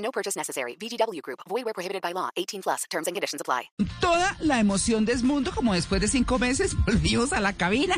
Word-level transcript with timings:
No 0.00 0.10
purchase 0.10 0.36
necessary. 0.36 0.76
VGW 0.76 1.22
Group. 1.22 1.40
Void 1.48 1.64
where 1.64 1.74
prohibited 1.74 2.02
by 2.02 2.12
law. 2.12 2.30
18 2.36 2.62
plus. 2.62 2.84
Terms 2.90 3.06
and 3.06 3.14
conditions 3.14 3.40
apply. 3.40 3.70
Toda 4.00 4.36
la 4.40 4.58
emoción 4.58 5.04
mundo, 5.22 5.52
como 5.54 5.74
después 5.74 6.00
de 6.00 6.08
cinco 6.08 6.38
meses 6.38 6.74
volvimos 6.86 7.32
a 7.32 7.40
la 7.40 7.52
cabina. 7.52 7.94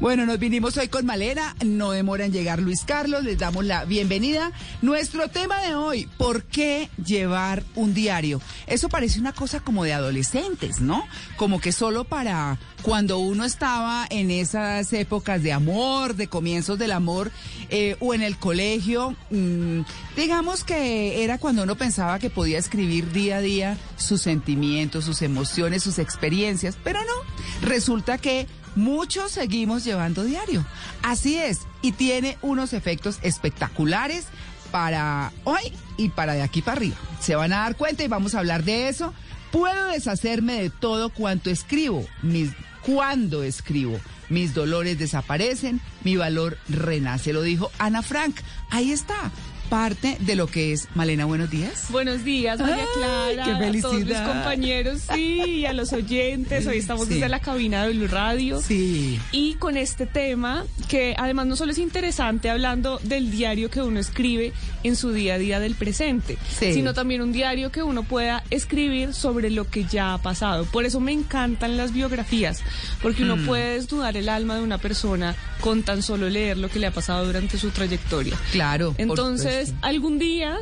Bueno, 0.00 0.26
nos 0.26 0.38
vinimos 0.38 0.76
hoy 0.76 0.88
con 0.88 1.04
Malena, 1.06 1.54
no 1.64 1.90
demora 1.90 2.24
en 2.24 2.32
llegar 2.32 2.60
Luis 2.60 2.84
Carlos, 2.84 3.24
les 3.24 3.38
damos 3.38 3.64
la 3.64 3.84
bienvenida. 3.84 4.52
Nuestro 4.82 5.28
tema 5.28 5.60
de 5.60 5.74
hoy, 5.74 6.08
¿por 6.16 6.44
qué 6.44 6.88
llevar 7.04 7.64
un 7.74 7.92
diario? 7.92 8.40
Eso 8.66 8.88
parece 8.88 9.20
una 9.20 9.32
cosa 9.32 9.60
como 9.60 9.84
de 9.84 9.92
adolescentes, 9.92 10.80
¿no? 10.80 11.06
Como 11.36 11.60
que 11.60 11.72
solo 11.72 12.04
para 12.04 12.58
cuando 12.82 13.18
uno 13.18 13.44
estaba 13.44 14.06
en 14.08 14.30
esas 14.30 14.92
épocas 14.92 15.42
de 15.42 15.52
amor, 15.52 16.14
de 16.14 16.28
comienzos 16.28 16.78
del 16.78 16.92
amor, 16.92 17.30
eh, 17.68 17.96
o 18.00 18.14
en 18.14 18.22
el 18.22 18.38
colegio, 18.38 19.14
mmm, 19.30 19.80
digamos 20.16 20.64
que 20.64 21.22
era 21.22 21.38
cuando 21.38 21.64
uno 21.64 21.76
pensaba 21.76 22.18
que 22.18 22.30
podía 22.30 22.58
escribir 22.58 23.12
día 23.12 23.38
a 23.38 23.40
día 23.40 23.78
sus 23.96 24.22
sentimientos, 24.22 25.04
sus 25.04 25.22
emociones, 25.22 25.82
sus 25.82 25.98
experiencias, 25.98 26.78
pero 26.82 27.00
no, 27.00 27.68
resulta 27.68 28.16
que 28.16 28.46
muchos 28.76 29.32
seguimos 29.32 29.84
llevando 29.84 30.24
diario. 30.24 30.64
Así 31.02 31.36
es, 31.36 31.60
y 31.82 31.92
tiene 31.92 32.38
unos 32.42 32.72
efectos 32.72 33.18
espectaculares 33.22 34.26
para 34.70 35.32
hoy 35.44 35.72
y 35.96 36.08
para 36.10 36.34
de 36.34 36.42
aquí 36.42 36.62
para 36.62 36.76
arriba. 36.76 36.96
Se 37.20 37.34
van 37.34 37.52
a 37.52 37.60
dar 37.60 37.76
cuenta 37.76 38.04
y 38.04 38.08
vamos 38.08 38.34
a 38.34 38.38
hablar 38.38 38.64
de 38.64 38.88
eso. 38.88 39.12
Puedo 39.50 39.88
deshacerme 39.88 40.62
de 40.62 40.70
todo 40.70 41.10
cuanto 41.10 41.50
escribo, 41.50 42.06
mis, 42.22 42.50
cuando 42.82 43.42
escribo. 43.42 43.98
Mis 44.28 44.54
dolores 44.54 44.96
desaparecen, 44.96 45.80
mi 46.04 46.14
valor 46.16 46.56
renace, 46.68 47.32
lo 47.32 47.42
dijo 47.42 47.72
Ana 47.78 48.00
Frank. 48.00 48.36
Ahí 48.70 48.92
está 48.92 49.32
parte 49.70 50.16
de 50.20 50.34
lo 50.34 50.48
que 50.48 50.72
es 50.72 50.88
Malena. 50.94 51.24
Buenos 51.24 51.48
días. 51.48 51.86
Buenos 51.90 52.24
días, 52.24 52.58
María 52.58 52.84
Clara. 52.94 53.44
qué 53.44 53.56
felicidad. 53.56 53.78
A 53.78 53.92
todos 53.92 54.04
mis 54.04 54.18
compañeros, 54.18 55.02
sí, 55.14 55.42
y 55.46 55.66
a 55.66 55.72
los 55.72 55.92
oyentes. 55.92 56.66
Hoy 56.66 56.78
estamos 56.78 57.06
sí. 57.06 57.14
desde 57.14 57.28
la 57.28 57.38
cabina 57.38 57.86
de 57.86 57.94
Blue 57.94 58.08
Radio. 58.08 58.60
Sí. 58.60 59.20
Y 59.30 59.54
con 59.54 59.76
este 59.76 60.06
tema, 60.06 60.64
que 60.88 61.14
además 61.16 61.46
no 61.46 61.56
solo 61.56 61.70
es 61.70 61.78
interesante 61.78 62.50
hablando 62.50 62.98
del 63.04 63.30
diario 63.30 63.70
que 63.70 63.80
uno 63.80 64.00
escribe 64.00 64.52
en 64.82 64.96
su 64.96 65.12
día 65.12 65.34
a 65.34 65.38
día 65.38 65.60
del 65.60 65.76
presente, 65.76 66.36
sí. 66.48 66.74
sino 66.74 66.92
también 66.92 67.22
un 67.22 67.32
diario 67.32 67.70
que 67.70 67.84
uno 67.84 68.02
pueda 68.02 68.42
escribir 68.50 69.14
sobre 69.14 69.50
lo 69.50 69.70
que 69.70 69.84
ya 69.84 70.14
ha 70.14 70.18
pasado. 70.18 70.64
Por 70.64 70.84
eso 70.84 70.98
me 70.98 71.12
encantan 71.12 71.76
las 71.76 71.92
biografías, 71.92 72.60
porque 73.00 73.22
uno 73.22 73.36
mm. 73.36 73.46
puede 73.46 73.74
desnudar 73.74 74.16
el 74.16 74.28
alma 74.28 74.56
de 74.56 74.62
una 74.62 74.78
persona 74.78 75.36
con 75.60 75.82
tan 75.82 76.02
solo 76.02 76.28
leer 76.28 76.58
lo 76.58 76.68
que 76.68 76.78
le 76.78 76.86
ha 76.86 76.90
pasado 76.90 77.24
durante 77.24 77.58
su 77.58 77.70
trayectoria. 77.70 78.34
Claro. 78.50 78.94
Entonces, 78.98 79.59
algún 79.82 80.18
día 80.18 80.58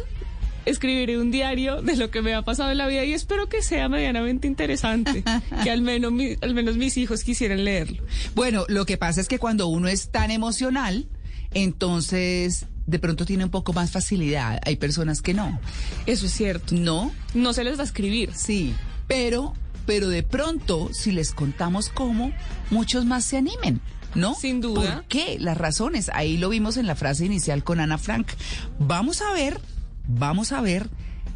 escribiré 0.65 1.19
un 1.19 1.31
diario 1.31 1.83
de 1.83 1.97
lo 1.97 2.11
que 2.11 2.23
me 2.23 2.35
ha 2.35 2.43
pasado 2.43 2.71
en 2.71 2.79
la 2.79 2.87
vida 2.87 3.05
y 3.05 3.13
espero 3.13 3.49
que 3.49 3.63
sea 3.63 3.89
medianamente 3.89 4.47
interesante, 4.47 5.25
que 5.63 5.71
al 5.71 5.83
menos, 5.83 6.13
mi, 6.13 6.37
al 6.41 6.55
menos 6.55 6.77
mis 6.77 6.97
hijos 6.97 7.25
quisieran 7.25 7.65
leerlo. 7.65 8.03
Bueno, 8.35 8.65
lo 8.69 8.87
que 8.87 8.97
pasa 8.97 9.21
es 9.21 9.29
que 9.29 9.39
cuando 9.39 9.67
uno 9.69 9.89
es 9.89 10.11
tan 10.11 10.31
emocional, 10.31 11.09
entonces 11.55 12.67
de 12.87 12.99
pronto 12.99 13.27
tiene 13.27 13.45
un 13.45 13.51
poco 13.51 13.73
más 13.73 13.91
facilidad. 13.91 14.61
Hay 14.65 14.77
personas 14.77 15.21
que 15.21 15.35
no. 15.35 15.61
Eso 16.07 16.27
es 16.27 16.33
cierto. 16.33 16.75
No. 16.75 17.13
No 17.35 17.53
se 17.53 17.63
les 17.63 17.77
va 17.77 17.83
a 17.83 17.87
escribir. 17.87 18.31
Sí, 18.35 18.75
pero, 19.07 19.53
pero 19.85 20.09
de 20.09 20.23
pronto, 20.23 20.89
si 20.93 21.13
les 21.13 21.33
contamos 21.33 21.91
cómo, 21.91 22.33
muchos 22.71 23.05
más 23.05 23.27
se 23.27 23.37
animen. 23.37 23.81
¿No? 24.15 24.35
Sin 24.35 24.61
duda. 24.61 24.97
¿Por 24.97 25.05
qué? 25.05 25.37
Las 25.41 25.59
razones. 25.59 26.11
Ahí 26.15 26.37
lo 26.37 26.49
vimos 26.49 26.77
en 26.77 26.87
la 26.87 26.95
frase 26.95 27.27
inicial 27.27 27.65
con 27.65 27.81
Ana 27.81 27.99
Frank. 27.99 28.29
Vamos 28.79 29.23
a 29.23 29.33
ver, 29.33 29.61
vamos 30.07 30.53
a 30.53 30.61
ver 30.61 30.89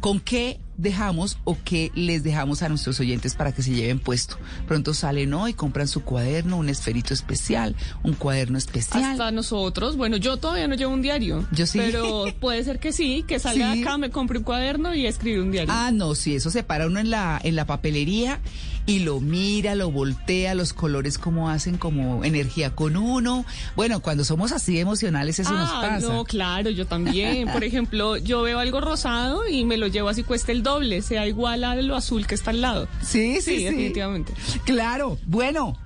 con 0.03 0.19
qué 0.19 0.59
dejamos 0.75 1.37
o 1.45 1.57
qué 1.63 1.91
les 1.95 2.23
dejamos 2.23 2.61
a 2.61 2.67
nuestros 2.67 2.99
oyentes 2.99 3.35
para 3.35 3.53
que 3.53 3.63
se 3.63 3.71
lleven 3.71 3.99
puesto. 3.99 4.37
Pronto 4.67 4.93
salen 4.93 5.33
hoy, 5.33 5.53
compran 5.53 5.87
su 5.87 6.03
cuaderno, 6.03 6.57
un 6.57 6.67
esferito 6.67 7.13
especial, 7.13 7.75
un 8.03 8.13
cuaderno 8.13 8.57
especial. 8.57 9.03
Hasta 9.03 9.31
nosotros, 9.31 9.95
bueno, 9.95 10.17
yo 10.17 10.35
todavía 10.35 10.67
no 10.67 10.75
llevo 10.75 10.93
un 10.93 11.01
diario. 11.01 11.47
Yo 11.51 11.65
sí. 11.65 11.77
Pero 11.77 12.25
puede 12.41 12.63
ser 12.65 12.79
que 12.79 12.91
sí, 12.91 13.23
que 13.25 13.39
salga 13.39 13.73
¿Sí? 13.73 13.81
acá, 13.81 13.97
me 13.97 14.09
compre 14.09 14.39
un 14.39 14.43
cuaderno 14.43 14.93
y 14.93 15.05
escribe 15.05 15.41
un 15.41 15.51
diario. 15.51 15.73
Ah, 15.73 15.91
no, 15.93 16.15
sí, 16.15 16.35
eso 16.35 16.49
se 16.49 16.63
para 16.63 16.87
uno 16.87 16.99
en 16.99 17.09
la, 17.09 17.39
en 17.41 17.55
la 17.55 17.65
papelería 17.65 18.41
y 18.85 18.99
lo 18.99 19.19
mira, 19.19 19.75
lo 19.75 19.91
voltea, 19.91 20.55
los 20.55 20.73
colores 20.73 21.17
como 21.17 21.49
hacen 21.49 21.77
como 21.77 22.23
energía 22.25 22.75
con 22.75 22.97
uno. 22.97 23.45
Bueno, 23.75 24.01
cuando 24.01 24.25
somos 24.25 24.51
así 24.51 24.79
emocionales 24.79 25.39
eso 25.39 25.51
ah, 25.53 25.59
nos 25.59 25.71
pasa. 25.71 26.13
No, 26.13 26.25
claro, 26.25 26.69
yo 26.69 26.85
también. 26.85 27.47
Por 27.53 27.63
ejemplo, 27.63 28.17
yo 28.17 28.41
veo 28.41 28.59
algo 28.59 28.81
rosado 28.81 29.47
y 29.47 29.63
me 29.63 29.77
lo 29.77 29.87
llevo 29.87 30.09
así 30.09 30.23
cuesta 30.23 30.51
el 30.51 30.63
doble, 30.63 31.01
sea 31.01 31.25
igual 31.27 31.63
a 31.63 31.75
lo 31.75 31.95
azul 31.95 32.27
que 32.27 32.35
está 32.35 32.51
al 32.51 32.61
lado. 32.61 32.87
Sí, 33.01 33.35
sí, 33.41 33.57
sí. 33.57 33.63
definitivamente. 33.63 34.33
Claro. 34.65 35.17
Bueno, 35.25 35.77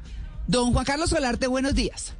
don 0.47 0.73
Juan 0.73 0.85
Carlos 0.85 1.11
Solarte, 1.11 1.47
buenos 1.47 1.75
días. 1.75 2.13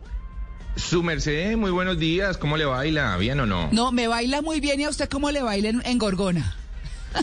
Su 0.76 1.02
merced, 1.02 1.58
muy 1.58 1.72
buenos 1.72 1.98
días. 1.98 2.38
¿Cómo 2.38 2.56
le 2.56 2.66
baila? 2.66 3.18
¿Bien 3.18 3.40
o 3.40 3.48
no? 3.48 3.70
No, 3.72 3.92
me 3.92 4.08
baila 4.08 4.44
muy 4.44 4.60
bien 4.60 4.80
y 4.80 4.84
a 4.84 4.90
usted 4.90 5.10
cómo 5.10 5.32
le 5.32 5.42
baila 5.42 5.70
en, 5.70 5.82
en 5.84 5.98
Gorgona. 5.98 6.56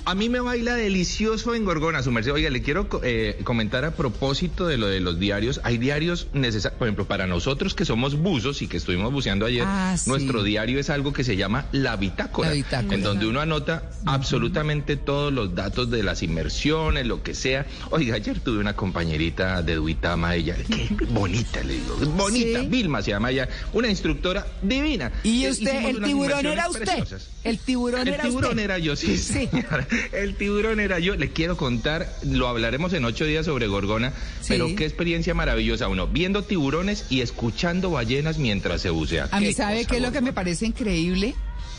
A 0.04 0.14
mí 0.14 0.28
me 0.28 0.40
baila 0.40 0.74
delicioso 0.74 1.54
en 1.54 1.64
Gorgona, 1.64 2.02
su 2.02 2.10
merced. 2.10 2.32
Oiga, 2.32 2.50
le 2.50 2.62
quiero 2.62 2.88
eh, 3.02 3.40
comentar 3.44 3.84
a 3.84 3.92
propósito 3.92 4.66
de 4.66 4.78
lo 4.78 4.86
de 4.86 5.00
los 5.00 5.18
diarios. 5.18 5.60
Hay 5.64 5.78
diarios 5.78 6.28
necesarios, 6.32 6.78
por 6.78 6.88
ejemplo, 6.88 7.06
para 7.06 7.26
nosotros 7.26 7.74
que 7.74 7.84
somos 7.84 8.16
buzos 8.16 8.62
y 8.62 8.68
que 8.68 8.76
estuvimos 8.76 9.12
buceando 9.12 9.46
ayer, 9.46 9.64
ah, 9.66 9.96
sí. 9.96 10.10
nuestro 10.10 10.42
diario 10.42 10.78
es 10.78 10.90
algo 10.90 11.12
que 11.12 11.24
se 11.24 11.36
llama 11.36 11.66
la 11.72 11.96
bitácora, 11.96 12.48
la 12.48 12.54
bitácora. 12.54 12.94
en 12.94 13.02
donde 13.02 13.26
uno 13.26 13.40
anota 13.40 13.90
absolutamente 14.06 14.96
todos 14.96 15.32
los 15.32 15.54
datos 15.54 15.90
de 15.90 16.02
las 16.02 16.22
inmersiones, 16.22 17.06
lo 17.06 17.22
que 17.22 17.34
sea. 17.34 17.66
Oiga, 17.90 18.16
ayer 18.16 18.40
tuve 18.40 18.58
una 18.58 18.74
compañerita 18.74 19.62
de 19.62 19.76
Duitama, 19.76 20.34
ella, 20.34 20.56
qué 20.56 20.88
bonita, 21.10 21.62
le 21.62 21.74
digo, 21.74 21.96
bonita, 22.14 22.60
¿Sí? 22.60 22.66
Vilma 22.68 23.02
se 23.02 23.10
llama 23.10 23.30
ella, 23.30 23.48
una 23.72 23.88
instructora 23.88 24.46
divina. 24.62 25.12
¿Y 25.22 25.48
usted, 25.48 25.84
el 25.86 26.02
tiburón 26.02 26.46
era 26.46 26.68
usted? 26.68 26.84
Preciosas. 26.84 27.28
El 27.44 27.58
tiburón 27.58 28.08
el 28.08 28.14
era 28.14 28.24
tiburón 28.24 28.50
usted. 28.50 28.64
era 28.64 28.78
yo, 28.78 28.96
sí, 28.96 29.16
sí. 29.16 29.48
Señora. 29.50 29.83
El 30.12 30.36
tiburón 30.36 30.80
era 30.80 30.98
yo. 30.98 31.16
Le 31.16 31.30
quiero 31.30 31.56
contar, 31.56 32.12
lo 32.22 32.48
hablaremos 32.48 32.92
en 32.92 33.04
ocho 33.04 33.24
días 33.24 33.46
sobre 33.46 33.66
Gorgona, 33.66 34.12
sí. 34.40 34.48
pero 34.48 34.74
qué 34.76 34.84
experiencia 34.84 35.34
maravillosa 35.34 35.88
uno, 35.88 36.06
viendo 36.06 36.42
tiburones 36.42 37.06
y 37.10 37.20
escuchando 37.20 37.90
ballenas 37.90 38.38
mientras 38.38 38.82
se 38.82 38.90
bucea. 38.90 39.28
A 39.30 39.40
mí 39.40 39.52
sabe 39.52 39.84
qué 39.84 39.96
es 39.96 40.02
lo 40.02 40.12
que 40.12 40.20
me 40.20 40.32
parece 40.32 40.66
increíble 40.66 41.34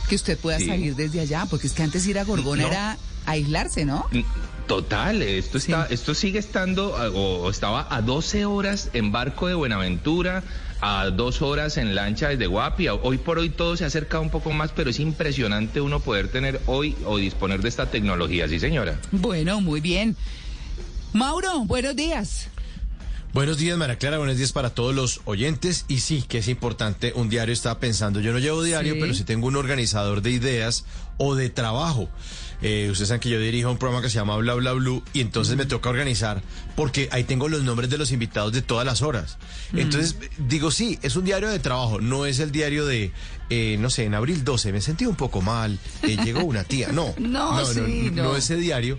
que 0.09 0.15
usted 0.15 0.37
pueda 0.37 0.57
sí. 0.59 0.67
salir 0.67 0.95
desde 0.95 1.19
allá, 1.19 1.45
porque 1.49 1.67
es 1.67 1.73
que 1.73 1.83
antes 1.83 2.05
ir 2.07 2.19
a 2.19 2.23
Gorgona 2.23 2.63
no. 2.63 2.67
era 2.67 2.97
aislarse, 3.25 3.85
¿no? 3.85 4.07
Total, 4.67 5.21
esto 5.21 5.57
está, 5.57 5.87
sí. 5.87 5.93
esto 5.93 6.13
sigue 6.13 6.39
estando 6.39 6.93
o 6.93 7.49
estaba 7.49 7.87
a 7.89 8.01
12 8.01 8.45
horas 8.45 8.89
en 8.93 9.11
barco 9.11 9.47
de 9.47 9.53
Buenaventura, 9.53 10.43
a 10.81 11.09
dos 11.09 11.41
horas 11.41 11.77
en 11.77 11.95
lancha 11.95 12.29
desde 12.29 12.47
Guapi. 12.47 12.87
Hoy 12.89 13.17
por 13.17 13.39
hoy 13.39 13.49
todo 13.49 13.77
se 13.77 13.83
ha 13.83 13.87
acercado 13.87 14.23
un 14.23 14.29
poco 14.29 14.51
más, 14.51 14.71
pero 14.71 14.89
es 14.89 14.99
impresionante 14.99 15.81
uno 15.81 15.99
poder 15.99 16.27
tener 16.27 16.61
hoy 16.65 16.95
o 17.05 17.17
disponer 17.17 17.61
de 17.61 17.69
esta 17.69 17.89
tecnología, 17.89 18.47
sí 18.47 18.59
señora. 18.59 18.99
Bueno, 19.11 19.61
muy 19.61 19.81
bien. 19.81 20.15
Mauro, 21.13 21.65
buenos 21.65 21.95
días. 21.95 22.49
Buenos 23.35 23.57
días, 23.57 23.77
María 23.77 23.97
Clara. 23.97 24.17
Buenos 24.17 24.37
días 24.37 24.53
para 24.53 24.69
todos 24.69 24.95
los 24.95 25.19
oyentes. 25.25 25.83
Y 25.89 25.99
sí, 25.99 26.23
que 26.25 26.37
es 26.37 26.47
importante 26.47 27.11
un 27.15 27.27
diario. 27.27 27.51
Estaba 27.51 27.81
pensando, 27.81 28.21
yo 28.21 28.31
no 28.31 28.39
llevo 28.39 28.63
diario, 28.63 28.93
sí. 28.93 28.99
pero 29.01 29.13
sí 29.13 29.25
tengo 29.25 29.47
un 29.47 29.57
organizador 29.57 30.21
de 30.21 30.31
ideas 30.31 30.85
o 31.17 31.35
de 31.35 31.49
trabajo. 31.49 32.09
Eh, 32.67 32.89
ustedes 32.89 33.09
saben 33.09 33.21
que 33.21 33.29
yo 33.29 33.39
dirijo 33.39 33.69
un 33.69 33.77
programa 33.77 34.01
que 34.01 34.09
se 34.09 34.15
llama 34.15 34.35
Bla 34.37 34.55
Bla 34.55 34.71
Blue 34.71 35.03
y 35.13 35.21
entonces 35.21 35.53
mm. 35.53 35.57
me 35.59 35.65
toca 35.67 35.87
organizar 35.87 36.41
porque 36.75 37.07
ahí 37.11 37.23
tengo 37.23 37.47
los 37.47 37.61
nombres 37.61 37.91
de 37.91 37.99
los 37.99 38.11
invitados 38.11 38.53
de 38.53 38.63
todas 38.63 38.83
las 38.87 39.03
horas. 39.03 39.37
Mm. 39.71 39.77
Entonces 39.77 40.17
digo, 40.39 40.71
sí, 40.71 40.97
es 41.03 41.15
un 41.15 41.25
diario 41.25 41.49
de 41.49 41.59
trabajo, 41.59 42.01
no 42.01 42.25
es 42.25 42.39
el 42.39 42.51
diario 42.51 42.87
de, 42.87 43.11
eh, 43.51 43.77
no 43.79 43.91
sé, 43.91 44.05
en 44.05 44.15
abril 44.15 44.43
12 44.43 44.73
me 44.73 44.81
sentí 44.81 45.05
un 45.05 45.15
poco 45.15 45.43
mal, 45.43 45.77
eh, 46.01 46.17
llegó 46.23 46.43
una 46.43 46.63
tía. 46.63 46.87
No, 46.91 47.13
no, 47.19 47.55
no, 47.55 47.65
sí, 47.67 48.09
no, 48.11 48.23
no, 48.23 48.35
ese 48.35 48.55
diario 48.55 48.97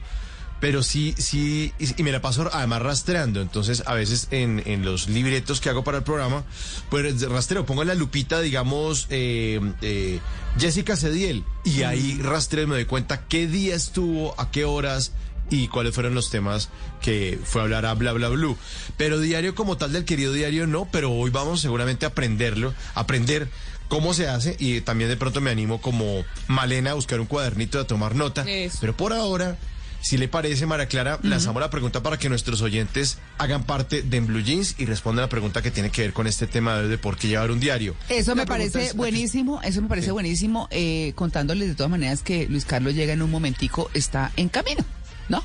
pero 0.61 0.83
sí, 0.83 1.15
sí, 1.19 1.73
y, 1.79 2.03
me 2.03 2.13
la 2.13 2.21
paso 2.21 2.49
además 2.53 2.83
rastreando. 2.83 3.41
Entonces, 3.41 3.83
a 3.87 3.95
veces 3.95 4.29
en, 4.31 4.63
en 4.67 4.85
los 4.85 5.09
libretos 5.09 5.61
que 5.61 5.69
hago 5.69 5.85
para 5.85 5.99
el 5.99 6.05
programa, 6.05 6.45
pues 6.91 7.21
rastreo, 7.23 7.67
pongo 7.67 7.83
en 7.83 7.89
la 7.89 7.95
lupita, 7.95 8.41
digamos, 8.41 9.07
eh, 9.11 9.61
eh, 9.83 10.21
Jessica 10.59 10.97
Cediel, 10.97 11.45
y 11.65 11.83
ahí 11.83 12.19
rastreo 12.23 12.65
y 12.65 12.67
me 12.67 12.75
doy 12.75 12.87
cuenta 12.87 13.27
qué 13.29 13.47
día 13.47 13.75
estuvo, 13.75 14.39
a 14.41 14.51
qué 14.51 14.65
horas 14.65 15.13
y 15.51 15.69
cuáles 15.69 15.95
fueron 15.95 16.15
los 16.15 16.31
temas 16.31 16.71
que 17.01 17.39
fue 17.45 17.61
a 17.61 17.65
hablar 17.65 17.87
a 17.87 17.95
bla 17.95 18.13
bla 18.13 18.29
blue. 18.29 18.57
Pero 18.97 19.21
diario 19.21 19.55
como 19.55 19.77
tal 19.77 19.93
del 19.93 20.05
querido 20.05 20.33
diario 20.33 20.67
no, 20.67 20.89
pero 20.91 21.13
hoy 21.13 21.31
vamos 21.31 21.61
seguramente 21.61 22.07
a 22.07 22.09
aprenderlo, 22.09 22.75
aprender 22.95 23.49
cómo 23.89 24.15
se 24.15 24.29
hace 24.29 24.57
y 24.59 24.81
también 24.81 25.11
de 25.11 25.17
pronto 25.17 25.41
me 25.41 25.51
animo 25.51 25.81
como 25.81 26.25
Malena 26.49 26.93
a 26.93 26.95
buscar 26.95 27.21
un 27.21 27.27
cuadernito 27.27 27.79
de 27.79 27.85
tomar 27.85 28.15
nota. 28.15 28.43
Eso. 28.43 28.79
Pero 28.81 28.97
por 28.97 29.13
ahora, 29.13 29.57
si 30.07 30.17
le 30.19 30.29
parece, 30.29 30.67
Mara 30.67 30.87
Clara, 30.87 31.19
lanzamos 31.23 31.61
la 31.61 31.69
pregunta 31.69 32.01
para 32.03 32.17
que 32.17 32.29
nuestros 32.29 32.63
oyentes 32.63 33.19
hagan 33.39 33.65
parte 33.65 34.03
de 34.03 34.17
En 34.19 34.27
Blue 34.29 34.41
Jeans 34.41 34.77
y 34.79 34.85
respondan 34.87 35.25
la 35.25 35.29
pregunta 35.29 35.63
que 35.63 35.73
tiene 35.73 35.91
que 35.91 36.03
ver 36.03 36.13
con 36.13 36.29
este 36.29 36.47
tema 36.47 36.77
de, 36.77 36.97
por 36.97 37.17
qué 37.17 37.27
llevar 37.27 37.51
un 37.51 37.59
diario. 37.59 37.97
Eso 38.09 38.37
La 38.37 38.43
me 38.43 38.47
parece 38.47 38.83
es, 38.85 38.89
¿a 38.91 38.93
qué- 38.93 38.97
buenísimo, 38.97 39.61
eso 39.63 39.83
me 39.83 39.89
parece 39.89 40.07
Sí. 40.07 40.11
buenísimo, 40.13 40.69
eh, 40.71 41.13
contándoles 41.17 41.67
de 41.69 41.75
todas 41.75 41.91
maneras 41.91 42.23
que 42.23 42.47
Luis 42.49 42.65
Carlos 42.65 42.95
llega 42.95 43.15
en 43.15 43.21
un 43.23 43.31
momentico, 43.33 43.91
está 43.95 44.31
en 44.37 44.49
camino, 44.49 44.85
¿no? 45.29 45.43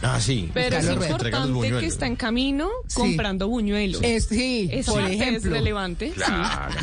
Ah, 0.00 0.18
sí. 0.18 0.50
Pero 0.54 0.76
es 0.78 0.84
importante 0.88 1.30
que 1.30 1.52
buñuelos. 1.52 1.82
está 1.82 2.06
en 2.06 2.16
camino 2.16 2.70
Sí. 2.88 2.96
comprando 2.96 3.48
buñuelos. 3.48 4.00
Es, 4.02 4.24
sí, 4.26 4.68
Esa 4.72 4.92
por 4.92 5.02
ejemplo. 5.02 5.36
es 5.36 5.44
relevante. 5.44 6.08
sí. 6.08 6.14
Claro. 6.14 6.74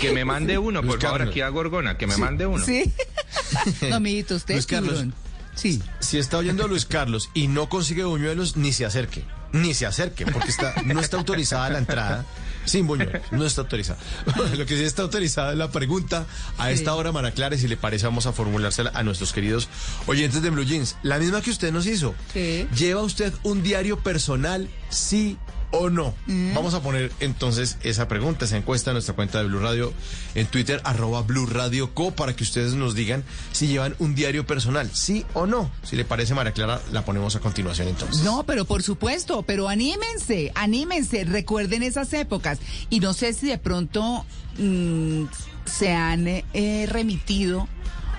Que 0.00 0.12
me 0.12 0.24
mande 0.24 0.58
uno, 0.58 0.82
Luis 0.82 0.94
por 0.94 1.00
favor, 1.02 1.18
Carlos. 1.20 1.32
aquí 1.32 1.40
a 1.42 1.48
Gorgona, 1.48 1.96
que 1.96 2.06
me 2.08 2.16
mande 2.16 2.44
uno. 2.44 2.64
Sí. 2.64 2.92
no, 3.88 3.96
amiguito, 3.96 4.34
usted 4.34 4.54
Luis 4.54 4.64
es 4.64 4.66
Carlos. 4.66 4.90
tiburón. 4.94 5.14
Sí. 5.54 5.82
Si 6.00 6.18
está 6.18 6.38
oyendo 6.38 6.64
a 6.64 6.68
Luis 6.68 6.86
Carlos 6.86 7.30
y 7.34 7.48
no 7.48 7.68
consigue 7.68 8.04
buñuelos, 8.04 8.56
ni 8.56 8.72
se 8.72 8.84
acerque. 8.84 9.24
Ni 9.52 9.74
se 9.74 9.86
acerque, 9.86 10.26
porque 10.26 10.48
está, 10.48 10.74
no 10.84 11.00
está 11.00 11.16
autorizada 11.16 11.70
la 11.70 11.78
entrada 11.78 12.24
sin 12.64 12.86
buñuelos. 12.86 13.20
No 13.32 13.44
está 13.44 13.62
autorizada. 13.62 13.98
Lo 14.56 14.64
que 14.64 14.76
sí 14.76 14.84
está 14.84 15.02
autorizada 15.02 15.52
es 15.52 15.58
la 15.58 15.70
pregunta. 15.70 16.26
A 16.58 16.70
esta 16.70 16.94
hora, 16.94 17.12
Mara 17.12 17.32
Clara, 17.32 17.56
si 17.56 17.68
le 17.68 17.76
parece, 17.76 18.06
vamos 18.06 18.26
a 18.26 18.32
formulársela 18.32 18.92
a 18.94 19.02
nuestros 19.02 19.32
queridos 19.32 19.68
oyentes 20.06 20.42
de 20.42 20.50
Blue 20.50 20.64
Jeans. 20.64 20.96
La 21.02 21.18
misma 21.18 21.40
que 21.40 21.50
usted 21.50 21.72
nos 21.72 21.86
hizo. 21.86 22.14
Sí. 22.32 22.68
¿Lleva 22.76 23.02
usted 23.02 23.32
un 23.42 23.62
diario 23.62 23.98
personal, 23.98 24.68
sí 24.88 25.36
o 25.70 25.90
no? 25.90 26.14
Vamos 26.54 26.74
a 26.74 26.82
poner 26.82 27.12
entonces 27.20 27.78
esa 27.82 28.08
pregunta, 28.08 28.44
esa 28.44 28.56
encuesta 28.56 28.90
en 28.90 28.94
nuestra 28.94 29.14
cuenta 29.14 29.38
de 29.38 29.48
Blue 29.48 29.60
Radio 29.60 29.92
en 30.34 30.46
Twitter, 30.46 30.80
arroba 30.84 31.22
Blue 31.22 31.46
Radio 31.46 31.94
Co, 31.94 32.10
para 32.12 32.34
que 32.34 32.44
ustedes 32.44 32.74
nos 32.74 32.94
digan 32.94 33.24
si 33.52 33.66
llevan 33.66 33.94
un 33.98 34.14
diario 34.14 34.46
personal, 34.46 34.90
sí 34.92 35.24
o 35.34 35.46
no. 35.46 35.70
Si 35.82 35.96
le 35.96 36.04
parece, 36.04 36.34
María 36.34 36.52
Clara, 36.52 36.80
la 36.92 37.04
ponemos 37.04 37.36
a 37.36 37.40
continuación 37.40 37.88
entonces. 37.88 38.22
No, 38.22 38.44
pero 38.44 38.64
por 38.64 38.82
supuesto, 38.82 39.42
pero 39.42 39.68
anímense, 39.68 40.52
anímense, 40.54 41.24
recuerden 41.24 41.82
esas 41.82 42.12
épocas. 42.12 42.58
Y 42.88 43.00
no 43.00 43.12
sé 43.12 43.32
si 43.32 43.48
de 43.48 43.58
pronto 43.58 44.24
mm, 44.58 45.24
se 45.64 45.92
han 45.92 46.26
eh, 46.26 46.86
remitido 46.88 47.68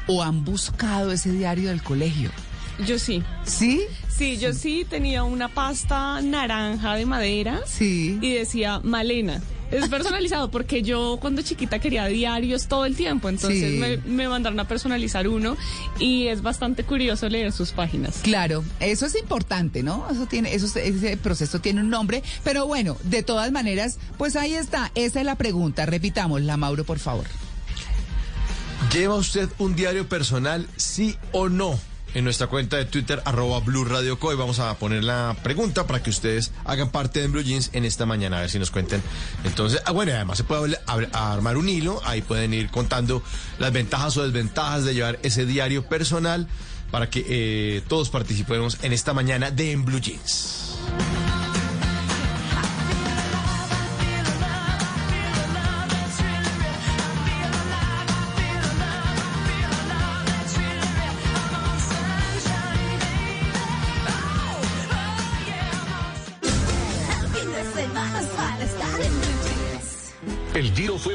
o 0.07 0.24
han 0.24 0.44
buscado 0.44 1.12
ese 1.12 1.31
diario 1.31 1.69
del 1.69 1.83
colegio. 1.83 2.31
Yo 2.86 2.97
sí. 2.97 3.24
¿Sí? 3.44 3.81
Sí, 4.21 4.38
yo 4.38 4.53
sí 4.53 4.85
tenía 4.88 5.23
una 5.23 5.47
pasta 5.47 6.21
naranja 6.21 6.94
de 6.94 7.07
madera 7.07 7.59
Sí. 7.65 8.19
y 8.21 8.33
decía 8.33 8.79
Malena. 8.83 9.41
Es 9.71 9.89
personalizado 9.89 10.51
porque 10.51 10.83
yo 10.83 11.18
cuando 11.19 11.41
chiquita 11.41 11.79
quería 11.79 12.06
diarios 12.06 12.68
todo 12.68 12.85
el 12.85 12.95
tiempo, 12.95 13.29
entonces 13.29 13.71
Sí. 13.71 13.77
me, 13.79 13.97
me 13.97 14.29
mandaron 14.29 14.59
a 14.59 14.68
personalizar 14.68 15.27
uno 15.27 15.57
y 15.97 16.27
es 16.27 16.44
bastante 16.44 16.83
curioso 16.83 17.27
leer 17.29 17.51
sus 17.51 17.71
páginas. 17.71 18.19
Claro, 18.21 18.63
eso 18.79 19.07
es 19.07 19.15
importante, 19.15 19.81
¿no? 19.81 20.06
Eso 20.12 20.27
tiene, 20.27 20.53
eso, 20.53 20.68
ese 20.77 21.18
proceso 21.18 21.59
tiene 21.59 21.81
un 21.81 21.89
nombre, 21.89 22.21
pero 22.44 22.68
bueno, 22.68 22.97
de 23.06 23.23
todas 23.23 23.51
maneras, 23.51 23.97
pues 24.19 24.35
ahí 24.35 24.53
está, 24.53 24.91
esa 24.94 25.19
es 25.21 25.25
la 25.25 25.33
pregunta. 25.35 25.88
Repitámosla, 25.88 26.57
Mauro, 26.57 26.83
por 26.83 27.00
favor. 27.00 27.25
¿Lleva 28.94 29.15
usted 29.15 29.50
un 29.57 29.75
diario 29.75 30.07
personal, 30.07 30.68
sí 30.75 31.15
o 31.31 31.50
no? 31.50 31.79
En 32.13 32.25
nuestra 32.25 32.47
cuenta 32.47 32.77
de 32.77 32.85
Twitter, 32.85 33.21
arroba 33.25 33.59
Blue 33.61 33.85
Radio. 33.85 34.19
Y 34.21 34.35
vamos 34.35 34.59
a 34.59 34.77
poner 34.77 35.03
la 35.03 35.35
pregunta 35.43 35.87
para 35.87 36.03
que 36.03 36.09
ustedes 36.09 36.51
hagan 36.65 36.89
parte 36.89 37.21
de 37.21 37.27
Blue 37.27 37.41
Jeans 37.41 37.69
en 37.73 37.85
esta 37.85 38.05
mañana, 38.05 38.37
a 38.37 38.41
ver 38.41 38.49
si 38.49 38.59
nos 38.59 38.69
cuenten. 38.69 39.01
Entonces, 39.45 39.81
ah, 39.85 39.91
bueno, 39.91 40.11
además 40.11 40.37
se 40.37 40.43
puede 40.43 40.77
armar 41.13 41.57
un 41.57 41.69
hilo, 41.69 42.01
ahí 42.03 42.21
pueden 42.21 42.53
ir 42.53 42.69
contando 42.69 43.23
las 43.59 43.71
ventajas 43.71 44.17
o 44.17 44.23
desventajas 44.23 44.83
de 44.83 44.93
llevar 44.93 45.19
ese 45.23 45.45
diario 45.45 45.87
personal 45.87 46.47
para 46.91 47.09
que 47.09 47.25
eh, 47.27 47.81
todos 47.87 48.09
participemos 48.09 48.77
en 48.83 48.91
esta 48.91 49.13
mañana 49.13 49.49
de 49.49 49.71
En 49.71 49.85
Blue 49.85 50.01
Jeans. 50.01 50.70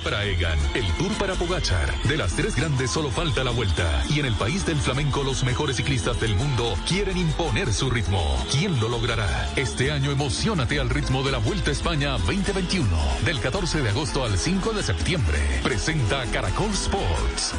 Para 0.07 0.25
Egan, 0.25 0.57
el 0.75 0.87
Tour 0.99 1.11
para 1.19 1.35
Pogachar. 1.35 1.93
De 2.05 2.17
las 2.17 2.37
tres 2.37 2.55
grandes 2.55 2.93
solo 2.93 3.11
falta 3.11 3.43
la 3.43 3.51
vuelta. 3.51 4.05
Y 4.09 4.21
en 4.21 4.27
el 4.27 4.35
país 4.35 4.65
del 4.65 4.77
flamenco 4.77 5.25
los 5.25 5.43
mejores 5.43 5.79
ciclistas 5.79 6.21
del 6.21 6.37
mundo 6.37 6.77
quieren 6.87 7.17
imponer 7.17 7.73
su 7.73 7.91
ritmo. 7.91 8.23
¿Quién 8.53 8.79
lo 8.79 8.89
logrará? 8.89 9.51
Este 9.57 9.91
año 9.91 10.13
emocionate 10.13 10.79
al 10.79 10.91
ritmo 10.91 11.25
de 11.25 11.33
la 11.33 11.39
Vuelta 11.39 11.71
a 11.71 11.73
España 11.73 12.13
2021. 12.19 12.87
Del 13.25 13.41
14 13.41 13.83
de 13.83 13.89
agosto 13.89 14.25
al 14.25 14.39
5 14.39 14.75
de 14.75 14.85
septiembre. 14.85 15.39
Presenta 15.65 16.25
Caracol 16.27 16.71
Sports. 16.71 17.55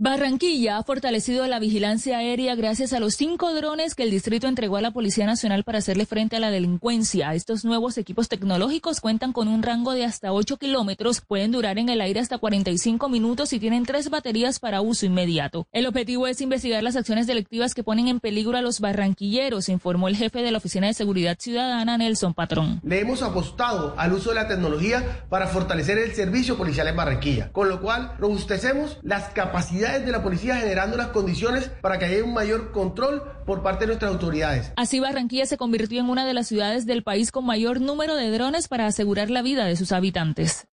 Barranquilla 0.00 0.78
ha 0.78 0.84
fortalecido 0.84 1.44
la 1.48 1.58
vigilancia 1.58 2.18
aérea 2.18 2.54
gracias 2.54 2.92
a 2.92 3.00
los 3.00 3.16
cinco 3.16 3.52
drones 3.52 3.96
que 3.96 4.04
el 4.04 4.12
distrito 4.12 4.46
entregó 4.46 4.76
a 4.76 4.80
la 4.80 4.92
Policía 4.92 5.26
Nacional 5.26 5.64
para 5.64 5.78
hacerle 5.78 6.06
frente 6.06 6.36
a 6.36 6.38
la 6.38 6.52
delincuencia. 6.52 7.34
Estos 7.34 7.64
nuevos 7.64 7.98
equipos 7.98 8.28
tecnológicos 8.28 9.00
cuentan 9.00 9.32
con 9.32 9.48
un 9.48 9.60
rango 9.60 9.94
de 9.94 10.04
hasta 10.04 10.32
8 10.32 10.56
kilómetros, 10.58 11.20
pueden 11.20 11.50
durar 11.50 11.80
en 11.80 11.88
el 11.88 12.00
aire 12.00 12.20
hasta 12.20 12.38
45 12.38 13.08
minutos 13.08 13.52
y 13.52 13.58
tienen 13.58 13.84
tres 13.84 14.08
baterías 14.08 14.60
para 14.60 14.82
uso 14.82 15.04
inmediato. 15.04 15.66
El 15.72 15.88
objetivo 15.88 16.28
es 16.28 16.40
investigar 16.40 16.84
las 16.84 16.94
acciones 16.94 17.26
delictivas 17.26 17.74
que 17.74 17.82
ponen 17.82 18.06
en 18.06 18.20
peligro 18.20 18.56
a 18.56 18.62
los 18.62 18.78
barranquilleros, 18.78 19.68
informó 19.68 20.06
el 20.06 20.16
jefe 20.16 20.42
de 20.42 20.52
la 20.52 20.58
Oficina 20.58 20.86
de 20.86 20.94
Seguridad 20.94 21.36
Ciudadana, 21.40 21.98
Nelson 21.98 22.34
Patrón. 22.34 22.80
Le 22.84 23.00
hemos 23.00 23.22
apostado 23.22 23.94
al 23.98 24.12
uso 24.12 24.28
de 24.28 24.36
la 24.36 24.46
tecnología 24.46 25.24
para 25.28 25.48
fortalecer 25.48 25.98
el 25.98 26.14
servicio 26.14 26.56
policial 26.56 26.86
en 26.86 26.94
Barranquilla, 26.94 27.50
con 27.50 27.68
lo 27.68 27.80
cual 27.80 28.14
robustecemos 28.20 28.98
las 29.02 29.30
capacidades 29.30 29.87
de 29.88 30.12
la 30.12 30.22
policía 30.22 30.56
generando 30.56 30.96
las 30.96 31.08
condiciones 31.08 31.70
para 31.80 31.98
que 31.98 32.04
haya 32.04 32.22
un 32.22 32.34
mayor 32.34 32.72
control 32.72 33.22
por 33.48 33.62
parte 33.62 33.84
de 33.84 33.86
nuestras 33.86 34.12
autoridades. 34.12 34.72
Así 34.76 35.00
Barranquilla 35.00 35.46
se 35.46 35.56
convirtió 35.56 36.00
en 36.00 36.10
una 36.10 36.26
de 36.26 36.34
las 36.34 36.46
ciudades 36.46 36.84
del 36.84 37.02
país 37.02 37.32
con 37.32 37.46
mayor 37.46 37.80
número 37.80 38.14
de 38.14 38.30
drones 38.30 38.68
para 38.68 38.86
asegurar 38.86 39.30
la 39.30 39.40
vida 39.40 39.64
de 39.64 39.74
sus 39.74 39.90
habitantes. 39.90 40.68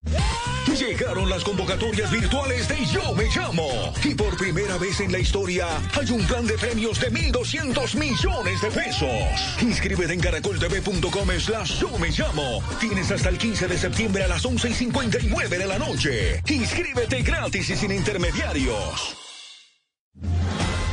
Llegaron 0.76 1.30
las 1.30 1.44
convocatorias 1.44 2.10
virtuales 2.10 2.68
de 2.68 2.84
Yo 2.86 3.14
Me 3.14 3.26
Llamo. 3.26 3.94
Y 4.04 4.16
por 4.16 4.36
primera 4.38 4.76
vez 4.80 5.02
en 5.02 5.12
la 5.12 5.20
historia 5.20 5.68
hay 6.00 6.10
un 6.10 6.26
plan 6.26 6.48
de 6.48 6.58
premios 6.58 7.00
de 7.00 7.12
1.200 7.12 7.96
millones 7.96 8.62
de 8.62 8.72
pesos. 8.72 9.62
Inscríbete 9.62 10.14
en 10.14 10.20
caracoltv.com 10.20 11.30
slash 11.40 11.80
Yo 11.80 11.96
Me 12.00 12.10
Llamo. 12.10 12.64
Tienes 12.80 13.12
hasta 13.12 13.30
el 13.30 13.38
15 13.38 13.68
de 13.68 13.78
septiembre 13.78 14.24
a 14.24 14.28
las 14.28 14.44
11 14.44 14.70
y 14.70 14.74
59 14.74 15.58
de 15.60 15.68
la 15.68 15.78
noche. 15.78 16.42
Inscríbete 16.50 17.22
gratis 17.22 17.70
y 17.70 17.76
sin 17.76 17.92
intermediarios. 17.92 19.16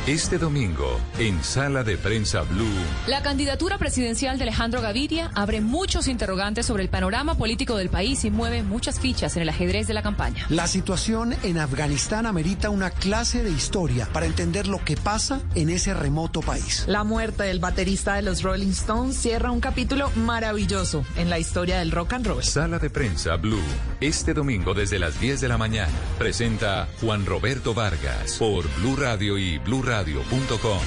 Este 0.07 0.39
domingo, 0.39 0.99
en 1.19 1.43
Sala 1.43 1.83
de 1.83 1.95
Prensa 1.95 2.41
Blue. 2.41 2.65
La 3.05 3.21
candidatura 3.21 3.77
presidencial 3.77 4.39
de 4.39 4.45
Alejandro 4.45 4.81
Gaviria 4.81 5.29
abre 5.35 5.61
muchos 5.61 6.07
interrogantes 6.07 6.65
sobre 6.65 6.81
el 6.81 6.89
panorama 6.89 7.35
político 7.35 7.77
del 7.77 7.89
país 7.89 8.25
y 8.25 8.31
mueve 8.31 8.63
muchas 8.63 8.99
fichas 8.99 9.35
en 9.35 9.43
el 9.43 9.49
ajedrez 9.49 9.85
de 9.85 9.93
la 9.93 10.01
campaña. 10.01 10.47
La 10.49 10.65
situación 10.65 11.35
en 11.43 11.59
Afganistán 11.59 12.25
amerita 12.25 12.71
una 12.71 12.89
clase 12.89 13.43
de 13.43 13.51
historia 13.51 14.07
para 14.11 14.25
entender 14.25 14.67
lo 14.67 14.83
que 14.83 14.97
pasa 14.97 15.39
en 15.53 15.69
ese 15.69 15.93
remoto 15.93 16.41
país. 16.41 16.83
La 16.87 17.03
muerte 17.03 17.43
del 17.43 17.59
baterista 17.59 18.15
de 18.15 18.23
los 18.23 18.41
Rolling 18.41 18.71
Stones 18.71 19.15
cierra 19.15 19.51
un 19.51 19.61
capítulo 19.61 20.09
maravilloso 20.15 21.05
en 21.15 21.29
la 21.29 21.37
historia 21.37 21.77
del 21.77 21.91
rock 21.91 22.13
and 22.13 22.25
roll. 22.25 22.43
Sala 22.43 22.79
de 22.79 22.89
Prensa 22.89 23.35
Blue. 23.35 23.61
Este 23.99 24.33
domingo 24.33 24.73
desde 24.73 24.97
las 24.97 25.19
10 25.21 25.41
de 25.41 25.47
la 25.47 25.59
mañana. 25.59 25.93
Presenta 26.17 26.87
Juan 27.01 27.23
Roberto 27.27 27.75
Vargas 27.75 28.37
por 28.39 28.67
Blue 28.79 28.95
Radio 28.95 29.37
y 29.37 29.59
bluradio.com. 29.91 30.79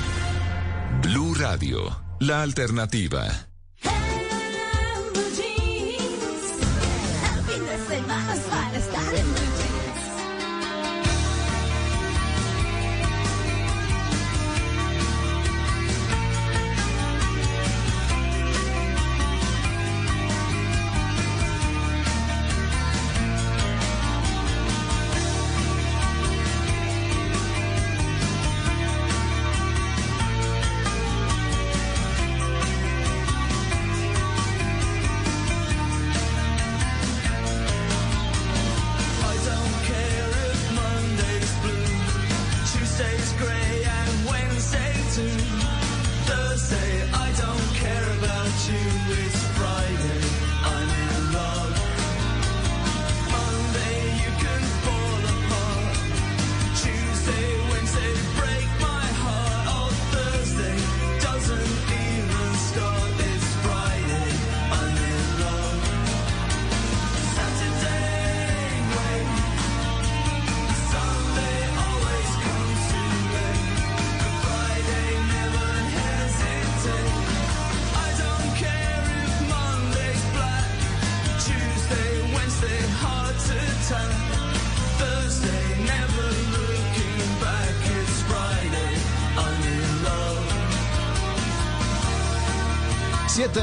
Blue 1.03 1.35
Radio, 1.37 2.05
la 2.21 2.41
alternativa. 2.41 3.27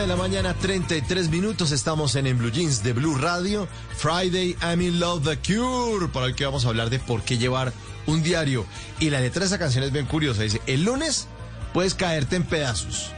De 0.01 0.07
la 0.07 0.15
mañana, 0.15 0.55
33 0.55 1.29
minutos. 1.29 1.71
Estamos 1.71 2.15
en, 2.15 2.25
en 2.25 2.39
Blue 2.39 2.49
Jeans 2.49 2.81
de 2.81 2.91
Blue 2.91 3.15
Radio. 3.19 3.67
Friday, 3.97 4.57
I'm 4.63 4.81
in 4.81 4.99
love, 4.99 5.23
The 5.23 5.37
Cure. 5.37 6.07
Para 6.07 6.25
el 6.25 6.33
que 6.33 6.43
vamos 6.43 6.65
a 6.65 6.69
hablar 6.69 6.89
de 6.89 6.97
por 6.97 7.21
qué 7.21 7.37
llevar 7.37 7.71
un 8.07 8.23
diario. 8.23 8.65
Y 8.99 9.11
la 9.11 9.21
letra 9.21 9.41
de 9.41 9.45
esa 9.45 9.59
canción 9.59 9.83
es 9.83 9.91
bien 9.91 10.07
curiosa. 10.07 10.41
Dice: 10.41 10.59
El 10.65 10.85
lunes 10.85 11.27
puedes 11.71 11.93
caerte 11.93 12.35
en 12.35 12.43
pedazos. 12.43 13.11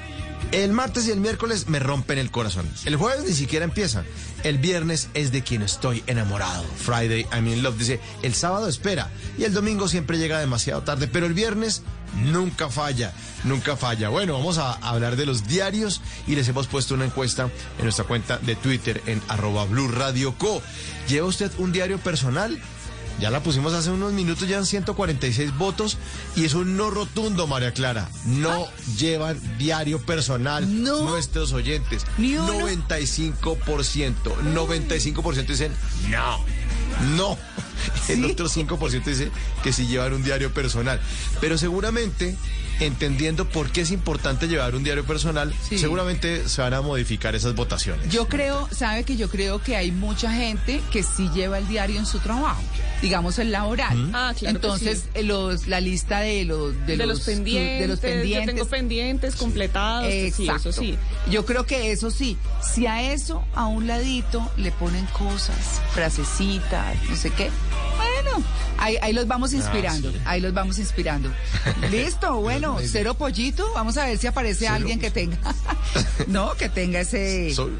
El 0.51 0.73
martes 0.73 1.07
y 1.07 1.11
el 1.11 1.21
miércoles 1.21 1.69
me 1.69 1.79
rompen 1.79 2.17
el 2.17 2.31
corazón. 2.31 2.69
El 2.83 2.97
jueves 2.97 3.23
ni 3.23 3.33
siquiera 3.33 3.63
empieza. 3.63 4.03
El 4.43 4.57
viernes 4.57 5.07
es 5.13 5.31
de 5.31 5.41
quien 5.41 5.61
estoy 5.61 6.03
enamorado. 6.05 6.65
Friday, 6.75 7.25
I'm 7.31 7.47
in 7.47 7.63
love. 7.63 7.77
Dice, 7.77 8.01
el 8.23 8.33
sábado 8.33 8.67
espera. 8.67 9.09
Y 9.37 9.45
el 9.45 9.53
domingo 9.53 9.87
siempre 9.87 10.17
llega 10.17 10.39
demasiado 10.39 10.83
tarde. 10.83 11.07
Pero 11.07 11.27
el 11.27 11.33
viernes 11.33 11.81
nunca 12.15 12.69
falla. 12.69 13.13
Nunca 13.43 13.75
falla. 13.75 14.09
Bueno, 14.09 14.33
vamos 14.33 14.57
a 14.57 14.73
hablar 14.73 15.15
de 15.15 15.25
los 15.25 15.47
diarios 15.47 16.01
y 16.27 16.35
les 16.35 16.47
hemos 16.47 16.67
puesto 16.67 16.93
una 16.93 17.05
encuesta 17.05 17.49
en 17.77 17.83
nuestra 17.83 18.05
cuenta 18.05 18.37
de 18.37 18.55
Twitter 18.55 19.01
en 19.05 19.21
arroba 19.27 19.65
Blue 19.65 19.89
Radio 19.89 20.37
Co. 20.37 20.61
¿Lleva 21.07 21.27
usted 21.27 21.51
un 21.57 21.71
diario 21.71 21.97
personal? 21.97 22.59
Ya 23.19 23.29
la 23.29 23.41
pusimos 23.41 23.73
hace 23.73 23.91
unos 23.91 24.11
minutos, 24.11 24.47
ya 24.47 24.57
han 24.57 24.65
146 24.65 25.55
votos 25.57 25.97
y 26.35 26.45
es 26.45 26.55
un 26.55 26.75
no 26.75 26.89
rotundo, 26.89 27.47
María 27.47 27.71
Clara. 27.71 28.09
No 28.25 28.67
llevan 28.97 29.39
diario 29.57 29.99
personal 30.01 30.83
nuestros 30.83 31.53
oyentes. 31.53 32.05
95%. 32.17 34.13
95% 34.53 35.45
dicen 35.45 35.71
no. 36.09 36.43
No. 37.15 37.37
El 38.09 38.25
otro 38.25 38.47
5% 38.47 39.03
dice 39.03 39.31
que 39.63 39.73
sí 39.73 39.87
llevan 39.87 40.13
un 40.13 40.23
diario 40.23 40.53
personal. 40.53 40.99
Pero 41.39 41.57
seguramente, 41.57 42.35
entendiendo 42.79 43.47
por 43.47 43.71
qué 43.71 43.81
es 43.81 43.91
importante 43.91 44.47
llevar 44.47 44.75
un 44.75 44.83
diario 44.83 45.05
personal, 45.05 45.53
seguramente 45.61 46.47
se 46.49 46.61
van 46.61 46.73
a 46.73 46.81
modificar 46.81 47.35
esas 47.35 47.55
votaciones. 47.55 48.09
Yo 48.09 48.27
creo, 48.27 48.67
sabe 48.71 49.03
que 49.03 49.15
yo 49.15 49.29
creo 49.29 49.61
que 49.61 49.75
hay 49.75 49.91
mucha 49.91 50.31
gente 50.33 50.81
que 50.91 51.03
sí 51.03 51.29
lleva 51.33 51.57
el 51.57 51.67
diario 51.67 51.99
en 51.99 52.05
su 52.05 52.19
trabajo, 52.19 52.61
digamos 53.01 53.39
el 53.39 53.51
laboral. 53.51 53.97
Mm. 53.97 54.11
Ah, 54.15 54.33
claro 54.37 54.59
que 54.59 54.65
Entonces, 54.65 54.99
sí. 55.01 55.09
eh, 55.13 55.23
los, 55.23 55.67
la 55.67 55.79
lista 55.79 56.19
de 56.19 56.45
los 56.45 56.73
De, 56.85 56.97
los, 56.97 57.21
pendientes, 57.21 57.79
de 57.81 57.87
los 57.87 57.97
yo 57.97 58.01
pendientes. 58.01 58.55
tengo 58.55 58.65
pendientes 58.69 59.35
completados, 59.35 60.11
sí, 60.11 60.19
Exacto. 60.43 60.69
eso 60.69 60.79
sí. 60.81 60.97
Yo 61.29 61.45
creo 61.45 61.65
que 61.65 61.91
eso 61.91 62.11
sí. 62.11 62.37
Si 62.61 62.85
a 62.87 63.11
eso, 63.13 63.43
a 63.55 63.65
un 63.67 63.87
ladito, 63.87 64.49
le 64.57 64.71
ponen 64.71 65.05
cosas, 65.07 65.81
frasecitas, 65.93 66.95
no 67.09 67.15
sé 67.15 67.29
qué. 67.31 67.49
Bueno, 67.97 68.12
ahí, 68.77 68.97
ahí 69.01 69.13
los 69.13 69.27
vamos 69.27 69.53
inspirando. 69.53 70.11
sí. 70.11 70.17
Ahí 70.25 70.41
los 70.41 70.53
vamos 70.53 70.77
inspirando. 70.79 71.31
Listo, 71.91 72.35
bueno, 72.41 72.77
cero 72.85 73.13
pollito. 73.15 73.71
Vamos 73.73 73.97
a 73.97 74.05
ver 74.05 74.17
si 74.17 74.27
aparece 74.27 74.67
alguien 74.67 74.99
que 74.99 75.11
tenga. 75.11 75.37
no, 76.27 76.53
que 76.55 76.69
tenga 76.69 76.99
ese. 77.01 77.53
Sol- 77.53 77.79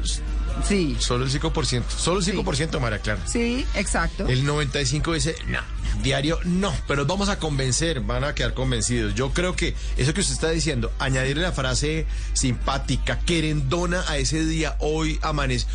Sí. 0.68 0.96
Solo 1.00 1.24
el 1.24 1.32
5%. 1.32 1.82
Solo 1.88 2.20
el 2.20 2.24
5%, 2.26 2.78
María 2.78 3.00
Clara. 3.00 3.20
Sí, 3.26 3.66
exacto. 3.74 4.28
El 4.28 4.44
95 4.46 5.12
dice, 5.12 5.34
no, 5.48 5.58
diario 6.00 6.38
no, 6.44 6.72
pero 6.86 7.04
vamos 7.06 7.28
a 7.28 7.40
convencer, 7.40 7.98
van 8.00 8.22
a 8.22 8.36
quedar 8.36 8.54
convencidos. 8.54 9.16
Yo 9.16 9.32
creo 9.32 9.56
que 9.56 9.74
eso 9.96 10.14
que 10.14 10.20
usted 10.20 10.34
está 10.34 10.50
diciendo, 10.50 10.92
añadirle 11.00 11.42
la 11.42 11.50
frase 11.50 12.06
simpática, 12.34 13.18
querendona 13.18 14.04
a 14.06 14.16
ese 14.18 14.44
día, 14.44 14.76
hoy 14.78 15.18
amanece. 15.22 15.66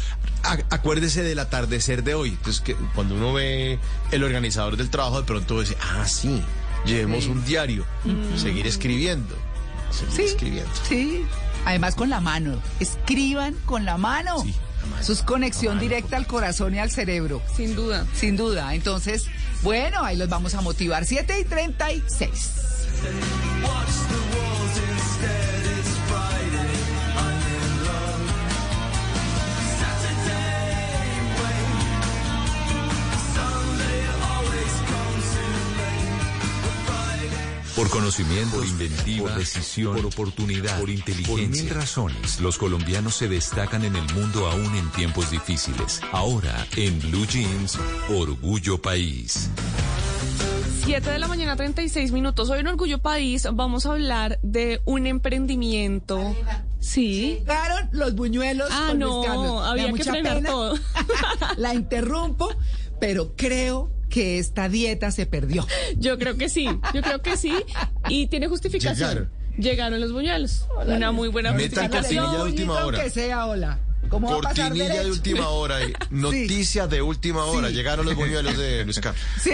Acuérdese 0.69 1.23
del 1.23 1.39
atardecer 1.39 2.03
de 2.03 2.13
hoy. 2.15 2.29
Entonces, 2.29 2.61
que 2.61 2.75
cuando 2.95 3.15
uno 3.15 3.33
ve 3.33 3.79
el 4.11 4.23
organizador 4.23 4.77
del 4.77 4.89
trabajo, 4.89 5.19
de 5.21 5.27
pronto 5.27 5.59
dice, 5.61 5.77
ah, 5.81 6.05
sí, 6.07 6.41
llevemos 6.85 7.27
un 7.27 7.43
diario, 7.45 7.85
seguir 8.37 8.65
escribiendo, 8.67 9.35
seguir 9.91 10.13
Sí, 10.15 10.21
escribiendo. 10.23 10.71
sí. 10.87 11.25
Además 11.65 11.95
con 11.95 12.09
la 12.09 12.21
mano. 12.21 12.61
Escriban 12.79 13.53
con 13.65 13.83
la 13.83 13.97
mano. 13.97 14.43
Eso 14.99 15.11
es 15.13 15.21
conexión 15.23 15.77
directa 15.77 16.15
al 16.15 16.25
corazón 16.25 16.73
y 16.73 16.79
al 16.79 16.89
cerebro. 16.89 17.41
Sin 17.55 17.75
duda. 17.75 18.05
Sin 18.15 18.37
duda. 18.37 18.73
Entonces, 18.73 19.25
bueno, 19.61 20.03
ahí 20.03 20.15
los 20.15 20.29
vamos 20.29 20.55
a 20.55 20.61
motivar. 20.61 21.05
7 21.05 21.37
y 21.41 21.43
36. 21.43 22.51
Por 37.79 37.89
conocimiento, 37.91 38.57
por 38.57 38.65
inventiva, 38.65 39.29
por 39.29 39.39
decisión, 39.39 39.95
por 39.95 40.07
oportunidad, 40.07 40.77
por 40.81 40.89
inteligencia. 40.89 41.47
Por 41.47 41.47
mil 41.47 41.69
razones, 41.69 42.41
los 42.41 42.57
colombianos 42.57 43.15
se 43.15 43.29
destacan 43.29 43.85
en 43.85 43.95
el 43.95 44.03
mundo 44.13 44.47
aún 44.47 44.75
en 44.75 44.91
tiempos 44.91 45.31
difíciles. 45.31 46.01
Ahora, 46.11 46.67
en 46.75 46.99
Blue 46.99 47.25
Jeans, 47.25 47.79
Orgullo 48.09 48.81
País. 48.81 49.49
7 50.83 51.09
de 51.09 51.19
la 51.19 51.29
mañana, 51.29 51.55
36 51.55 52.11
minutos. 52.11 52.49
Hoy 52.49 52.59
en 52.59 52.67
Orgullo 52.67 52.99
País 52.99 53.47
vamos 53.49 53.85
a 53.85 53.93
hablar 53.93 54.39
de 54.43 54.81
un 54.83 55.07
emprendimiento. 55.07 56.35
Sí. 56.81 57.37
Llegaron 57.39 57.87
los 57.93 58.13
buñuelos. 58.13 58.67
Ah, 58.73 58.87
con 58.89 58.99
no, 58.99 59.63
había 59.63 59.93
que 59.93 60.03
frenar 60.03 60.35
pena. 60.35 60.49
todo. 60.49 60.75
La 61.55 61.73
interrumpo, 61.73 62.49
pero 62.99 63.37
creo 63.37 63.89
que 64.09 64.39
esta 64.39 64.67
dieta 64.69 65.11
se 65.11 65.25
perdió. 65.25 65.65
Yo 65.97 66.17
creo 66.19 66.35
que 66.37 66.49
sí, 66.49 66.65
yo 66.93 67.01
creo 67.01 67.21
que 67.21 67.37
sí. 67.37 67.53
Y 68.09 68.27
tiene 68.27 68.47
justificación. 68.47 68.97
Llegaron. 69.09 69.29
Llegaron 69.57 69.99
los 70.01 70.11
buñuelos. 70.11 70.67
Una 70.87 71.11
muy 71.11 71.27
buena 71.29 71.51
Metan 71.53 71.89
justificación. 71.89 72.25
cortinilla 72.25 72.43
de 72.43 72.49
última 72.49 72.85
hora. 72.85 73.03
que 73.03 73.09
sea, 73.09 73.45
hola. 73.45 73.79
¿Cómo 74.09 74.31
va 74.31 74.37
a 74.37 74.41
pasar 74.41 74.69
Cortinilla 74.69 75.03
de 75.03 75.11
última 75.11 75.49
hora, 75.49 75.83
y 75.85 75.93
noticia 76.09 76.87
de 76.87 77.01
última 77.03 77.45
hora. 77.45 77.67
Sí. 77.67 77.75
Llegaron 77.75 78.05
los 78.07 78.15
buñuelos 78.15 78.57
de 78.57 78.83
Luis 78.85 78.99
Carlos. 79.01 79.21
Sí, 79.39 79.51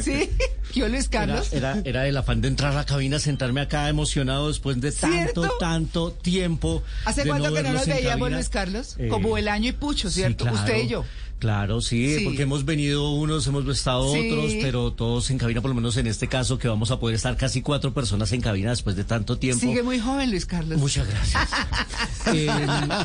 sí. 0.00 0.30
Yo, 0.74 0.88
Luis 0.88 1.08
Era, 1.10 1.26
Carlos. 1.26 1.52
era, 1.52 1.78
era 1.84 2.06
el 2.06 2.16
afán 2.16 2.40
de 2.40 2.48
entrar 2.48 2.70
a 2.72 2.74
la 2.76 2.86
cabina, 2.86 3.18
sentarme 3.18 3.62
acá 3.62 3.88
emocionado 3.88 4.46
después 4.48 4.80
de 4.80 4.92
tanto, 4.92 5.16
¿Cierto? 5.42 5.56
tanto 5.58 6.12
tiempo. 6.12 6.84
¿Hace 7.04 7.26
cuánto 7.26 7.52
que 7.52 7.62
no 7.64 7.72
nos 7.72 7.86
veíamos, 7.86 8.18
cabina. 8.20 8.36
Luis 8.36 8.48
Carlos? 8.48 8.94
Eh, 8.98 9.08
Como 9.08 9.36
el 9.36 9.48
año 9.48 9.70
y 9.70 9.72
pucho, 9.72 10.08
sí, 10.08 10.20
¿cierto? 10.20 10.44
claro. 10.44 10.58
Usted 10.58 10.76
y 10.84 10.86
yo. 10.88 11.04
Claro, 11.40 11.80
sí, 11.80 12.18
Sí. 12.18 12.24
porque 12.24 12.42
hemos 12.42 12.64
venido 12.64 13.10
unos, 13.12 13.46
hemos 13.46 13.66
estado 13.66 14.12
Sí. 14.12 14.30
otros, 14.30 14.52
pero 14.60 14.92
todos 14.92 15.30
en 15.30 15.38
cabina, 15.38 15.60
por 15.62 15.70
lo 15.70 15.74
menos 15.74 15.96
en 15.96 16.06
este 16.06 16.28
caso, 16.28 16.58
que 16.58 16.68
vamos 16.68 16.90
a 16.90 17.00
poder 17.00 17.16
estar 17.16 17.36
casi 17.36 17.62
cuatro 17.62 17.92
personas 17.94 18.30
en 18.32 18.42
cabina 18.42 18.70
después 18.70 18.94
de 18.94 19.04
tanto 19.04 19.38
tiempo. 19.38 19.60
Sigue 19.66 19.82
muy 19.82 19.98
joven, 19.98 20.30
Luis 20.30 20.44
Carlos. 20.46 20.78
Muchas 20.78 21.08
gracias. 21.08 21.48
Eh, 22.34 22.46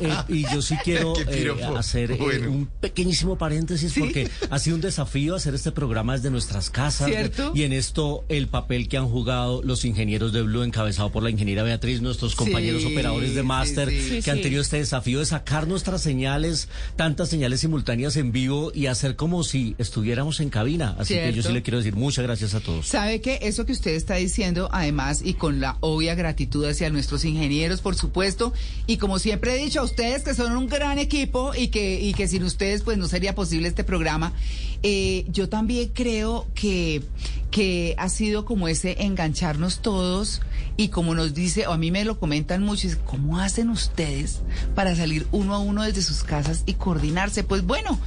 eh, 0.01 0.13
y 0.27 0.41
yo 0.53 0.61
sí 0.61 0.75
quiero 0.83 1.13
eh, 1.29 1.49
hacer 1.77 2.11
eh, 2.11 2.17
Bueno. 2.19 2.51
un 2.51 2.65
pequeñísimo 2.67 3.37
paréntesis 3.37 3.93
¿Sí? 3.93 4.01
porque 4.01 4.29
ha 4.49 4.59
sido 4.59 4.75
un 4.75 4.81
desafío 4.81 5.35
hacer 5.35 5.55
este 5.55 5.71
programa 5.71 6.13
desde 6.17 6.29
nuestras 6.29 6.69
casas. 6.69 7.07
¿Cierto? 7.07 7.53
Y 7.55 7.63
en 7.63 7.71
esto 7.71 8.25
el 8.27 8.47
papel 8.49 8.89
que 8.89 8.97
han 8.97 9.07
jugado 9.07 9.63
los 9.63 9.85
ingenieros 9.85 10.33
de 10.33 10.41
Blue, 10.41 10.63
encabezado 10.63 11.11
por 11.13 11.23
la 11.23 11.29
ingeniera 11.29 11.63
Beatriz, 11.63 12.01
nuestros 12.01 12.35
compañeros 12.35 12.81
Sí, 12.83 12.91
operadores 12.91 13.33
de 13.35 13.43
máster, 13.43 13.89
sí, 13.89 14.01
sí. 14.01 14.09
que 14.17 14.21
Sí, 14.23 14.29
han 14.29 14.37
sí. 14.37 14.43
tenido 14.43 14.61
este 14.61 14.77
desafío 14.77 15.19
de 15.19 15.25
sacar 15.25 15.65
nuestras 15.65 16.01
señales, 16.01 16.67
tantas 16.97 17.29
señales 17.29 17.61
simultáneas 17.61 18.17
en 18.17 18.24
vivo 18.31 18.71
y 18.73 18.87
hacer 18.87 19.15
como 19.15 19.43
si 19.43 19.75
estuviéramos 19.77 20.39
en 20.39 20.49
cabina. 20.49 20.95
Así 20.97 21.13
que 21.13 21.33
yo 21.33 21.43
sí 21.43 21.51
le 21.51 21.61
quiero 21.61 21.77
decir 21.77 21.95
muchas 21.95 22.23
gracias 22.23 22.53
a 22.53 22.59
todos. 22.59 22.87
Sabe 22.87 23.21
que 23.21 23.39
eso 23.41 23.65
que 23.65 23.71
usted 23.71 23.91
está 23.95 24.15
diciendo, 24.15 24.69
además, 24.71 25.21
y 25.23 25.33
con 25.33 25.59
la 25.59 25.77
obvia 25.81 26.15
gratitud 26.15 26.65
hacia 26.65 26.89
nuestros 26.89 27.25
ingenieros, 27.25 27.81
por 27.81 27.95
supuesto, 27.95 28.53
y 28.87 28.97
como 28.97 29.19
siempre 29.19 29.53
he 29.53 29.57
dicho 29.57 29.81
a 29.81 29.83
ustedes 29.83 30.23
que 30.23 30.33
son 30.33 30.55
un 30.55 30.67
gran 30.67 30.99
equipo 30.99 31.53
y 31.55 31.69
que, 31.69 32.01
y 32.01 32.13
que 32.13 32.27
sin 32.27 32.43
ustedes 32.43 32.83
pues 32.83 32.97
no 32.97 33.07
sería 33.07 33.35
posible 33.35 33.67
este 33.67 33.83
programa, 33.83 34.33
eh, 34.83 35.25
yo 35.29 35.49
también 35.49 35.89
creo 35.93 36.47
que, 36.55 37.03
que 37.51 37.95
ha 37.97 38.09
sido 38.09 38.45
como 38.45 38.67
ese 38.67 39.03
engancharnos 39.03 39.79
todos 39.79 40.41
y 40.77 40.89
como 40.89 41.15
nos 41.15 41.33
dice, 41.33 41.67
o 41.67 41.71
a 41.71 41.77
mí 41.77 41.91
me 41.91 42.03
lo 42.03 42.19
comentan 42.19 42.61
mucho, 42.63 42.87
es, 42.87 42.97
¿cómo 42.97 43.39
hacen 43.39 43.69
ustedes 43.69 44.41
para 44.75 44.95
salir 44.95 45.25
uno 45.31 45.55
a 45.55 45.59
uno 45.59 45.83
desde 45.83 46.01
sus 46.01 46.23
casas 46.23 46.63
y 46.65 46.73
coordinarse? 46.73 47.43
Pues 47.43 47.65
bueno, 47.65 47.99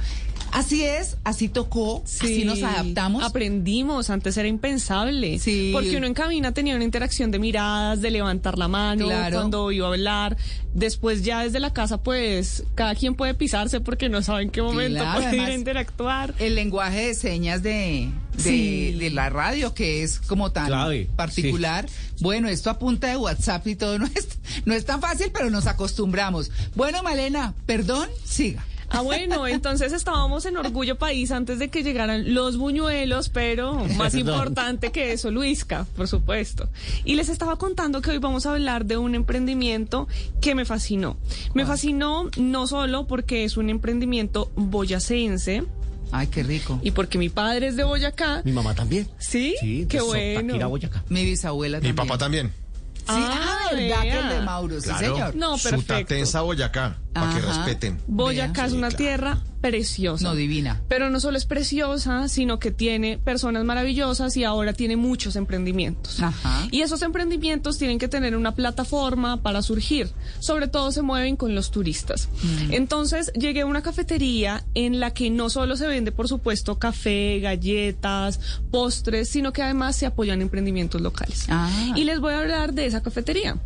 así 0.51 0.83
es, 0.83 1.17
así 1.23 1.49
tocó, 1.49 2.03
así 2.05 2.43
nos 2.45 2.61
adaptamos. 2.63 3.23
Aprendimos, 3.23 4.09
antes 4.09 4.35
era 4.37 4.47
impensable. 4.47 5.39
Sí. 5.39 5.71
Porque 5.73 5.97
uno 5.97 6.07
en 6.07 6.13
cabina 6.13 6.51
tenía 6.53 6.75
una 6.75 6.83
interacción 6.83 7.31
de 7.31 7.39
miradas, 7.39 8.01
de 8.01 8.11
levantar 8.11 8.57
la 8.57 8.67
mano 8.67 9.05
Claro. 9.07 9.37
cuando 9.37 9.71
iba 9.71 9.87
a 9.87 9.89
hablar. 9.91 10.37
Después 10.73 11.23
ya 11.23 11.41
desde 11.43 11.59
la 11.59 11.73
casa, 11.73 12.01
pues, 12.03 12.63
cada 12.75 12.93
quien 12.95 13.15
puede 13.15 13.33
pisarse 13.33 13.79
porque 13.81 14.07
no 14.09 14.21
sabe 14.21 14.43
en 14.43 14.49
qué 14.51 14.61
momento 14.61 14.99
Claro, 14.99 15.19
puede 15.21 15.35
ir 15.37 15.41
a 15.43 15.53
interactuar. 15.55 16.33
El 16.39 16.55
lenguaje 16.55 17.07
de 17.07 17.15
señas 17.15 17.63
de, 17.63 18.09
de, 18.35 18.43
Sí. 18.43 18.91
de 18.93 19.09
la 19.09 19.29
radio, 19.29 19.73
que 19.73 20.03
es 20.03 20.19
como 20.19 20.51
tan 20.51 20.67
Clave, 20.67 21.09
particular. 21.15 21.87
Bueno, 22.21 22.47
esto 22.49 22.69
a 22.69 22.77
punta 22.77 23.07
de 23.07 23.17
WhatsApp 23.17 23.65
y 23.67 23.75
todo 23.75 23.97
no 23.99 24.05
es, 24.05 24.27
no 24.65 24.73
es 24.73 24.85
tan 24.85 25.01
fácil, 25.01 25.31
pero 25.33 25.49
nos 25.49 25.65
acostumbramos. 25.65 26.51
Bueno, 26.75 27.01
Malena, 27.01 27.53
perdón, 27.65 28.07
siga. 28.23 28.63
Ah, 28.91 29.01
bueno, 29.01 29.45
entonces 29.47 29.93
estábamos 29.93 30.45
en 30.45 30.57
Orgullo 30.57 30.97
País 30.97 31.31
antes 31.31 31.59
de 31.59 31.69
que 31.69 31.83
llegaran 31.83 32.33
los 32.33 32.57
buñuelos, 32.57 33.29
pero 33.29 33.73
más 33.97 34.13
Perdón. 34.13 34.19
importante 34.19 34.91
que 34.91 35.11
eso, 35.13 35.29
Luisca, 35.31 35.85
por 35.95 36.07
supuesto. 36.07 36.69
Y 37.05 37.15
les 37.15 37.29
estaba 37.29 37.57
contando 37.57 38.01
que 38.01 38.11
hoy 38.11 38.17
vamos 38.17 38.45
a 38.45 38.51
hablar 38.53 38.85
de 38.85 38.97
un 38.97 39.13
emprendimiento 39.15 40.07
que 40.41 40.55
me 40.55 40.65
fascinó. 40.65 41.17
Me 41.53 41.65
fascinó 41.65 42.29
no 42.37 42.65
solo 42.67 43.05
porque 43.07 43.43
es 43.43 43.57
un 43.57 43.69
emprendimiento 43.69 44.51
boyacense, 44.55 45.63
Ay, 46.11 46.25
qué 46.27 46.41
rico. 46.41 46.79
y 46.81 46.89
porque 46.91 47.19
mi 47.19 47.29
padre 47.29 47.67
es 47.67 47.75
de 47.75 47.83
Boyacá. 47.83 48.41
Mi 48.43 48.51
mamá 48.51 48.73
también. 48.73 49.07
¿Sí? 49.19 49.55
Sí, 49.59 49.85
Qué 49.87 50.01
bueno. 50.01 50.67
Boyacá. 50.69 51.03
Mi 51.09 51.23
bisabuela 51.23 51.77
Mi 51.77 51.89
también. 51.89 51.95
papá 52.07 52.17
también. 52.17 52.47
Sí, 52.47 53.15
ah, 53.15 53.69
verdad 53.71 54.01
que 54.03 54.19
el 54.19 54.29
de 54.29 54.41
Mauro, 54.41 54.81
sí, 54.81 54.89
señor. 54.99 55.35
No, 55.35 55.51
perfecto. 55.53 55.79
Sutatensa 55.81 56.41
Boyacá, 56.41 56.97
para 57.21 57.35
que 57.35 57.41
respeten. 57.45 57.99
Boyacá 58.07 58.65
es 58.65 58.71
Sí, 58.71 58.77
una 58.77 58.87
claro. 58.89 58.97
tierra 59.03 59.37
preciosa. 59.61 60.23
No, 60.23 60.35
divina. 60.35 60.81
Pero 60.87 61.09
no 61.09 61.19
solo 61.19 61.37
es 61.37 61.45
preciosa, 61.45 62.27
sino 62.29 62.59
que 62.59 62.71
tiene 62.71 63.17
personas 63.17 63.65
maravillosas 63.65 64.37
y 64.37 64.45
ahora 64.45 64.71
tiene 64.73 64.95
muchos 64.95 65.35
emprendimientos. 65.35 66.21
Ajá. 66.21 66.67
Y 66.71 66.81
esos 66.81 67.01
emprendimientos 67.01 67.77
tienen 67.77 67.99
que 67.99 68.07
tener 68.07 68.35
una 68.37 68.55
plataforma 68.55 69.41
para 69.41 69.61
surgir. 69.61 70.09
Sobre 70.39 70.67
todo 70.69 70.91
se 70.93 71.01
mueven 71.01 71.35
con 71.35 71.55
los 71.55 71.71
turistas. 71.71 72.29
Mm. 72.41 72.73
Entonces 72.73 73.31
llegué 73.33 73.61
a 73.61 73.65
una 73.65 73.81
cafetería 73.81 74.63
en 74.75 74.99
la 75.01 75.11
que 75.11 75.29
no 75.29 75.49
solo 75.49 75.75
se 75.75 75.87
vende, 75.87 76.11
por 76.13 76.27
supuesto, 76.29 76.79
café, 76.79 77.39
galletas, 77.41 78.39
postres, 78.71 79.29
sino 79.29 79.51
que 79.51 79.61
además 79.61 79.95
se 79.97 80.05
apoyan 80.05 80.41
emprendimientos 80.41 81.01
locales. 81.01 81.45
Ah. 81.49 81.69
Y 81.95 82.05
les 82.05 82.19
voy 82.21 82.33
a 82.33 82.39
hablar 82.39 82.73
de 82.73 82.85
esa 82.85 83.01
cafetería. 83.03 83.57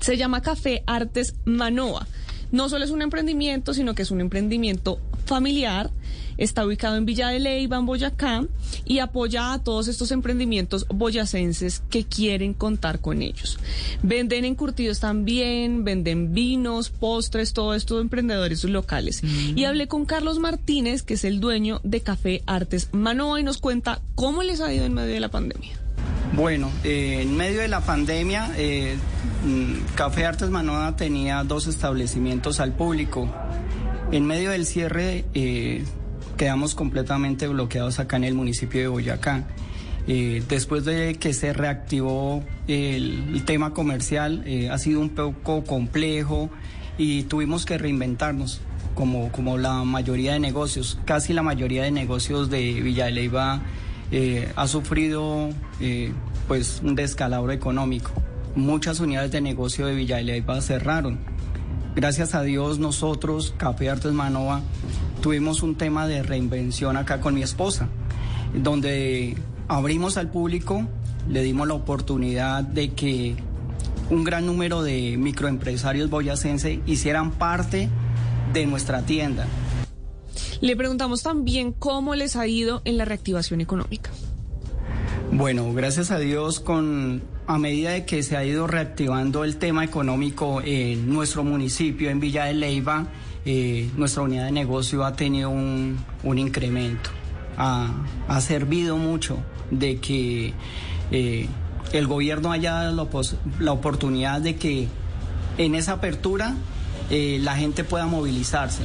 Se 0.00 0.16
llama 0.16 0.40
Café 0.40 0.82
Artes 0.86 1.34
Manoa. 1.44 2.06
No 2.52 2.68
solo 2.68 2.84
es 2.84 2.90
un 2.90 3.02
emprendimiento, 3.02 3.74
sino 3.74 3.94
que 3.94 4.02
es 4.02 4.10
un 4.10 4.20
emprendimiento 4.20 5.00
familiar. 5.24 5.90
Está 6.36 6.66
ubicado 6.66 6.96
en 6.96 7.06
Villa 7.06 7.28
de 7.28 7.38
Leyva, 7.38 7.76
en 7.76 7.86
Boyacá, 7.86 8.44
y 8.84 8.98
apoya 8.98 9.52
a 9.52 9.62
todos 9.62 9.86
estos 9.86 10.10
emprendimientos 10.10 10.86
boyacenses 10.88 11.82
que 11.90 12.04
quieren 12.04 12.54
contar 12.54 13.00
con 13.00 13.22
ellos. 13.22 13.58
Venden 14.02 14.44
encurtidos 14.44 14.98
también, 14.98 15.84
venden 15.84 16.34
vinos, 16.34 16.90
postres, 16.90 17.52
todo 17.52 17.74
esto 17.74 17.96
de 17.96 18.02
emprendedores 18.02 18.64
locales. 18.64 19.22
Y 19.54 19.64
hablé 19.64 19.86
con 19.86 20.06
Carlos 20.06 20.40
Martínez, 20.40 21.02
que 21.02 21.14
es 21.14 21.24
el 21.24 21.38
dueño 21.38 21.80
de 21.84 22.00
Café 22.00 22.42
Artes 22.46 22.88
Manoa, 22.92 23.40
y 23.40 23.44
nos 23.44 23.58
cuenta 23.58 24.00
cómo 24.16 24.42
les 24.42 24.60
ha 24.60 24.72
ido 24.74 24.84
en 24.84 24.94
medio 24.94 25.14
de 25.14 25.20
la 25.20 25.30
pandemia. 25.30 25.83
Bueno, 26.34 26.68
eh, 26.82 27.20
en 27.22 27.36
medio 27.36 27.60
de 27.60 27.68
la 27.68 27.80
pandemia, 27.80 28.50
eh, 28.56 28.96
mm, 29.44 29.94
Café 29.94 30.26
Artes 30.26 30.50
Manoa 30.50 30.96
tenía 30.96 31.44
dos 31.44 31.68
establecimientos 31.68 32.58
al 32.58 32.72
público. 32.72 33.32
En 34.10 34.26
medio 34.26 34.50
del 34.50 34.66
cierre, 34.66 35.26
eh, 35.34 35.84
quedamos 36.36 36.74
completamente 36.74 37.46
bloqueados 37.46 38.00
acá 38.00 38.16
en 38.16 38.24
el 38.24 38.34
municipio 38.34 38.80
de 38.80 38.88
Boyacá. 38.88 39.44
Eh, 40.08 40.42
después 40.48 40.84
de 40.84 41.14
que 41.20 41.32
se 41.34 41.52
reactivó 41.52 42.42
el, 42.66 43.30
el 43.32 43.44
tema 43.44 43.72
comercial, 43.72 44.44
ha 44.70 44.78
sido 44.78 45.00
un 45.00 45.10
poco 45.10 45.62
complejo 45.62 46.50
y 46.98 47.22
tuvimos 47.24 47.64
que 47.64 47.78
reinventarnos. 47.78 48.60
Como, 48.94 49.32
como 49.32 49.58
la 49.58 49.82
mayoría 49.82 50.34
de 50.34 50.38
negocios, 50.38 50.98
casi 51.04 51.32
la 51.32 51.42
mayoría 51.42 51.82
de 51.82 51.90
negocios 51.90 52.48
de 52.48 52.80
Villa 52.80 53.06
de 53.06 53.10
Leyva 53.10 53.60
eh, 54.16 54.48
ha 54.54 54.68
sufrido 54.68 55.48
eh, 55.80 56.12
pues 56.46 56.80
un 56.84 56.94
descalabro 56.94 57.50
económico. 57.50 58.12
Muchas 58.54 59.00
unidades 59.00 59.32
de 59.32 59.40
negocio 59.40 59.86
de 59.86 59.94
Villa 59.96 60.18
de 60.18 60.22
Leyva 60.22 60.60
cerraron. 60.60 61.18
Gracias 61.96 62.36
a 62.36 62.42
Dios 62.42 62.78
nosotros, 62.78 63.54
Café 63.56 63.90
Artes 63.90 64.12
Manoa, 64.12 64.62
tuvimos 65.20 65.64
un 65.64 65.74
tema 65.74 66.06
de 66.06 66.22
reinvención 66.22 66.96
acá 66.96 67.20
con 67.20 67.34
mi 67.34 67.42
esposa, 67.42 67.88
donde 68.54 69.36
abrimos 69.66 70.16
al 70.16 70.30
público, 70.30 70.86
le 71.28 71.42
dimos 71.42 71.66
la 71.66 71.74
oportunidad 71.74 72.62
de 72.62 72.90
que 72.90 73.34
un 74.10 74.22
gran 74.22 74.46
número 74.46 74.84
de 74.84 75.16
microempresarios 75.18 76.08
boyacenses 76.08 76.78
hicieran 76.86 77.32
parte 77.32 77.88
de 78.52 78.66
nuestra 78.66 79.02
tienda. 79.02 79.48
Le 80.60 80.76
preguntamos 80.76 81.22
también 81.22 81.72
cómo 81.72 82.14
les 82.14 82.36
ha 82.36 82.46
ido 82.46 82.82
en 82.84 82.96
la 82.96 83.04
reactivación 83.04 83.60
económica. 83.60 84.10
Bueno, 85.32 85.72
gracias 85.72 86.10
a 86.10 86.18
Dios, 86.18 86.60
con 86.60 87.22
a 87.46 87.58
medida 87.58 87.90
de 87.90 88.06
que 88.06 88.22
se 88.22 88.36
ha 88.36 88.44
ido 88.44 88.66
reactivando 88.66 89.44
el 89.44 89.56
tema 89.56 89.84
económico 89.84 90.62
en 90.64 91.12
nuestro 91.12 91.44
municipio, 91.44 92.08
en 92.10 92.20
Villa 92.20 92.44
de 92.44 92.54
Leyva, 92.54 93.06
eh, 93.44 93.90
nuestra 93.96 94.22
unidad 94.22 94.46
de 94.46 94.52
negocio 94.52 95.04
ha 95.04 95.14
tenido 95.14 95.50
un, 95.50 95.98
incremento. 96.24 97.10
Ha, 97.56 98.40
servido 98.40 98.96
mucho 98.96 99.38
de 99.70 99.98
que 99.98 100.54
eh, 101.10 101.48
el 101.92 102.06
gobierno 102.06 102.52
haya 102.52 102.72
dado 102.72 103.08
la 103.60 103.72
oportunidad 103.72 104.40
de 104.40 104.56
que 104.56 104.88
en 105.58 105.74
esa 105.74 105.92
apertura 105.92 106.56
eh, 107.10 107.38
la 107.42 107.56
gente 107.56 107.84
pueda 107.84 108.06
movilizarse. 108.06 108.82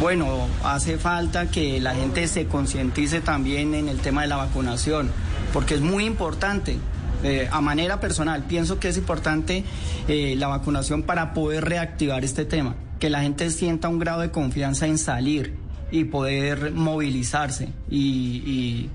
Bueno, 0.00 0.48
hace 0.64 0.98
falta 0.98 1.50
que 1.50 1.80
la 1.80 1.94
gente 1.94 2.26
se 2.26 2.46
concientice 2.46 3.20
también 3.20 3.74
en 3.74 3.88
el 3.88 3.98
tema 3.98 4.22
de 4.22 4.28
la 4.28 4.36
vacunación, 4.36 5.10
porque 5.52 5.74
es 5.74 5.80
muy 5.80 6.04
importante. 6.04 6.78
eh, 7.22 7.48
a 7.50 7.62
manera 7.62 8.00
personal, 8.00 8.44
pienso 8.44 8.78
que 8.78 8.88
es 8.88 8.98
importante 8.98 9.64
eh, 10.08 10.34
la 10.36 10.48
vacunación 10.48 11.04
para 11.04 11.32
poder 11.32 11.64
reactivar 11.64 12.22
este 12.22 12.44
tema, 12.44 12.74
que 12.98 13.08
la 13.08 13.22
gente 13.22 13.48
sienta 13.50 13.88
un 13.88 13.98
grado 13.98 14.20
de 14.20 14.30
confianza 14.30 14.86
en 14.86 14.98
salir 14.98 15.54
y 15.90 16.04
poder 16.04 16.72
movilizarse 16.72 17.68
y, 17.90 18.90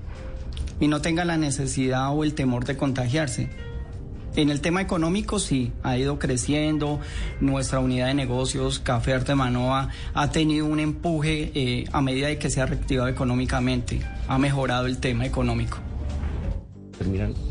no 0.80 1.00
tenga 1.00 1.24
la 1.24 1.36
necesidad 1.36 2.14
o 2.14 2.24
el 2.24 2.34
temor 2.34 2.64
de 2.64 2.76
contagiarse. 2.76 3.50
En 4.36 4.48
el 4.50 4.60
tema 4.60 4.80
económico 4.80 5.38
sí, 5.38 5.72
ha 5.82 5.98
ido 5.98 6.18
creciendo. 6.18 7.00
Nuestra 7.40 7.80
unidad 7.80 8.06
de 8.06 8.14
negocios, 8.14 8.78
Café 8.78 9.14
Arte 9.14 9.34
Manoa, 9.34 9.88
ha 10.14 10.30
tenido 10.30 10.66
un 10.66 10.78
empuje 10.78 11.50
eh, 11.54 11.84
a 11.92 12.00
medida 12.00 12.28
de 12.28 12.38
que 12.38 12.48
se 12.48 12.60
ha 12.60 12.66
reactivado 12.66 13.08
económicamente. 13.08 14.00
Ha 14.28 14.38
mejorado 14.38 14.86
el 14.86 14.98
tema 14.98 15.26
económico. 15.26 15.78
Terminan. 16.96 17.49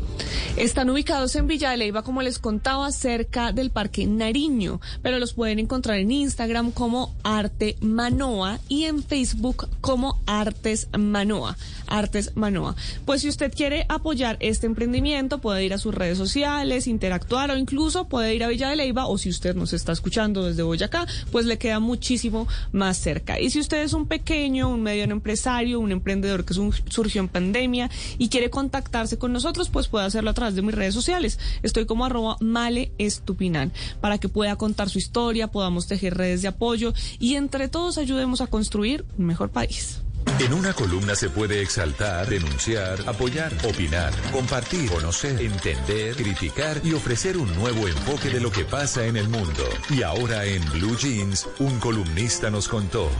Están 0.56 0.90
ubicados 0.90 1.34
en 1.36 1.46
Villa 1.46 1.70
de 1.70 1.76
Leyva, 1.76 2.02
como 2.02 2.22
les 2.22 2.38
contaba, 2.38 2.90
cerca 2.92 3.52
del 3.52 3.70
Parque 3.70 4.06
Nariño, 4.06 4.80
pero 5.02 5.18
los 5.18 5.34
pueden 5.34 5.58
encontrar 5.58 5.98
en 5.98 6.10
Instagram 6.10 6.72
como 6.72 7.14
Arte 7.22 7.76
Manoa 7.80 8.60
y 8.68 8.84
en 8.84 9.02
Facebook 9.02 9.68
como 9.80 10.20
Artes 10.26 10.88
Manoa. 10.96 11.56
Artes 11.86 12.36
Manoa. 12.36 12.76
Pues 13.04 13.22
si 13.22 13.28
usted 13.28 13.52
quiere 13.52 13.84
apoyar 13.88 14.36
este 14.40 14.66
emprendimiento, 14.66 15.38
puede 15.38 15.64
ir 15.64 15.74
a 15.74 15.78
sus 15.78 15.94
redes 15.94 16.18
sociales, 16.18 16.86
interactuar 16.86 17.50
o 17.50 17.56
incluso 17.56 18.08
puede 18.08 18.34
ir 18.34 18.44
a 18.44 18.48
Villa 18.48 18.70
de 18.70 18.76
Leyva 18.76 19.06
o 19.06 19.18
si 19.18 19.28
usted 19.28 19.54
nos 19.54 19.72
está 19.72 19.92
escuchando 19.92 20.44
desde 20.44 20.62
Boyacá, 20.62 21.06
pues 21.32 21.46
le 21.46 21.58
queda 21.58 21.80
muchísimo 21.80 22.46
más 22.72 22.98
cerca. 22.98 23.40
Y 23.40 23.50
si 23.50 23.60
usted 23.60 23.82
es 23.82 23.92
un 23.92 24.06
pequeño, 24.06 24.68
un 24.68 24.82
mediano 24.82 25.12
empresario, 25.12 25.80
un 25.80 25.92
emprendedor 25.92 26.44
que 26.44 26.54
surgió 26.54 27.20
en 27.20 27.28
pandemia 27.28 27.90
y 28.18 28.28
quiere 28.28 28.50
contactarse 28.50 29.18
con 29.18 29.32
nosotros, 29.32 29.68
pues 29.68 29.88
puede 29.88 30.06
hacerlo 30.10 30.30
a 30.30 30.34
través 30.34 30.54
de 30.54 30.62
mis 30.62 30.74
redes 30.74 30.94
sociales. 30.94 31.38
Estoy 31.62 31.86
como 31.86 32.04
arroba 32.04 32.36
male 32.40 32.92
estupinan 32.98 33.72
para 34.00 34.18
que 34.18 34.28
pueda 34.28 34.56
contar 34.56 34.88
su 34.90 34.98
historia, 34.98 35.48
podamos 35.50 35.86
tejer 35.86 36.16
redes 36.16 36.42
de 36.42 36.48
apoyo 36.48 36.92
y 37.18 37.34
entre 37.36 37.68
todos 37.68 37.98
ayudemos 37.98 38.40
a 38.40 38.46
construir 38.46 39.04
un 39.18 39.26
mejor 39.26 39.50
país. 39.50 40.02
En 40.38 40.52
una 40.52 40.72
columna 40.72 41.14
se 41.14 41.28
puede 41.28 41.60
exaltar, 41.60 42.28
denunciar, 42.28 42.98
apoyar, 43.06 43.52
opinar, 43.68 44.12
compartir, 44.32 44.90
conocer, 44.90 45.40
entender, 45.40 46.14
criticar 46.16 46.80
y 46.84 46.92
ofrecer 46.94 47.36
un 47.36 47.52
nuevo 47.56 47.88
enfoque 47.88 48.30
de 48.30 48.40
lo 48.40 48.50
que 48.50 48.64
pasa 48.64 49.06
en 49.06 49.16
el 49.16 49.28
mundo. 49.28 49.64
Y 49.90 50.02
ahora 50.02 50.46
en 50.46 50.64
Blue 50.70 50.96
Jeans, 50.96 51.48
un 51.58 51.78
columnista 51.78 52.50
nos 52.50 52.68
contó. 52.68 53.10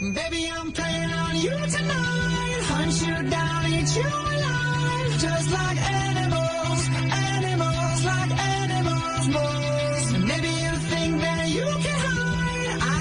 Baby, 0.00 0.46
I'm 0.46 0.72
Just 5.18 5.50
like 5.50 5.78
animals, 5.78 6.25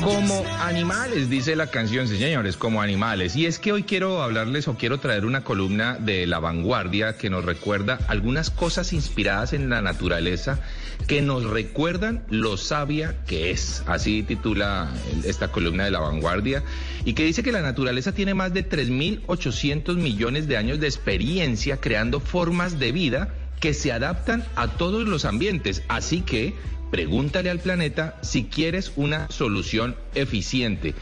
Como 0.05 0.45
animales, 0.59 1.31
dice 1.31 1.55
la 1.55 1.65
canción, 1.71 2.07
señores, 2.07 2.57
como 2.57 2.79
animales. 2.79 3.35
Y 3.35 3.47
es 3.47 3.57
que 3.57 3.71
hoy 3.71 3.81
quiero 3.81 4.21
hablarles 4.21 4.67
o 4.67 4.75
quiero 4.75 4.99
traer 4.99 5.25
una 5.25 5.43
columna 5.43 5.97
de 5.99 6.27
La 6.27 6.37
Vanguardia 6.37 7.17
que 7.17 7.31
nos 7.31 7.43
recuerda 7.43 7.97
algunas 8.07 8.51
cosas 8.51 8.93
inspiradas 8.93 9.53
en 9.53 9.67
la 9.67 9.81
naturaleza 9.81 10.59
que 11.07 11.23
nos 11.23 11.45
recuerdan 11.45 12.23
lo 12.29 12.55
sabia 12.55 13.15
que 13.25 13.49
es. 13.49 13.81
Así 13.87 14.21
titula 14.21 14.91
esta 15.23 15.47
columna 15.47 15.85
de 15.85 15.91
La 15.91 16.01
Vanguardia. 16.01 16.61
Y 17.03 17.13
que 17.13 17.25
dice 17.25 17.41
que 17.41 17.51
la 17.51 17.63
naturaleza 17.63 18.11
tiene 18.11 18.35
más 18.35 18.53
de 18.53 18.69
3.800 18.69 19.95
millones 19.95 20.47
de 20.47 20.57
años 20.57 20.79
de 20.79 20.85
experiencia 20.85 21.77
creando 21.77 22.19
formas 22.19 22.77
de 22.77 22.91
vida 22.91 23.33
que 23.59 23.73
se 23.73 23.91
adaptan 23.91 24.43
a 24.55 24.67
todos 24.67 25.07
los 25.07 25.25
ambientes. 25.25 25.81
Así 25.87 26.21
que 26.21 26.53
pregúntale 26.91 27.49
al 27.49 27.59
planeta 27.59 28.17
si 28.21 28.45
quieres 28.45 28.91
una 28.95 29.27
solución 29.29 29.95
eficiente. 30.13 30.93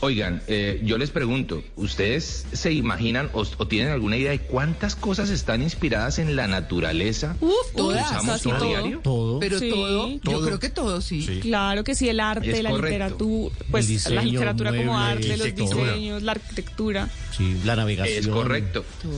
Oigan, 0.00 0.42
eh, 0.46 0.80
yo 0.84 0.96
les 0.96 1.10
pregunto, 1.10 1.64
¿ustedes 1.74 2.46
se 2.52 2.72
imaginan 2.72 3.30
o, 3.32 3.40
o 3.56 3.66
tienen 3.66 3.90
alguna 3.92 4.16
idea 4.16 4.30
de 4.30 4.38
cuántas 4.38 4.94
cosas 4.94 5.28
están 5.28 5.60
inspiradas 5.60 6.20
en 6.20 6.36
la 6.36 6.46
naturaleza? 6.46 7.34
Uf, 7.40 7.50
que 7.72 7.76
todas, 7.78 8.06
usamos 8.08 8.42
todo. 8.42 8.64
diario? 8.64 9.00
Todo. 9.02 9.40
Pero 9.40 9.58
Sí. 9.58 9.70
todo, 9.70 10.08
yo 10.08 10.20
Todo. 10.20 10.46
creo 10.46 10.60
que 10.60 10.70
todo, 10.70 11.00
sí. 11.00 11.40
Claro 11.42 11.82
que 11.82 11.96
sí, 11.96 12.08
el 12.08 12.20
arte, 12.20 12.48
Es 12.48 12.62
la 12.62 12.70
correcto. 12.70 12.86
literatura, 12.90 13.56
pues 13.72 13.86
El 13.86 14.14
la 14.14 14.20
diseño, 14.20 14.22
literatura 14.38 14.70
como 14.70 14.92
muebles, 14.92 15.30
arte, 15.30 15.36
los 15.36 15.54
diseños, 15.76 16.22
la 16.22 16.32
arquitectura. 16.32 17.08
Sí, 17.36 17.56
la 17.64 17.74
navegación. 17.74 18.18
Es 18.18 18.28
correcto. 18.28 18.84
Todo. 19.02 19.12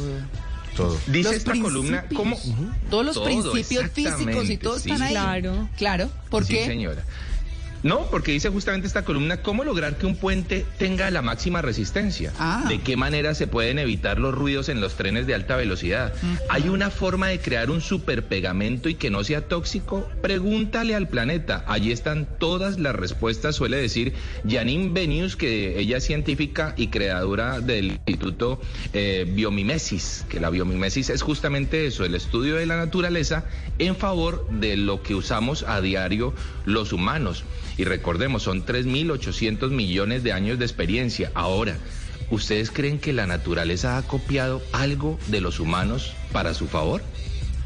Todo. 0.80 0.98
Dice 1.06 1.36
esta 1.36 1.52
columna, 1.58 2.04
¿cómo? 2.14 2.38
Todos 2.88 3.04
los 3.04 3.14
Todo, 3.14 3.24
principios 3.24 3.90
físicos 3.92 4.50
y 4.50 4.56
todos 4.56 4.82
sí. 4.82 4.90
están 4.90 5.06
ahí. 5.06 5.12
Claro. 5.12 5.68
Claro. 5.76 6.10
¿Por 6.30 6.44
sí, 6.44 6.54
qué? 6.54 6.66
señora. 6.66 7.04
No, 7.82 8.06
porque 8.10 8.32
dice 8.32 8.50
justamente 8.50 8.86
esta 8.86 9.04
columna 9.04 9.38
cómo 9.38 9.64
lograr 9.64 9.96
que 9.96 10.06
un 10.06 10.16
puente 10.16 10.66
tenga 10.78 11.10
la 11.10 11.22
máxima 11.22 11.62
resistencia. 11.62 12.32
Ah. 12.38 12.66
De 12.68 12.80
qué 12.80 12.96
manera 12.96 13.34
se 13.34 13.46
pueden 13.46 13.78
evitar 13.78 14.18
los 14.18 14.34
ruidos 14.34 14.68
en 14.68 14.80
los 14.80 14.96
trenes 14.96 15.26
de 15.26 15.34
alta 15.34 15.56
velocidad. 15.56 16.12
¿Hay 16.48 16.68
una 16.68 16.90
forma 16.90 17.28
de 17.28 17.40
crear 17.40 17.70
un 17.70 17.80
superpegamento 17.80 18.88
y 18.88 18.94
que 18.94 19.10
no 19.10 19.24
sea 19.24 19.48
tóxico? 19.48 20.08
Pregúntale 20.20 20.94
al 20.94 21.08
planeta. 21.08 21.64
Allí 21.66 21.90
están 21.90 22.28
todas 22.38 22.78
las 22.78 22.94
respuestas, 22.94 23.56
suele 23.56 23.78
decir 23.78 24.12
Janine 24.48 24.90
Benius, 24.90 25.36
que 25.36 25.78
ella 25.78 25.96
es 25.96 26.04
científica 26.04 26.74
y 26.76 26.88
creadora 26.88 27.60
del 27.60 27.92
Instituto 27.92 28.60
eh, 28.92 29.26
Biomimesis, 29.28 30.26
que 30.28 30.40
la 30.40 30.50
biomimesis 30.50 31.10
es 31.10 31.22
justamente 31.22 31.86
eso, 31.86 32.04
el 32.04 32.14
estudio 32.14 32.56
de 32.56 32.66
la 32.66 32.76
naturaleza 32.76 33.44
en 33.78 33.96
favor 33.96 34.46
de 34.50 34.76
lo 34.76 35.02
que 35.02 35.14
usamos 35.14 35.62
a 35.62 35.80
diario 35.80 36.34
los 36.66 36.92
humanos. 36.92 37.44
Y 37.80 37.84
recordemos, 37.84 38.42
son 38.42 38.66
3.800 38.66 39.70
millones 39.70 40.22
de 40.22 40.34
años 40.34 40.58
de 40.58 40.66
experiencia. 40.66 41.32
Ahora, 41.34 41.78
¿ustedes 42.30 42.70
creen 42.70 42.98
que 42.98 43.14
la 43.14 43.26
naturaleza 43.26 43.96
ha 43.96 44.02
copiado 44.02 44.60
algo 44.72 45.18
de 45.28 45.40
los 45.40 45.60
humanos 45.60 46.12
para 46.30 46.52
su 46.52 46.68
favor? 46.68 47.00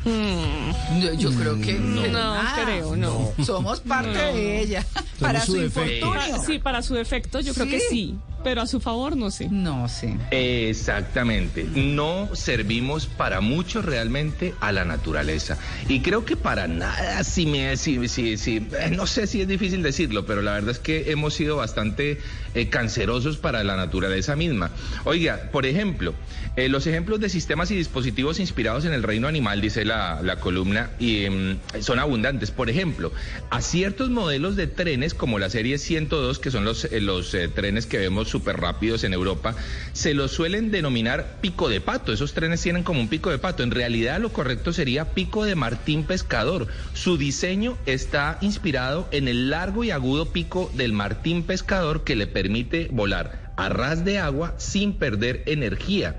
Yo, 0.05 1.15
yo 1.15 1.31
creo 1.33 1.61
que 1.61 1.75
No, 1.75 2.07
nada. 2.09 2.63
creo, 2.65 2.95
no. 2.97 3.33
Somos 3.45 3.81
parte 3.81 4.11
No. 4.13 4.35
de 4.35 4.61
ella. 4.61 4.85
Para 5.21 5.41
su 5.45 5.53
su 5.53 5.59
defecto. 5.61 6.13
Sí, 6.47 6.59
para 6.59 6.83
su 6.83 6.95
defecto 6.95 7.41
yo 7.41 7.55
creo 7.55 7.67
que 7.67 7.79
Sí. 7.79 7.87
sí, 7.89 8.15
pero 8.43 8.61
a 8.63 8.67
su 8.67 8.81
favor 8.81 9.17
no 9.17 9.31
sé. 9.31 9.49
No 9.49 9.89
sé. 9.89 10.17
Exactamente. 10.33 11.65
No 11.75 12.29
servimos 12.35 13.07
para 13.07 13.41
mucho 13.41 13.81
realmente 13.81 14.55
a 14.61 14.73
la 14.73 14.85
naturaleza. 14.85 15.57
Y 15.89 16.01
creo 16.01 16.25
que 16.25 16.37
para 16.37 16.67
nada, 16.67 17.23
si 17.25 17.47
me, 17.47 17.77
si, 17.77 18.09
si, 18.09 18.37
si- 18.37 18.57
eh, 18.57 18.91
no 18.91 19.07
sé 19.07 19.27
si 19.29 19.41
es 19.41 19.49
difícil 19.49 19.83
decirlo, 19.83 20.27
pero 20.27 20.43
la 20.43 20.53
verdad 20.55 20.73
es 20.73 20.79
que 20.81 21.13
hemos 21.13 21.33
sido 21.35 21.57
bastante 21.57 22.19
eh, 22.55 22.69
cancerosos 22.69 23.37
para 23.39 23.63
la 23.65 23.77
naturaleza 23.77 24.35
misma. 24.37 24.71
Oiga, 25.05 25.49
por 25.53 25.65
ejemplo, 25.65 26.13
eh, 26.57 26.69
los 26.69 26.87
ejemplos 26.89 27.21
de 27.21 27.29
sistemas 27.29 27.71
y 27.71 27.77
dispositivos 27.77 28.41
inspirados 28.41 28.85
en 28.85 28.93
el 28.93 29.03
reino 29.05 29.29
animal, 29.29 29.61
dice 29.61 29.85
la, 29.85 29.94
la 30.23 30.37
columna, 30.37 30.91
y 30.99 31.25
em, 31.25 31.59
son 31.81 31.99
abundantes. 31.99 32.51
Por 32.51 32.71
ejemplo, 32.71 33.13
a 33.51 33.61
ciertos 33.61 34.11
modelos 34.11 34.57
de 34.57 34.67
trenes, 34.67 35.15
como 35.15 35.39
la 35.39 35.51
serie 35.51 35.79
102, 35.79 36.39
que 36.39 36.51
son 36.51 36.65
los, 36.65 36.85
eh, 36.85 36.91
eh, 36.93 37.49
trenes 37.49 37.87
que 37.87 37.99
vemos 37.99 38.29
súper 38.29 38.59
rápidos 38.59 39.05
en 39.05 39.13
Europa, 39.13 39.55
se 39.93 40.15
los 40.15 40.33
suelen 40.33 40.71
denominar 40.71 41.39
pico 41.41 41.69
de 41.69 41.81
pato. 41.81 42.13
Esos 42.13 42.35
trenes 42.35 42.61
tienen 42.61 42.83
como 42.83 43.01
un 43.01 43.09
pico 43.09 43.31
de 43.31 43.39
pato. 43.39 43.63
En 43.63 43.71
realidad 43.71 44.21
lo 44.21 44.33
correcto 44.33 44.73
sería 44.73 45.13
pico 45.13 45.45
de 45.45 45.55
martín 45.55 46.05
pescador. 46.05 46.69
Su 46.95 47.17
diseño 47.17 47.77
está 47.87 48.39
inspirado 48.41 49.09
en 49.11 49.29
el 49.29 49.51
largo 49.51 49.85
y 49.85 49.91
agudo 49.91 50.27
pico 50.27 50.71
del 50.75 50.93
martín 50.93 51.43
pescador 51.43 52.05
que 52.05 52.17
le 52.17 52.27
permite 52.27 52.89
volar 52.91 53.44
a 53.57 53.69
ras 53.69 54.05
de 54.05 54.19
agua 54.19 54.55
sin 54.59 54.95
perder 54.95 55.43
energía. 55.47 56.17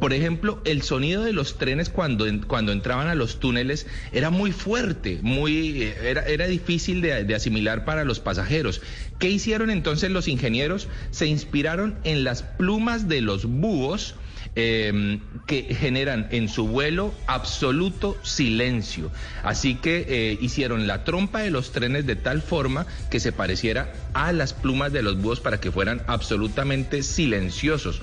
Por 0.00 0.12
ejemplo, 0.12 0.60
el 0.64 0.82
sonido 0.82 1.22
de 1.22 1.32
los 1.32 1.58
trenes 1.58 1.88
cuando, 1.88 2.26
cuando 2.46 2.72
entraban 2.72 3.08
a 3.08 3.14
los 3.14 3.40
túneles 3.40 3.86
era 4.12 4.30
muy 4.30 4.52
fuerte, 4.52 5.18
muy, 5.22 5.82
eh, 5.82 5.96
era, 6.02 6.22
era 6.22 6.46
difícil 6.46 7.00
de, 7.00 7.24
de 7.24 7.34
asimilar 7.34 7.84
para 7.84 8.04
los 8.04 8.20
pasajeros. 8.20 8.82
¿Qué 9.18 9.30
hicieron 9.30 9.70
entonces 9.70 10.10
los 10.10 10.28
ingenieros? 10.28 10.88
Se 11.10 11.26
inspiraron 11.26 11.98
en 12.04 12.24
las 12.24 12.42
plumas 12.42 13.08
de 13.08 13.20
los 13.20 13.44
búhos 13.44 14.16
eh, 14.54 15.18
que 15.46 15.74
generan 15.74 16.28
en 16.30 16.48
su 16.48 16.68
vuelo 16.68 17.14
absoluto 17.26 18.18
silencio. 18.22 19.10
Así 19.42 19.76
que 19.76 20.04
eh, 20.08 20.38
hicieron 20.40 20.86
la 20.86 21.04
trompa 21.04 21.40
de 21.40 21.50
los 21.50 21.72
trenes 21.72 22.06
de 22.06 22.16
tal 22.16 22.42
forma 22.42 22.86
que 23.10 23.18
se 23.20 23.32
pareciera 23.32 23.92
a 24.12 24.32
las 24.32 24.52
plumas 24.52 24.92
de 24.92 25.02
los 25.02 25.16
búhos 25.20 25.40
para 25.40 25.58
que 25.60 25.72
fueran 25.72 26.02
absolutamente 26.06 27.02
silenciosos. 27.02 28.00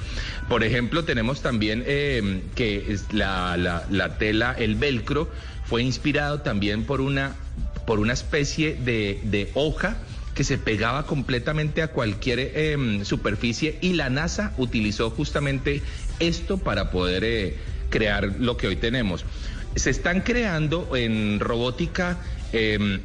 Por 0.48 0.64
ejemplo, 0.64 1.06
tenemos 1.06 1.42
también 1.42 1.84
eh, 1.86 2.44
que 2.56 2.98
la, 3.12 3.56
la- 3.58 3.86
la 3.90 4.18
tela, 4.18 4.56
el 4.58 4.76
velcro, 4.76 5.30
fue 5.66 5.84
inspirado 5.84 6.42
también 6.42 6.84
por 6.86 7.00
una, 7.00 7.36
por 7.86 8.00
una 8.00 8.14
especie 8.14 8.74
de, 8.74 9.52
hoja 9.54 9.98
que 10.34 10.44
se 10.44 10.58
pegaba 10.58 11.06
completamente 11.06 11.82
a 11.84 11.90
cualquier 11.90 12.40
eh, 12.40 13.02
superficie 13.04 13.78
y 13.82 13.94
la 13.94 14.10
NASA 14.10 14.54
utilizó 14.58 15.10
justamente 15.12 15.84
esto 16.20 16.58
para 16.58 16.92
poder 16.92 17.24
eh, 17.24 17.58
crear 17.90 18.36
lo 18.40 18.58
que 18.58 18.68
hoy 18.68 18.76
tenemos. 18.76 19.26
Se 19.76 19.90
están 19.90 20.22
creando 20.22 20.96
en 20.96 21.40
robótica 21.40 22.18
eh, 22.54 23.00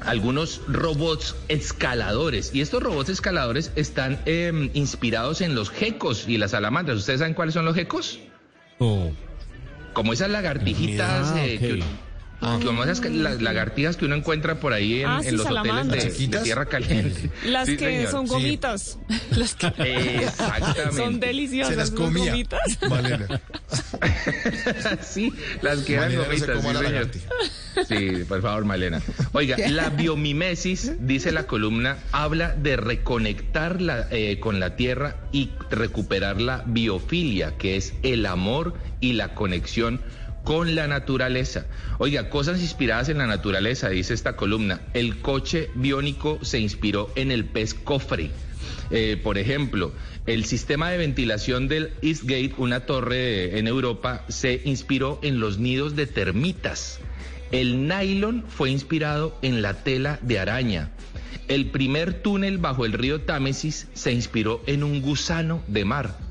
algunos 0.00 0.60
robots 0.68 1.34
escaladores 1.48 2.54
y 2.54 2.60
estos 2.60 2.82
robots 2.82 3.08
escaladores 3.08 3.72
están 3.76 4.20
eh, 4.26 4.70
inspirados 4.74 5.40
en 5.40 5.54
los 5.54 5.70
gecos 5.70 6.26
y 6.28 6.38
las 6.38 6.52
salamandras. 6.52 6.98
¿Ustedes 6.98 7.20
saben 7.20 7.34
cuáles 7.34 7.54
son 7.54 7.64
los 7.64 7.74
gecos? 7.74 8.18
Oh. 8.78 9.10
Como 9.92 10.12
esas 10.12 10.30
lagartijitas, 10.30 11.32
Ah, 11.34 11.46
eh, 11.46 11.80
ok. 12.40 12.58
que- 12.60 12.66
como 12.66 12.84
esas 12.84 13.00
que- 13.00 13.10
la- 13.10 13.34
lagartijas 13.34 13.96
que 13.96 14.04
uno 14.04 14.14
encuentra 14.14 14.60
por 14.60 14.72
ahí 14.72 15.00
en, 15.00 15.06
Ah, 15.08 15.18
en 15.22 15.30
sí, 15.30 15.36
los 15.36 15.46
hoteles 15.46 15.88
de- 16.18 16.26
de, 16.28 16.38
tierra 16.42 16.66
caliente. 16.66 17.30
Las 17.46 17.66
Sí, 17.66 17.76
que 17.76 17.86
señor. 17.86 18.10
son 18.10 18.26
Sí. 18.26 18.32
gomitas. 18.32 18.98
Las 19.30 19.54
que 19.54 19.66
Exactamente. 19.66 20.96
son 20.96 21.20
deliciosas. 21.20 21.72
Se 21.74 21.76
las 21.76 21.90
comía. 21.90 22.30
gomitas. 22.32 22.78
Malena. 22.88 23.26
sí, 25.02 25.32
las 25.62 25.80
que 25.80 25.94
eran 25.94 26.14
no 26.14 26.24
gomitas, 26.24 26.62
sí, 26.62 26.72
lagartija. 26.72 27.28
Sí, 27.88 28.24
por 28.28 28.42
favor, 28.42 28.64
Malena. 28.64 29.02
Oiga, 29.32 29.56
la 29.68 29.90
biomimesis, 29.90 30.92
dice 31.06 31.32
la 31.32 31.46
columna, 31.46 31.98
habla 32.12 32.54
de 32.54 32.76
reconectar 32.76 33.80
la- 33.82 34.06
eh, 34.10 34.38
con 34.40 34.60
la 34.60 34.76
tierra 34.76 35.16
y 35.32 35.50
recuperar 35.70 36.40
la 36.40 36.62
biofilia, 36.66 37.56
que 37.58 37.76
es 37.76 37.92
el 38.02 38.26
amor 38.26 38.74
y 39.00 39.12
la 39.14 39.34
conexión 39.34 40.00
con 40.46 40.76
la 40.76 40.86
naturaleza. 40.86 41.66
Oiga, 41.98 42.30
cosas 42.30 42.60
inspiradas 42.60 43.08
en 43.08 43.18
la 43.18 43.26
naturaleza, 43.26 43.88
dice 43.88 44.14
esta 44.14 44.36
columna. 44.36 44.80
El 44.94 45.20
coche 45.20 45.70
biónico 45.74 46.38
se 46.42 46.60
inspiró 46.60 47.10
en 47.16 47.32
el 47.32 47.46
pez 47.46 47.74
cofre. 47.74 48.30
Eh, 48.92 49.20
por 49.20 49.38
ejemplo, 49.38 49.92
el 50.26 50.44
sistema 50.44 50.88
de 50.88 50.98
ventilación 50.98 51.66
del 51.66 51.90
Eastgate, 52.00 52.54
una 52.58 52.86
torre 52.86 53.58
en 53.58 53.66
Europa, 53.66 54.24
se 54.28 54.62
inspiró 54.64 55.18
en 55.24 55.40
los 55.40 55.58
nidos 55.58 55.96
de 55.96 56.06
termitas. 56.06 57.00
El 57.50 57.88
nylon 57.88 58.44
fue 58.46 58.70
inspirado 58.70 59.36
en 59.42 59.62
la 59.62 59.82
tela 59.82 60.20
de 60.22 60.38
araña. 60.38 60.92
El 61.48 61.72
primer 61.72 62.22
túnel 62.22 62.58
bajo 62.58 62.86
el 62.86 62.92
río 62.92 63.20
Támesis 63.20 63.88
se 63.94 64.12
inspiró 64.12 64.62
en 64.66 64.84
un 64.84 65.02
gusano 65.02 65.60
de 65.66 65.84
mar. 65.84 66.25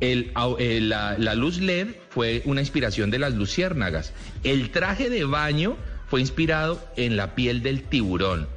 El- 0.00 0.32
eh, 0.58 0.80
la, 0.82 1.16
la 1.18 1.34
luz 1.34 1.58
LED 1.58 1.88
fue 2.10 2.42
una 2.44 2.60
inspiración 2.60 3.10
de 3.10 3.18
las 3.18 3.34
luciérnagas. 3.34 4.12
El 4.44 4.70
traje 4.70 5.08
de 5.10 5.24
baño 5.24 5.76
fue 6.08 6.20
inspirado 6.20 6.84
en 6.96 7.16
la 7.16 7.34
piel 7.34 7.62
del 7.62 7.82
tiburón. 7.82 8.48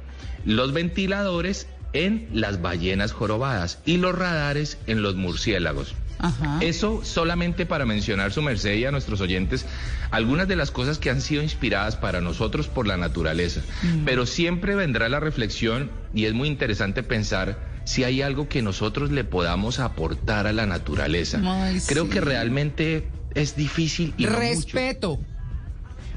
Los 0.44 0.72
ventiladores 0.72 1.66
en 1.92 2.28
las 2.32 2.62
ballenas 2.62 3.12
jorobadas 3.12 3.80
y 3.84 3.96
los 3.96 4.16
radares 4.16 4.78
en 4.86 5.02
los 5.02 5.16
murciélagos. 5.16 5.94
Eso 6.60 7.00
solamente 7.02 7.64
para 7.64 7.86
mencionar 7.86 8.30
su 8.30 8.42
merced 8.42 8.74
y 8.74 8.84
a 8.84 8.90
nuestros 8.90 9.22
oyentes 9.22 9.64
algunas 10.10 10.46
de 10.48 10.54
las 10.56 10.70
cosas 10.70 10.98
que 10.98 11.08
han 11.08 11.22
sido 11.22 11.42
inspiradas 11.42 11.96
para 11.96 12.20
nosotros 12.20 12.68
por 12.68 12.86
la 12.86 12.98
naturaleza. 12.98 13.62
Mm. 13.82 14.04
Pero 14.04 14.26
siempre 14.26 14.74
vendrá 14.74 15.08
la 15.08 15.18
reflexión 15.18 15.90
y 16.14 16.26
es 16.26 16.34
muy 16.34 16.48
interesante 16.48 17.02
pensar 17.02 17.79
si 17.84 18.04
hay 18.04 18.22
algo 18.22 18.48
que 18.48 18.62
nosotros 18.62 19.10
le 19.10 19.24
podamos 19.24 19.78
aportar 19.80 20.46
a 20.46 20.52
la 20.52 20.66
naturaleza. 20.66 21.40
Ay, 21.44 21.80
Creo 21.86 22.04
sí. 22.04 22.10
que 22.10 22.20
realmente 22.20 23.08
es 23.34 23.56
difícil 23.56 24.14
y 24.16 24.24
mucho. 24.26 24.38
Respeto. 24.38 25.20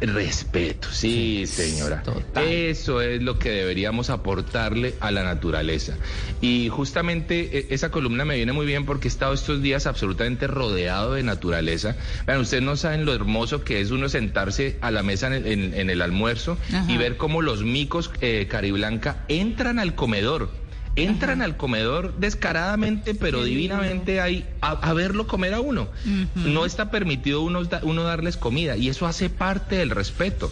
Respeto, 0.02 0.90
sí, 0.92 1.46
señora. 1.48 2.04
Eso 2.36 3.00
es 3.00 3.22
lo 3.24 3.40
que 3.40 3.52
deberíamos 3.52 4.10
aportarle 4.10 4.96
a 5.00 5.12
la 5.12 5.24
naturaleza. 5.24 5.94
Y 6.42 6.68
justamente 6.70 7.58
eh, 7.60 7.68
esa 7.70 7.90
columna 7.90 8.26
me 8.26 8.36
viene 8.36 8.52
muy 8.52 8.66
bien 8.66 8.86
porque 8.86 9.08
he 9.08 9.12
estado 9.12 9.34
estos 9.34 9.62
días 9.62 9.88
absolutamente 9.88 10.48
rodeado 10.48 11.14
de 11.14 11.24
naturaleza. 11.24 11.96
Vean, 12.28 12.42
ustedes 12.42 12.64
no 12.64 12.76
saben 12.76 13.06
lo 13.06 13.14
hermoso 13.14 13.64
que 13.64 13.80
es 13.80 13.92
uno 13.92 14.10
sentarse 14.10 14.78
a 14.82 14.92
la 14.92 15.04
mesa 15.04 15.28
en 15.28 15.34
el, 15.34 15.48
en- 15.48 15.74
en 15.74 15.90
el 15.90 16.02
almuerzo 16.02 16.58
Ajá. 16.74 16.86
y 16.92 16.98
ver 16.98 17.16
cómo 17.16 17.42
los 17.42 17.64
micos 17.64 18.12
eh, 18.20 18.48
cariblanca 18.50 19.24
entran 19.30 19.80
al 19.80 19.96
comedor. 19.96 20.50
Entran 20.96 21.42
al 21.42 21.58
comedor 21.58 22.16
descaradamente, 22.18 23.16
pero 23.16 23.44
divinamente 23.44 24.22
ahí 24.22 24.48
a, 24.62 24.72
a 24.72 24.94
verlo 24.94 25.26
comer 25.28 25.54
a 25.54 25.60
uno. 25.60 25.88
No 26.36 26.66
está 26.66 26.92
permitido 26.92 27.42
uno, 27.42 27.62
uno 27.82 28.04
darles 28.04 28.38
comida 28.38 28.78
y 28.78 28.90
eso 28.90 29.08
hace 29.08 29.30
parte 29.30 29.78
del 29.78 29.90
respeto. 29.90 30.52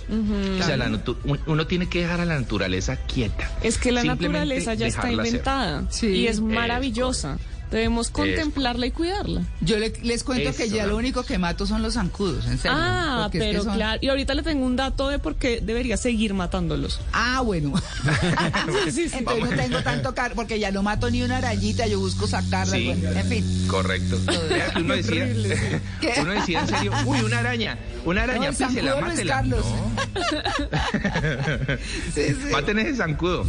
O 0.59 0.63
sea, 0.63 0.77
la 0.77 0.91
uno 1.45 1.67
tiene 1.67 1.87
que 1.89 2.01
dejar 2.01 2.21
a 2.21 2.25
la 2.25 2.39
naturaleza 2.39 2.97
quieta. 2.97 3.51
Es 3.61 3.77
que 3.77 3.91
la 3.91 4.03
naturaleza 4.03 4.73
ya 4.73 4.87
está 4.87 5.03
ser. 5.03 5.13
inventada 5.13 5.83
Sí. 5.89 6.07
y 6.07 6.27
es 6.27 6.37
Es 6.37 6.41
maravillosa. 6.41 7.37
Debemos 7.71 8.09
contemplarla 8.09 8.85
y 8.85 8.91
cuidarla. 8.91 9.43
Yo 9.61 9.77
le- 9.79 9.93
les 10.03 10.23
cuento 10.25 10.53
que 10.53 10.69
ya 10.69 10.83
¿no? 10.83 10.89
lo 10.89 10.97
único 10.97 11.23
que 11.23 11.37
mato 11.37 11.65
son 11.65 11.81
los 11.81 11.93
zancudos, 11.93 12.45
en 12.45 12.57
serio. 12.57 12.77
Ah, 12.79 13.21
porque 13.23 13.37
es 13.37 13.43
que 13.45 13.49
pero 13.51 13.63
son- 13.63 13.75
claro. 13.75 13.99
Y 14.01 14.09
ahorita 14.09 14.33
le 14.33 14.43
tengo 14.43 14.65
un 14.65 14.75
dato 14.75 15.07
de 15.07 15.19
por 15.19 15.35
qué 15.37 15.61
debería 15.61 15.95
seguir 15.97 16.33
matándolos. 16.33 16.99
Ah, 17.13 17.41
bueno. 17.41 17.73
Entonces 18.67 19.13
no 19.21 19.49
tengo 19.55 19.81
tanto 19.83 20.13
car 20.15 20.33
porque 20.35 20.59
ya 20.59 20.71
no 20.71 20.83
mato 20.83 21.09
ni 21.09 21.23
una 21.23 21.37
arañita, 21.37 21.87
yo 21.87 21.99
busco 21.99 22.27
sacarla. 22.27 22.75
Sí. 22.75 22.85
bueno, 22.87 23.09
en 23.19 23.27
fin. 23.27 23.67
Correcto. 23.67 24.19
Uno 24.77 24.93
decía, 24.95 25.25
¿Qué? 26.01 26.13
uno 26.21 26.31
decía 26.31 26.59
en 26.61 26.67
serio, 26.67 26.91
uy, 27.05 27.21
una 27.21 27.39
araña, 27.39 27.77
una 28.03 28.25
No, 28.25 28.31
araña, 28.33 28.49
el 28.49 28.55
písela, 28.55 28.95
mátela. 28.99 29.33
Carlos. 29.33 29.65
Maten 32.51 32.79
ese 32.79 32.95
zancudo. 32.95 33.45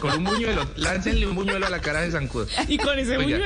Con 0.00 0.14
un 0.18 0.24
buñuelo, 0.24 0.66
láncenle 0.76 1.26
un 1.26 1.34
buñuelo 1.34 1.66
a 1.66 1.70
la 1.70 1.80
cara 1.80 2.00
de 2.00 2.10
zancudo. 2.10 2.46
Y 2.68 2.78
con 2.78 2.98
ese 2.98 3.16
Oiga. 3.16 3.36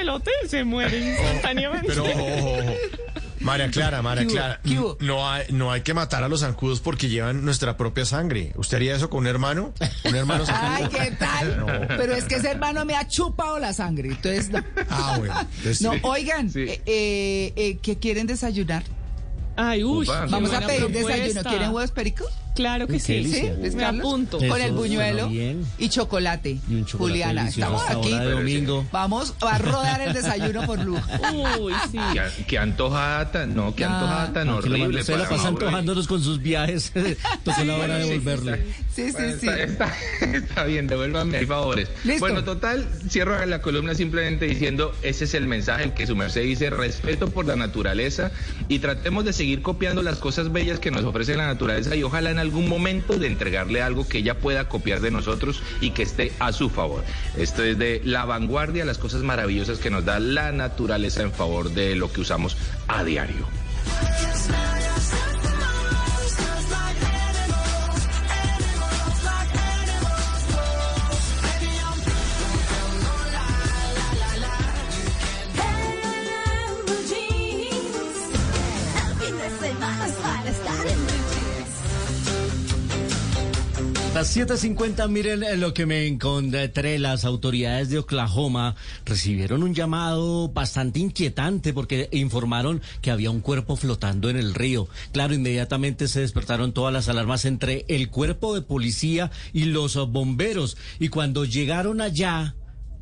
Se 0.49 0.65
muere 0.65 0.99
instantáneamente. 0.99 1.89
Pero, 1.89 2.05
ojo, 2.05 2.25
ojo. 2.25 2.75
María 3.41 3.71
Clara, 3.71 4.03
María 4.03 4.25
¿Qué 4.27 4.29
hubo? 4.29 4.35
Clara, 4.37 4.61
¿Qué 4.63 4.79
hubo? 4.79 4.97
no 5.01 5.31
hay, 5.31 5.47
no 5.51 5.73
hay 5.73 5.81
que 5.81 5.95
matar 5.95 6.23
a 6.23 6.29
los 6.29 6.41
zancudos 6.41 6.81
porque 6.81 7.09
llevan 7.09 7.43
nuestra 7.45 7.77
propia 7.79 8.05
sangre. 8.05 8.53
¿Usted 8.57 8.77
haría 8.77 8.95
eso 8.95 9.09
con 9.09 9.21
un 9.21 9.27
hermano? 9.29 9.73
¿Un 10.05 10.15
hermano 10.15 10.45
zancudo? 10.45 10.91
Ay, 10.93 11.09
¿qué 11.11 11.17
tal? 11.17 11.57
No. 11.59 11.67
Pero 11.89 12.15
es 12.15 12.25
que 12.25 12.35
ese 12.35 12.51
hermano 12.51 12.85
me 12.85 12.97
ha 12.97 13.09
chupado 13.09 13.59
la 13.59 13.73
sangre. 13.73 14.11
Entonces, 14.11 14.51
no. 14.51 14.63
Ah, 14.91 15.15
bueno. 15.19 15.35
Entonces, 15.41 15.81
No, 15.81 15.93
sí. 15.95 16.01
oigan, 16.03 16.51
eh, 16.55 16.83
eh, 16.85 17.53
eh, 17.57 17.79
¿qué 17.83 17.99
quieren 17.99 18.27
desayunar? 18.27 18.83
Ay, 19.57 19.85
uy. 19.85 20.07
Vamos 20.07 20.53
a 20.53 20.61
pedir 20.61 20.81
propuesta. 20.87 21.13
desayuno. 21.17 21.43
¿Quieren 21.51 21.71
huevos 21.73 21.91
pericos? 21.93 22.29
Claro 22.61 22.87
que 22.87 23.01
sí. 23.01 23.25
¿Sí? 23.25 23.51
Me 23.75 23.85
apunto. 23.85 24.39
Eso 24.39 24.49
Con 24.49 24.61
el 24.61 24.73
buñuelo 24.73 25.31
y 25.79 25.89
chocolate. 25.89 26.59
Y 26.69 26.75
un 26.75 26.85
chocolate 26.85 27.13
Juliana, 27.13 27.49
estamos 27.49 27.83
aquí. 27.89 28.13
hora 28.13 28.25
de 28.27 28.31
domingo. 28.33 28.87
Vamos 28.93 29.35
a 29.41 29.57
rodar 29.59 30.01
el 30.03 30.13
desayuno 30.13 30.67
por 30.67 30.79
lujo. 30.79 31.01
Uy, 31.61 31.73
sí. 31.91 31.99
Qué, 32.13 32.45
qué 32.47 32.59
antojada 32.59 33.31
tan, 33.33 33.55
no, 33.55 33.75
qué 33.75 33.85
Ah. 33.85 33.95
antojada 33.95 34.33
tan 34.35 34.47
mandó- 34.49 34.59
horrible. 34.59 35.01
usted 35.01 35.17
la 35.19 35.29
pasa 35.29 35.49
antojándonos 35.49 36.07
con 36.07 36.23
sus 36.23 36.41
viajes. 36.43 36.93
Tocó 37.45 37.65
la 37.65 37.77
hora 37.77 37.97
de 37.97 38.05
devolverle. 38.07 38.63
Sí, 38.95 39.07
sí, 39.07 39.13
Bueno, 39.13 39.33
sí. 39.41 39.49
Está, 39.49 39.63
está- 39.65 39.95
está 40.37 40.65
bien, 40.65 40.87
devuélvanme 40.87 41.39
ahí 41.39 41.47
favores. 41.47 41.89
Listo. 42.05 42.21
Bueno, 42.21 42.45
total, 42.45 42.87
cierro 43.09 43.43
la 43.47 43.63
columna 43.63 43.95
simplemente 43.95 44.45
diciendo, 44.45 44.93
ese 45.03 45.25
es 45.25 45.33
el 45.33 45.47
mensaje 45.47 45.95
que 45.95 46.07
su 46.07 46.15
merced 46.15 46.43
dice, 46.43 46.69
respeto 46.69 47.31
por 47.31 47.47
la 47.47 47.57
naturaleza 47.57 48.31
y 48.69 48.81
tratemos 48.81 49.25
de 49.25 49.33
seguir 49.33 49.63
copiando 49.63 50.03
las 50.03 50.19
cosas 50.19 50.53
bellas 50.53 50.79
que 50.79 50.91
nos 50.91 51.05
ofrece 51.05 51.35
la 51.37 51.47
naturaleza 51.47 51.97
y 51.97 52.03
ojalá 52.03 52.31
en 52.31 52.39
algún 52.39 52.50
momento 52.51 53.19
de 53.19 53.27
entregarle 53.27 53.83
algo 53.83 54.09
que 54.09 54.19
ella 54.19 54.39
pueda 54.39 54.69
copiar 54.69 55.01
de 55.01 55.11
nosotros 55.11 55.63
y 55.81 55.91
que 55.91 56.03
esté 56.03 56.33
a 56.39 56.53
su 56.53 56.71
favor. 56.71 57.05
Esto 57.37 57.63
es 57.63 57.79
de 57.79 58.01
la 58.05 58.25
vanguardia, 58.25 58.85
las 58.85 58.99
cosas 58.99 59.23
maravillosas 59.23 59.79
que 59.79 59.91
nos 59.91 60.05
da 60.05 60.19
la 60.21 60.53
naturaleza 60.53 61.23
en 61.23 61.33
favor 61.33 61.71
de 61.71 61.95
lo 61.95 62.13
que 62.13 62.21
usamos 62.21 62.57
a 62.89 63.05
diario. 63.05 63.47
Las 84.21 84.37
7.50, 84.37 85.09
miren 85.09 85.43
eh, 85.43 85.57
lo 85.57 85.73
que 85.73 85.87
me 85.87 86.07
encontré. 86.07 86.99
Las 86.99 87.25
autoridades 87.25 87.89
de 87.89 88.01
Oklahoma 88.01 88.77
recibieron 89.07 89.63
un 89.63 89.73
llamado 89.73 90.51
bastante 90.51 90.99
inquietante 90.99 91.73
porque 91.73 92.11
informaron 92.13 92.83
que 93.01 93.11
había 93.11 93.31
un 93.31 93.41
cuerpo 93.41 93.77
flotando 93.77 94.29
en 94.29 94.37
el 94.37 94.53
río. 94.53 94.89
Claro, 95.13 95.33
inmediatamente 95.33 96.07
se 96.07 96.21
despertaron 96.21 96.75
todas 96.75 96.93
las 96.93 97.09
alarmas 97.09 97.47
entre 97.47 97.87
el 97.89 98.11
cuerpo 98.11 98.55
de 98.55 98.61
policía 98.61 99.31
y 99.55 99.65
los 99.65 99.97
bomberos. 100.11 100.77
Y 100.99 101.09
cuando 101.09 101.47
llegaron 101.47 102.03
allá, 102.03 102.55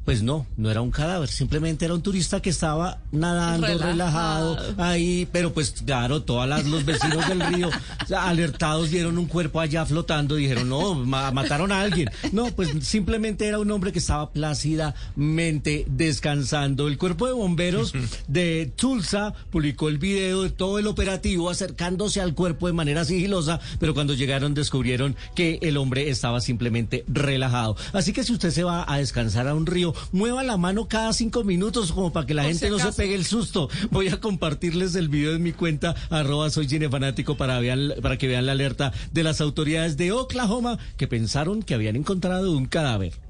pues 0.09 0.23
no, 0.23 0.47
no 0.57 0.71
era 0.71 0.81
un 0.81 0.91
cadáver, 0.91 1.29
simplemente 1.29 1.85
era 1.85 1.93
un 1.93 2.01
turista 2.01 2.41
que 2.41 2.49
estaba 2.49 3.03
nadando, 3.13 3.67
relajado, 3.67 4.57
Relajado. 4.57 4.83
ahí, 4.83 5.29
pero 5.31 5.53
pues 5.53 5.71
claro, 5.85 6.23
todos 6.23 6.49
los 6.67 6.87
vecinos 6.87 7.29
del 7.29 7.41
río 7.43 7.69
alertados 8.17 8.89
vieron 8.89 9.19
un 9.19 9.27
cuerpo 9.27 9.61
allá 9.61 9.85
flotando, 9.85 10.37
dijeron, 10.37 10.67
no, 10.71 10.95
ma- 10.95 11.31
mataron 11.31 11.73
a 11.73 11.83
alguien. 11.83 12.09
No, 12.33 12.47
pues 12.47 12.71
simplemente 12.81 13.47
era 13.47 13.59
un 13.59 13.71
hombre 13.71 13.93
que 13.93 13.99
estaba 13.99 14.31
plácidamente 14.33 15.85
descansando. 15.89 16.89
El 16.89 16.97
cuerpo 16.97 17.27
de 17.27 17.35
bomberos 17.35 17.93
de 18.29 18.73
Tulsa 18.77 19.35
publicó 19.51 19.89
el 19.91 19.99
video 19.99 20.43
de 20.45 20.49
todo 20.51 20.79
el 20.79 20.87
operativo 20.87 21.51
acercándose 21.51 22.23
al 22.23 22.35
cuerpo 22.35 22.67
de 22.67 22.73
manera 22.73 23.05
sigilosa, 23.05 23.61
pero 23.79 23.93
cuando 23.93 24.15
llegaron 24.15 24.55
descubrieron 24.55 25.17
que 25.35 25.59
el 25.61 25.77
hombre 25.77 26.09
estaba 26.09 26.41
simplemente 26.41 27.05
relajado. 27.09 27.77
Así 27.93 28.15
que 28.15 28.25
si 28.25 28.33
usted 28.33 28.51
se 28.51 28.65
va 28.65 28.87
a 28.91 28.99
descansar 28.99 29.47
a 29.49 29.55
un 29.55 29.67
río, 29.67 29.95
mueva 30.13 30.43
la 30.43 30.57
mano 30.57 30.89
cada 30.89 31.13
cinco 31.13 31.45
minutos 31.45 31.93
como 31.93 32.13
para 32.13 32.27
que 32.27 32.35
la 32.35 32.43
Por 32.43 32.51
gente 32.51 32.67
si 32.67 32.73
no 32.73 32.79
se 32.79 32.93
pegue 32.93 33.15
el 33.15 33.25
susto. 33.25 33.69
Voy 33.91 34.09
a 34.09 34.21
compartirles 34.21 34.95
el 34.95 35.09
video 35.09 35.35
en 35.35 35.43
mi 35.43 35.53
cuenta 35.53 35.95
arroba 36.11 36.51
soy 36.51 36.69
cinefanático 36.69 37.37
para, 37.37 37.59
vean, 37.61 37.95
para 38.03 38.17
que 38.17 38.29
vean 38.29 38.47
la 38.47 38.53
alerta 38.53 38.93
de 39.13 39.23
las 39.23 39.41
autoridades 39.41 39.97
de 39.97 40.13
Oklahoma 40.13 40.79
que 40.97 41.09
pensaron 41.09 41.63
que 41.63 41.75
habían 41.75 41.97
encontrado 41.97 42.57
un 42.57 42.67
cadáver. 42.67 43.28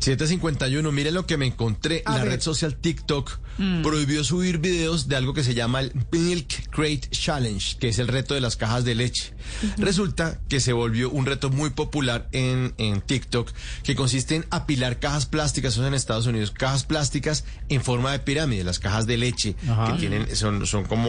751, 0.00 0.90
mire 0.92 1.10
lo 1.10 1.26
que 1.26 1.36
me 1.36 1.46
encontré. 1.46 2.02
A 2.06 2.12
la 2.16 2.24
ver. 2.24 2.32
red 2.32 2.40
social 2.40 2.74
TikTok 2.76 3.38
Mm. 3.58 3.82
prohibió 3.82 4.24
subir 4.24 4.56
videos 4.58 5.06
de 5.06 5.16
algo 5.16 5.34
que 5.34 5.44
se 5.44 5.52
llama 5.52 5.80
el 5.80 5.92
Milk 6.12 6.70
Crate 6.70 7.08
Challenge, 7.10 7.76
que 7.78 7.88
es 7.88 7.98
el 7.98 8.08
reto 8.08 8.32
de 8.32 8.40
las 8.40 8.56
cajas 8.56 8.84
de 8.86 8.94
leche. 8.94 9.34
Resulta 9.76 10.40
que 10.48 10.60
se 10.60 10.72
volvió 10.72 11.10
un 11.10 11.26
reto 11.26 11.50
muy 11.50 11.68
popular 11.70 12.28
en, 12.32 12.72
en 12.78 13.02
TikTok, 13.02 13.50
que 13.82 13.94
consiste 13.94 14.36
en 14.36 14.46
apilar 14.50 14.98
cajas 14.98 15.26
plásticas, 15.26 15.72
eso 15.74 15.82
es 15.82 15.88
en 15.88 15.94
Estados 15.94 16.26
Unidos, 16.26 16.52
cajas 16.52 16.84
plásticas 16.84 17.44
en 17.68 17.82
forma 17.82 18.12
de 18.12 18.20
pirámide, 18.20 18.64
las 18.64 18.78
cajas 18.78 19.06
de 19.06 19.18
leche, 19.18 19.56
Ajá. 19.68 19.92
que 19.92 19.98
tienen, 19.98 20.34
son, 20.36 20.66
son 20.66 20.84
como 20.84 21.08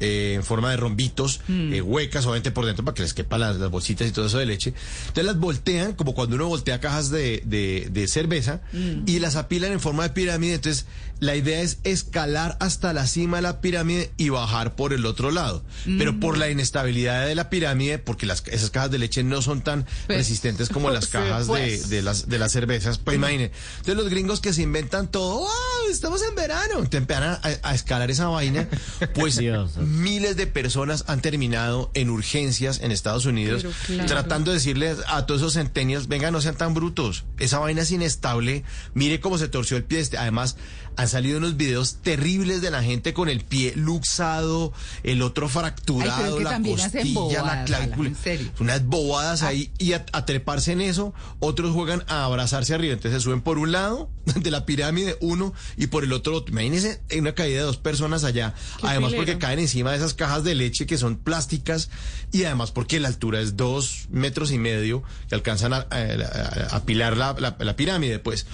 eh, 0.00 0.34
en 0.34 0.42
forma 0.44 0.70
de 0.70 0.78
rombitos, 0.78 1.40
eh, 1.50 1.82
huecas, 1.82 2.24
obviamente 2.24 2.50
por 2.50 2.64
dentro, 2.64 2.84
para 2.84 2.94
que 2.94 3.02
les 3.02 3.12
quepan 3.12 3.40
las, 3.40 3.56
las 3.56 3.70
bolsitas 3.70 4.08
y 4.08 4.12
todo 4.12 4.26
eso 4.26 4.38
de 4.38 4.46
leche. 4.46 4.72
Entonces 5.08 5.24
las 5.24 5.38
voltean, 5.38 5.92
como 5.92 6.14
cuando 6.14 6.36
uno 6.36 6.46
voltea 6.48 6.80
cajas 6.80 7.10
de, 7.10 7.42
de- 7.44 7.88
de 7.92 8.08
cerveza, 8.14 8.60
y 9.06 9.18
las 9.18 9.36
apilan 9.36 9.72
en 9.72 9.80
forma 9.80 10.04
de 10.04 10.10
pirámide. 10.10 10.54
Entonces, 10.54 10.86
la 11.20 11.36
idea 11.36 11.60
es 11.60 11.78
escalar 11.84 12.56
hasta 12.60 12.92
la 12.92 13.06
cima 13.06 13.36
de 13.38 13.42
la 13.42 13.60
pirámide 13.60 14.10
y 14.16 14.28
bajar 14.30 14.74
por 14.76 14.92
el 14.92 15.06
otro 15.06 15.30
lado. 15.30 15.64
Pero 15.84 16.18
por 16.20 16.38
la 16.38 16.48
inestabilidad 16.50 17.26
de 17.26 17.34
la 17.34 17.50
pirámide, 17.50 17.98
porque 17.98 18.26
las, 18.26 18.42
esas 18.46 18.70
cajas 18.70 18.90
de 18.90 18.98
leche 18.98 19.22
no 19.22 19.42
son 19.42 19.62
tan 19.62 19.84
Pues, 20.06 20.18
resistentes 20.18 20.68
como 20.68 20.90
las 20.90 21.04
sí, 21.06 21.10
cajas 21.12 21.46
pues. 21.46 21.88
de, 21.88 21.96
de 21.96 22.02
las, 22.02 22.28
de 22.28 22.38
las 22.38 22.52
cervezas, 22.52 22.98
pues 22.98 23.16
imaginen. 23.16 23.50
Entonces 23.78 23.96
los 23.96 24.08
gringos 24.08 24.40
que 24.40 24.52
se 24.52 24.62
inventan 24.62 25.10
todo, 25.10 25.46
¡ah! 25.46 25.73
Estamos 25.94 26.22
en 26.22 26.34
verano. 26.34 26.86
Te 26.88 26.96
empiezan 26.98 27.24
a, 27.24 27.40
a 27.62 27.74
escalar 27.74 28.10
esa 28.10 28.28
vaina. 28.28 28.68
Pues 29.14 29.40
miles 29.78 30.36
de 30.36 30.46
personas 30.46 31.04
han 31.06 31.20
terminado 31.20 31.90
en 31.94 32.10
urgencias 32.10 32.80
en 32.80 32.90
Estados 32.90 33.26
Unidos 33.26 33.66
claro. 33.86 34.06
tratando 34.06 34.50
de 34.50 34.56
decirles 34.56 34.98
a 35.08 35.26
todos 35.26 35.40
esos 35.40 35.54
centenials, 35.54 36.08
venga, 36.08 36.30
no 36.30 36.40
sean 36.40 36.56
tan 36.56 36.74
brutos. 36.74 37.24
Esa 37.38 37.58
vaina 37.58 37.82
es 37.82 37.90
inestable. 37.90 38.64
Mire 38.94 39.20
cómo 39.20 39.38
se 39.38 39.48
torció 39.48 39.76
el 39.76 39.84
pie. 39.84 40.00
Este. 40.00 40.18
Además, 40.18 40.56
han 40.96 41.08
salido 41.08 41.38
unos 41.38 41.56
videos 41.56 41.96
terribles 42.02 42.60
de 42.60 42.70
la 42.70 42.82
gente 42.82 43.14
con 43.14 43.28
el 43.28 43.44
pie 43.44 43.72
luxado, 43.76 44.72
el 45.02 45.22
otro 45.22 45.48
fracturado, 45.48 46.38
Ay, 46.38 46.44
la 46.44 46.62
costilla, 46.62 47.14
bobadas, 47.14 47.44
la 47.44 47.64
clavícula. 47.64 48.12
Unas 48.60 48.86
bobadas 48.86 49.42
ahí 49.42 49.72
y 49.78 49.94
a, 49.94 50.06
a 50.12 50.24
treparse 50.24 50.72
en 50.72 50.80
eso. 50.80 51.12
Otros 51.40 51.72
juegan 51.72 52.04
a 52.06 52.24
abrazarse 52.24 52.74
arriba. 52.74 52.94
Entonces 52.94 53.20
se 53.20 53.24
suben 53.24 53.40
por 53.40 53.58
un 53.58 53.72
lado 53.72 54.08
de 54.36 54.50
la 54.50 54.66
pirámide 54.66 55.16
uno 55.20 55.52
y 55.76 55.83
por 55.86 56.04
el 56.04 56.12
otro. 56.12 56.44
Imagínense 56.48 57.00
en 57.08 57.20
una 57.20 57.34
caída 57.34 57.58
de 57.60 57.64
dos 57.66 57.76
personas 57.76 58.24
allá. 58.24 58.54
Qué 58.80 58.86
Además 58.86 59.10
filero. 59.10 59.26
porque 59.26 59.38
caen 59.38 59.58
encima 59.58 59.90
de 59.92 59.98
esas 59.98 60.14
cajas 60.14 60.44
de 60.44 60.54
leche 60.54 60.86
que 60.86 60.98
son 60.98 61.16
plásticas 61.16 61.90
y 62.32 62.44
además 62.44 62.70
porque 62.70 63.00
la 63.00 63.08
altura 63.08 63.40
es 63.40 63.56
dos 63.56 64.06
metros 64.10 64.50
y 64.52 64.58
medio 64.58 65.02
que 65.28 65.34
alcanzan 65.34 65.72
a, 65.72 65.76
a- 65.76 65.96
a- 65.96 66.66
a 66.72 66.76
apilar 66.76 67.16
la, 67.16 67.34
la- 67.38 67.56
la 67.58 67.76
pirámide, 67.76 68.18
pues. 68.18 68.46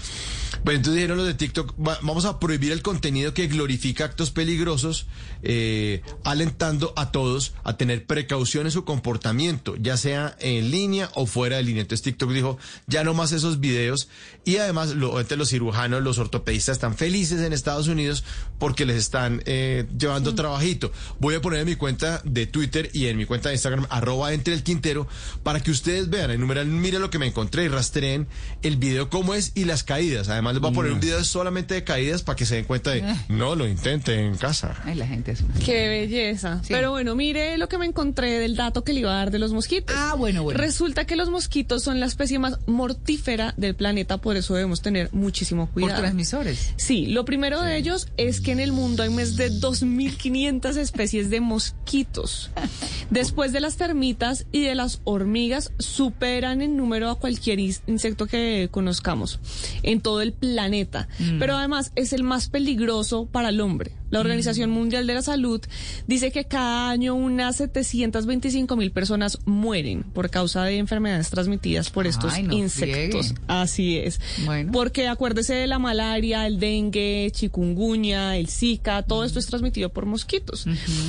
Pues 0.64 0.76
entonces 0.76 0.94
dijeron 0.94 1.18
los 1.18 1.26
de 1.26 1.34
TikTok, 1.34 1.74
"Va- 1.78 1.98
vamos 2.02 2.24
a 2.24 2.38
prohibir 2.40 2.72
el 2.72 2.82
contenido 2.82 3.34
que 3.34 3.46
glorifica 3.46 4.04
actos 4.04 4.30
peligrosos, 4.30 5.06
eh, 5.42 6.02
alentando 6.24 6.92
a 6.96 7.12
todos 7.12 7.54
a 7.64 7.76
tener 7.76 8.04
precaución 8.06 8.66
en 8.66 8.72
su 8.72 8.84
comportamiento, 8.84 9.76
ya 9.76 9.96
sea 9.96 10.36
en 10.40 10.70
línea 10.70 11.10
o 11.14 11.26
fuera 11.26 11.56
de 11.56 11.62
línea. 11.62 11.82
Entonces 11.82 12.02
TikTok 12.02 12.32
dijo, 12.32 12.58
ya 12.86 13.04
no 13.04 13.14
más 13.14 13.32
esos 13.32 13.60
videos 13.60 14.08
y 14.44 14.56
además 14.56 14.90
lo, 14.90 15.18
entre 15.20 15.36
los 15.36 15.48
cirujanos, 15.50 16.02
los 16.02 16.18
ortopedistas 16.18 16.76
están 16.76 16.96
felices 16.96 17.40
en 17.40 17.52
Estados 17.52 17.88
Unidos 17.88 18.24
porque 18.58 18.84
les 18.86 18.96
están 18.96 19.42
eh, 19.46 19.86
llevando 19.98 20.34
trabajito. 20.34 20.92
Voy 21.20 21.34
a 21.34 21.40
poner 21.40 21.60
en 21.60 21.66
mi 21.66 21.76
cuenta 21.76 22.20
de 22.24 22.46
Twitter 22.46 22.90
y 22.92 23.06
en 23.06 23.16
mi 23.16 23.24
cuenta 23.24 23.48
de 23.50 23.54
Instagram, 23.54 23.86
arroba 23.88 24.32
entre 24.32 24.52
el 24.54 24.62
Quintero, 24.62 25.06
para 25.42 25.60
que 25.60 25.70
ustedes 25.70 26.10
vean, 26.10 26.30
enumeran, 26.30 26.80
miren 26.80 27.00
lo 27.02 27.10
que 27.10 27.18
me 27.18 27.26
encontré 27.26 27.64
y 27.64 27.68
rastreen 27.68 28.26
el 28.62 28.76
video 28.76 29.08
cómo 29.10 29.34
es 29.34 29.52
y 29.54 29.64
las 29.64 29.84
caídas. 29.84 30.28
Además 30.28 30.39
les 30.42 30.60
voy 30.60 30.70
a 30.70 30.74
poner 30.74 30.92
un 30.92 31.00
video 31.00 31.22
solamente 31.24 31.74
de 31.74 31.84
caídas 31.84 32.22
para 32.22 32.36
que 32.36 32.46
se 32.46 32.56
den 32.56 32.64
cuenta 32.64 32.90
de, 32.90 33.04
no 33.28 33.54
lo 33.54 33.66
intente 33.68 34.14
en 34.14 34.36
casa. 34.36 34.76
Ay, 34.84 34.94
la 34.94 35.06
gente 35.06 35.32
es 35.32 35.40
una... 35.40 35.54
Qué 35.54 35.88
belleza. 35.88 36.62
Pero 36.68 36.90
bueno, 36.90 37.14
mire 37.14 37.58
lo 37.58 37.68
que 37.68 37.78
me 37.78 37.86
encontré 37.86 38.38
del 38.38 38.56
dato 38.56 38.84
que 38.84 38.92
le 38.92 39.00
iba 39.00 39.12
a 39.12 39.16
dar 39.16 39.30
de 39.30 39.38
los 39.38 39.52
mosquitos. 39.52 39.94
Ah, 39.96 40.14
bueno, 40.16 40.42
bueno. 40.42 40.58
Resulta 40.58 41.04
que 41.04 41.16
los 41.16 41.30
mosquitos 41.30 41.82
son 41.82 42.00
la 42.00 42.06
especie 42.06 42.38
más 42.38 42.58
mortífera 42.66 43.54
del 43.56 43.74
planeta, 43.74 44.18
por 44.18 44.36
eso 44.36 44.54
debemos 44.54 44.82
tener 44.82 45.08
muchísimo 45.12 45.66
Por 45.66 45.74
cuidado. 45.82 46.00
transmisores. 46.00 46.72
Sí, 46.76 47.06
lo 47.06 47.24
primero 47.24 47.60
de 47.62 47.76
ellos 47.76 48.08
es 48.16 48.40
que 48.40 48.52
en 48.52 48.60
el 48.60 48.72
mundo 48.72 49.02
hay 49.02 49.10
más 49.10 49.36
de 49.36 49.50
2.500 49.52 50.76
especies 50.76 51.30
de 51.30 51.40
mosquitos. 51.40 52.50
Después 53.10 53.52
de 53.52 53.60
las 53.60 53.76
termitas 53.76 54.46
y 54.52 54.62
de 54.62 54.74
las 54.74 55.00
hormigas, 55.04 55.72
superan 55.78 56.62
en 56.62 56.76
número 56.76 57.10
a 57.10 57.18
cualquier 57.18 57.58
insecto 57.60 58.26
que 58.26 58.68
conozcamos 58.70 59.40
en 59.82 60.00
todo 60.00 60.20
el 60.22 60.29
planeta. 60.32 61.08
Pero 61.38 61.56
además 61.56 61.92
es 61.96 62.12
el 62.12 62.22
más 62.22 62.48
peligroso 62.48 63.26
para 63.26 63.50
el 63.50 63.60
hombre. 63.60 63.99
La 64.10 64.20
Organización 64.20 64.70
Mundial 64.70 65.06
de 65.06 65.14
la 65.14 65.22
Salud 65.22 65.60
dice 66.06 66.32
que 66.32 66.44
cada 66.44 66.90
año 66.90 67.14
unas 67.14 67.56
725 67.56 68.76
mil 68.76 68.90
personas 68.90 69.38
mueren 69.44 70.02
por 70.02 70.30
causa 70.30 70.64
de 70.64 70.78
enfermedades 70.78 71.30
transmitidas 71.30 71.90
por 71.90 72.06
estos 72.06 72.34
Ay, 72.34 72.42
no 72.42 72.52
insectos. 72.54 73.28
friegue. 73.28 73.40
Así 73.46 73.98
es. 73.98 74.20
Bueno. 74.44 74.72
Porque 74.72 75.08
acuérdese 75.08 75.54
de 75.54 75.66
la 75.66 75.78
malaria, 75.78 76.46
el 76.46 76.58
dengue, 76.58 77.30
chikungunya, 77.32 78.36
el 78.36 78.48
zika, 78.48 79.02
todo 79.02 79.24
esto 79.24 79.38
es 79.38 79.46
transmitido 79.46 79.90
por 79.90 80.06
mosquitos. 80.06 80.66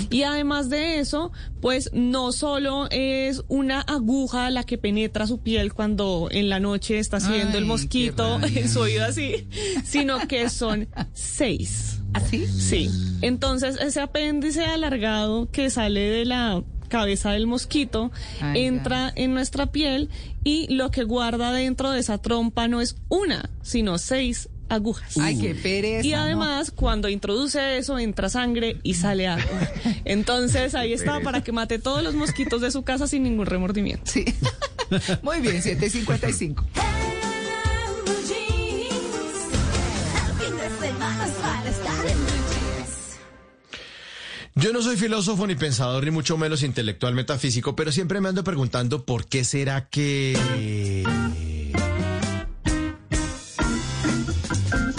Y 0.10 0.24
además 0.24 0.70
de 0.70 1.00
eso, 1.00 1.32
pues 1.60 1.90
no 1.94 2.32
solo 2.32 2.88
es 2.92 3.44
una 3.48 3.82
aguja 3.82 4.50
la 4.50 4.64
que 4.64 4.78
penetra 4.78 5.28
su 5.28 5.40
piel 5.40 5.74
cuando 5.74 6.28
en 6.32 6.50
la 6.50 6.60
noche 6.60 7.00
está 7.00 7.18
haciendo 7.18 7.58
el 7.58 7.66
mosquito 7.66 8.40
en 8.44 8.70
su 8.70 8.82
oído 8.82 9.06
así, 9.06 9.48
sino 9.84 10.28
que 10.28 10.50
son 10.50 10.88
seis. 11.14 12.01
¿Así? 12.13 12.47
Sí. 12.47 12.89
Entonces, 13.21 13.78
ese 13.80 14.02
apéndice 14.02 14.65
alargado 14.65 15.50
que 15.52 15.69
sale 15.69 16.02
de 16.02 16.26
la 16.26 16.63
cabeza 16.89 17.32
del 17.32 17.47
mosquito 17.47 18.12
Ay, 18.41 18.65
entra 18.65 19.13
en 19.15 19.34
nuestra 19.34 19.67
piel 19.67 20.10
y 20.43 20.67
lo 20.74 20.91
que 20.91 21.04
guarda 21.04 21.54
dentro 21.54 21.89
de 21.91 22.02
esa 22.02 22.17
trompa 22.17 22.67
no 22.67 22.82
es 22.82 22.97
una, 23.08 23.50
sino 23.62 23.97
seis 23.97 24.50
agujas. 24.67 25.17
Ay, 25.17 25.38
qué 25.39 25.56
pereza. 25.56 26.06
Y 26.08 26.12
¿no? 26.12 26.17
además, 26.17 26.71
cuando 26.71 27.10
introduce 27.10 27.78
eso, 27.78 27.97
entra 27.97 28.30
sangre 28.30 28.78
y 28.84 28.95
sale 28.95 29.28
agua. 29.28 29.69
Entonces, 30.06 30.76
ahí 30.76 30.93
está 30.93 31.19
para 31.21 31.41
que 31.43 31.52
mate 31.52 31.80
todos 31.80 32.04
los 32.04 32.15
mosquitos 32.15 32.62
de 32.62 32.71
su 32.71 32.84
casa 32.84 33.08
sin 33.08 33.24
ningún 33.24 33.45
remordimiento. 33.45 34.12
Sí. 34.12 34.26
Muy 35.21 35.39
bien, 35.39 35.62
755. 35.62 36.65
Yo 44.56 44.74
no 44.74 44.82
soy 44.82 44.98
filósofo 44.98 45.48
ni 45.48 45.56
pensador 45.56 46.04
ni 46.04 46.12
mucho 46.12 46.38
menos 46.38 46.62
intelectual 46.64 47.14
metafísico, 47.16 47.76
pero 47.76 47.92
siempre 47.92 48.20
me 48.20 48.30
ando 48.30 48.44
preguntando 48.44 49.06
por 49.06 49.26
qué 49.26 49.46
será 49.46 49.88
que... 49.88 51.06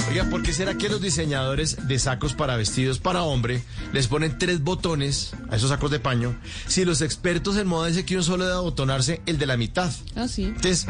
Oiga, 0.08 0.24
¿por 0.30 0.42
qué 0.42 0.52
será 0.52 0.74
que 0.74 0.88
los 0.88 1.02
diseñadores 1.02 1.86
de 1.86 1.98
sacos 1.98 2.32
para 2.32 2.56
vestidos 2.56 2.98
para 2.98 3.22
hombre 3.22 3.62
les 3.92 4.08
ponen 4.08 4.38
tres 4.38 4.62
botones 4.62 5.32
a 5.50 5.56
esos 5.56 5.68
sacos 5.68 5.90
de 5.90 6.00
paño 6.00 6.34
si 6.66 6.84
los 6.84 7.00
expertos 7.00 7.56
en 7.56 7.66
moda 7.66 7.88
dicen 7.88 8.04
que 8.06 8.14
uno 8.14 8.22
solo 8.22 8.44
debe 8.44 8.56
abotonarse 8.56 9.20
el 9.26 9.38
de 9.38 9.46
la 9.46 9.56
mitad? 9.58 9.90
Ah, 10.14 10.28
sí. 10.28 10.44
Entonces, 10.44 10.86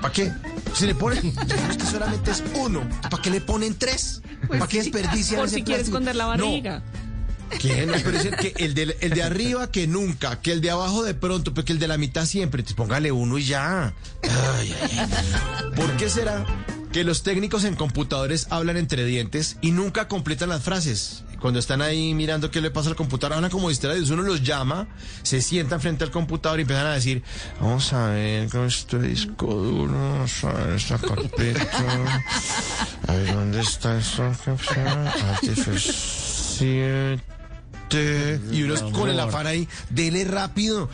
¿para 0.00 0.12
qué? 0.12 0.32
Si 0.74 0.86
le 0.86 0.94
ponen, 0.94 1.34
que 1.34 1.86
solamente 1.86 2.30
es 2.30 2.42
uno, 2.56 2.86
¿para 3.10 3.22
qué 3.22 3.30
le 3.30 3.40
ponen 3.40 3.74
tres? 3.74 4.22
¿Para 4.48 4.66
qué 4.66 4.78
desperdician 4.78 5.40
Por 5.40 5.48
ese 5.48 5.56
si 5.56 5.62
quiere 5.62 5.82
esconder 5.82 6.16
la 6.16 6.26
barriga. 6.26 6.82
Pero 7.58 8.10
dicen 8.12 8.34
que 8.40 8.54
el 8.56 8.74
de, 8.74 8.96
el 9.00 9.10
de 9.10 9.22
arriba 9.22 9.70
que 9.70 9.86
nunca, 9.86 10.40
que 10.40 10.52
el 10.52 10.60
de 10.60 10.70
abajo 10.70 11.02
de 11.02 11.14
pronto, 11.14 11.52
pero 11.54 11.64
que 11.64 11.72
el 11.72 11.78
de 11.78 11.88
la 11.88 11.98
mitad 11.98 12.26
siempre. 12.26 12.60
Entonces 12.60 12.76
póngale 12.76 13.12
uno 13.12 13.38
y 13.38 13.44
ya. 13.44 13.92
Ay, 14.22 14.74
ay. 14.82 15.08
¿Por 15.74 15.96
qué 15.96 16.08
será 16.08 16.44
que 16.92 17.04
los 17.04 17.22
técnicos 17.22 17.64
en 17.64 17.76
computadores 17.76 18.48
hablan 18.50 18.76
entre 18.76 19.04
dientes 19.04 19.56
y 19.60 19.70
nunca 19.72 20.08
completan 20.08 20.48
las 20.48 20.62
frases? 20.62 21.24
Cuando 21.40 21.58
están 21.58 21.80
ahí 21.80 22.12
mirando 22.12 22.50
qué 22.50 22.60
le 22.60 22.70
pasa 22.70 22.90
al 22.90 22.96
computador, 22.96 23.36
hablan 23.36 23.50
como 23.50 23.70
distraídos. 23.70 24.10
Uno 24.10 24.22
los 24.22 24.42
llama, 24.42 24.88
se 25.22 25.40
sientan 25.40 25.80
frente 25.80 26.04
al 26.04 26.10
computador 26.10 26.58
y 26.58 26.62
empiezan 26.62 26.86
a 26.86 26.92
decir, 26.92 27.22
vamos 27.58 27.90
a 27.94 28.08
ver 28.08 28.50
con 28.50 28.66
este 28.66 28.98
disco 28.98 29.46
duro, 29.46 29.92
vamos 29.92 30.44
a 30.44 30.52
ver 30.52 30.76
esta 30.76 30.98
carpeta. 30.98 31.64
A 33.08 33.14
ver, 33.14 33.34
¿dónde 33.34 33.60
está 33.60 33.98
esta 33.98 34.26
Artificial. 35.32 37.22
Y 37.92 38.62
uno 38.62 38.92
con 38.92 39.08
el 39.08 39.18
afán 39.18 39.46
ahí, 39.46 39.68
dele 39.90 40.24
rápido. 40.24 40.88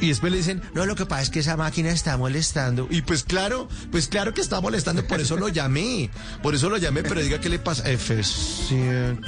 Y 0.00 0.08
después 0.08 0.30
le 0.30 0.38
dicen, 0.38 0.62
no, 0.74 0.86
lo 0.86 0.94
que 0.94 1.06
pasa 1.06 1.22
es 1.22 1.30
que 1.30 1.40
esa 1.40 1.56
máquina 1.56 1.90
está 1.90 2.16
molestando. 2.16 2.86
Y 2.90 3.02
pues 3.02 3.22
claro, 3.22 3.68
pues 3.90 4.08
claro 4.08 4.34
que 4.34 4.40
está 4.40 4.60
molestando, 4.60 5.06
por 5.06 5.20
eso 5.20 5.36
lo 5.36 5.48
llamé. 5.48 6.10
Por 6.42 6.54
eso 6.54 6.68
lo 6.68 6.76
llamé, 6.76 7.02
pero 7.02 7.20
diga 7.22 7.40
qué 7.40 7.48
le 7.48 7.58
pasa. 7.58 7.84
F7. 7.84 9.18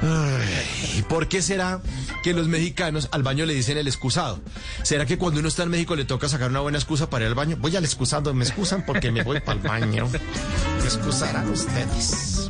Ay, 0.00 1.02
¿Por 1.08 1.26
qué 1.26 1.42
será 1.42 1.80
que 2.22 2.32
los 2.32 2.46
mexicanos 2.46 3.08
al 3.10 3.22
baño 3.22 3.46
le 3.46 3.54
dicen 3.54 3.78
el 3.78 3.88
excusado? 3.88 4.40
¿Será 4.82 5.06
que 5.06 5.18
cuando 5.18 5.40
uno 5.40 5.48
está 5.48 5.64
en 5.64 5.70
México 5.70 5.96
le 5.96 6.04
toca 6.04 6.28
sacar 6.28 6.50
una 6.50 6.60
buena 6.60 6.78
excusa 6.78 7.10
para 7.10 7.24
ir 7.24 7.28
al 7.28 7.34
baño? 7.34 7.56
Voy 7.58 7.74
al 7.74 7.84
excusado, 7.84 8.32
me 8.32 8.44
excusan 8.44 8.84
porque 8.86 9.10
me 9.10 9.22
voy 9.24 9.40
para 9.40 9.60
el 9.60 9.66
baño. 9.66 10.08
Me 10.08 10.84
excusarán 10.84 11.50
ustedes. 11.50 12.48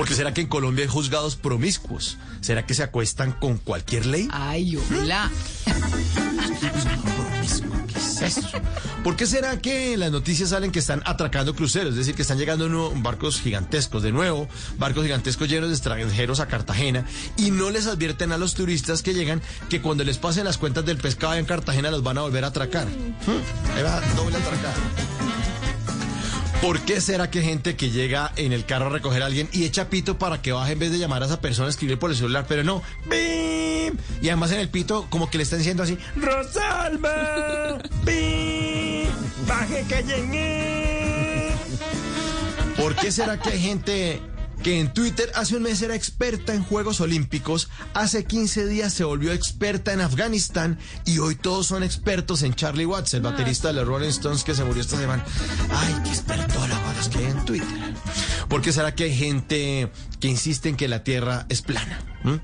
Porque 0.00 0.14
será 0.14 0.32
que 0.32 0.40
en 0.40 0.46
Colombia 0.46 0.84
hay 0.84 0.88
juzgados 0.90 1.36
promiscuos? 1.36 2.16
¿Será 2.40 2.64
que 2.64 2.72
se 2.72 2.82
acuestan 2.82 3.32
con 3.32 3.58
cualquier 3.58 4.06
ley? 4.06 4.28
Ay, 4.32 4.74
hola. 4.76 5.30
¿Qué 7.92 7.98
es 7.98 8.22
eso? 8.22 8.48
¿Por 9.04 9.14
qué 9.16 9.26
será 9.26 9.58
que 9.58 9.92
en 9.92 10.00
las 10.00 10.10
noticias 10.10 10.48
salen 10.48 10.70
que 10.72 10.78
están 10.78 11.02
atracando 11.04 11.54
cruceros? 11.54 11.90
Es 11.90 11.96
decir, 11.98 12.14
que 12.14 12.22
están 12.22 12.38
llegando 12.38 12.66
nuevo- 12.70 12.94
barcos 12.96 13.42
gigantescos, 13.42 14.02
de 14.02 14.10
nuevo, 14.10 14.48
barcos 14.78 15.02
gigantescos 15.04 15.50
llenos 15.50 15.68
de 15.68 15.74
extranjeros 15.74 16.40
a 16.40 16.46
Cartagena 16.48 17.04
y 17.36 17.50
no 17.50 17.68
les 17.68 17.86
advierten 17.86 18.32
a 18.32 18.38
los 18.38 18.54
turistas 18.54 19.02
que 19.02 19.12
llegan 19.12 19.42
que 19.68 19.82
cuando 19.82 20.02
les 20.04 20.16
pasen 20.16 20.44
las 20.44 20.56
cuentas 20.56 20.86
del 20.86 20.96
pescado 20.96 21.34
en 21.34 21.44
Cartagena 21.44 21.90
los 21.90 22.02
van 22.02 22.16
a 22.16 22.22
volver 22.22 22.44
a 22.44 22.48
atracar. 22.48 22.86
Hmm, 22.86 23.76
Ahí 23.76 23.82
va, 23.82 24.00
doble 24.16 24.38
atracar. 24.38 24.72
¿Por 26.60 26.78
qué 26.80 27.00
será 27.00 27.30
que 27.30 27.40
gente 27.40 27.74
que 27.74 27.90
llega 27.90 28.32
en 28.36 28.52
el 28.52 28.66
carro 28.66 28.86
a 28.86 28.90
recoger 28.90 29.22
a 29.22 29.26
alguien 29.26 29.48
y 29.50 29.64
echa 29.64 29.88
pito 29.88 30.18
para 30.18 30.42
que 30.42 30.52
baje 30.52 30.72
en 30.72 30.78
vez 30.78 30.92
de 30.92 30.98
llamar 30.98 31.22
a 31.22 31.26
esa 31.26 31.40
persona, 31.40 31.70
escribir 31.70 31.98
por 31.98 32.10
el 32.10 32.16
celular? 32.16 32.44
Pero 32.46 32.62
no. 32.62 32.82
¡Bim! 33.06 33.96
Y 34.20 34.28
además 34.28 34.52
en 34.52 34.60
el 34.60 34.68
pito 34.68 35.06
como 35.08 35.30
que 35.30 35.38
le 35.38 35.44
están 35.44 35.60
diciendo 35.60 35.82
así, 35.82 35.96
¡Rosalba! 36.16 37.78
¡Bim! 38.04 39.08
¡Baje 39.48 39.86
que 39.88 40.02
llegué! 40.02 41.50
¿Por 42.76 42.84
¿Por 42.84 42.96
qué 42.96 43.10
será 43.10 43.38
que 43.38 43.48
hay 43.48 43.60
gente 43.60 44.20
que 44.62 44.80
en 44.80 44.92
Twitter 44.92 45.30
hace 45.34 45.56
un 45.56 45.62
mes 45.62 45.80
era 45.82 45.94
experta 45.94 46.54
en 46.54 46.62
Juegos 46.62 47.00
Olímpicos, 47.00 47.68
hace 47.94 48.24
15 48.24 48.66
días 48.66 48.92
se 48.92 49.04
volvió 49.04 49.32
experta 49.32 49.92
en 49.92 50.00
Afganistán 50.00 50.78
y 51.04 51.18
hoy 51.18 51.34
todos 51.34 51.66
son 51.66 51.82
expertos 51.82 52.42
en 52.42 52.54
Charlie 52.54 52.86
Watts, 52.86 53.14
el 53.14 53.22
baterista 53.22 53.68
de 53.68 53.74
los 53.74 53.86
Rolling 53.86 54.08
Stones 54.08 54.44
que 54.44 54.54
se 54.54 54.64
murió 54.64 54.82
esta 54.82 54.98
semana? 54.98 55.24
Ay, 55.70 55.96
qué 56.04 56.10
expertora 56.10 56.80
los 56.96 57.08
que 57.08 57.18
hay 57.18 57.24
en 57.24 57.44
Twitter. 57.44 57.94
¿Por 58.48 58.60
qué 58.60 58.72
será 58.72 58.94
que 58.94 59.04
hay 59.04 59.16
gente 59.16 59.90
que 60.20 60.28
insiste 60.28 60.68
en 60.68 60.76
que 60.76 60.88
la 60.88 61.04
Tierra 61.04 61.46
es 61.48 61.62
plana? 61.62 62.00
¿Mm? 62.24 62.36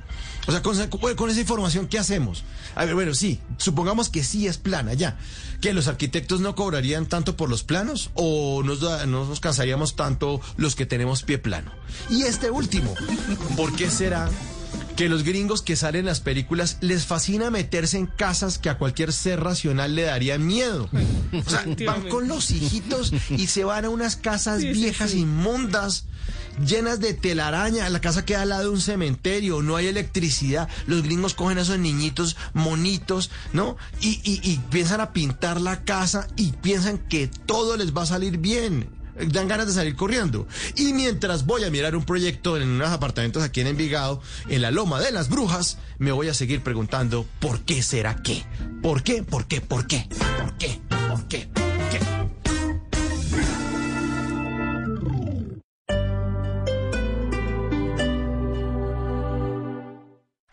O 0.46 0.52
sea, 0.52 0.62
con, 0.62 1.30
esa 1.30 1.40
información, 1.40 1.88
¿qué 1.88 1.98
hacemos? 1.98 2.44
A 2.74 2.84
ver, 2.84 2.94
bueno, 2.94 3.14
sí, 3.14 3.40
supongamos 3.58 4.08
que 4.08 4.22
sí 4.22 4.46
es 4.46 4.58
plana, 4.58 4.94
ya. 4.94 5.18
¿Que 5.60 5.72
los 5.72 5.88
arquitectos 5.88 6.40
no 6.40 6.54
cobrarían 6.54 7.06
tanto 7.06 7.36
por 7.36 7.50
los 7.50 7.64
planos? 7.64 8.10
¿O 8.14 8.62
nos, 8.62 8.80
no 8.80 9.24
nos 9.24 9.40
cansaríamos 9.40 9.96
tanto 9.96 10.40
los 10.56 10.76
que 10.76 10.86
tenemos 10.86 11.22
pie 11.24 11.38
plano? 11.38 11.72
Y 12.10 12.22
este 12.22 12.50
último, 12.50 12.94
¿por 13.56 13.74
qué 13.74 13.90
será 13.90 14.30
que 14.96 15.08
los 15.08 15.22
gringos 15.24 15.62
que 15.62 15.76
salen 15.76 16.00
en 16.00 16.06
las 16.06 16.20
películas 16.20 16.78
les 16.80 17.04
fascina 17.04 17.50
meterse 17.50 17.98
en 17.98 18.06
casas 18.06 18.58
que 18.58 18.70
a 18.70 18.78
cualquier 18.78 19.12
ser 19.12 19.40
racional 19.40 19.94
le 19.94 20.02
daría 20.02 20.38
miedo? 20.38 20.88
O 21.32 21.50
sea, 21.50 21.64
van 21.86 22.08
con 22.08 22.28
los 22.28 22.50
hijitos 22.50 23.12
y 23.30 23.46
se 23.48 23.64
van 23.64 23.84
a 23.84 23.90
unas 23.90 24.16
casas 24.16 24.60
Sí, 24.62 24.68
sí, 24.74 24.80
viejas, 24.80 25.10
sí. 25.10 25.18
inmundas, 25.20 26.06
llenas 26.64 26.98
de 27.00 27.12
telaraña. 27.12 27.88
La 27.90 28.00
casa 28.00 28.24
queda 28.24 28.42
al 28.42 28.48
lado 28.48 28.62
de 28.64 28.68
un 28.70 28.80
cementerio, 28.80 29.60
no 29.62 29.76
hay 29.76 29.86
electricidad. 29.88 30.68
Los 30.86 31.02
gringos 31.02 31.34
cogen 31.34 31.58
a 31.58 31.62
esos 31.62 31.78
niñitos 31.78 32.36
monitos, 32.54 33.30
¿no? 33.52 33.76
Y, 34.00 34.20
y- 34.24 34.40
y 34.42 34.58
piensan 34.70 35.00
a 35.02 35.12
pintar 35.12 35.60
la 35.60 35.84
casa 35.84 36.26
y 36.36 36.52
piensan 36.52 36.98
que 36.98 37.28
todo 37.28 37.76
les 37.76 37.94
va 37.94 38.02
a 38.02 38.06
salir 38.06 38.38
bien. 38.38 38.88
Dan 39.28 39.48
ganas 39.48 39.66
de 39.66 39.72
salir 39.72 39.96
corriendo. 39.96 40.46
Y 40.76 40.92
mientras 40.92 41.46
voy 41.46 41.64
a 41.64 41.70
mirar 41.70 41.96
un 41.96 42.04
proyecto 42.04 42.56
en 42.56 42.68
unos 42.68 42.90
apartamentos 42.90 43.42
aquí 43.42 43.60
en 43.60 43.68
Envigado, 43.68 44.20
en 44.48 44.62
la 44.62 44.70
Loma 44.70 45.00
de 45.00 45.12
las 45.12 45.28
Brujas, 45.28 45.78
me 45.98 46.12
voy 46.12 46.28
a 46.28 46.34
seguir 46.34 46.62
preguntando, 46.62 47.26
¿por 47.40 47.60
qué 47.60 47.82
será 47.82 48.16
qué? 48.22 48.44
¿Por 48.82 49.02
qué? 49.02 49.22
¿Por 49.22 49.46
qué? 49.46 49.60
¿Por 49.60 49.86
qué? 49.86 50.08
¿Por 50.08 50.56
qué? 50.58 50.80
¿Por 50.88 51.26
qué? 51.28 51.48
¿Por 51.48 51.88
qué? 51.90 52.25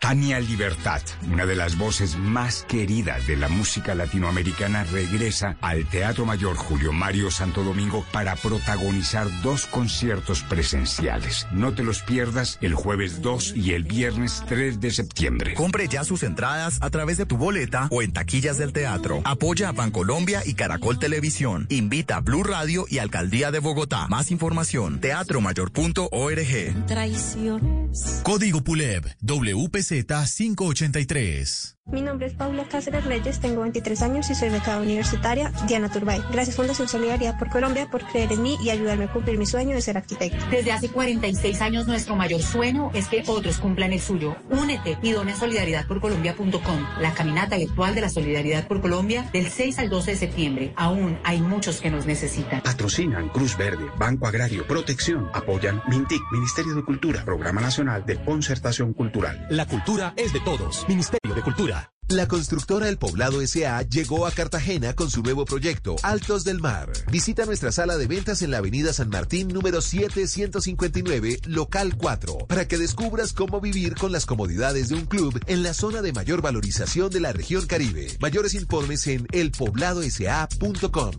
Tania 0.04 0.38
Libertad, 0.38 1.00
una 1.32 1.46
de 1.46 1.56
las 1.56 1.78
voces 1.78 2.18
más 2.18 2.66
queridas 2.68 3.26
de 3.26 3.38
la 3.38 3.48
música 3.48 3.94
latinoamericana, 3.94 4.84
regresa 4.84 5.56
al 5.62 5.86
Teatro 5.86 6.26
Mayor 6.26 6.56
Julio 6.56 6.92
Mario 6.92 7.30
Santo 7.30 7.64
Domingo 7.64 8.04
para 8.12 8.36
protagonizar 8.36 9.28
dos 9.40 9.64
conciertos 9.64 10.42
presenciales. 10.42 11.46
No 11.52 11.72
te 11.72 11.82
los 11.82 12.02
pierdas 12.02 12.58
el 12.60 12.74
jueves 12.74 13.22
2 13.22 13.54
y 13.56 13.72
el 13.72 13.84
viernes 13.84 14.42
3 14.46 14.78
de 14.78 14.90
septiembre. 14.90 15.54
Compre 15.54 15.88
ya 15.88 16.04
sus 16.04 16.22
entradas 16.22 16.76
a 16.82 16.90
través 16.90 17.16
de 17.16 17.24
tu 17.24 17.38
boleta 17.38 17.88
o 17.90 18.02
en 18.02 18.12
taquillas 18.12 18.58
del 18.58 18.74
teatro. 18.74 19.22
Apoya 19.24 19.70
a 19.70 19.72
Bancolombia 19.72 20.42
y 20.44 20.52
Caracol 20.52 20.98
Televisión. 20.98 21.66
Invita 21.70 22.16
a 22.16 22.20
Blue 22.20 22.44
Radio 22.44 22.84
y 22.90 22.98
Alcaldía 22.98 23.50
de 23.50 23.60
Bogotá. 23.60 24.06
Más 24.08 24.30
información, 24.30 25.00
teatromayor.org. 25.00 26.86
Traiciones. 26.86 28.20
Código 28.22 28.62
PULEB 28.62 29.06
WPZ 29.22 29.93
583. 30.02 31.76
Mi 31.94 32.00
nombre 32.00 32.26
es 32.26 32.32
Paula 32.32 32.64
Cáceres 32.64 33.04
Reyes, 33.04 33.40
tengo 33.40 33.60
23 33.60 34.00
años 34.02 34.30
y 34.30 34.34
soy 34.34 34.48
becada 34.48 34.80
universitaria 34.80 35.52
Diana 35.68 35.92
Turbay. 35.92 36.24
Gracias 36.32 36.56
Fundación 36.56 36.88
Solidaridad 36.88 37.38
por 37.38 37.50
Colombia 37.50 37.86
por 37.90 38.02
creer 38.06 38.32
en 38.32 38.42
mí 38.42 38.56
y 38.64 38.70
ayudarme 38.70 39.04
a 39.04 39.12
cumplir 39.12 39.36
mi 39.36 39.44
sueño 39.44 39.74
de 39.74 39.82
ser 39.82 39.98
arquitecto. 39.98 40.44
Desde 40.50 40.72
hace 40.72 40.88
46 40.88 41.60
años 41.60 41.86
nuestro 41.86 42.16
mayor 42.16 42.40
sueño 42.40 42.90
es 42.94 43.08
que 43.08 43.22
otros 43.26 43.58
cumplan 43.58 43.92
el 43.92 44.00
suyo. 44.00 44.34
Únete 44.50 44.96
y 45.02 45.12
dona 45.12 45.36
solidaridadporcolombia.com, 45.36 46.86
la 47.00 47.12
caminata 47.12 47.58
virtual 47.58 47.94
de 47.94 48.00
la 48.00 48.08
Solidaridad 48.08 48.66
por 48.66 48.80
Colombia 48.80 49.28
del 49.34 49.50
6 49.50 49.78
al 49.78 49.90
12 49.90 50.12
de 50.12 50.16
septiembre. 50.16 50.72
Aún 50.76 51.18
hay 51.22 51.42
muchos 51.42 51.82
que 51.82 51.90
nos 51.90 52.06
necesitan. 52.06 52.62
Patrocinan 52.62 53.28
Cruz 53.28 53.58
Verde, 53.58 53.84
Banco 53.98 54.26
Agrario, 54.26 54.66
Protección. 54.66 55.28
Apoyan 55.34 55.82
MINTIC, 55.88 56.22
Ministerio 56.32 56.74
de 56.74 56.82
Cultura, 56.82 57.24
Programa 57.26 57.60
Nacional 57.60 58.06
de 58.06 58.16
Concertación 58.24 58.94
Cultural. 58.94 59.46
La 59.50 59.66
cultura 59.66 60.14
es 60.16 60.32
de 60.32 60.40
todos. 60.40 60.88
Ministerio 60.88 61.34
de 61.34 61.42
Cultura. 61.42 61.73
La 62.08 62.28
constructora 62.28 62.88
El 62.90 62.98
Poblado 62.98 63.40
S.A. 63.40 63.80
llegó 63.82 64.26
a 64.26 64.30
Cartagena 64.30 64.92
con 64.94 65.10
su 65.10 65.22
nuevo 65.22 65.46
proyecto, 65.46 65.96
Altos 66.02 66.44
del 66.44 66.60
Mar. 66.60 66.92
Visita 67.10 67.46
nuestra 67.46 67.72
sala 67.72 67.96
de 67.96 68.06
ventas 68.06 68.42
en 68.42 68.50
la 68.50 68.58
avenida 68.58 68.92
San 68.92 69.08
Martín 69.08 69.48
número 69.48 69.80
7159, 69.80 71.40
local 71.46 71.96
4, 71.96 72.46
para 72.46 72.68
que 72.68 72.76
descubras 72.76 73.32
cómo 73.32 73.58
vivir 73.60 73.94
con 73.94 74.12
las 74.12 74.26
comodidades 74.26 74.90
de 74.90 74.96
un 74.96 75.06
club 75.06 75.40
en 75.46 75.62
la 75.62 75.72
zona 75.72 76.02
de 76.02 76.12
mayor 76.12 76.42
valorización 76.42 77.08
de 77.10 77.20
la 77.20 77.32
región 77.32 77.64
Caribe. 77.66 78.08
Mayores 78.20 78.52
informes 78.52 79.06
en 79.06 79.26
elpobladosa.com. 79.32 81.12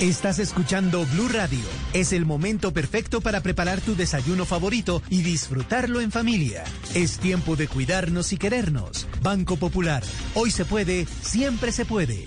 Estás 0.00 0.38
escuchando 0.38 1.04
Blue 1.12 1.28
Radio. 1.28 1.58
Es 1.92 2.14
el 2.14 2.24
momento 2.24 2.72
perfecto 2.72 3.20
para 3.20 3.42
preparar 3.42 3.82
tu 3.82 3.94
desayuno 3.94 4.46
favorito 4.46 5.02
y 5.10 5.20
disfrutarlo 5.20 6.00
en 6.00 6.10
familia. 6.10 6.64
Es 6.94 7.18
tiempo 7.18 7.54
de 7.54 7.68
cuidarnos 7.68 8.32
y 8.32 8.38
querernos. 8.38 9.06
Banco 9.22 9.56
Popular. 9.56 10.02
Hoy 10.32 10.52
se 10.52 10.64
puede, 10.64 11.04
siempre 11.04 11.70
se 11.70 11.84
puede. 11.84 12.26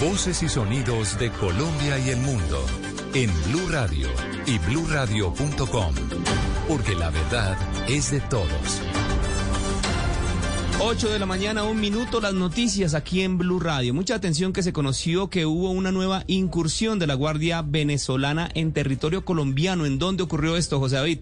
Voces 0.00 0.44
y 0.44 0.48
sonidos 0.48 1.18
de 1.18 1.28
Colombia 1.32 1.98
y 1.98 2.10
el 2.10 2.18
mundo 2.18 2.64
en 3.14 3.32
Blue 3.48 3.68
Radio 3.68 4.06
y 4.46 4.56
bluradio.com, 4.60 5.94
porque 6.68 6.94
la 6.94 7.10
verdad 7.10 7.58
es 7.88 8.12
de 8.12 8.20
todos. 8.20 8.80
8 10.78 11.08
de 11.08 11.18
la 11.18 11.26
mañana, 11.26 11.64
un 11.64 11.80
minuto, 11.80 12.20
las 12.20 12.32
noticias 12.32 12.94
aquí 12.94 13.22
en 13.22 13.38
Blue 13.38 13.58
Radio. 13.58 13.92
Mucha 13.92 14.14
atención 14.14 14.52
que 14.52 14.62
se 14.62 14.72
conoció 14.72 15.30
que 15.30 15.46
hubo 15.46 15.72
una 15.72 15.90
nueva 15.90 16.22
incursión 16.28 17.00
de 17.00 17.08
la 17.08 17.14
Guardia 17.14 17.62
Venezolana 17.62 18.48
en 18.54 18.72
territorio 18.72 19.24
colombiano. 19.24 19.84
¿En 19.84 19.98
dónde 19.98 20.22
ocurrió 20.22 20.56
esto, 20.56 20.78
José 20.78 20.94
David? 20.94 21.18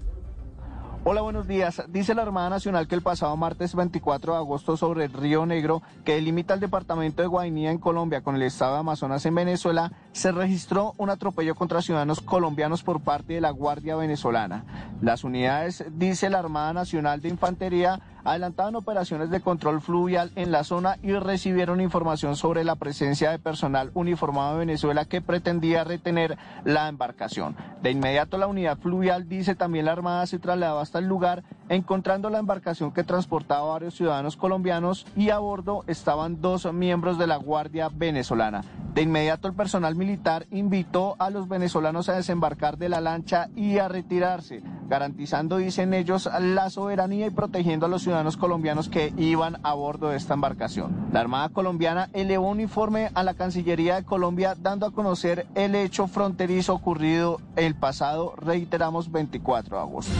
Hola, 1.08 1.20
buenos 1.20 1.46
días. 1.46 1.84
Dice 1.86 2.16
la 2.16 2.22
Armada 2.22 2.50
Nacional 2.50 2.88
que 2.88 2.96
el 2.96 3.00
pasado 3.00 3.36
martes 3.36 3.76
24 3.76 4.32
de 4.32 4.38
agosto 4.38 4.76
sobre 4.76 5.04
el 5.04 5.12
Río 5.12 5.46
Negro, 5.46 5.80
que 6.04 6.16
delimita 6.16 6.54
el 6.54 6.58
departamento 6.58 7.22
de 7.22 7.28
Guainía 7.28 7.70
en 7.70 7.78
Colombia 7.78 8.22
con 8.22 8.34
el 8.34 8.42
estado 8.42 8.72
de 8.72 8.80
Amazonas 8.80 9.24
en 9.24 9.36
Venezuela, 9.36 9.92
se 10.10 10.32
registró 10.32 10.94
un 10.98 11.10
atropello 11.10 11.54
contra 11.54 11.80
ciudadanos 11.80 12.20
colombianos 12.20 12.82
por 12.82 13.02
parte 13.02 13.34
de 13.34 13.40
la 13.40 13.50
Guardia 13.50 13.94
Venezolana. 13.94 14.64
Las 15.00 15.22
unidades, 15.22 15.84
dice 15.92 16.28
la 16.28 16.40
Armada 16.40 16.72
Nacional 16.72 17.20
de 17.20 17.28
Infantería, 17.28 18.00
adelantaban 18.26 18.74
operaciones 18.74 19.30
de 19.30 19.40
control 19.40 19.80
fluvial 19.80 20.32
en 20.34 20.50
la 20.50 20.64
zona 20.64 20.98
y 21.02 21.12
recibieron 21.12 21.80
información 21.80 22.36
sobre 22.36 22.64
la 22.64 22.74
presencia 22.76 23.30
de 23.30 23.38
personal 23.38 23.92
uniformado 23.94 24.54
de 24.54 24.58
Venezuela 24.66 25.04
que 25.04 25.20
pretendía 25.20 25.84
retener 25.84 26.36
la 26.64 26.88
embarcación. 26.88 27.56
De 27.82 27.92
inmediato 27.92 28.36
la 28.36 28.48
unidad 28.48 28.78
fluvial, 28.78 29.28
dice 29.28 29.54
también 29.54 29.84
la 29.84 29.92
Armada, 29.92 30.26
se 30.26 30.38
trasladó 30.38 30.80
hasta 30.80 30.98
el 30.98 31.06
lugar, 31.06 31.44
encontrando 31.68 32.28
la 32.28 32.40
embarcación 32.40 32.92
que 32.92 33.04
transportaba 33.04 33.70
varios 33.70 33.94
ciudadanos 33.94 34.36
colombianos 34.36 35.06
y 35.16 35.30
a 35.30 35.38
bordo 35.38 35.84
estaban 35.86 36.40
dos 36.40 36.72
miembros 36.72 37.18
de 37.18 37.28
la 37.28 37.36
Guardia 37.36 37.88
Venezolana. 37.88 38.62
De 38.96 39.02
inmediato 39.02 39.46
el 39.46 39.52
personal 39.52 39.94
militar 39.94 40.46
invitó 40.50 41.16
a 41.18 41.28
los 41.28 41.48
venezolanos 41.48 42.08
a 42.08 42.14
desembarcar 42.14 42.78
de 42.78 42.88
la 42.88 43.02
lancha 43.02 43.50
y 43.54 43.76
a 43.76 43.88
retirarse, 43.88 44.62
garantizando, 44.88 45.58
dicen 45.58 45.92
ellos, 45.92 46.30
la 46.40 46.70
soberanía 46.70 47.26
y 47.26 47.30
protegiendo 47.30 47.84
a 47.84 47.88
los 47.90 48.00
ciudadanos 48.00 48.38
colombianos 48.38 48.88
que 48.88 49.12
iban 49.18 49.58
a 49.64 49.74
bordo 49.74 50.08
de 50.08 50.16
esta 50.16 50.32
embarcación. 50.32 51.08
La 51.12 51.20
Armada 51.20 51.50
colombiana 51.50 52.08
elevó 52.14 52.48
un 52.48 52.60
informe 52.60 53.10
a 53.12 53.22
la 53.22 53.34
Cancillería 53.34 53.96
de 53.96 54.04
Colombia 54.04 54.54
dando 54.58 54.86
a 54.86 54.92
conocer 54.92 55.46
el 55.54 55.74
hecho 55.74 56.06
fronterizo 56.06 56.72
ocurrido 56.72 57.42
el 57.56 57.74
pasado, 57.74 58.32
reiteramos, 58.38 59.12
24 59.12 59.76
de 59.76 59.82
agosto. 59.82 60.12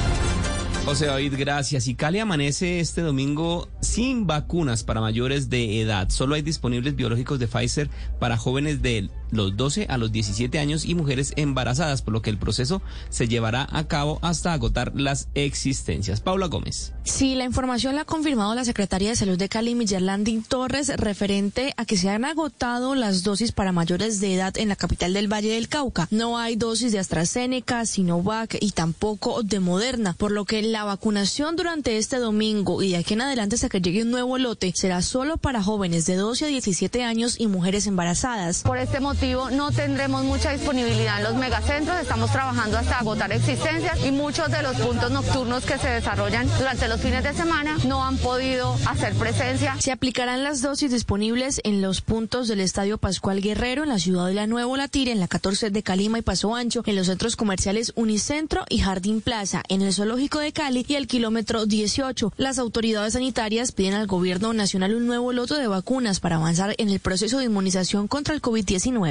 José 0.87 1.07
David, 1.07 1.35
gracias. 1.37 1.89
Y 1.89 1.97
Cali 1.97 2.21
amanece 2.21 2.79
este 2.79 3.01
domingo 3.01 3.69
sin 3.81 4.29
vacunas 4.29 4.85
para 4.85 5.01
mayores 5.01 5.51
de 5.51 5.81
edad. 5.81 6.11
Solo 6.11 6.37
hay 6.37 6.43
disponibles 6.43 6.95
biológicos 6.95 7.41
de 7.41 7.49
Pfizer 7.49 7.91
para 8.21 8.37
jóvenes 8.37 8.83
de 8.83 9.11
los 9.31 9.57
12 9.57 9.87
a 9.89 9.99
los 9.99 10.13
17 10.13 10.59
años 10.59 10.85
y 10.85 10.95
mujeres 10.95 11.33
embarazadas, 11.37 12.03
por 12.03 12.13
lo 12.15 12.23
que 12.23 12.31
el 12.31 12.39
proceso 12.39 12.83
se 13.09 13.29
llevará 13.29 13.67
a 13.71 13.85
cabo 13.89 14.19
hasta 14.23 14.53
agotar 14.53 14.93
las 14.95 15.29
existencias. 15.35 16.21
Paula 16.21 16.47
Gómez. 16.47 16.93
Sí, 17.05 17.35
la 17.35 17.45
información 17.45 17.95
la 17.95 18.03
ha 18.03 18.05
confirmado 18.05 18.55
la 18.55 18.65
secretaria 18.65 19.11
de 19.11 19.17
Salud 19.17 19.39
de 19.39 19.49
Cali, 19.49 19.75
Millerlandín 19.75 20.43
Torres, 20.43 20.93
referente 20.97 21.75
a 21.77 21.85
que 21.85 21.97
se 21.97 22.09
han 22.09 22.25
agotado 22.25 22.95
las 22.95 23.23
dosis 23.23 23.53
para 23.53 23.73
mayores 23.73 24.21
de 24.21 24.35
edad 24.35 24.57
en 24.59 24.69
la 24.69 24.77
capital 24.77 25.13
del 25.13 25.33
Valle 25.33 25.51
del 25.51 25.69
Cauca. 25.69 26.09
No 26.11 26.39
hay 26.39 26.57
dosis 26.57 26.93
de 26.93 26.99
AstraZeneca, 26.99 27.85
Sinovac 27.87 28.57
y 28.61 28.73
tampoco 28.73 29.43
de 29.43 29.61
Moderna, 29.61 30.15
por 30.15 30.31
lo 30.31 30.45
que 30.45 30.63
la 30.63 30.85
vacunación 30.85 31.57
durante 31.57 31.99
este 31.99 32.19
domingo 32.19 32.83
y 32.83 32.91
de 32.91 32.99
aquí 32.99 33.15
en 33.15 33.23
adelante 33.23 33.57
hasta 33.57 33.69
que 33.69 33.81
llegue 33.81 34.03
un 34.03 34.11
nuevo 34.11 34.39
lote 34.39 34.73
será 34.75 35.03
solo 35.03 35.37
para 35.37 35.63
jóvenes 35.63 36.07
de 36.07 36.17
12 36.17 36.45
a 36.45 36.49
17 36.49 37.03
años 37.03 37.37
y 37.39 37.47
mujeres 37.47 37.87
embarazadas. 37.87 38.63
Por 38.63 38.79
este 38.79 39.01
motivo 39.01 39.16
no 39.23 39.73
tendremos 39.73 40.25
mucha 40.25 40.53
disponibilidad 40.53 41.19
en 41.19 41.25
los 41.25 41.35
megacentros, 41.37 41.99
estamos 42.01 42.31
trabajando 42.31 42.77
hasta 42.77 42.99
agotar 42.99 43.33
existencias 43.33 44.05
y 44.05 44.11
muchos 44.11 44.51
de 44.51 44.63
los 44.63 44.77
puntos 44.77 45.11
nocturnos 45.11 45.65
que 45.65 45.79
se 45.79 45.89
desarrollan 45.89 46.47
durante 46.59 46.87
los 46.87 47.01
fines 47.01 47.25
de 47.25 47.33
semana 47.33 47.79
no 47.87 48.05
han 48.05 48.19
podido 48.19 48.77
hacer 48.87 49.15
presencia. 49.15 49.75
Se 49.81 49.91
aplicarán 49.91 50.45
las 50.45 50.61
dosis 50.61 50.91
disponibles 50.91 51.63
en 51.65 51.81
los 51.81 52.03
puntos 52.03 52.47
del 52.47 52.61
Estadio 52.61 52.99
Pascual 52.99 53.41
Guerrero, 53.41 53.85
en 53.85 53.89
la 53.89 53.99
ciudad 53.99 54.27
de 54.27 54.35
La 54.35 54.47
Nuevo 54.47 54.77
Latir, 54.77 55.09
en 55.09 55.19
la 55.19 55.29
14 55.29 55.71
de 55.71 55.83
Calima 55.83 56.19
y 56.19 56.23
Paso 56.23 56.55
Ancho, 56.55 56.83
en 56.85 56.97
los 56.97 57.07
centros 57.07 57.37
comerciales 57.37 57.93
Unicentro 57.97 58.65
y 58.69 58.79
Jardín 58.79 59.23
Plaza, 59.23 59.63
en 59.69 59.81
el 59.81 59.95
Zoológico 59.95 60.41
de 60.41 60.53
Cali 60.53 60.85
y 60.87 60.95
el 60.95 61.07
kilómetro 61.07 61.65
18. 61.65 62.35
Las 62.37 62.59
autoridades 62.59 63.15
sanitarias 63.15 63.73
piden 63.73 63.95
al 63.95 64.07
gobierno 64.07 64.53
nacional 64.53 64.95
un 64.95 65.07
nuevo 65.07 65.33
loto 65.33 65.57
de 65.57 65.69
vacunas 65.69 66.21
para 66.21 66.37
avanzar 66.37 66.75
en 66.77 66.91
el 66.91 67.01
proceso 67.01 67.39
de 67.39 67.47
inmunización 67.47 68.09
contra 68.09 68.35
el 68.35 68.43
COVID-19. 68.43 69.06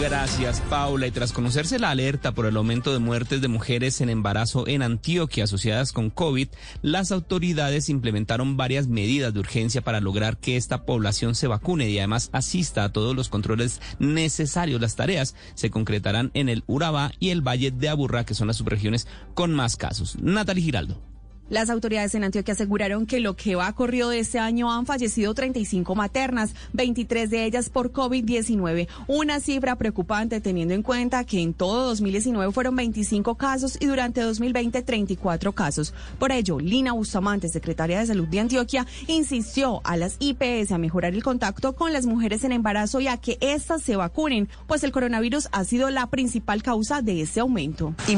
Gracias, 0.00 0.60
Paula. 0.68 1.06
Y 1.06 1.12
tras 1.12 1.32
conocerse 1.32 1.78
la 1.78 1.90
alerta 1.90 2.32
por 2.32 2.46
el 2.46 2.56
aumento 2.56 2.92
de 2.92 2.98
muertes 2.98 3.40
de 3.40 3.48
mujeres 3.48 4.00
en 4.00 4.10
embarazo 4.10 4.66
en 4.66 4.82
Antioquia 4.82 5.44
asociadas 5.44 5.92
con 5.92 6.10
COVID, 6.10 6.48
las 6.82 7.12
autoridades 7.12 7.88
implementaron 7.88 8.56
varias 8.56 8.88
medidas 8.88 9.32
de 9.32 9.40
urgencia 9.40 9.82
para 9.82 10.00
lograr 10.00 10.36
que 10.36 10.56
esta 10.56 10.84
población 10.84 11.34
se 11.34 11.46
vacune 11.46 11.88
y 11.88 11.98
además 11.98 12.28
asista 12.32 12.84
a 12.84 12.92
todos 12.92 13.14
los 13.14 13.28
controles 13.28 13.80
necesarios. 13.98 14.80
Las 14.80 14.96
tareas 14.96 15.36
se 15.54 15.70
concretarán 15.70 16.32
en 16.34 16.48
el 16.48 16.64
Urabá 16.66 17.12
y 17.20 17.30
el 17.30 17.40
Valle 17.40 17.70
de 17.70 17.88
Aburrá, 17.88 18.24
que 18.24 18.34
son 18.34 18.48
las 18.48 18.56
subregiones 18.56 19.06
con 19.34 19.54
más 19.54 19.76
casos. 19.76 20.16
Natalie 20.20 20.64
Giraldo. 20.64 21.13
Las 21.50 21.68
autoridades 21.68 22.14
en 22.14 22.24
Antioquia 22.24 22.54
aseguraron 22.54 23.04
que 23.04 23.20
lo 23.20 23.36
que 23.36 23.54
va 23.54 23.70
corrido 23.74 24.08
de 24.08 24.18
este 24.18 24.38
año 24.38 24.72
han 24.72 24.86
fallecido 24.86 25.34
35 25.34 25.94
maternas, 25.94 26.54
23 26.72 27.28
de 27.28 27.44
ellas 27.44 27.68
por 27.68 27.92
COVID-19. 27.92 28.88
Una 29.08 29.40
cifra 29.40 29.76
preocupante 29.76 30.40
teniendo 30.40 30.72
en 30.72 30.82
cuenta 30.82 31.24
que 31.24 31.42
en 31.42 31.52
todo 31.52 31.84
2019 31.88 32.50
fueron 32.50 32.76
25 32.76 33.34
casos 33.34 33.76
y 33.78 33.86
durante 33.86 34.22
2020 34.22 34.82
34 34.82 35.52
casos. 35.52 35.92
Por 36.18 36.32
ello, 36.32 36.58
Lina 36.58 36.92
Bustamante, 36.92 37.50
secretaria 37.50 37.98
de 37.98 38.06
Salud 38.06 38.26
de 38.26 38.40
Antioquia, 38.40 38.86
insistió 39.06 39.82
a 39.84 39.98
las 39.98 40.16
IPS 40.20 40.72
a 40.72 40.78
mejorar 40.78 41.12
el 41.12 41.22
contacto 41.22 41.74
con 41.74 41.92
las 41.92 42.06
mujeres 42.06 42.44
en 42.44 42.52
embarazo 42.52 43.00
y 43.00 43.08
a 43.08 43.18
que 43.18 43.36
éstas 43.42 43.82
se 43.82 43.96
vacunen, 43.96 44.48
pues 44.66 44.82
el 44.82 44.92
coronavirus 44.92 45.48
ha 45.52 45.64
sido 45.64 45.90
la 45.90 46.06
principal 46.06 46.62
causa 46.62 47.02
de 47.02 47.20
ese 47.20 47.40
aumento. 47.40 47.94
Y 48.08 48.16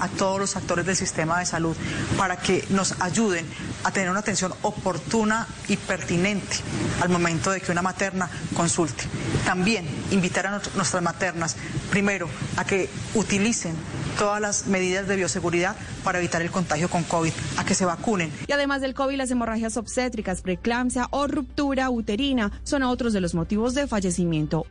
a 0.00 0.08
todos 0.16 0.40
los 0.40 0.56
actores 0.56 0.86
del 0.86 0.96
sistema 0.96 1.38
de 1.38 1.46
salud 1.46 1.76
para 2.16 2.36
que 2.44 2.64
nos 2.70 3.00
ayuden 3.00 3.46
a 3.84 3.90
tener 3.90 4.10
una 4.10 4.20
atención 4.20 4.52
oportuna 4.62 5.46
y 5.68 5.76
pertinente 5.76 6.56
al 7.00 7.08
momento 7.08 7.50
de 7.50 7.60
que 7.60 7.72
una 7.72 7.82
materna 7.82 8.28
consulte. 8.54 9.04
También 9.44 9.86
invitar 10.10 10.46
a 10.46 10.60
nuestras 10.74 11.02
maternas, 11.02 11.56
primero, 11.90 12.28
a 12.56 12.64
que 12.64 12.88
utilicen 13.14 13.74
todas 14.18 14.40
las 14.40 14.66
medidas 14.66 15.08
de 15.08 15.16
bioseguridad 15.16 15.76
para 16.04 16.18
evitar 16.18 16.42
el 16.42 16.50
contagio 16.50 16.88
con 16.88 17.04
COVID, 17.04 17.32
a 17.56 17.64
que 17.64 17.74
se 17.74 17.84
vacunen. 17.84 18.32
Y 18.46 18.52
además 18.52 18.80
del 18.80 18.94
COVID, 18.94 19.16
las 19.16 19.30
hemorragias 19.30 19.76
obstétricas, 19.76 20.42
preeclampsia 20.42 21.08
o 21.10 21.26
ruptura 21.26 21.90
uterina 21.90 22.52
son 22.64 22.82
otros 22.82 23.12
de 23.12 23.20
los 23.20 23.34
motivos 23.34 23.74
de 23.74 23.86
fallecimiento. 23.86 24.66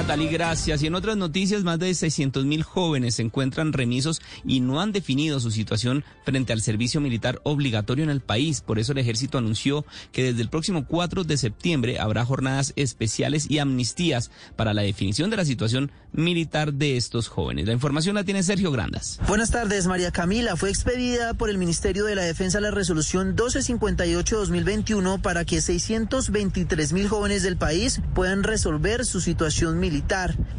Natalie, 0.00 0.28
gracias. 0.28 0.82
Y 0.82 0.86
en 0.86 0.94
otras 0.94 1.18
noticias, 1.18 1.62
más 1.62 1.78
de 1.78 1.92
600 1.92 2.46
mil 2.46 2.62
jóvenes 2.62 3.16
se 3.16 3.22
encuentran 3.22 3.74
remisos 3.74 4.22
y 4.46 4.60
no 4.60 4.80
han 4.80 4.92
definido 4.92 5.40
su 5.40 5.50
situación 5.50 6.06
frente 6.24 6.54
al 6.54 6.62
servicio 6.62 7.02
militar 7.02 7.38
obligatorio 7.42 8.04
en 8.04 8.08
el 8.08 8.22
país. 8.22 8.62
Por 8.62 8.78
eso 8.78 8.92
el 8.92 8.98
ejército 8.98 9.36
anunció 9.36 9.84
que 10.10 10.22
desde 10.22 10.40
el 10.40 10.48
próximo 10.48 10.86
4 10.86 11.24
de 11.24 11.36
septiembre 11.36 11.98
habrá 11.98 12.24
jornadas 12.24 12.72
especiales 12.76 13.50
y 13.50 13.58
amnistías 13.58 14.30
para 14.56 14.72
la 14.72 14.80
definición 14.80 15.28
de 15.28 15.36
la 15.36 15.44
situación 15.44 15.92
militar 16.12 16.72
de 16.72 16.96
estos 16.96 17.28
jóvenes. 17.28 17.66
La 17.66 17.74
información 17.74 18.14
la 18.14 18.24
tiene 18.24 18.42
Sergio 18.42 18.72
Grandas. 18.72 19.20
Buenas 19.28 19.50
tardes, 19.50 19.86
María 19.86 20.12
Camila. 20.12 20.56
Fue 20.56 20.70
expedida 20.70 21.34
por 21.34 21.50
el 21.50 21.58
Ministerio 21.58 22.06
de 22.06 22.14
la 22.14 22.22
Defensa 22.22 22.58
la 22.60 22.70
resolución 22.70 23.36
1258-2021 23.36 25.20
para 25.20 25.44
que 25.44 25.60
623 25.60 26.94
mil 26.94 27.06
jóvenes 27.06 27.42
del 27.42 27.58
país 27.58 28.00
puedan 28.14 28.44
resolver 28.44 29.04
su 29.04 29.20
situación 29.20 29.78
militar. 29.78 29.89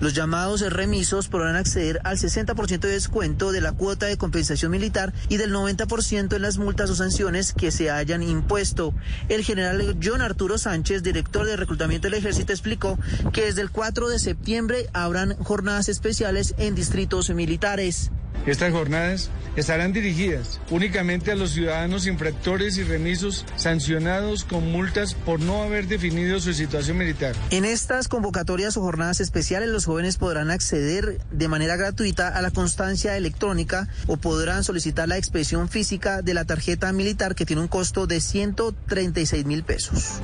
Los 0.01 0.13
llamados 0.13 0.61
remisos 0.61 1.29
podrán 1.29 1.55
acceder 1.55 2.01
al 2.03 2.17
60% 2.17 2.79
de 2.79 2.89
descuento 2.89 3.51
de 3.51 3.61
la 3.61 3.71
cuota 3.71 4.05
de 4.07 4.17
compensación 4.17 4.71
militar 4.71 5.13
y 5.29 5.38
del 5.38 5.53
90% 5.53 6.36
en 6.36 6.41
las 6.41 6.57
multas 6.57 6.89
o 6.89 6.95
sanciones 6.95 7.53
que 7.53 7.71
se 7.71 7.89
hayan 7.91 8.23
impuesto. 8.23 8.93
El 9.29 9.43
general 9.43 9.97
John 10.03 10.21
Arturo 10.21 10.57
Sánchez, 10.57 11.01
director 11.01 11.45
de 11.45 11.55
reclutamiento 11.55 12.09
del 12.09 12.19
ejército, 12.19 12.51
explicó 12.51 12.99
que 13.32 13.45
desde 13.45 13.61
el 13.61 13.71
4 13.71 14.09
de 14.09 14.19
septiembre 14.19 14.89
habrán 14.91 15.38
jornadas 15.38 15.88
especiales 15.88 16.53
en 16.57 16.75
distritos 16.75 17.29
militares. 17.29 18.11
Estas 18.45 18.71
jornadas 18.71 19.29
estarán 19.55 19.93
dirigidas 19.93 20.59
únicamente 20.69 21.32
a 21.32 21.36
los 21.36 21.51
ciudadanos 21.51 22.07
infractores 22.07 22.77
y 22.77 22.84
remisos 22.84 23.45
sancionados 23.55 24.43
con 24.45 24.71
multas 24.71 25.13
por 25.13 25.39
no 25.39 25.61
haber 25.61 25.88
definido 25.88 26.39
su 26.39 26.53
situación 26.53 26.97
militar. 26.97 27.36
En 27.51 27.65
estas 27.65 28.07
convocatorias 28.07 28.77
o 28.77 28.82
jornadas 28.82 29.19
especiales 29.19 29.69
los 29.69 29.86
jóvenes 29.86 30.17
podrán 30.17 30.51
acceder 30.51 31.19
de 31.32 31.47
manera 31.47 31.75
gratuita 31.75 32.29
a 32.29 32.41
la 32.41 32.51
constancia 32.51 33.15
electrónica 33.17 33.88
o 34.07 34.17
podrán 34.17 34.63
solicitar 34.63 35.07
la 35.07 35.17
expedición 35.17 35.69
física 35.69 36.21
de 36.21 36.34
la 36.34 36.45
tarjeta 36.45 36.91
militar 36.93 37.36
que 37.36 37.45
tiene 37.45 37.61
un 37.61 37.67
costo 37.67 38.07
de 38.07 38.21
136 38.21 39.45
mil 39.45 39.63
pesos. 39.63 40.21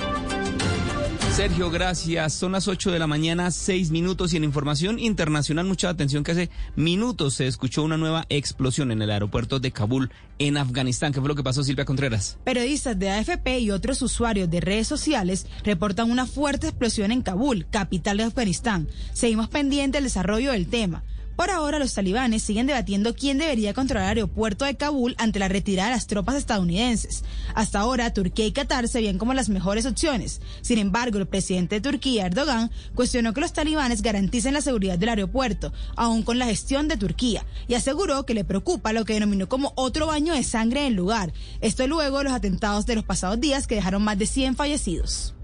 Sergio, 1.37 1.69
gracias. 1.69 2.33
Son 2.33 2.53
las 2.53 2.67
8 2.67 2.89
de 2.89 2.97
la 2.97 3.05
mañana, 3.05 3.51
6 3.51 3.91
minutos. 3.91 4.33
Y 4.33 4.37
en 4.37 4.43
información 4.43 4.97
internacional, 4.97 5.67
mucha 5.67 5.87
atención 5.87 6.23
que 6.23 6.31
hace 6.31 6.49
minutos 6.75 7.35
se 7.35 7.45
escuchó 7.45 7.83
una 7.83 7.95
nueva 7.95 8.25
explosión 8.29 8.91
en 8.91 9.03
el 9.03 9.11
aeropuerto 9.11 9.59
de 9.59 9.71
Kabul, 9.71 10.09
en 10.39 10.57
Afganistán. 10.57 11.13
¿Qué 11.13 11.19
fue 11.19 11.29
lo 11.29 11.35
que 11.35 11.43
pasó, 11.43 11.63
Silvia 11.63 11.85
Contreras? 11.85 12.39
Periodistas 12.43 12.97
de 12.97 13.11
AFP 13.11 13.59
y 13.59 13.69
otros 13.69 14.01
usuarios 14.01 14.49
de 14.49 14.61
redes 14.61 14.87
sociales 14.87 15.45
reportan 15.63 16.09
una 16.09 16.25
fuerte 16.25 16.69
explosión 16.69 17.11
en 17.11 17.21
Kabul, 17.21 17.67
capital 17.69 18.17
de 18.17 18.23
Afganistán. 18.23 18.87
Seguimos 19.13 19.47
pendientes 19.47 19.99
del 19.99 20.05
desarrollo 20.05 20.53
del 20.53 20.65
tema. 20.65 21.03
Por 21.37 21.51
ahora, 21.51 21.77
los 21.77 21.93
talibanes 21.93 22.41
siguen 22.41 22.65
debatiendo 22.65 23.13
quién 23.13 23.37
debería 23.37 23.75
controlar 23.75 24.13
el 24.13 24.23
aeropuerto 24.23 24.65
de 24.65 24.75
Kabul 24.75 25.13
ante 25.19 25.37
la 25.37 25.47
retirada 25.47 25.89
de 25.89 25.95
las 25.95 26.07
tropas 26.07 26.35
estadounidenses. 26.35 27.23
Hasta 27.53 27.79
ahora, 27.79 28.11
Turquía 28.11 28.47
y 28.47 28.51
Qatar 28.51 28.87
se 28.87 29.03
ven 29.03 29.19
como 29.19 29.35
las 29.35 29.47
mejores 29.47 29.85
opciones. 29.85 30.41
Sin 30.61 30.79
embargo, 30.79 31.19
el 31.19 31.27
presidente 31.27 31.75
de 31.75 31.81
Turquía, 31.81 32.25
Erdogan, 32.25 32.71
cuestionó 32.95 33.35
que 33.35 33.41
los 33.41 33.53
talibanes 33.53 34.01
garanticen 34.01 34.55
la 34.55 34.61
seguridad 34.61 34.97
del 34.97 35.09
aeropuerto, 35.09 35.71
aún 35.95 36.23
con 36.23 36.39
la 36.39 36.47
gestión 36.47 36.87
de 36.87 36.97
Turquía, 36.97 37.45
y 37.67 37.75
aseguró 37.75 38.25
que 38.25 38.33
le 38.33 38.43
preocupa 38.43 38.91
lo 38.91 39.05
que 39.05 39.13
denominó 39.13 39.47
como 39.47 39.73
otro 39.75 40.07
baño 40.07 40.33
de 40.33 40.41
sangre 40.41 40.81
en 40.81 40.87
el 40.87 40.93
lugar. 40.95 41.33
Esto 41.61 41.85
luego 41.85 42.17
de 42.17 42.23
los 42.23 42.33
atentados 42.33 42.87
de 42.87 42.95
los 42.95 43.03
pasados 43.03 43.39
días 43.39 43.67
que 43.67 43.75
dejaron 43.75 44.01
más 44.01 44.17
de 44.17 44.25
100 44.25 44.55
fallecidos. 44.55 45.35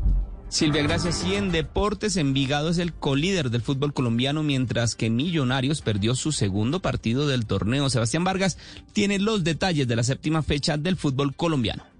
Silvia, 0.53 0.83
gracias. 0.83 1.25
Y 1.25 1.33
en 1.33 1.51
deportes, 1.51 2.15
Envigado 2.15 2.69
es 2.69 2.77
el 2.77 2.93
colíder 2.93 3.49
del 3.49 3.63
fútbol 3.63 3.91
colombiano, 3.91 4.43
mientras 4.43 4.93
que 4.93 5.09
Millonarios 5.09 5.81
perdió 5.81 6.13
su 6.13 6.31
segundo 6.31 6.79
partido 6.79 7.27
del 7.27 7.47
torneo. 7.47 7.89
Sebastián 7.89 8.23
Vargas 8.23 8.59
tiene 8.91 9.17
los 9.17 9.43
detalles 9.43 9.87
de 9.87 9.95
la 9.95 10.03
séptima 10.03 10.43
fecha 10.43 10.77
del 10.77 10.95
fútbol 10.95 11.35
colombiano. 11.35 11.92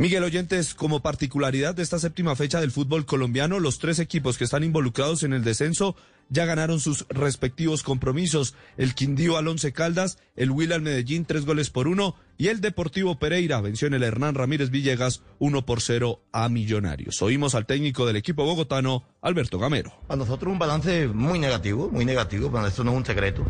Miguel 0.00 0.24
Oyentes, 0.24 0.72
como 0.72 1.00
particularidad 1.00 1.74
de 1.74 1.82
esta 1.82 1.98
séptima 1.98 2.34
fecha 2.34 2.58
del 2.58 2.70
fútbol 2.70 3.04
colombiano, 3.04 3.60
los 3.60 3.78
tres 3.78 3.98
equipos 3.98 4.38
que 4.38 4.44
están 4.44 4.64
involucrados 4.64 5.24
en 5.24 5.34
el 5.34 5.44
descenso 5.44 5.94
ya 6.30 6.46
ganaron 6.46 6.80
sus 6.80 7.04
respectivos 7.10 7.82
compromisos. 7.82 8.54
El 8.78 8.94
Quindío 8.94 9.36
al 9.36 9.54
Caldas, 9.74 10.16
el 10.36 10.52
Will 10.52 10.72
al 10.72 10.80
Medellín 10.80 11.26
tres 11.26 11.44
goles 11.44 11.68
por 11.68 11.86
uno 11.86 12.14
y 12.38 12.48
el 12.48 12.62
Deportivo 12.62 13.18
Pereira 13.18 13.60
venció 13.60 13.88
en 13.88 13.92
el 13.92 14.02
Hernán 14.02 14.36
Ramírez 14.36 14.70
Villegas 14.70 15.22
uno 15.38 15.66
por 15.66 15.82
cero 15.82 16.22
a 16.32 16.48
Millonarios. 16.48 17.20
Oímos 17.20 17.54
al 17.54 17.66
técnico 17.66 18.06
del 18.06 18.16
equipo 18.16 18.46
bogotano, 18.46 19.04
Alberto 19.20 19.58
Gamero. 19.58 19.92
A 20.08 20.16
nosotros 20.16 20.50
un 20.50 20.58
balance 20.58 21.08
muy 21.08 21.38
negativo, 21.38 21.90
muy 21.90 22.06
negativo, 22.06 22.50
pero 22.50 22.66
esto 22.66 22.84
no 22.84 22.92
es 22.92 22.96
un 22.96 23.04
secreto. 23.04 23.44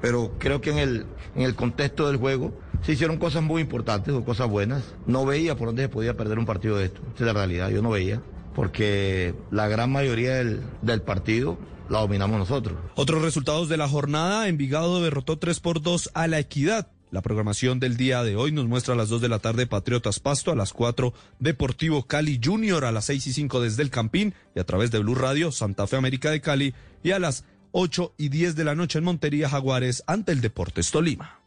pero 0.00 0.36
creo 0.38 0.60
que 0.60 0.70
en 0.70 0.78
el, 0.78 1.06
en 1.34 1.42
el 1.42 1.56
contexto 1.56 2.06
del 2.06 2.18
juego 2.18 2.56
se 2.82 2.92
hicieron 2.92 3.18
cosas 3.18 3.42
muy 3.42 3.62
importantes 3.62 4.14
o 4.14 4.24
cosas 4.24 4.48
buenas. 4.48 4.82
No 5.06 5.26
veía 5.26 5.56
por 5.56 5.68
dónde 5.68 5.82
se 5.82 5.88
podía 5.88 6.16
perder 6.16 6.38
un 6.38 6.46
partido 6.46 6.76
de 6.76 6.86
esto. 6.86 7.00
Es 7.14 7.20
la 7.20 7.32
realidad, 7.32 7.70
yo 7.70 7.82
no 7.82 7.90
veía, 7.90 8.22
porque 8.54 9.34
la 9.50 9.68
gran 9.68 9.90
mayoría 9.90 10.36
del, 10.36 10.62
del 10.82 11.02
partido 11.02 11.58
la 11.88 12.00
dominamos 12.00 12.38
nosotros. 12.38 12.78
Otros 12.94 13.22
resultados 13.22 13.68
de 13.68 13.76
la 13.76 13.88
jornada, 13.88 14.48
Envigado 14.48 15.02
derrotó 15.02 15.38
3 15.38 15.60
por 15.60 15.82
2 15.82 16.10
a 16.14 16.26
la 16.26 16.38
Equidad. 16.38 16.88
La 17.10 17.22
programación 17.22 17.80
del 17.80 17.96
día 17.96 18.22
de 18.22 18.36
hoy 18.36 18.52
nos 18.52 18.66
muestra 18.66 18.92
a 18.92 18.96
las 18.96 19.08
2 19.08 19.22
de 19.22 19.30
la 19.30 19.38
tarde 19.38 19.66
Patriotas 19.66 20.20
Pasto, 20.20 20.52
a 20.52 20.56
las 20.56 20.74
4 20.74 21.14
Deportivo 21.38 22.06
Cali 22.06 22.38
Junior, 22.42 22.84
a 22.84 22.92
las 22.92 23.06
6 23.06 23.28
y 23.28 23.32
5 23.32 23.62
desde 23.62 23.82
el 23.82 23.88
Campín 23.88 24.34
y 24.54 24.60
a 24.60 24.64
través 24.64 24.90
de 24.90 24.98
Blue 24.98 25.14
Radio 25.14 25.50
Santa 25.50 25.86
Fe 25.86 25.96
América 25.96 26.30
de 26.30 26.42
Cali 26.42 26.74
y 27.02 27.12
a 27.12 27.18
las 27.18 27.44
8 27.72 28.14
y 28.18 28.28
10 28.28 28.56
de 28.56 28.64
la 28.64 28.74
noche 28.74 28.98
en 28.98 29.04
Montería 29.04 29.48
Jaguares 29.48 30.02
ante 30.06 30.32
el 30.32 30.42
Deportes 30.42 30.90
Tolima. 30.90 31.37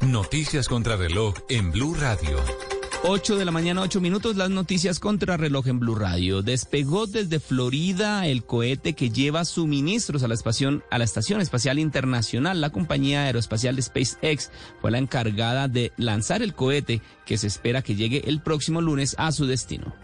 Noticias 0.00 0.68
contra 0.68 0.96
reloj 0.96 1.34
en 1.48 1.70
Blue 1.72 1.94
Radio. 1.94 2.38
8 3.04 3.36
de 3.36 3.44
la 3.44 3.52
mañana, 3.52 3.82
8 3.82 4.00
minutos, 4.00 4.36
las 4.36 4.50
noticias 4.50 4.98
contra 4.98 5.36
reloj 5.36 5.68
en 5.68 5.78
Blue 5.78 5.94
Radio. 5.94 6.42
Despegó 6.42 7.06
desde 7.06 7.38
Florida 7.38 8.26
el 8.26 8.44
cohete 8.44 8.94
que 8.94 9.10
lleva 9.10 9.44
suministros 9.44 10.24
a 10.24 10.28
la, 10.28 10.34
estación, 10.34 10.82
a 10.90 10.98
la 10.98 11.04
Estación 11.04 11.40
Espacial 11.40 11.78
Internacional. 11.78 12.60
La 12.60 12.70
compañía 12.70 13.24
aeroespacial 13.24 13.80
SpaceX 13.80 14.50
fue 14.80 14.90
la 14.90 14.98
encargada 14.98 15.68
de 15.68 15.92
lanzar 15.96 16.42
el 16.42 16.54
cohete 16.54 17.00
que 17.24 17.38
se 17.38 17.46
espera 17.46 17.82
que 17.82 17.94
llegue 17.94 18.24
el 18.26 18.40
próximo 18.40 18.80
lunes 18.80 19.14
a 19.18 19.30
su 19.30 19.46
destino. 19.46 19.94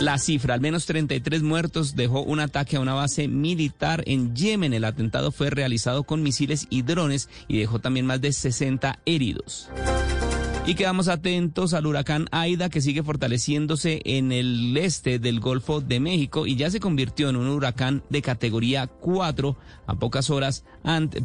La 0.00 0.18
cifra, 0.18 0.54
al 0.54 0.60
menos 0.60 0.86
33 0.86 1.42
muertos, 1.42 1.94
dejó 1.94 2.22
un 2.22 2.40
ataque 2.40 2.76
a 2.76 2.80
una 2.80 2.94
base 2.94 3.28
militar 3.28 4.02
en 4.06 4.34
Yemen. 4.34 4.74
El 4.74 4.84
atentado 4.84 5.30
fue 5.30 5.50
realizado 5.50 6.02
con 6.02 6.22
misiles 6.22 6.66
y 6.68 6.82
drones 6.82 7.28
y 7.48 7.58
dejó 7.58 7.78
también 7.78 8.06
más 8.06 8.20
de 8.20 8.32
60 8.32 8.98
heridos. 9.06 9.68
Y 10.66 10.74
quedamos 10.76 11.08
atentos 11.08 11.74
al 11.74 11.86
huracán 11.86 12.26
Aida 12.32 12.70
que 12.70 12.80
sigue 12.80 13.02
fortaleciéndose 13.02 14.00
en 14.04 14.32
el 14.32 14.74
este 14.78 15.18
del 15.18 15.38
Golfo 15.38 15.82
de 15.82 16.00
México 16.00 16.46
y 16.46 16.56
ya 16.56 16.70
se 16.70 16.80
convirtió 16.80 17.28
en 17.28 17.36
un 17.36 17.48
huracán 17.48 18.02
de 18.08 18.22
categoría 18.22 18.86
4 18.86 19.56
a 19.86 19.94
pocas 19.96 20.30
horas, 20.30 20.64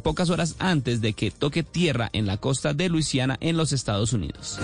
pocas 0.04 0.30
horas 0.30 0.58
antes 0.60 1.00
de 1.00 1.14
que 1.14 1.32
toque 1.32 1.64
tierra 1.64 2.10
en 2.12 2.28
la 2.28 2.38
costa 2.38 2.74
de 2.74 2.90
Luisiana 2.90 3.38
en 3.40 3.56
los 3.56 3.72
Estados 3.72 4.12
Unidos. 4.12 4.60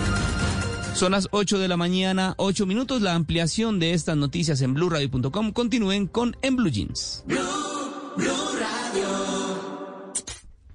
Son 0.96 1.12
las 1.12 1.28
8 1.32 1.60
de 1.60 1.68
la 1.68 1.76
mañana, 1.76 2.36
8 2.38 2.66
minutos. 2.66 3.02
La 3.02 3.16
ampliación 3.16 3.80
de 3.80 3.94
estas 3.94 4.16
noticias 4.16 4.62
en 4.62 4.74
blueradio.com. 4.74 5.52
Continúen 5.52 6.08
con 6.08 6.38
En 6.42 6.56
Blue 6.56 6.70
Jeans. 6.70 7.26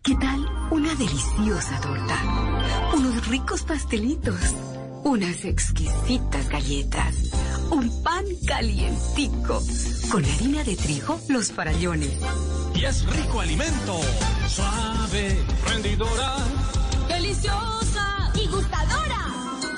¿Qué 0.03 0.15
tal 0.17 0.47
una 0.71 0.95
deliciosa 0.95 1.81
torta? 1.81 2.91
Unos 2.95 3.29
ricos 3.29 3.63
pastelitos, 3.63 4.39
unas 5.05 5.43
exquisitas 5.47 6.49
galletas, 6.51 7.15
un 7.71 8.03
pan 8.03 8.25
calientico, 8.47 9.63
con 10.13 10.23
harina 10.23 10.63
de 10.65 10.77
trigo, 10.77 11.19
los 11.31 11.51
farallones. 11.51 12.13
Y 12.75 12.85
es 12.85 13.07
rico 13.07 13.41
alimento, 13.41 14.01
suave, 14.49 15.39
rendidora, 15.67 16.37
gustadora. 17.09 17.90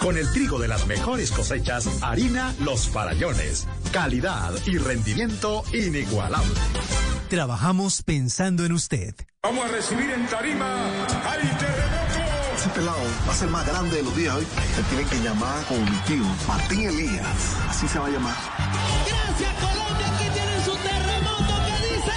Con 0.02 0.18
el 0.18 0.28
trigo 0.32 0.58
de 0.58 0.66
las 0.66 0.86
mejores 0.88 1.30
cosechas, 1.30 1.88
harina 2.02 2.52
Los 2.58 2.88
Farallones. 2.88 3.68
Calidad 3.92 4.52
y 4.66 4.76
rendimiento 4.76 5.62
inigualable. 5.72 6.54
Trabajamos 7.30 8.02
pensando 8.02 8.64
en 8.64 8.72
usted. 8.72 9.14
Vamos 9.44 9.64
a 9.64 9.68
recibir 9.68 10.10
en 10.10 10.26
Tarima 10.26 10.86
al 11.24 11.40
terremoto. 11.40 12.56
Ese 12.56 12.68
pelado 12.70 12.98
va 13.28 13.32
a 13.32 13.36
ser 13.36 13.48
más 13.48 13.64
grande 13.64 13.96
de 13.96 14.02
los 14.02 14.16
días 14.16 14.34
hoy. 14.34 14.46
Se 14.74 14.82
tiene 14.82 15.04
que 15.08 15.20
llamar 15.20 15.64
como 15.66 15.80
mi 15.80 15.96
tío, 15.98 16.24
Martín 16.48 16.80
Elías. 16.80 17.56
Así 17.68 17.86
se 17.86 18.00
va 18.00 18.06
a 18.06 18.10
llamar. 18.10 18.34
Gracias, 19.06 19.54
Colombia. 19.54 20.14
Aquí 20.14 20.24
tienen 20.34 20.64
su 20.64 20.76
terremoto 20.78 21.54
que 21.66 21.76
dice. 21.94 22.12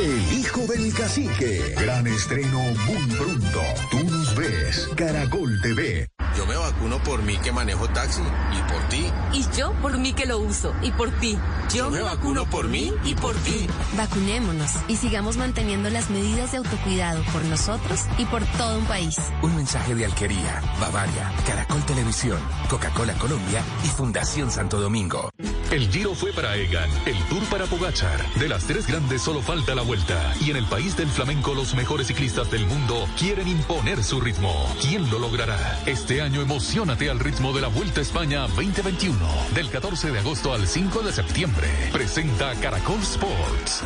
El 0.00 0.38
hijo 0.38 0.66
del 0.66 0.94
cacique. 0.94 1.74
Gran 1.78 2.06
estreno 2.06 2.60
muy 2.60 3.06
pronto. 3.16 3.62
Tú 3.90 3.98
ves. 4.34 4.88
Caracol 4.96 5.60
TV. 5.60 6.08
Yo 6.36 6.46
me 6.46 6.56
vacuno 6.56 6.98
por 7.02 7.22
mí 7.22 7.36
que 7.38 7.52
manejo 7.52 7.86
taxi 7.88 8.22
y 8.22 8.72
por 8.72 8.88
ti. 8.88 9.06
Y 9.32 9.44
yo 9.56 9.72
por 9.82 9.98
mí 9.98 10.14
que 10.14 10.24
lo 10.24 10.38
uso 10.38 10.74
y 10.82 10.90
por 10.92 11.10
ti. 11.20 11.36
Yo, 11.74 11.90
me, 11.90 12.00
vacuno, 12.00 12.46
por 12.46 12.68
mí 12.68 12.92
y 13.04 13.14
por 13.14 13.34
ti. 13.36 13.66
Vacunémonos 13.96 14.70
y 14.88 14.96
sigamos 14.96 15.36
manteniendo 15.36 15.90
las 15.90 16.10
medidas 16.10 16.52
de 16.52 16.58
autocuidado 16.58 17.22
por 17.32 17.44
nosotros 17.44 18.00
y 18.18 18.24
por 18.26 18.44
todo 18.56 18.78
un 18.78 18.86
país. 18.86 19.16
Un 19.42 19.56
mensaje 19.56 19.94
de 19.94 20.06
Alquería, 20.06 20.62
Bavaria, 20.80 21.32
Caracol 21.46 21.84
Televisión, 21.84 22.38
Coca-Cola 22.68 23.14
Colombia 23.14 23.62
y 23.84 23.88
Fundación 23.88 24.50
Santo 24.50 24.80
Domingo. 24.80 25.30
El 25.70 25.88
Giro 25.90 26.14
fue 26.14 26.32
para 26.32 26.54
Egan, 26.56 26.90
el 27.06 27.18
Tour 27.24 27.42
para 27.44 27.64
Pogachar. 27.64 28.20
De 28.34 28.48
las 28.48 28.64
tres 28.64 28.86
grandes 28.86 29.22
solo 29.22 29.40
falta 29.40 29.74
la 29.74 29.82
vuelta. 29.82 30.34
Y 30.40 30.50
en 30.50 30.56
el 30.56 30.66
país 30.66 30.96
del 30.96 31.08
flamenco 31.08 31.54
los 31.54 31.74
mejores 31.74 32.08
ciclistas 32.08 32.50
del 32.50 32.66
mundo 32.66 33.06
quieren 33.18 33.48
imponer 33.48 34.04
su 34.04 34.20
ritmo. 34.22 34.66
¿Quién 34.80 35.10
lo 35.10 35.18
logrará? 35.18 35.78
Este 35.86 36.22
año 36.22 36.40
emocionate 36.40 37.10
al 37.10 37.18
ritmo 37.18 37.52
de 37.52 37.60
la 37.60 37.68
Vuelta 37.68 38.00
a 38.00 38.02
España 38.02 38.46
2021. 38.48 39.18
Del 39.54 39.68
14 39.70 40.10
de 40.10 40.18
agosto 40.20 40.52
al 40.52 40.66
5 40.66 41.02
de 41.02 41.12
septiembre. 41.12 41.68
Presenta 41.92 42.54
Caracol 42.56 43.00
Sports. 43.00 43.82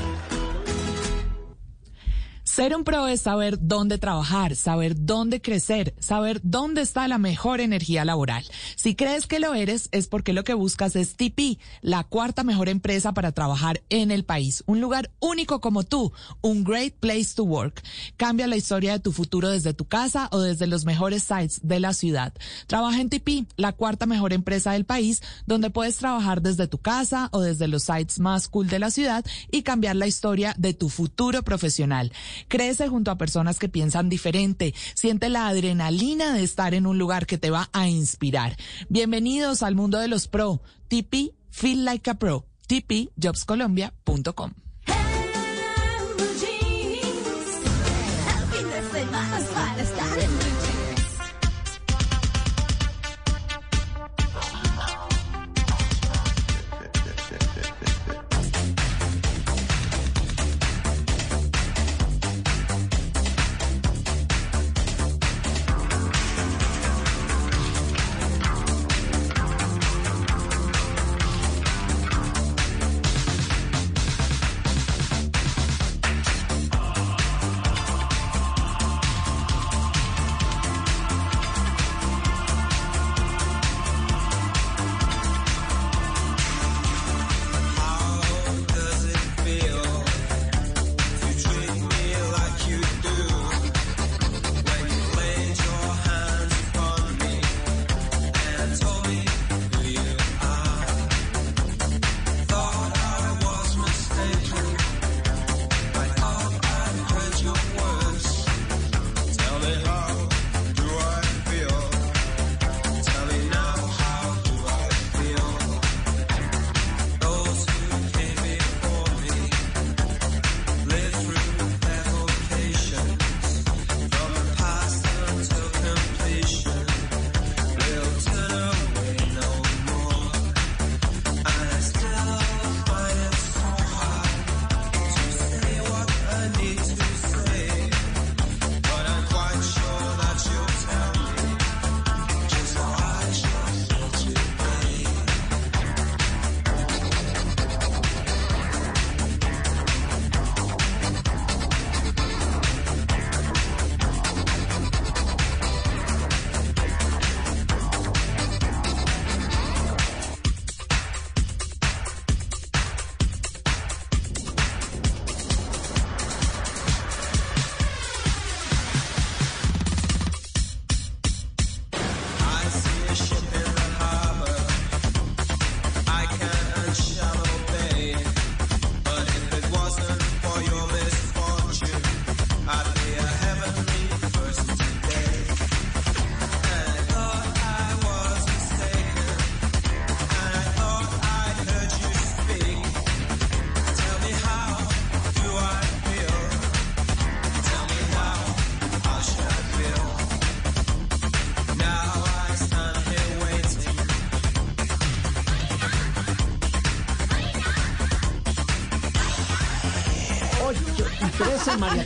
Ser 2.56 2.74
un 2.74 2.84
pro 2.84 3.06
es 3.06 3.20
saber 3.20 3.58
dónde 3.60 3.98
trabajar, 3.98 4.56
saber 4.56 4.94
dónde 5.04 5.42
crecer, 5.42 5.94
saber 5.98 6.40
dónde 6.42 6.80
está 6.80 7.06
la 7.06 7.18
mejor 7.18 7.60
energía 7.60 8.06
laboral. 8.06 8.46
Si 8.76 8.94
crees 8.94 9.26
que 9.26 9.40
lo 9.40 9.52
eres, 9.52 9.90
es 9.92 10.08
porque 10.08 10.32
lo 10.32 10.42
que 10.42 10.54
buscas 10.54 10.96
es 10.96 11.16
TP, 11.16 11.58
la 11.82 12.04
cuarta 12.04 12.44
mejor 12.44 12.70
empresa 12.70 13.12
para 13.12 13.32
trabajar 13.32 13.82
en 13.90 14.10
el 14.10 14.24
país. 14.24 14.64
Un 14.66 14.80
lugar 14.80 15.10
único 15.20 15.60
como 15.60 15.82
tú, 15.82 16.14
un 16.40 16.64
great 16.64 16.94
place 16.94 17.34
to 17.34 17.44
work. 17.44 17.82
Cambia 18.16 18.46
la 18.46 18.56
historia 18.56 18.92
de 18.92 19.00
tu 19.00 19.12
futuro 19.12 19.50
desde 19.50 19.74
tu 19.74 19.84
casa 19.84 20.30
o 20.32 20.40
desde 20.40 20.66
los 20.66 20.86
mejores 20.86 21.24
sites 21.24 21.60
de 21.62 21.78
la 21.78 21.92
ciudad. 21.92 22.32
Trabaja 22.68 23.02
en 23.02 23.10
TP, 23.10 23.44
la 23.58 23.72
cuarta 23.72 24.06
mejor 24.06 24.32
empresa 24.32 24.72
del 24.72 24.86
país, 24.86 25.20
donde 25.44 25.68
puedes 25.68 25.98
trabajar 25.98 26.40
desde 26.40 26.68
tu 26.68 26.78
casa 26.78 27.28
o 27.32 27.42
desde 27.42 27.68
los 27.68 27.82
sites 27.82 28.18
más 28.18 28.48
cool 28.48 28.68
de 28.68 28.78
la 28.78 28.90
ciudad 28.90 29.26
y 29.50 29.60
cambiar 29.60 29.96
la 29.96 30.06
historia 30.06 30.54
de 30.56 30.72
tu 30.72 30.88
futuro 30.88 31.42
profesional. 31.42 32.12
Crece 32.48 32.88
junto 32.88 33.10
a 33.10 33.18
personas 33.18 33.58
que 33.58 33.68
piensan 33.68 34.08
diferente. 34.08 34.74
Siente 34.94 35.28
la 35.28 35.48
adrenalina 35.48 36.32
de 36.32 36.42
estar 36.42 36.74
en 36.74 36.86
un 36.86 36.98
lugar 36.98 37.26
que 37.26 37.38
te 37.38 37.50
va 37.50 37.68
a 37.72 37.88
inspirar. 37.88 38.56
Bienvenidos 38.88 39.62
al 39.62 39.74
mundo 39.74 39.98
de 39.98 40.08
los 40.08 40.28
pro. 40.28 40.62
TP 40.88 41.34
Feel 41.50 41.84
Like 41.84 42.10
a 42.10 42.14
Pro. 42.14 42.46
tpjobscolombia.com. 42.66 44.65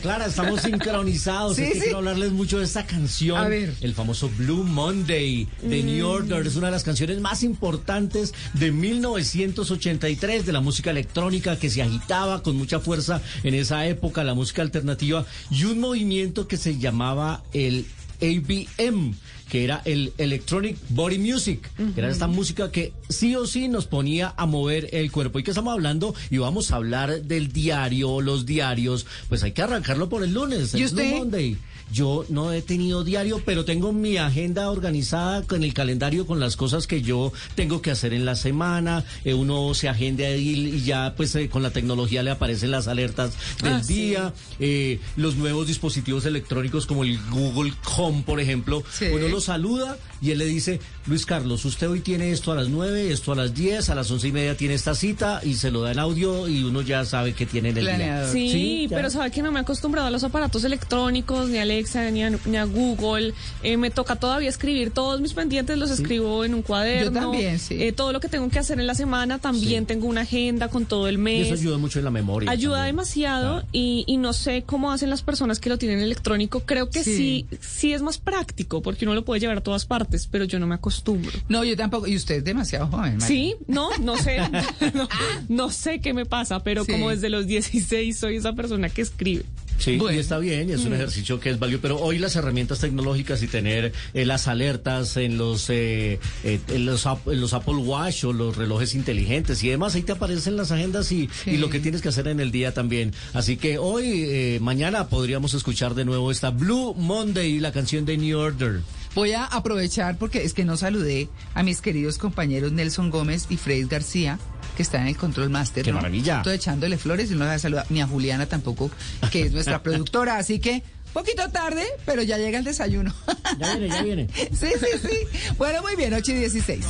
Clara, 0.01 0.27
estamos 0.27 0.61
sincronizados. 0.63 1.57
Sí, 1.57 1.63
es 1.63 1.69
que 1.69 1.75
sí. 1.75 1.81
quiero 1.85 1.99
hablarles 1.99 2.33
mucho 2.33 2.59
de 2.59 2.65
esta 2.65 2.87
canción. 2.87 3.37
A 3.39 3.49
ver. 3.49 3.75
El 3.81 3.95
famoso 3.95 4.31
Blue 4.37 4.65
Monday 4.65 5.47
de 5.63 5.83
New 5.83 6.07
Mm. 6.07 6.11
Order. 6.11 6.47
Es 6.47 6.57
una 6.57 6.67
de 6.69 6.73
las 6.73 6.85
canciones 6.85 7.21
más 7.21 7.43
importantes 7.43 8.33
de 8.55 8.73
1983 8.73 10.47
de 10.47 10.53
la 10.53 10.61
música 10.61 10.91
electrónica 10.91 11.57
que 11.59 11.69
se 11.71 11.83
agitaba 11.83 12.43
con 12.43 12.57
mucha 12.57 12.81
fuerza 12.81 13.21
en 13.43 13.55
esa 13.55 13.87
época, 13.87 14.25
la 14.25 14.35
música 14.35 14.63
alternativa, 14.63 15.25
y 15.51 15.65
un 15.65 15.79
movimiento 15.81 16.49
que 16.49 16.57
se 16.57 16.79
llamaba 16.79 17.43
el 17.53 17.87
ABM, 18.23 19.15
que 19.49 19.65
era 19.65 19.83
el 19.85 20.13
Electronic 20.19 20.77
Body 20.91 21.19
Music, 21.19 21.69
que 21.95 22.01
era 22.01 22.11
esta 22.11 22.27
música 22.27 22.71
que 22.71 22.93
sí 23.11 23.37
o 23.37 23.47
sí 23.47 23.69
nos 23.69 23.87
ponía 23.87 24.33
a 24.37 24.47
mover 24.47 24.89
el 24.93 25.13
cuerpo. 25.13 25.39
¿Y 25.39 25.43
que 25.43 25.51
estamos 25.51 25.73
hablando? 25.75 26.15
Y 26.31 26.39
vamos 26.39 26.71
a 26.73 26.77
hablar 26.77 27.23
del 27.23 27.53
diario, 27.53 28.21
los 28.23 28.47
diarios. 28.47 29.07
Pues 29.29 29.43
hay 29.43 29.53
que 29.53 29.63
arrancarlo 29.63 30.09
por 30.09 30.23
el 30.25 30.33
lunes, 30.33 30.73
el 30.75 30.81
¿Y 30.81 30.85
usted? 30.87 31.09
Blue 31.11 31.19
Monday. 31.19 31.57
Yo 31.93 32.25
no 32.29 32.53
he 32.53 32.63
tenido 32.63 33.03
diario, 33.03 33.43
pero 33.45 33.65
tengo 33.65 33.93
mi 33.93 34.17
agenda 34.17 34.71
organizada 34.71 35.43
con 35.43 35.65
el 35.65 35.75
calendario 35.75 36.25
con 36.25 36.39
las 36.39 36.55
cosas 36.55 36.87
que 36.87 37.03
yo 37.03 37.33
tengo 37.57 37.83
que 37.83 37.91
hacer 37.91 38.13
en 38.15 38.25
la 38.25 38.37
semana. 38.37 39.05
Eh, 39.25 39.35
uno 39.35 39.75
se 39.75 39.89
agenda 39.89 40.25
ahí 40.25 40.51
y 40.77 40.83
ya 40.83 41.15
pues 41.17 41.35
eh, 41.35 41.49
con 41.49 41.65
la 41.65 41.73
tecnología 41.73 42.23
le 42.23 42.31
aparecen 42.31 42.71
las 42.71 42.87
alertas 42.87 43.33
del 43.61 43.73
Ah, 43.73 43.83
sí. 43.83 43.95
día. 43.95 44.33
Eh, 44.61 45.01
los 45.17 45.35
nuevos 45.35 45.67
dispositivos 45.67 46.27
electrónicos 46.27 46.87
como 46.87 47.03
el 47.03 47.19
Google 47.29 47.73
Home, 47.97 48.23
por 48.25 48.39
ejemplo. 48.39 48.85
Sí. 48.97 49.07
Uno 49.13 49.27
lo 49.27 49.41
saluda 49.41 49.99
y 50.21 50.31
él 50.31 50.39
le 50.39 50.45
dice, 50.47 50.81
Luis 51.07 51.25
Carlos, 51.27 51.65
usted 51.65 51.89
hoy 51.89 52.01
tiene 52.01 52.31
esto 52.31 52.53
a 52.53 52.55
las 52.55 52.69
9, 52.69 53.11
esto 53.13 53.33
a 53.33 53.37
las 53.37 53.55
10, 53.55 53.91
a 53.91 53.95
las 53.95 54.11
once 54.11 54.29
y 54.29 54.33
media 54.33 54.57
tiene 54.57 54.75
esta 54.75 54.95
cita 54.95 55.41
y 55.43 55.55
se 55.55 55.71
lo 55.71 55.83
da 55.83 55.93
en 55.93 55.99
audio 55.99 56.49
y 56.49 56.63
uno 56.63 56.83
ya 56.83 57.05
sabe 57.05 57.33
que 57.35 57.47
tiene 57.47 57.71
en 57.71 57.79
el 57.79 57.87
día. 57.87 58.29
Sí, 58.29 58.87
pero 58.91 59.11
sabe 59.11 59.31
que 59.31 59.43
no 59.43 59.51
me 59.53 59.59
he 59.59 59.63
acostumbrado 59.63 60.09
a 60.09 60.11
los 60.11 60.25
aparatos 60.25 60.65
electrónicos, 60.65 61.49
ni 61.49 61.59
a 61.59 61.63
Alexa, 61.63 62.11
ni 62.11 62.23
a, 62.23 62.31
ni 62.31 62.57
a 62.57 62.65
Google. 62.65 63.33
Eh, 63.63 63.77
me 63.77 63.91
toca 63.91 64.17
todavía 64.17 64.49
escribir 64.49 64.91
todos 64.91 65.21
mis 65.21 65.33
pendientes, 65.33 65.79
los 65.79 65.91
escribo 65.91 66.45
en 66.45 66.55
un 66.55 66.63
cuaderno. 66.63 67.13
Yo 67.13 67.21
también, 67.21 67.59
sí. 67.59 67.83
Eh, 67.83 67.93
todo 67.93 68.13
lo 68.13 68.21
que 68.21 68.29
tengo 68.29 68.49
que 68.49 68.59
hacer 68.59 68.79
en 68.81 68.87
la 68.87 68.95
semana, 68.95 69.39
también 69.39 69.87
tengo 69.87 70.07
una 70.07 70.23
agenda 70.23 70.69
con 70.69 70.87
todo 70.87 71.09
el 71.09 71.15
Y 71.15 71.19
mes. 71.19 71.47
eso 71.47 71.55
ayuda 71.55 71.79
mucho 71.79 71.99
en 71.99 72.05
la 72.05 72.11
memoria. 72.11 72.51
Ayuda 72.51 72.77
también. 72.79 72.97
demasiado 72.97 73.63
y, 73.73 74.05
y 74.07 74.17
no 74.17 74.33
sé 74.33 74.65
cómo 74.67 74.93
hacen 74.93 75.11
las 75.11 75.23
personas 75.23 75.61
que 75.61 75.69
lo 75.71 75.79
tienen 75.79 76.01
electrónico. 76.01 76.61
Creo 76.67 76.91
que 76.91 77.05
sí. 77.05 77.47
Sí. 77.51 77.59
sí, 77.61 77.93
es 77.93 78.03
más 78.03 78.19
práctico 78.19 78.83
porque 78.83 79.05
uno 79.05 79.15
lo 79.15 79.25
puede 79.25 79.41
llevar 79.41 79.59
a 79.59 79.61
todas 79.63 79.85
partes, 79.85 80.10
pero 80.31 80.45
yo 80.45 80.59
no 80.59 80.67
me 80.67 80.75
acostumbro. 80.77 81.31
No, 81.49 81.65
yo 81.65 81.77
tampoco. 81.77 82.07
Y 82.07 82.17
usted 82.17 82.37
es 82.37 82.45
demasiado 82.45 82.87
joven, 82.89 83.19
María. 83.19 83.27
Sí, 83.27 83.55
no, 83.67 83.91
no 83.99 84.17
sé, 84.17 84.39
no, 84.95 85.09
no 85.49 85.71
sé 85.71 86.01
qué 86.01 86.13
me 86.15 86.27
pasa, 86.27 86.63
pero 86.63 86.85
Sí. 86.85 86.93
como 86.93 87.11
desde 87.11 87.29
los 87.31 87.47
16 87.47 88.17
soy 88.19 88.37
esa 88.37 88.53
persona 88.55 88.89
que 88.89 89.03
escribe. 89.03 89.45
Sí, 89.79 89.97
Bueno. 89.97 90.15
y 90.19 90.21
está 90.21 90.37
bien, 90.39 90.69
y 90.69 90.73
es 90.73 90.81
un 90.85 90.91
Mm. 90.91 90.95
ejercicio 90.97 91.41
que 91.41 91.49
es 91.49 91.59
válido, 91.59 91.81
pero 91.81 91.99
hoy 91.99 92.19
las 92.19 92.37
herramientas 92.37 92.81
tecnológicas 92.81 93.43
y 93.43 93.47
tener 93.47 93.95
eh, 94.13 94.27
las 94.27 94.47
alertas 94.47 95.17
en 95.17 95.39
los, 95.39 95.71
eh, 95.71 96.21
eh, 96.45 96.61
en, 96.69 96.85
los 96.85 97.07
en 97.07 97.41
los 97.41 97.55
Apple 97.55 97.77
Watch 97.77 98.25
o 98.25 98.35
los 98.35 98.57
relojes 98.59 98.95
inteligentes 98.95 99.65
y 99.65 99.71
demás, 99.71 99.95
ahí 99.95 100.03
te 100.03 100.13
aparecen 100.13 100.59
las 100.59 100.71
agendas 100.71 101.11
y, 101.13 101.31
Sí. 101.45 101.53
y 101.53 101.57
lo 101.57 101.71
que 101.71 101.81
tienes 101.81 102.03
que 102.03 102.11
hacer 102.11 102.29
en 102.29 102.41
el 102.41 102.51
día 102.51 102.75
también. 102.75 103.15
Así 103.33 103.57
que 103.57 103.79
hoy, 103.79 104.25
eh, 104.29 104.59
mañana 104.61 105.09
podríamos 105.09 105.55
escuchar 105.55 105.95
de 105.95 106.05
nuevo 106.05 106.31
esta 106.31 106.51
Blue 106.51 106.93
Monday, 106.95 107.59
la 107.59 107.73
canción 107.73 108.05
de 108.05 108.19
New 108.19 108.39
Order. 108.39 108.81
Voy 109.15 109.33
a 109.33 109.45
aprovechar 109.45 110.19
porque 110.19 110.45
es 110.45 110.55
que 110.55 110.65
no 110.65 110.77
saludé 110.77 111.29
a 111.55 111.63
mis 111.63 111.81
queridos 111.81 112.19
compañeros 112.19 112.73
Nelson 112.73 113.11
Gómez 113.11 113.47
y 113.51 113.57
Fred 113.57 113.87
García, 113.89 114.39
que 114.77 114.83
están 114.83 115.03
en 115.03 115.09
el 115.09 115.17
Control 115.17 115.51
Master. 115.51 115.85
¡Qué 115.85 115.91
¿no? 115.91 115.97
maravilla! 115.97 116.39
Estoy 116.39 116.55
echándole 116.57 116.97
flores 116.97 117.31
y 117.31 117.35
no 117.35 117.45
la 117.45 117.59
saludar 117.59 117.87
ni 117.91 118.01
a 118.01 118.07
Juliana 118.07 118.47
tampoco, 118.47 118.91
que 119.33 119.43
es 119.43 119.53
nuestra 119.53 119.83
productora. 119.83 120.37
Así 120.37 120.61
que, 120.61 120.85
poquito 121.13 121.49
tarde, 121.51 121.85
pero 122.07 122.23
ya 122.23 122.39
llega 122.39 122.59
el 122.59 122.65
desayuno. 122.65 123.13
Ya 123.59 123.77
viene, 123.77 123.89
ya 123.89 124.03
viene. 124.03 124.29
sí, 124.35 124.69
sí, 124.79 125.09
sí. 125.09 125.55
Bueno, 125.59 125.83
muy 125.83 125.97
bien, 125.97 126.15
8 126.15 126.31
y 126.31 126.35
16. 126.37 126.87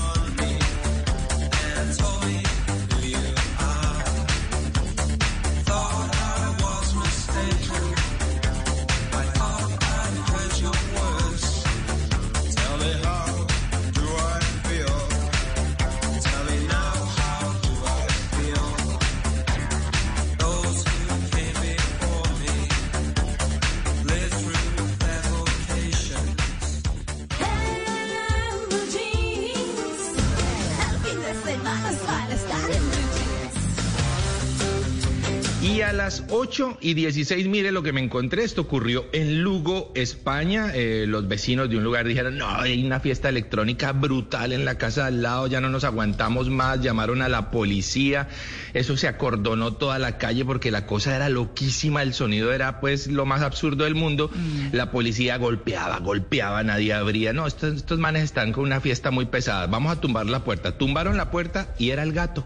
Y 35.81 35.83
a 35.83 35.95
las 35.95 36.25
8 36.29 36.77
y 36.83 36.93
16, 36.93 37.49
mire 37.49 37.73
lo 37.73 37.83
que 37.83 37.95
me 37.95 38.03
encontré. 38.03 38.45
Esto 38.45 38.61
ocurrió 38.61 39.07
en 39.13 39.41
Lugo, 39.41 39.93
España. 39.95 40.73
Eh, 40.75 41.07
los 41.09 41.27
vecinos 41.27 41.71
de 41.71 41.79
un 41.79 41.85
lugar 41.85 42.07
dijeron, 42.07 42.37
no, 42.37 42.51
hay 42.51 42.85
una 42.85 43.01
fiesta 43.01 43.31
electrónica 43.31 43.93
brutal 43.93 44.53
en 44.53 44.67
la 44.67 44.77
casa 44.77 45.07
al 45.07 45.23
lado, 45.23 45.47
ya 45.47 45.63
no 45.63 45.71
nos 45.71 45.85
aguantamos 45.85 46.51
más. 46.51 46.83
Llamaron 46.83 47.23
a 47.23 47.31
la 47.31 47.51
policía. 47.51 48.29
Eso 48.75 48.99
se 48.99 49.09
acordonó 49.09 49.73
toda 49.73 49.99
la 49.99 50.19
calle 50.19 50.45
porque 50.45 50.71
la 50.71 50.85
cosa 50.85 51.17
era 51.17 51.31
loquísima. 51.31 52.03
El 52.03 52.13
sonido 52.13 52.53
era 52.53 52.79
pues 52.81 53.07
lo 53.07 53.25
más 53.25 53.41
absurdo 53.41 53.85
del 53.85 53.95
mundo. 53.95 54.31
La 54.73 54.91
policía 54.91 55.39
golpeaba, 55.39 55.99
golpeaba, 56.01 56.63
nadie 56.63 56.93
abría. 56.93 57.33
No, 57.33 57.47
estos, 57.47 57.77
estos 57.77 57.99
manes 57.99 58.25
están 58.25 58.53
con 58.53 58.65
una 58.65 58.83
fiesta 58.83 59.11
muy 59.11 59.25
pesada. 59.25 59.67
Vamos 59.67 59.93
a 59.93 59.99
tumbar 59.99 60.27
la 60.27 60.45
puerta. 60.45 60.77
Tumbaron 60.77 61.17
la 61.17 61.31
puerta 61.31 61.75
y 61.79 61.89
era 61.89 62.03
el 62.03 62.13
gato. 62.13 62.45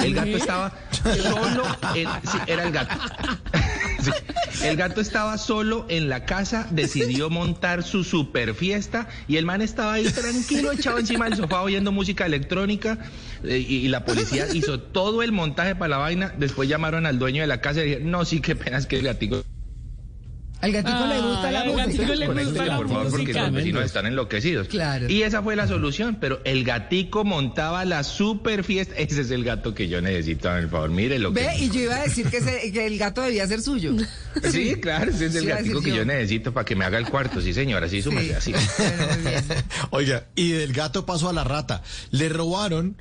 El 0.00 0.14
gato 0.14 0.36
estaba 0.36 0.72
solo, 1.04 1.64
en- 1.94 2.08
sí, 2.30 2.38
era 2.46 2.64
el 2.64 2.72
gato. 2.72 2.94
Sí. 4.02 4.10
El 4.64 4.76
gato 4.76 5.00
estaba 5.00 5.38
solo 5.38 5.86
en 5.88 6.08
la 6.08 6.24
casa, 6.24 6.66
decidió 6.72 7.30
montar 7.30 7.84
su 7.84 8.02
super 8.02 8.52
fiesta 8.52 9.06
y 9.28 9.36
el 9.36 9.46
man 9.46 9.62
estaba 9.62 9.92
ahí 9.92 10.06
tranquilo, 10.06 10.72
echado 10.72 10.98
encima 10.98 11.26
del 11.26 11.36
sofá 11.36 11.62
oyendo 11.62 11.92
música 11.92 12.26
electrónica 12.26 12.98
eh, 13.44 13.58
y, 13.58 13.76
y 13.76 13.88
la 13.88 14.04
policía 14.04 14.46
hizo 14.52 14.80
todo 14.80 15.22
el 15.22 15.30
montaje 15.30 15.76
para 15.76 15.90
la 15.90 15.96
vaina. 15.98 16.34
Después 16.36 16.68
llamaron 16.68 17.06
al 17.06 17.20
dueño 17.20 17.42
de 17.42 17.46
la 17.46 17.60
casa 17.60 17.82
y 17.82 17.84
dijeron, 17.84 18.10
no, 18.10 18.24
sí, 18.24 18.40
qué 18.40 18.56
pena 18.56 18.78
es 18.78 18.86
que 18.86 18.96
el 18.98 19.04
gatico... 19.04 19.44
Al 20.62 20.72
gatico 20.72 21.06
le 21.06 21.20
gusta 21.20 21.50
la 21.50 21.64
música. 21.64 21.86
gatico 21.86 22.14
le 22.14 22.44
gusta 22.44 22.64
la 22.66 22.76
por 22.76 22.88
favor, 22.88 23.10
porque 23.10 23.32
los 23.34 23.52
vecinos 23.52 23.84
están 23.84 24.06
enloquecidos. 24.06 24.68
Claro. 24.68 25.10
Y 25.10 25.22
esa 25.24 25.42
fue 25.42 25.56
la 25.56 25.66
solución, 25.66 26.16
pero 26.20 26.40
el 26.44 26.64
gatico 26.64 27.24
montaba 27.24 27.84
la 27.84 28.04
super 28.04 28.64
fiesta. 28.64 28.94
Ese 28.96 29.20
es 29.22 29.30
el 29.32 29.42
gato 29.44 29.74
que 29.74 29.88
yo 29.88 30.00
necesito, 30.00 30.48
por 30.48 30.70
favor. 30.70 30.90
Mire 30.90 31.18
lo 31.18 31.32
que... 31.34 31.40
Ve, 31.44 31.58
y 31.58 31.68
yo 31.68 31.80
iba 31.80 31.96
a 31.96 32.02
decir 32.04 32.28
que, 32.30 32.36
ese- 32.38 32.72
que 32.72 32.86
el 32.86 32.96
gato 32.96 33.22
debía 33.22 33.46
ser 33.46 33.60
suyo. 33.60 33.92
Sí, 34.50 34.76
claro, 34.76 35.10
ese 35.10 35.26
es 35.26 35.34
el 35.34 35.42
Sí, 35.42 35.46
gatico 35.48 35.82
que 35.82 35.90
yo. 35.90 35.96
yo 35.96 36.04
necesito 36.06 36.52
para 36.54 36.64
que 36.64 36.74
me 36.74 36.84
haga 36.86 36.96
el 36.96 37.06
cuarto, 37.06 37.40
sí 37.42 37.52
señora, 37.52 37.86
sí, 37.88 38.00
súmase 38.00 38.34
así. 38.34 38.54
Oiga, 39.90 40.26
y 40.34 40.52
del 40.52 40.72
gato 40.72 41.04
pasó 41.06 41.28
a 41.28 41.32
la 41.32 41.44
rata. 41.44 41.82
Le 42.10 42.28
robaron 42.28 42.96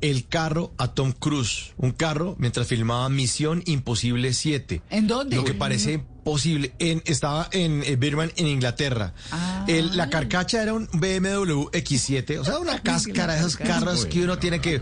el 0.00 0.28
carro 0.28 0.72
a 0.78 0.94
Tom 0.94 1.12
Cruise. 1.12 1.72
Un 1.78 1.92
carro 1.92 2.36
mientras 2.38 2.66
filmaba 2.68 3.08
Misión 3.08 3.62
Imposible 3.66 4.32
7. 4.32 4.82
¿En 4.90 5.06
dónde? 5.06 5.36
Lo 5.36 5.44
que 5.44 5.54
parece 5.54 6.04
imposible. 6.30 6.72
En, 6.80 7.02
estaba 7.06 7.48
en 7.52 7.82
eh, 7.84 7.94
Birmingham, 7.96 8.32
en 8.36 8.48
Inglaterra. 8.48 9.12
Ah. 9.30 9.64
El- 9.68 9.96
la 9.96 10.10
carcacha 10.10 10.60
era 10.62 10.74
un 10.74 10.88
BMW 10.92 11.68
X7. 11.72 12.38
O 12.40 12.44
sea, 12.44 12.58
una 12.58 12.80
cáscara 12.80 13.34
de 13.34 13.38
esos 13.40 13.56
carros 13.56 14.06
que 14.06 14.22
uno 14.24 14.36
tiene 14.38 14.60
que 14.60 14.80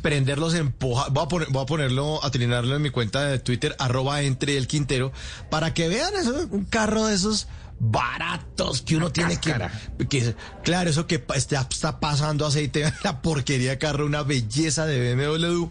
prenderlos 0.00 0.54
en 0.54 0.72
poja. 0.72 1.08
Voy 1.10 1.24
a, 1.24 1.28
poner- 1.28 1.48
voy 1.50 1.62
a 1.62 1.66
ponerlo, 1.66 2.24
a 2.24 2.30
trinarlo 2.30 2.74
en 2.76 2.82
mi 2.82 2.90
cuenta 2.90 3.24
de 3.26 3.38
Twitter, 3.38 3.76
arroba 3.78 4.22
entre 4.22 4.56
el 4.56 4.66
Quintero, 4.66 5.12
para 5.50 5.74
que 5.74 5.88
vean 5.88 6.14
eso, 6.18 6.48
un 6.50 6.64
carro 6.64 7.06
de 7.06 7.14
esos 7.14 7.46
baratos 7.78 8.82
que 8.82 8.96
uno 8.96 9.10
tiene 9.12 9.38
que, 9.38 9.54
que 10.08 10.34
claro 10.64 10.90
eso 10.90 11.06
que 11.06 11.22
está, 11.34 11.66
está 11.70 12.00
pasando 12.00 12.46
aceite 12.46 12.92
la 13.04 13.20
porquería 13.20 13.70
de 13.70 13.78
carro 13.78 14.06
una 14.06 14.22
belleza 14.22 14.86
de 14.86 15.14
BMW 15.14 15.66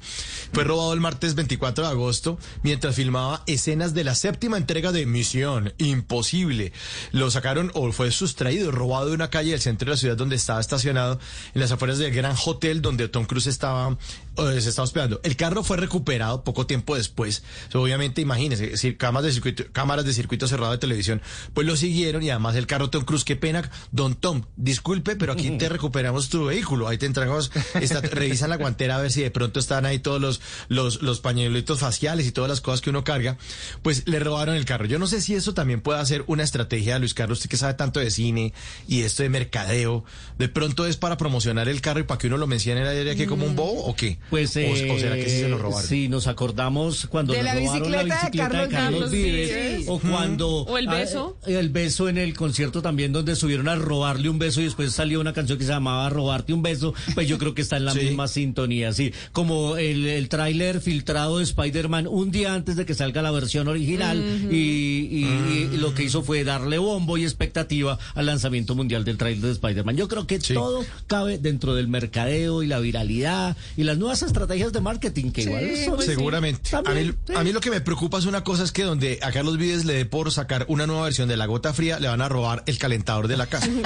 fue 0.54 0.64
robado 0.64 0.94
el 0.94 1.02
martes 1.02 1.36
24 1.36 1.84
de 1.84 1.90
agosto 1.90 2.38
mientras 2.64 2.96
filmaba 2.96 3.44
escenas 3.48 3.94
de 3.94 4.04
la 4.04 4.16
séptima 4.16 4.58
entrega 4.58 4.92
de 4.92 5.06
Misión 5.06 5.74
Imposible. 5.78 6.72
Lo 7.12 7.32
sacaron 7.32 7.72
o 7.74 7.92
fue 7.92 8.12
sustraído 8.12 8.72
robado 8.72 9.08
de 9.08 9.16
una 9.16 9.30
calle 9.30 9.52
del 9.52 9.62
centro 9.62 9.86
de 9.86 9.92
la 9.92 9.98
ciudad 9.98 10.18
donde 10.18 10.36
estaba 10.36 10.60
estacionado 10.60 11.20
en 11.54 11.62
las 11.62 11.72
afueras 11.72 11.98
del 11.98 12.14
gran 12.14 12.36
hotel 12.46 12.82
donde 12.82 13.08
Tom 13.08 13.26
Cruise 13.26 13.48
estaba 13.48 13.98
se 14.38 14.70
estaba 14.70 14.84
hospedando. 14.84 15.20
El 15.24 15.36
carro 15.36 15.64
fue 15.64 15.78
recuperado 15.78 16.44
poco 16.44 16.66
tiempo 16.66 16.96
después. 16.96 17.44
Obviamente 17.74 18.22
imagínense 18.22 18.68
decir 18.68 18.98
cámaras 18.98 19.26
de 19.26 19.34
circuito 19.34 19.64
cámaras 19.72 20.06
de 20.06 20.14
circuito 20.14 20.48
cerrado 20.48 20.72
de 20.72 20.78
televisión 20.78 21.22
pues 21.54 21.68
lo 21.68 21.76
siguieron 21.76 22.24
y 22.24 22.30
además 22.30 22.56
el 22.56 22.68
carro 22.68 22.90
Tom 22.90 23.04
Cruise, 23.04 23.24
qué 23.24 23.36
pena, 23.36 23.70
don 23.92 24.16
Tom, 24.16 24.44
disculpe, 24.56 25.16
pero 25.16 25.34
aquí 25.34 25.52
te 25.52 25.70
recuperamos 25.76 26.30
tu 26.30 26.46
vehículo, 26.46 26.88
ahí 26.88 26.98
te 26.98 27.06
entregamos, 27.06 27.52
está, 27.80 28.02
revisan 28.02 28.50
la 28.50 28.58
guantera 28.58 28.98
a 28.98 29.02
ver 29.02 29.12
si 29.12 29.22
de 29.22 29.32
pronto 29.32 29.60
están 29.60 29.86
ahí 29.86 30.00
todos 30.00 30.22
los, 30.22 30.42
los, 30.68 31.02
los 31.02 31.20
pañuelitos 31.20 31.80
faciales 31.80 32.28
y 32.28 32.32
todas 32.32 32.50
las 32.50 32.62
cosas 32.62 32.82
que 32.82 32.90
uno 32.90 33.04
carga, 33.04 33.38
pues 33.82 34.08
le 34.08 34.20
robaron 34.20 34.56
el 34.56 34.66
carro. 34.66 34.86
Yo 34.86 35.00
no 35.00 35.08
sé 35.08 35.22
si 35.22 35.36
eso 35.36 35.54
también 35.54 35.82
puede 35.82 36.06
ser 36.06 36.24
una 36.28 36.44
estrategia, 36.44 37.00
Luis 37.00 37.14
Carlos, 37.14 37.40
usted 37.40 37.50
que 37.50 37.58
sabe 37.58 37.74
tanto 37.74 38.00
de 38.00 38.12
cine 38.12 38.54
y 38.88 39.02
esto 39.02 39.24
de 39.24 39.30
mercadeo, 39.30 40.04
de 40.38 40.50
pronto 40.50 40.86
es 40.86 40.98
para 40.98 41.18
promocionar 41.18 41.70
el 41.70 41.82
carro 41.82 42.00
y 42.00 42.04
para 42.04 42.18
que 42.18 42.28
uno 42.28 42.38
lo 42.38 42.48
mencione 42.48 42.82
en 42.82 42.86
la 42.86 42.92
diaria 42.92 43.16
que 43.16 43.28
como 43.28 43.46
un 43.46 43.56
bobo 43.56 43.86
o 43.86 43.96
qué? 43.96 44.18
Pues, 44.30 44.56
o, 44.58 44.60
o 44.60 45.00
será 45.00 45.16
que 45.16 45.30
sí 45.30 45.40
se 45.42 45.50
lo 45.50 45.58
eh, 45.58 45.60
robaron. 45.62 45.88
Sí, 45.88 46.08
nos 46.10 46.28
acordamos 46.28 47.08
cuando 47.08 47.34
De 47.34 47.44
la 47.44 47.54
robaron 47.54 47.92
la 47.92 48.04
bicicleta 48.04 48.50
de 48.50 48.58
de 48.66 48.68
Carlos 48.70 49.12
Vives. 49.12 49.80
Sí. 49.82 49.86
o 49.88 50.00
cuando... 50.00 50.50
O 50.64 50.78
el 50.78 50.88
ah, 50.90 50.94
beso. 50.96 51.38
eh, 51.46 51.58
el 51.60 51.70
beso 51.70 52.10
en 52.10 52.18
el 52.18 52.34
concierto 52.34 52.82
también 52.82 53.12
donde 53.14 53.36
subieron 53.36 53.68
a 53.68 53.76
robarle 53.76 54.30
un 54.30 54.40
beso 54.40 54.62
y 54.62 54.66
después 54.66 54.92
salió 54.94 55.20
una 55.22 55.34
canción 55.34 55.58
que 55.58 55.64
se 55.66 55.72
llamaba 55.72 56.10
Robarte 56.10 56.54
un 56.54 56.62
beso, 56.62 56.94
pues 57.14 57.28
yo 57.28 57.38
creo 57.38 57.54
que 57.54 57.62
está 57.62 57.78
en 57.78 57.86
la 57.86 57.92
Sí. 57.96 58.00
misma 58.00 58.28
sintonía, 58.28 58.92
sí. 58.94 59.12
Como 59.32 59.78
el, 59.78 60.06
el 60.08 60.28
tráiler 60.30 60.82
filtrado 60.82 61.38
de 61.38 61.44
Spider-Man 61.44 62.08
un 62.08 62.32
día 62.32 62.54
antes 62.54 62.76
de 62.76 62.86
que 62.86 62.94
salga 62.94 63.22
la 63.22 63.32
versión 63.32 63.68
original 63.68 64.24
y, 64.52 64.56
y- 64.56 65.70
y 65.74 65.78
lo 65.78 65.94
que 65.94 66.04
hizo 66.04 66.24
fue 66.24 66.44
darle 66.44 66.78
bombo 66.78 67.18
y 67.18 67.24
expectativa 67.24 67.98
al 68.16 68.26
lanzamiento 68.26 68.76
mundial 68.76 69.06
del 69.06 69.18
tráiler 69.18 69.44
de 69.44 69.52
Spider-Man. 69.52 69.96
Yo 69.98 70.08
creo 70.08 70.28
que 70.28 70.40
todo 70.40 70.84
cabe 71.08 71.38
dentro 71.38 71.76
del 71.76 71.88
mercadeo 71.88 72.64
y 72.64 72.68
la 72.68 72.80
viralidad 72.80 73.56
y 73.78 73.84
las 73.84 73.98
nuevas 73.98 74.15
estrategias 74.24 74.74
de 74.74 74.82
marketing 74.82 75.32
que 75.32 75.44
igual 75.44 75.70
son- 75.86 76.02
Seguramente. 76.02 76.76
A 76.76 76.80
mí, 76.80 76.84
También, 76.86 77.18
a 77.36 77.44
mí 77.44 77.52
lo 77.52 77.62
que 77.62 77.70
me 77.70 77.82
preocupa 77.82 78.18
es 78.18 78.26
una 78.26 78.44
cosa 78.44 78.64
es 78.64 78.72
que 78.72 78.84
donde 78.84 79.20
a 79.22 79.32
Carlos 79.32 79.58
Vives 79.58 79.86
le 79.86 79.94
dé 79.94 80.06
por 80.06 80.32
sacar 80.32 80.66
una 80.70 80.88
nueva 80.88 81.04
versión 81.04 81.28
de 81.28 81.38
la 81.38 81.46
gota 81.46 81.74
fría, 81.74 82.00
le 82.00 82.08
van 82.08 82.22
a 82.22 82.30
robar 82.30 82.64
el 82.66 82.78
calentador 82.78 83.28
de 83.28 83.38
la 83.38 83.48
casa. 83.48 83.68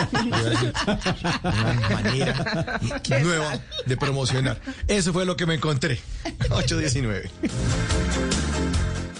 Una 1.43 1.89
manera 1.89 2.79
nueva 3.21 3.59
de 3.85 3.97
promocionar. 3.97 4.61
Eso 4.87 5.13
fue 5.13 5.25
lo 5.25 5.35
que 5.35 5.45
me 5.45 5.55
encontré. 5.55 5.99
819. 6.49 7.29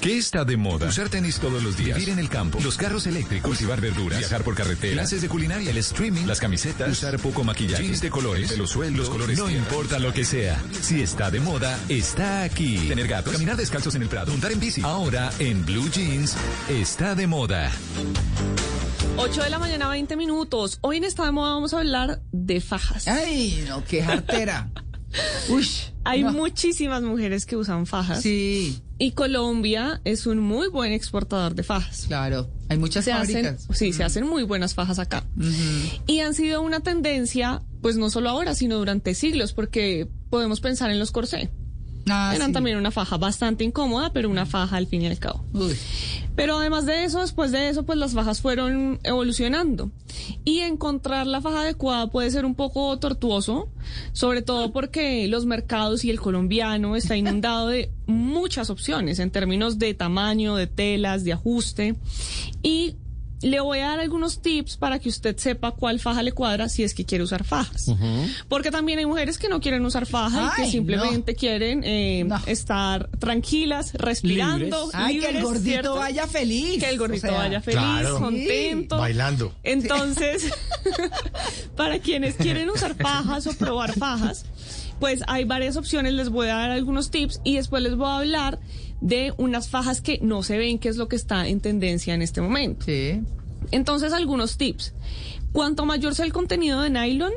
¿Qué 0.02 0.18
está 0.18 0.46
de 0.46 0.56
moda? 0.56 0.88
Usar 0.88 1.10
tenis 1.10 1.40
todos 1.40 1.62
los 1.62 1.76
días. 1.76 1.98
Vivir 1.98 2.14
en 2.14 2.20
el 2.20 2.30
campo. 2.30 2.58
Los 2.64 2.78
carros 2.78 3.06
eléctricos. 3.06 3.50
Cultivar 3.50 3.82
verduras. 3.82 4.20
Viajar 4.20 4.44
por 4.44 4.56
carretera. 4.56 4.94
Clases 4.94 5.22
de 5.22 5.28
culinaria. 5.28 5.72
El 5.72 5.78
streaming. 5.78 6.26
Las 6.26 6.40
camisetas. 6.40 6.90
Usar 6.90 7.20
poco 7.20 7.44
maquillaje. 7.44 7.84
Jeans 7.84 8.00
de 8.00 8.10
colores. 8.10 8.58
Los 8.58 8.70
sueldos. 8.70 9.00
Los 9.00 9.10
colores. 9.10 9.38
No 9.38 9.50
importa 9.50 10.00
lo 10.00 10.14
que 10.14 10.24
sea. 10.24 10.64
Si 10.82 11.02
está 11.02 11.30
de 11.30 11.42
moda, 11.42 11.78
está 11.90 12.44
aquí. 12.44 12.78
Tener 12.88 13.10
gatos. 13.10 13.34
Caminar 13.34 13.58
descalzos 13.58 13.94
en 13.96 14.04
el 14.04 14.08
prado. 14.08 14.32
Montar 14.32 14.54
en 14.54 14.62
bici. 14.62 14.82
Ahora, 14.86 15.32
en 15.38 15.66
Blue 15.66 15.90
Jeans, 15.92 16.34
está 16.70 17.14
de 17.14 17.28
moda. 17.28 17.70
8 19.18 19.44
de 19.44 19.50
la 19.50 19.60
mañana, 19.60 19.90
20 19.90 20.16
minutos. 20.16 20.78
Hoy 20.80 20.96
en 20.98 21.04
esta 21.04 21.26
de 21.26 21.32
moda 21.34 21.56
vamos 21.56 21.74
a 21.74 21.80
hablar 21.80 22.22
de 22.32 22.62
fajas. 22.62 23.06
Ay, 23.10 23.66
no, 23.68 23.84
qué 23.84 24.02
jartera. 24.02 24.70
Uy, 25.50 25.68
Hay 26.06 26.24
no. 26.24 26.32
muchísimas 26.32 27.02
mujeres 27.02 27.46
que 27.46 27.58
usan 27.58 27.86
fajas. 27.86 28.22
Sí, 28.22 28.82
Y 29.02 29.12
Colombia 29.12 30.02
es 30.04 30.28
un 30.28 30.40
muy 30.40 30.68
buen 30.68 30.92
exportador 30.92 31.56
de 31.56 31.64
fajas. 31.64 32.04
claro. 32.08 32.50
Hay 32.68 32.78
muchas 32.78 33.06
Se 33.06 33.12
hacen, 33.12 33.46
fábricas. 33.46 33.68
sí, 33.76 33.94
se 33.94 34.04
hacen 34.04 34.28
muy 34.28 34.44
buenas 34.44 34.76
fajas 34.76 35.00
acá. 35.00 35.24
Y 36.06 36.20
han 36.20 36.36
sido 36.36 36.62
una 36.62 36.82
tendencia, 36.82 37.64
pues 37.82 37.98
no 37.98 38.12
solo 38.12 38.30
ahora, 38.30 38.54
sino 38.54 38.78
durante 38.78 39.16
siglos, 39.16 39.54
porque 39.54 40.08
podemos 40.30 40.60
pensar 40.62 40.92
en 40.92 41.00
los 41.00 41.10
corsé. 41.12 41.50
Ah, 42.12 42.34
Eran 42.36 42.48
sí. 42.48 42.54
también 42.54 42.78
una 42.78 42.92
faja 42.92 43.18
bastante 43.18 43.64
incómoda, 43.64 44.12
pero 44.14 44.30
una 44.30 44.46
faja 44.46 44.78
al 44.78 44.88
fin 44.88 45.02
y 45.02 45.08
al 45.08 45.20
cabo. 45.20 45.44
Uy. 45.54 45.76
Pero 46.36 46.58
además 46.58 46.86
de 46.86 47.04
eso, 47.04 47.20
después 47.20 47.52
de 47.52 47.70
eso, 47.70 47.84
pues 47.84 47.98
las 47.98 48.14
fajas 48.14 48.40
fueron 48.42 49.00
evolucionando. 49.04 49.92
Y 50.46 50.60
encontrar 50.60 51.28
la 51.28 51.42
faja 51.42 51.62
adecuada 51.62 52.08
puede 52.08 52.32
ser 52.32 52.46
un 52.46 52.56
poco 52.56 52.98
tortuoso, 53.00 53.68
sobre 54.14 54.42
todo 54.42 54.72
porque 54.72 55.28
los 55.28 55.46
mercados 55.46 56.06
y 56.06 56.10
el 56.10 56.20
colombiano 56.22 56.96
está 56.96 57.18
inundado 57.18 57.68
de 57.68 57.92
muchas 58.08 58.70
opciones 58.70 59.20
en 59.20 59.32
términos 59.32 59.80
de 59.80 59.94
tamaño, 59.94 60.56
de 60.56 60.68
telas, 60.68 61.24
de 61.24 61.34
ajuste. 61.34 61.96
Y 62.64 62.96
le 63.42 63.60
voy 63.62 63.80
a 63.80 63.90
dar 63.90 64.00
algunos 64.00 64.42
tips 64.42 64.76
para 64.78 65.00
que 65.00 65.08
usted 65.10 65.38
sepa 65.38 65.72
cuál 65.72 66.00
faja 66.00 66.22
le 66.24 66.34
cuadra 66.34 66.68
si 66.68 66.84
es 66.84 66.94
que 66.94 67.06
quiere 67.06 67.24
usar 67.24 67.44
fajas. 67.46 67.90
Porque 68.48 68.70
también 68.72 69.00
hay 69.00 69.06
mujeres 69.06 69.38
que 69.38 69.48
no 69.48 69.62
quieren 69.62 69.86
usar 69.86 70.06
faja 70.06 70.52
y 70.58 70.62
que 70.64 70.70
simplemente 70.72 71.36
quieren 71.36 71.84
eh, 71.86 72.24
No. 72.26 72.38
estar 72.48 73.10
tranquilas, 73.20 73.94
respirando. 73.94 74.90
Ay, 74.94 75.20
que 75.20 75.30
el 75.30 75.42
gordito 75.42 75.64
¿cierto? 75.64 75.96
vaya 75.96 76.28
feliz. 76.28 76.84
Que 76.84 76.90
el 76.90 76.98
gordito 76.98 77.28
O 77.28 77.30
sea, 77.30 77.40
vaya 77.40 77.62
feliz, 77.62 77.80
claro. 77.80 78.20
contento. 78.20 78.98
Bailando. 78.98 79.54
Entonces, 79.64 80.50
para 81.76 82.00
quienes 82.00 82.36
quieren 82.36 82.70
usar 82.70 82.96
fajas 82.96 83.48
o 83.48 83.54
probar 83.54 83.94
fajas, 83.94 84.46
pues 85.00 85.22
hay 85.28 85.46
varias 85.46 85.78
opciones. 85.78 86.14
Les 86.14 86.30
voy 86.30 86.48
a 86.48 86.56
dar 86.56 86.72
algunos 86.72 87.10
tips 87.12 87.40
y 87.44 87.56
después 87.56 87.82
les 87.84 87.96
voy 87.96 88.08
a 88.08 88.18
hablar 88.18 88.60
de 89.02 89.34
unas 89.38 89.70
fajas 89.70 90.02
que 90.02 90.20
no 90.22 90.44
se 90.44 90.58
ven, 90.58 90.80
que 90.80 90.90
es 90.90 90.98
lo 90.98 91.08
que 91.08 91.16
está 91.16 91.48
en 91.48 91.60
tendencia 91.62 92.14
en 92.14 92.22
este 92.22 92.42
momento. 92.42 92.86
Sí. 92.86 93.22
Entonces, 93.72 94.14
algunos 94.14 94.58
tips. 94.58 94.94
Cuanto 95.52 95.86
mayor 95.86 96.16
sea 96.16 96.26
el 96.26 96.34
contenido 96.34 96.82
de 96.82 96.90
nylon, 96.90 97.34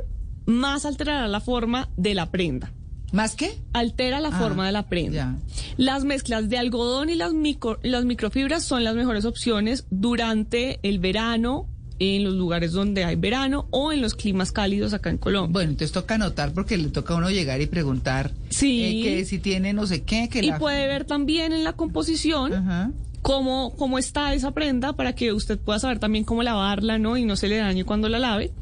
más 0.47 0.85
alterará 0.87 1.29
la 1.29 1.41
forma 1.41 1.89
de 1.97 2.15
la 2.15 2.31
prenda. 2.31 2.73
¿Más 3.13 3.35
qué? 3.37 3.59
Altera 3.75 4.21
la 4.21 4.29
Ah, 4.29 4.39
forma 4.39 4.65
de 4.67 4.73
la 4.73 4.89
prenda. 4.89 5.13
ya. 5.15 5.37
Las 5.77 6.05
mezclas 6.05 6.49
de 6.49 6.57
algodón 6.59 7.11
y 7.11 7.15
las, 7.15 7.33
micro- 7.35 7.79
las 7.83 8.05
microfibras 8.07 8.65
son 8.65 8.85
las 8.85 8.95
mejores 8.95 9.25
opciones 9.27 9.87
durante 9.91 10.81
el 10.83 10.99
verano, 10.99 11.69
en 12.03 12.25
los 12.25 12.35
lugares 12.35 12.73
donde 12.73 13.05
hay 13.05 13.17
verano 13.17 13.67
o 13.71 13.93
en 13.93 14.01
los 14.03 14.15
climas 14.15 14.53
cálidos 14.53 14.93
acá 14.95 15.11
en 15.11 15.19
Colombia. 15.19 15.53
Bueno, 15.53 15.71
entonces 15.71 15.93
toca 15.93 16.15
anotar 16.17 16.53
porque 16.53 16.77
le 16.77 16.89
toca 16.89 17.15
a 17.15 17.17
uno 17.17 17.31
llegar 17.31 17.61
y 17.61 17.67
preguntar 17.67 18.33
Sí. 18.51 18.83
eh, 18.83 19.03
que 19.03 19.25
si 19.25 19.39
tiene 19.39 19.73
no 19.73 19.87
sé 19.87 20.03
qué, 20.03 20.29
que 20.29 20.41
y 20.41 20.49
la... 20.49 20.59
puede 20.59 20.87
ver 20.87 21.05
también 21.05 21.53
en 21.53 21.65
la 21.65 21.73
composición 21.75 22.53
Ajá. 22.53 22.91
cómo, 23.23 23.75
cómo 23.77 23.99
está 23.99 24.35
esa 24.35 24.51
prenda 24.53 24.93
para 24.95 25.15
que 25.15 25.33
usted 25.33 25.59
pueda 25.59 25.79
saber 25.79 25.99
también 25.99 26.25
cómo 26.25 26.43
lavarla, 26.43 26.99
¿no? 26.99 27.17
Y 27.17 27.25
no 27.25 27.37
se 27.37 27.49
le 27.49 27.57
dañe 27.59 27.85
cuando 27.85 28.09
la 28.09 28.19
lave. 28.19 28.53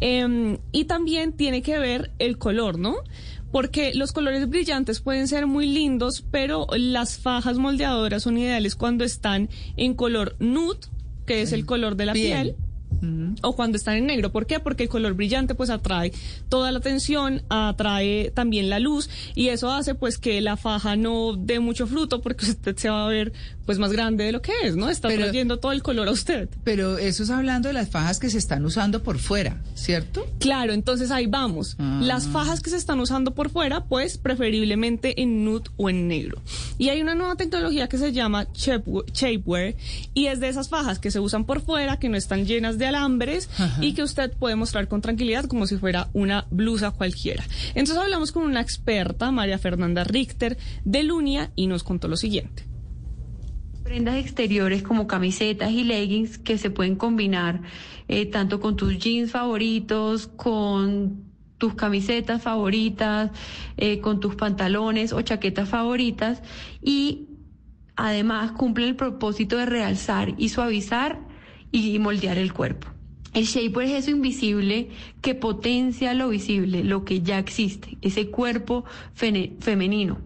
Em, 0.00 0.58
y 0.72 0.84
también 0.84 1.32
tiene 1.32 1.62
que 1.62 1.78
ver 1.78 2.10
el 2.18 2.38
color, 2.38 2.78
¿no? 2.78 2.96
Porque 3.52 3.92
los 3.94 4.12
colores 4.12 4.48
brillantes 4.48 5.00
pueden 5.00 5.26
ser 5.26 5.46
muy 5.46 5.66
lindos, 5.66 6.24
pero 6.30 6.66
las 6.76 7.18
fajas 7.18 7.58
moldeadoras 7.58 8.22
son 8.22 8.38
ideales 8.38 8.76
cuando 8.76 9.02
están 9.04 9.48
en 9.76 9.94
color 9.94 10.36
nude, 10.38 10.78
que 11.26 11.42
es 11.42 11.52
el 11.52 11.66
color 11.66 11.96
de 11.96 12.06
la 12.06 12.12
Piel. 12.12 12.42
piel 12.42 12.56
o 13.42 13.56
cuando 13.56 13.76
están 13.76 13.96
en 13.96 14.06
negro. 14.06 14.30
¿Por 14.32 14.46
qué? 14.46 14.60
Porque 14.60 14.84
el 14.84 14.88
color 14.88 15.14
brillante 15.14 15.54
pues 15.54 15.70
atrae 15.70 16.12
toda 16.48 16.70
la 16.72 16.78
atención, 16.78 17.42
atrae 17.48 18.30
también 18.34 18.68
la 18.70 18.78
luz 18.78 19.08
y 19.34 19.48
eso 19.48 19.70
hace 19.72 19.94
pues 19.94 20.18
que 20.18 20.40
la 20.40 20.56
faja 20.56 20.96
no 20.96 21.34
dé 21.36 21.60
mucho 21.60 21.86
fruto 21.86 22.20
porque 22.20 22.46
usted 22.50 22.76
se 22.76 22.90
va 22.90 23.06
a 23.06 23.08
ver 23.08 23.32
pues 23.66 23.78
más 23.78 23.92
grande 23.92 24.24
de 24.24 24.32
lo 24.32 24.42
que 24.42 24.52
es, 24.64 24.74
¿no? 24.76 24.88
Está 24.90 25.08
Pero- 25.08 25.22
trayendo 25.24 25.58
todo 25.60 25.70
el 25.72 25.82
color 25.82 26.08
a 26.08 26.10
usted. 26.10 26.48
Pero 26.64 26.98
eso 26.98 27.22
es 27.22 27.30
hablando 27.30 27.68
de 27.68 27.72
las 27.74 27.88
fajas 27.88 28.18
que 28.18 28.28
se 28.28 28.38
están 28.38 28.64
usando 28.64 29.02
por 29.04 29.18
fuera, 29.18 29.62
¿cierto? 29.74 30.26
Claro, 30.40 30.72
entonces 30.72 31.10
ahí 31.12 31.26
vamos. 31.26 31.76
Ah. 31.78 32.00
Las 32.02 32.26
fajas 32.26 32.60
que 32.60 32.70
se 32.70 32.76
están 32.76 32.98
usando 33.00 33.32
por 33.34 33.48
fuera, 33.50 33.84
pues 33.84 34.18
preferiblemente 34.18 35.22
en 35.22 35.44
nude 35.44 35.70
o 35.76 35.88
en 35.88 36.08
negro. 36.08 36.40
Y 36.78 36.88
hay 36.88 37.00
una 37.00 37.14
nueva 37.14 37.36
tecnología 37.36 37.88
que 37.88 37.98
se 37.98 38.12
llama 38.12 38.48
shapewe- 38.52 39.04
shapewear 39.12 39.74
y 40.14 40.26
es 40.26 40.40
de 40.40 40.48
esas 40.48 40.68
fajas 40.68 40.98
que 40.98 41.10
se 41.12 41.20
usan 41.20 41.44
por 41.44 41.60
fuera, 41.60 41.98
que 41.98 42.08
no 42.08 42.16
están 42.16 42.46
llenas 42.46 42.76
de 42.78 42.86
alambres 42.90 43.48
y 43.80 43.94
que 43.94 44.02
usted 44.02 44.32
puede 44.38 44.56
mostrar 44.56 44.88
con 44.88 45.00
tranquilidad 45.00 45.46
como 45.46 45.66
si 45.66 45.76
fuera 45.76 46.08
una 46.12 46.46
blusa 46.50 46.90
cualquiera. 46.90 47.44
Entonces 47.74 47.96
hablamos 47.96 48.32
con 48.32 48.44
una 48.44 48.60
experta, 48.60 49.30
María 49.30 49.58
Fernanda 49.58 50.04
Richter, 50.04 50.58
de 50.84 51.02
Lunia 51.02 51.50
y 51.56 51.66
nos 51.66 51.82
contó 51.82 52.08
lo 52.08 52.16
siguiente. 52.16 52.64
prendas 53.82 54.16
exteriores 54.16 54.82
como 54.82 55.08
camisetas 55.08 55.72
y 55.72 55.82
leggings 55.82 56.38
que 56.38 56.58
se 56.58 56.70
pueden 56.70 56.94
combinar 56.94 57.62
eh, 58.06 58.26
tanto 58.26 58.60
con 58.60 58.76
tus 58.76 58.98
jeans 58.98 59.32
favoritos, 59.32 60.28
con 60.28 61.24
tus 61.58 61.74
camisetas 61.74 62.42
favoritas, 62.42 63.30
eh, 63.76 64.00
con 64.00 64.18
tus 64.18 64.34
pantalones 64.34 65.12
o 65.12 65.20
chaquetas 65.22 65.68
favoritas 65.68 66.42
y 66.82 67.28
además 67.96 68.52
cumplen 68.52 68.88
el 68.88 68.96
propósito 68.96 69.58
de 69.58 69.66
realzar 69.66 70.34
y 70.38 70.48
suavizar 70.48 71.20
y 71.72 71.98
moldear 71.98 72.38
el 72.38 72.52
cuerpo. 72.52 72.88
El 73.32 73.44
shaper 73.44 73.84
es 73.84 73.92
eso 74.04 74.10
invisible 74.10 74.88
que 75.20 75.34
potencia 75.34 76.14
lo 76.14 76.30
visible, 76.30 76.82
lo 76.82 77.04
que 77.04 77.22
ya 77.22 77.38
existe, 77.38 77.96
ese 78.02 78.28
cuerpo 78.28 78.84
femenino. 79.14 80.18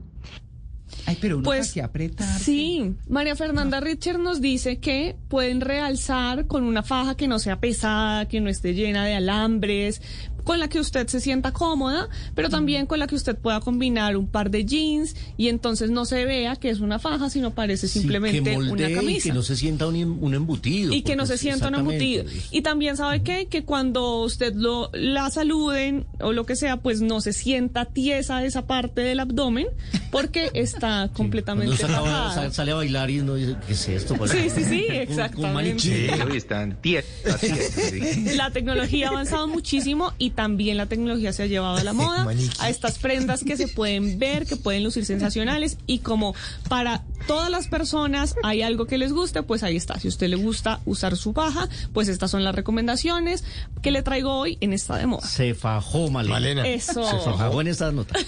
Ay, 1.07 1.19
pero 1.21 1.37
uno 1.37 1.45
Pues, 1.45 1.77
apretar. 1.77 2.39
Sí, 2.39 2.95
María 3.09 3.37
Fernanda 3.37 3.81
Richter 3.81 4.19
nos 4.19 4.41
dice 4.41 4.79
que 4.79 5.17
pueden 5.29 5.61
realzar 5.61 6.47
con 6.47 6.65
una 6.65 6.83
faja 6.83 7.15
que 7.15 7.29
no 7.29 7.39
sea 7.39 7.61
pesada, 7.61 8.27
que 8.27 8.41
no 8.41 8.49
esté 8.49 8.73
llena 8.73 9.05
de 9.05 9.15
alambres, 9.15 10.01
con 10.45 10.61
la 10.61 10.69
que 10.69 10.79
usted 10.79 11.07
se 11.09 11.21
sienta 11.21 11.53
cómoda, 11.53 12.09
pero 12.35 12.49
también 12.49 12.87
con 12.87 12.99
la 12.99 13.07
que 13.07 13.15
usted 13.15 13.37
pueda 13.37 13.61
combinar 13.61 14.17
un 14.17 14.27
par 14.29 14.51
de 14.51 14.65
jeans 14.65 15.17
y 15.37 15.49
entonces 15.49 15.91
no 15.91 16.05
se 16.05 16.25
vea 16.25 16.57
que 16.57 16.71
es 16.71 16.81
una 16.81 16.99
faja, 16.99 17.31
sino 17.31 17.53
parece 17.53 17.89
simplemente 17.89 18.43
que 18.43 18.57
una 18.57 18.69
moldee 18.69 18.91
y 18.91 18.95
camisa. 18.95 19.29
que 19.29 19.35
no 19.35 19.43
se 19.43 19.57
sienta 19.57 19.87
un, 19.87 19.97
un 20.21 20.35
embutido. 20.35 20.93
Y 20.93 21.03
que 21.03 21.17
no 21.17 21.27
se 21.27 21.39
sienta 21.39 21.69
un 21.69 21.75
exactamente. 21.75 22.19
embutido. 22.21 22.49
Y 22.51 22.63
también 22.63 22.97
sabe 22.97 23.23
qué? 23.23 23.47
que 23.47 23.65
cuando 23.65 24.23
usted 24.23 24.55
lo, 24.55 24.91
la 24.93 25.31
saluden 25.31 26.07
o 26.21 26.33
lo 26.33 26.45
que 26.47 26.57
sea, 26.57 26.77
pues 26.79 27.01
no 27.01 27.21
se 27.21 27.33
sienta 27.33 27.85
tiesa 27.87 28.45
esa 28.45 28.67
parte 28.67 29.01
del 29.01 29.21
abdomen 29.21 29.67
porque 30.11 30.51
está 30.55 31.11
completamente 31.13 31.77
fajada. 31.77 32.35
sale, 32.35 32.53
sale 32.53 32.73
a 32.73 32.75
bailar 32.77 33.11
y 33.11 33.21
uno 33.21 33.35
dice, 33.35 33.57
¿qué 33.67 33.73
es 33.73 33.89
esto? 33.89 34.15
Sí, 34.27 34.51
sí, 34.55 34.65
sí, 34.65 34.81
Con- 34.87 34.87
con 34.87 34.97
exactamente. 34.97 35.55
maniquí. 35.55 35.81
Sí, 35.89 36.07
están 36.37 36.81
tiesas, 36.81 37.41
tiesas, 37.41 37.91
sí. 37.91 38.25
La 38.37 38.51
tecnología 38.51 39.07
ha 39.09 39.11
avanzado 39.11 39.49
muchísimo 39.49 40.13
y 40.19 40.31
también 40.35 40.77
la 40.77 40.87
tecnología 40.87 41.33
se 41.33 41.45
ha 41.45 41.47
llevado 41.47 41.77
a 41.77 41.85
la 41.85 41.93
moda, 41.95 42.27
a 42.59 42.69
estas 42.69 42.99
prendas 42.99 43.45
que 43.45 43.57
se 43.57 43.69
pueden 43.69 44.19
ver, 44.19 44.47
que 44.47 44.57
pueden 44.57 44.85
lucir 44.85 45.05
sensacionales 45.05 45.79
y 45.87 46.01
como 46.01 46.35
para 46.69 47.03
todas 47.27 47.51
las 47.51 47.69
personas 47.69 48.35
hay 48.43 48.63
algo 48.63 48.87
que 48.87 48.99
les 48.99 49.13
guste, 49.13 49.43
pues 49.43 49.63
ahí 49.63 49.77
está. 49.77 49.99
Si 49.99 50.09
a 50.09 50.11
usted 50.11 50.29
le 50.29 50.37
gusta 50.37 50.81
usar 50.85 51.17
su 51.17 51.33
paja, 51.33 51.69
pues 51.93 52.09
estas 52.09 52.31
son 52.31 52.45
las 52.45 52.55
recomendaciones 52.55 53.45
que 53.83 53.91
le 53.91 54.03
traigo 54.03 54.37
hoy 54.37 54.59
en 54.61 54.73
esta 54.73 54.97
de 54.97 55.07
moda. 55.07 55.27
Se 55.27 55.55
fajó, 55.55 56.11
Malena. 56.11 56.35
Malena. 56.35 56.69
Eso. 56.69 57.05
Se 57.05 57.19
fajó 57.19 57.61
en 57.61 57.69
estas 57.69 57.95
notas. 57.95 58.25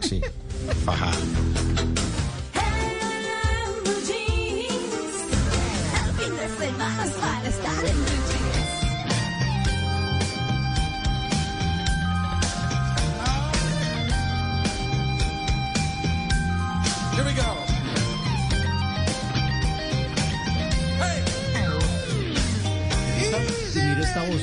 Sí. 0.00 0.20
Esta 24.06 24.22
voz. 24.22 24.42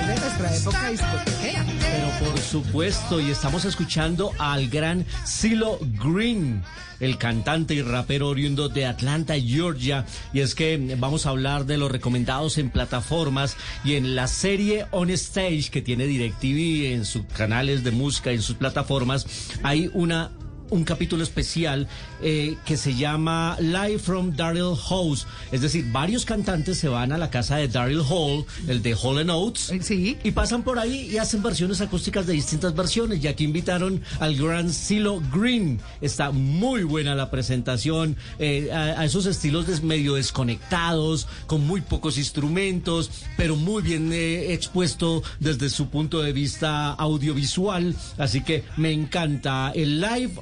Es 0.00 0.06
de 0.06 0.14
nuestra 0.20 0.56
época 0.56 0.90
discotequera. 0.90 1.64
Pero 1.80 2.30
por 2.30 2.38
supuesto, 2.38 3.20
y 3.20 3.30
estamos 3.30 3.64
escuchando 3.64 4.32
al 4.38 4.68
gran 4.68 5.04
Silo 5.24 5.78
Green, 6.02 6.62
el 7.00 7.18
cantante 7.18 7.74
y 7.74 7.82
rapero 7.82 8.28
oriundo 8.28 8.68
de 8.68 8.86
Atlanta, 8.86 9.34
Georgia. 9.38 10.06
Y 10.32 10.40
es 10.40 10.54
que 10.54 10.96
vamos 10.98 11.26
a 11.26 11.30
hablar 11.30 11.66
de 11.66 11.76
los 11.76 11.90
recomendados 11.90 12.58
en 12.58 12.70
plataformas 12.70 13.56
y 13.84 13.96
en 13.96 14.14
la 14.14 14.26
serie 14.26 14.86
On 14.90 15.10
Stage 15.10 15.68
que 15.70 15.82
tiene 15.82 16.06
DirecTV 16.06 16.94
en 16.94 17.04
sus 17.04 17.24
canales 17.26 17.84
de 17.84 17.90
música 17.90 18.32
y 18.32 18.36
en 18.36 18.42
sus 18.42 18.56
plataformas. 18.56 19.26
Hay 19.62 19.90
una 19.92 20.30
un 20.72 20.84
capítulo 20.84 21.22
especial 21.22 21.86
eh, 22.22 22.56
que 22.64 22.76
se 22.76 22.94
llama 22.94 23.56
Live 23.60 23.98
from 23.98 24.34
Daryl 24.36 24.74
House. 24.88 25.26
Es 25.50 25.60
decir, 25.60 25.86
varios 25.92 26.24
cantantes 26.24 26.78
se 26.78 26.88
van 26.88 27.12
a 27.12 27.18
la 27.18 27.30
casa 27.30 27.56
de 27.56 27.68
Daryl 27.68 28.00
Hall, 28.08 28.44
el 28.68 28.82
de 28.82 28.94
Hall 28.94 29.18
and 29.18 29.30
Oates, 29.30 29.70
y 29.90 30.30
pasan 30.32 30.62
por 30.62 30.78
ahí 30.78 31.10
y 31.12 31.18
hacen 31.18 31.42
versiones 31.42 31.80
acústicas 31.80 32.26
de 32.26 32.32
distintas 32.34 32.74
versiones. 32.74 33.22
Y 33.22 33.28
aquí 33.28 33.44
invitaron 33.44 34.00
al 34.20 34.36
gran 34.36 34.72
Silo 34.72 35.20
Green. 35.32 35.80
Está 36.00 36.30
muy 36.30 36.84
buena 36.84 37.14
la 37.14 37.30
presentación, 37.30 38.16
eh, 38.38 38.70
a, 38.72 39.00
a 39.00 39.04
esos 39.04 39.26
estilos 39.26 39.66
des- 39.66 39.82
medio 39.82 40.14
desconectados, 40.14 41.26
con 41.46 41.66
muy 41.66 41.80
pocos 41.80 42.18
instrumentos, 42.18 43.10
pero 43.36 43.56
muy 43.56 43.82
bien 43.82 44.12
eh, 44.12 44.52
expuesto 44.52 45.22
desde 45.40 45.68
su 45.70 45.88
punto 45.88 46.20
de 46.22 46.32
vista 46.32 46.92
audiovisual. 46.92 47.94
Así 48.18 48.42
que 48.42 48.64
me 48.76 48.92
encanta 48.92 49.72
el 49.74 50.00
live 50.00 50.32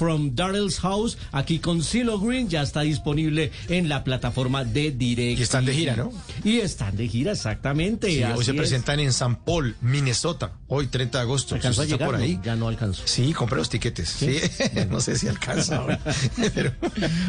From 0.00 0.34
Darrell's 0.34 0.80
House, 0.80 1.18
aquí 1.30 1.58
con 1.58 1.82
Silo 1.82 2.18
Green, 2.18 2.48
ya 2.48 2.62
está 2.62 2.80
disponible 2.80 3.52
en 3.68 3.90
la 3.90 4.02
plataforma 4.02 4.64
de 4.64 4.92
Direct. 4.92 5.38
Y 5.38 5.42
están 5.42 5.66
de 5.66 5.74
gira, 5.74 5.94
¿no? 5.94 6.10
Y 6.42 6.60
están 6.60 6.96
de 6.96 7.06
gira, 7.06 7.32
exactamente. 7.32 8.08
Sí, 8.08 8.22
hoy 8.22 8.42
se 8.42 8.52
es. 8.52 8.56
presentan 8.56 8.98
en 9.00 9.12
San 9.12 9.36
Paul, 9.36 9.76
Minnesota, 9.82 10.52
hoy 10.68 10.86
30 10.86 11.18
de 11.18 11.22
agosto. 11.22 11.54
¿Alcanzó 11.54 11.82
a 11.82 11.84
llegar? 11.84 12.08
por 12.08 12.16
ahí? 12.18 12.36
No, 12.38 12.44
ya 12.44 12.56
no 12.56 12.68
alcanzó. 12.68 13.02
Sí, 13.04 13.34
compré 13.34 13.58
los 13.58 13.68
tiquetes. 13.68 14.08
Sí, 14.08 14.38
no 14.88 15.02
sé 15.02 15.18
si 15.18 15.28
alcanza 15.28 15.76
ahora. 15.76 16.00
Pero... 16.54 16.72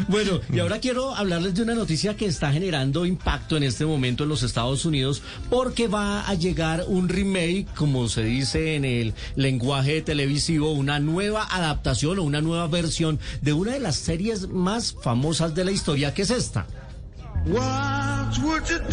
Bueno, 0.08 0.40
y 0.50 0.58
ahora 0.60 0.78
quiero 0.80 1.14
hablarles 1.14 1.54
de 1.54 1.64
una 1.64 1.74
noticia 1.74 2.16
que 2.16 2.24
está 2.24 2.52
generando 2.52 3.04
impacto 3.04 3.58
en 3.58 3.64
este 3.64 3.84
momento 3.84 4.22
en 4.22 4.30
los 4.30 4.42
Estados 4.42 4.86
Unidos 4.86 5.20
porque 5.50 5.88
va 5.88 6.26
a 6.26 6.32
llegar 6.32 6.84
un 6.86 7.10
remake, 7.10 7.66
como 7.74 8.08
se 8.08 8.24
dice 8.24 8.76
en 8.76 8.86
el 8.86 9.12
lenguaje 9.36 10.00
televisivo, 10.00 10.72
una 10.72 11.00
nueva 11.00 11.46
adaptación 11.50 12.18
o 12.18 12.22
una 12.22 12.40
nueva 12.40 12.61
versión 12.66 13.18
de 13.40 13.52
una 13.52 13.72
de 13.72 13.80
las 13.80 13.96
series 13.96 14.48
más 14.48 14.92
famosas 14.92 15.54
de 15.54 15.64
la 15.64 15.72
historia, 15.72 16.14
que 16.14 16.22
es 16.22 16.30
esta. 16.30 16.66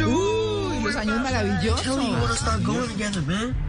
Uy, 0.05 0.83
los 0.83 0.95
años 0.95 1.21
maravillosos. 1.21 1.85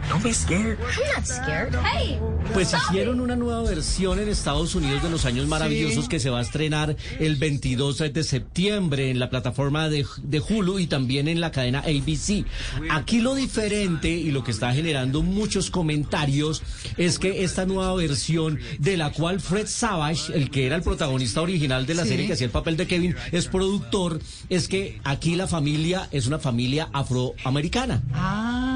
Don't 0.09 0.23
be 0.25 0.33
scared. 0.33 0.79
I'm 0.81 1.15
not 1.15 1.27
scared. 1.27 1.75
Hey. 1.85 2.19
Pues 2.55 2.73
hicieron 2.75 3.21
una 3.21 3.37
nueva 3.37 3.63
versión 3.63 4.19
en 4.19 4.29
Estados 4.29 4.75
Unidos 4.75 5.03
de 5.05 5.11
Los 5.11 5.25
Años 5.25 5.47
Maravillosos 5.47 6.05
Sí. 6.05 6.09
que 6.09 6.19
se 6.19 6.31
va 6.31 6.39
a 6.41 6.43
estrenar 6.43 6.97
el 7.21 7.37
22 7.37 7.99
de 7.99 8.25
septiembre 8.25 9.11
en 9.11 9.19
la 9.21 9.31
plataforma 9.31 9.89
de, 9.89 10.05
de 10.23 10.41
Hulu 10.41 10.79
y 10.81 10.87
también 10.89 11.29
en 11.29 11.41
la 11.41 11.53
cadena 11.53 11.81
ABC. 11.81 12.45
Aquí 12.91 13.21
lo 13.21 13.35
diferente 13.37 14.09
y 14.09 14.31
lo 14.33 14.43
que 14.43 14.51
está 14.51 14.73
generando 14.73 15.23
muchos 15.23 15.71
comentarios 15.71 16.63
es 16.97 17.19
que 17.21 17.45
esta 17.45 17.67
nueva 17.67 17.95
versión 17.95 18.59
de 18.79 18.97
la 18.97 19.13
cual 19.13 19.41
Fred 19.41 19.67
Savage, 19.69 20.33
el 20.35 20.51
que 20.51 20.67
era 20.67 20.75
el 20.77 20.83
protagonista 20.83 21.43
original 21.43 21.87
de 21.87 21.95
la 21.95 22.03
Sí. 22.03 22.09
serie 22.09 22.27
que 22.27 22.33
hacía 22.33 22.47
el 22.47 22.53
papel 22.53 22.77
de 22.77 22.87
Kevin, 22.89 23.15
es 23.31 23.47
productor, 23.47 24.19
es 24.49 24.67
que 24.71 24.99
aquí 25.05 25.37
la 25.37 25.47
familia 25.47 26.09
es 26.13 26.27
una 26.27 26.39
familia 26.39 26.89
afroamericana. 26.93 28.03
Ah. 28.15 28.70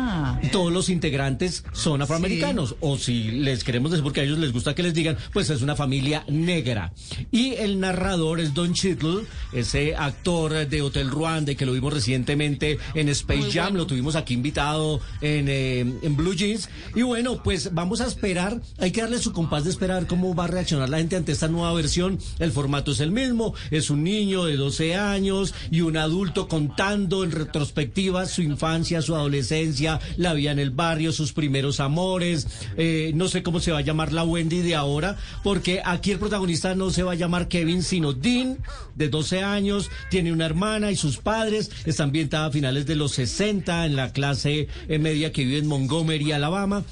Todos 0.53 0.73
los 0.73 0.89
integrantes 0.89 1.65
son 1.73 2.03
afroamericanos, 2.03 2.77
o 2.81 2.99
si 2.99 3.31
les 3.31 3.65
queremos 3.65 3.91
decir 3.91 4.05
porque 4.05 4.21
a 4.21 4.25
ellos 4.25 4.39
les 4.39 4.53
gusta 4.53 4.75
que 4.75 4.83
les 4.83 4.95
digan, 4.95 5.17
pues 5.33 5.51
es 5.51 5.63
una 5.63 5.77
familia 5.77 6.25
negra. 6.29 6.93
Y 7.31 7.55
el 7.55 7.81
narrador 7.81 8.41
es 8.41 8.55
Don 8.55 8.75
Cheadle, 8.75 9.25
ese 9.53 9.97
actor 9.97 10.69
de 10.69 10.83
Hotel 10.83 11.11
Rwanda 11.11 11.55
que 11.55 11.67
lo 11.67 11.73
vimos 11.73 11.93
recientemente 11.93 12.79
en 12.95 13.09
Space 13.09 13.51
Jam, 13.53 13.75
lo 13.75 13.87
tuvimos 13.87 14.17
aquí 14.17 14.35
invitado 14.35 15.01
en, 15.21 15.49
eh, 15.49 15.81
en 15.81 16.17
Blue 16.17 16.35
Jeans. 16.35 16.69
Y 16.95 17.03
bueno, 17.03 17.43
pues 17.43 17.75
vamos 17.75 18.01
a 18.01 18.07
esperar, 18.07 18.61
hay 18.79 18.91
que 18.91 19.01
darle 19.01 19.19
su 19.19 19.33
compás 19.33 19.65
de 19.65 19.71
esperar 19.71 20.07
cómo 20.07 20.35
va 20.35 20.45
a 20.45 20.49
reaccionar 20.49 20.89
la 20.89 20.99
gente 20.99 21.17
ante 21.17 21.33
esta 21.33 21.49
nueva 21.49 21.73
versión. 21.73 22.19
El 22.39 22.53
formato 22.53 22.93
es 22.93 23.01
el 23.01 23.11
mismo, 23.11 23.55
es 23.71 23.91
un 23.91 24.05
niño 24.05 24.45
de 24.45 24.57
12 24.57 24.95
años 24.97 25.55
y 25.71 25.81
un 25.81 25.97
adulto 25.97 26.49
contando 26.49 27.25
en 27.25 27.31
retrospectiva 27.31 28.27
su 28.27 28.43
infancia, 28.43 29.03
su 29.03 29.15
adolescencia, 29.15 30.01
la 30.25 30.35
vida 30.35 30.51
en 30.51 30.59
el 30.59 30.71
barrio, 30.71 31.13
sus 31.13 31.33
primeros 31.33 31.79
amores. 31.79 32.49
Eh, 32.77 33.13
no 33.15 33.29
sé 33.29 33.43
cómo 33.43 33.61
se 33.61 33.71
va 33.71 33.79
a 33.79 33.83
llamar 33.83 34.13
la 34.13 34.25
Wendy 34.25 34.63
de 34.63 34.75
ahora, 34.75 35.17
porque 35.45 35.81
aquí 35.85 36.11
el 36.11 36.19
protagonista 36.19 36.75
no 36.75 36.91
se 36.91 37.05
va 37.05 37.13
a 37.13 37.17
llamar 37.17 37.47
Kevin, 37.47 37.83
sino 37.83 38.13
Dean, 38.13 38.59
de 38.97 39.09
12 39.09 39.43
años, 39.43 39.91
tiene 40.11 40.33
una 40.33 40.47
hermana 40.47 40.91
y 40.91 40.97
sus 40.97 41.19
padres. 41.19 41.71
Está 41.85 42.03
ambientada 42.03 42.47
a 42.47 42.51
finales 42.51 42.87
de 42.87 42.97
los 42.97 43.13
60 43.13 43.87
en 43.87 43.97
la 43.97 44.13
clase 44.13 44.69
media 44.89 45.31
que 45.31 45.45
vive 45.45 45.59
en 45.59 45.69
Montgomery, 45.69 46.33
Alabama. 46.33 46.85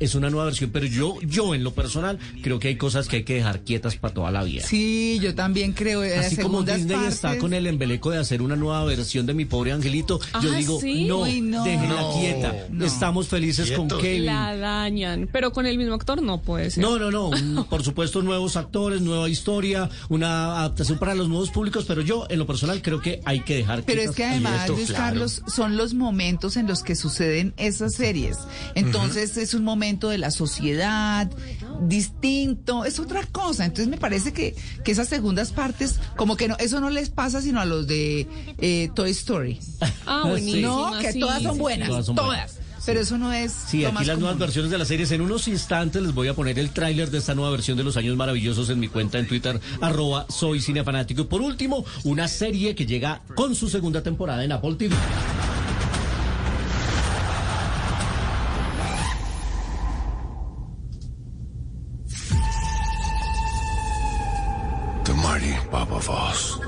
Es 0.00 0.14
una 0.14 0.30
nueva 0.30 0.46
versión, 0.46 0.70
pero 0.72 0.86
yo, 0.86 1.16
yo 1.22 1.54
en 1.54 1.62
lo 1.62 1.72
personal 1.74 2.18
creo 2.42 2.58
que 2.58 2.68
hay 2.68 2.76
cosas 2.76 3.06
que 3.06 3.16
hay 3.16 3.22
que 3.24 3.34
dejar 3.34 3.60
quietas 3.60 3.96
para 3.96 4.12
toda 4.14 4.30
la 4.30 4.42
vida. 4.42 4.62
Sí, 4.66 5.18
yo 5.22 5.34
también 5.34 5.72
creo. 5.72 6.02
eh, 6.02 6.16
Así 6.18 6.36
como 6.36 6.62
Disney 6.62 7.04
está 7.06 7.38
con 7.38 7.52
el 7.54 7.66
embeleco 7.66 8.10
de 8.10 8.18
hacer 8.18 8.42
una 8.42 8.56
nueva 8.56 8.84
versión 8.84 9.26
de 9.26 9.34
Mi 9.34 9.44
Pobre 9.44 9.72
Angelito, 9.72 10.18
yo 10.42 10.52
Ah, 10.52 10.56
digo, 10.56 10.80
¿sí? 10.80 11.04
no, 11.04 11.20
Uy, 11.20 11.40
no. 11.42 11.62
déjenla 11.64 12.00
No, 12.00 12.12
quieta. 12.18 12.54
no. 12.70 12.84
Estamos 12.84 13.28
felices 13.28 13.70
con 13.72 13.88
Kevin. 13.88 14.26
La 14.26 14.56
dañan, 14.56 15.28
pero 15.30 15.52
con 15.52 15.66
el 15.66 15.76
mismo 15.78 15.94
actor 15.94 16.22
no 16.22 16.40
puede 16.42 16.70
ser. 16.70 16.82
No, 16.82 16.98
no, 16.98 17.10
no. 17.10 17.28
un- 17.28 17.66
Por 17.68 17.84
supuesto, 17.84 18.22
nuevos 18.22 18.56
actores, 18.56 19.02
nueva 19.02 19.28
historia, 19.28 19.90
una 20.08 20.58
adaptación 20.60 20.98
para 20.98 21.14
los 21.14 21.28
nuevos 21.28 21.50
públicos, 21.50 21.84
pero 21.86 22.00
yo, 22.00 22.26
en 22.30 22.38
lo 22.38 22.46
personal, 22.46 22.80
creo 22.82 23.00
que 23.00 23.20
hay 23.26 23.40
que 23.40 23.56
dejar. 23.56 23.82
Pero 23.84 24.00
es 24.00 24.12
que 24.12 24.24
además. 24.24 24.68
Luis 24.70 24.92
Carlos, 24.92 25.42
son 25.46 25.76
los 25.76 25.92
momentos 25.94 26.56
en 26.56 26.66
los 26.66 26.82
que 26.82 26.96
suceden 26.96 27.52
esas 27.58 27.94
series. 27.94 28.38
Entonces 28.74 29.36
es 29.36 29.52
un 29.54 29.62
momento 29.64 29.89
de 29.98 30.18
la 30.18 30.30
sociedad 30.30 31.30
distinto, 31.82 32.84
es 32.84 32.98
otra 32.98 33.26
cosa. 33.26 33.64
Entonces 33.64 33.88
me 33.88 33.96
parece 33.96 34.32
que, 34.32 34.54
que 34.84 34.92
esas 34.92 35.08
segundas 35.08 35.52
partes, 35.52 35.98
como 36.16 36.36
que 36.36 36.48
no, 36.48 36.56
eso 36.58 36.80
no 36.80 36.90
les 36.90 37.10
pasa 37.10 37.40
sino 37.40 37.60
a 37.60 37.64
los 37.64 37.86
de 37.86 38.26
eh, 38.58 38.90
Toy 38.94 39.10
Story. 39.10 39.58
Ah, 40.06 40.24
buenísima, 40.28 40.68
No, 40.68 40.98
que 40.98 41.12
sí, 41.12 41.20
todas 41.20 41.42
son 41.42 41.54
sí, 41.54 41.60
buenas, 41.60 41.88
Todas 41.88 42.06
son 42.06 42.16
buenas. 42.16 42.56
Pero 42.86 43.00
eso 43.00 43.18
no 43.18 43.32
es. 43.32 43.52
Sí, 43.52 43.82
lo 43.82 43.88
aquí 43.88 43.94
más 43.94 44.06
las 44.06 44.18
nuevas 44.18 44.38
versiones 44.38 44.70
de 44.70 44.78
las 44.78 44.88
series. 44.88 45.10
En 45.12 45.20
unos 45.20 45.48
instantes 45.48 46.00
les 46.02 46.14
voy 46.14 46.28
a 46.28 46.34
poner 46.34 46.58
el 46.58 46.70
tráiler 46.70 47.10
de 47.10 47.18
esta 47.18 47.34
nueva 47.34 47.50
versión 47.50 47.76
de 47.76 47.84
Los 47.84 47.96
Años 47.96 48.16
Maravillosos 48.16 48.70
en 48.70 48.80
mi 48.80 48.88
cuenta 48.88 49.18
en 49.18 49.28
Twitter, 49.28 49.60
arroba 49.80 50.26
soy 50.30 50.60
cinefanático. 50.60 51.22
Y 51.22 51.24
por 51.24 51.42
último, 51.42 51.84
una 52.04 52.26
serie 52.26 52.74
que 52.74 52.86
llega 52.86 53.20
con 53.34 53.54
su 53.54 53.68
segunda 53.68 54.02
temporada 54.02 54.44
en 54.44 54.52
Apple 54.52 54.76
TV. 54.76 54.96
Marty 65.70 65.90
Baba 65.90 66.00
Voss. 66.00 66.60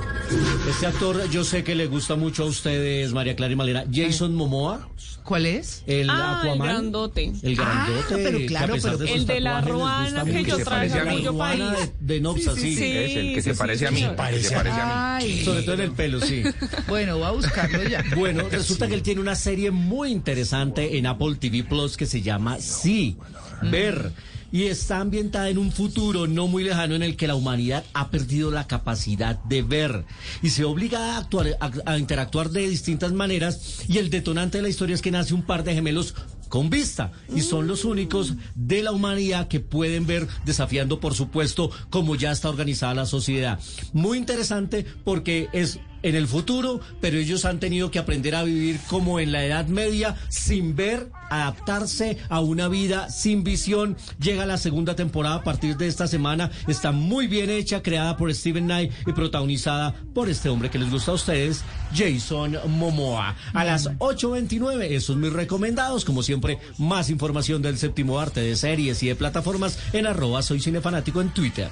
Este 0.69 0.87
actor, 0.87 1.29
yo 1.31 1.45
sé 1.45 1.63
que 1.63 1.75
le 1.75 1.87
gusta 1.87 2.15
mucho 2.17 2.45
a 2.45 2.47
ustedes, 2.47 3.13
María 3.13 3.37
Clara 3.37 3.53
y 3.53 3.57
Malena. 3.57 3.85
Jason 3.93 4.35
Momoa. 4.35 4.89
¿Cuál 5.25 5.47
es? 5.47 5.85
El 5.87 6.11
ah, 6.11 6.41
Aquaman. 6.41 6.69
el 6.69 6.75
grandote. 6.75 7.33
El 7.43 7.55
grandote. 7.57 8.15
Ah, 8.15 8.19
pero 8.23 8.39
que 8.39 8.45
a 8.45 8.49
claro, 8.49 8.75
pero- 8.83 8.99
de 8.99 9.13
El 9.13 9.27
de 9.27 9.41
la 9.41 9.61
ruana 9.61 10.25
que 10.25 10.45
yo 10.45 10.59
parece 10.65 10.99
a 10.99 11.05
país. 11.05 11.61
de, 12.01 12.15
de 12.15 12.21
Noxa, 12.21 12.55
sí. 12.55 12.75
sí. 12.75 12.85
Es 12.97 13.17
el 13.17 13.35
que 13.35 13.43
se 13.43 13.53
sí, 13.53 13.59
parece 13.59 13.87
a 13.87 13.91
mí. 13.91 13.99
se 14.01 14.05
a- 14.07 14.17
parece 14.17 14.55
a 14.55 14.63
mí. 14.65 14.71
Ay, 14.75 15.45
Sobre 15.45 15.63
todo 15.63 15.75
en 15.75 15.81
el 15.83 15.93
pelo, 15.93 16.21
sí. 16.21 16.43
bueno, 16.89 17.19
voy 17.19 17.27
a 17.27 17.31
buscarlo 17.31 17.83
ya. 17.85 18.03
Bueno, 18.17 18.49
resulta 18.51 18.89
que 18.89 18.95
él 18.95 19.03
tiene 19.03 19.21
una 19.21 19.37
serie 19.37 19.71
muy 19.71 20.11
interesante 20.11 20.97
en 20.99 21.07
Apple 21.07 21.37
TV 21.39 21.63
Plus 21.65 21.97
que 21.97 22.07
se 22.07 22.21
llama 22.23 22.59
Sí, 22.61 23.17
Ver. 23.63 24.13
Y 24.53 24.65
está 24.65 25.01
ambientada 25.01 25.49
en 25.49 25.59
un 25.59 25.73
futuro 25.73 26.27
no 26.27 26.47
muy 26.47 26.63
lejano 26.63 26.95
en 26.95 27.03
el 27.03 27.17
que 27.17 27.27
la 27.27 27.35
humanidad 27.35 27.85
ha 27.95 28.11
perdido 28.11 28.51
la 28.51 28.67
capacidad 28.67 29.43
de 29.45 29.63
ver 29.63 30.05
y 30.43 30.51
se 30.51 30.65
obliga 30.65 31.15
a, 31.15 31.19
actuar, 31.19 31.57
a, 31.87 31.99
interactuar 31.99 32.51
de 32.51 32.69
distintas 32.69 33.13
maneras. 33.13 33.85
Y 33.89 33.99
el 33.99 34.11
detonante 34.11 34.59
de 34.59 34.63
la 34.63 34.69
historia 34.69 34.95
es 34.95 35.03
que 35.03 35.11
nace 35.11 35.35
un 35.35 35.43
par 35.43 35.65
de 35.65 35.75
gemelos 35.75 36.15
con 36.49 36.69
vista 36.69 37.13
y 37.35 37.41
son 37.41 37.67
los 37.67 37.87
únicos 37.87 38.35
de 38.55 38.83
la 38.83 38.93
humanidad 38.93 39.49
que 39.49 39.61
pueden 39.61 40.07
ver 40.07 40.29
desafiando 40.45 41.01
por 41.01 41.15
supuesto 41.15 41.71
cómo 41.89 42.15
ya 42.15 42.31
está 42.31 42.51
organizada 42.51 42.93
la 42.93 43.07
sociedad. 43.07 43.59
Muy 43.95 44.19
interesante 44.19 44.85
porque 45.03 45.49
es 45.55 45.81
en 46.03 46.15
el 46.15 46.27
futuro, 46.27 46.81
pero 47.01 47.19
ellos 47.19 47.45
han 47.45 47.61
tenido 47.61 47.91
que 47.91 47.99
aprender 47.99 48.35
a 48.35 48.43
vivir 48.43 48.79
como 48.89 49.21
en 49.21 49.33
la 49.33 49.45
Edad 49.45 49.67
Media, 49.67 50.17
sin 50.29 50.77
ver, 50.77 51.11
adaptarse 51.31 52.19
a 52.29 52.41
una 52.41 52.69
vida 52.69 53.11
sin 53.11 53.45
visión. 53.45 53.97
Llega 54.21 54.47
la 54.47 54.59
segunda 54.59 54.97
temporada 54.97 55.37
a 55.37 55.45
partir 55.45 55.77
de 55.77 55.87
esta 55.87 56.07
semana. 56.07 56.51
Está 56.67 56.93
muy 56.93 57.27
bien 57.27 57.51
hecha, 57.51 57.83
creada 57.83 58.17
por 58.17 58.33
Steven 58.35 58.65
Knight 58.65 58.93
y 59.07 59.13
protagonizada 59.13 59.95
por 60.15 60.29
este 60.29 60.49
hombre 60.49 60.71
que 60.71 60.79
les 60.79 60.91
gusta 60.91 61.13
a 61.13 61.15
ustedes, 61.15 61.65
Jason 61.95 62.57
Momoa. 62.67 63.37
A 63.53 63.65
las 63.65 63.89
8.29, 63.99 64.91
esos 64.91 65.17
mis 65.17 65.33
recomendados. 65.33 66.05
Como 66.05 66.23
siempre, 66.23 66.59
más 66.79 67.11
información 67.11 67.63
del 67.63 67.79
séptimo 67.79 68.19
arte 68.19 68.41
de 68.41 68.57
series 68.57 69.03
y 69.03 69.09
de 69.09 69.17
plataformas 69.17 69.79
en 69.93 70.07
arroba 70.07 70.43
soy 70.43 70.61
cinefanático 70.61 71.21
en 71.21 71.31
Twitter. 71.31 71.71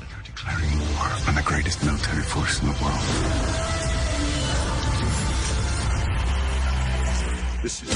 This 7.62 7.82
is 7.82 7.90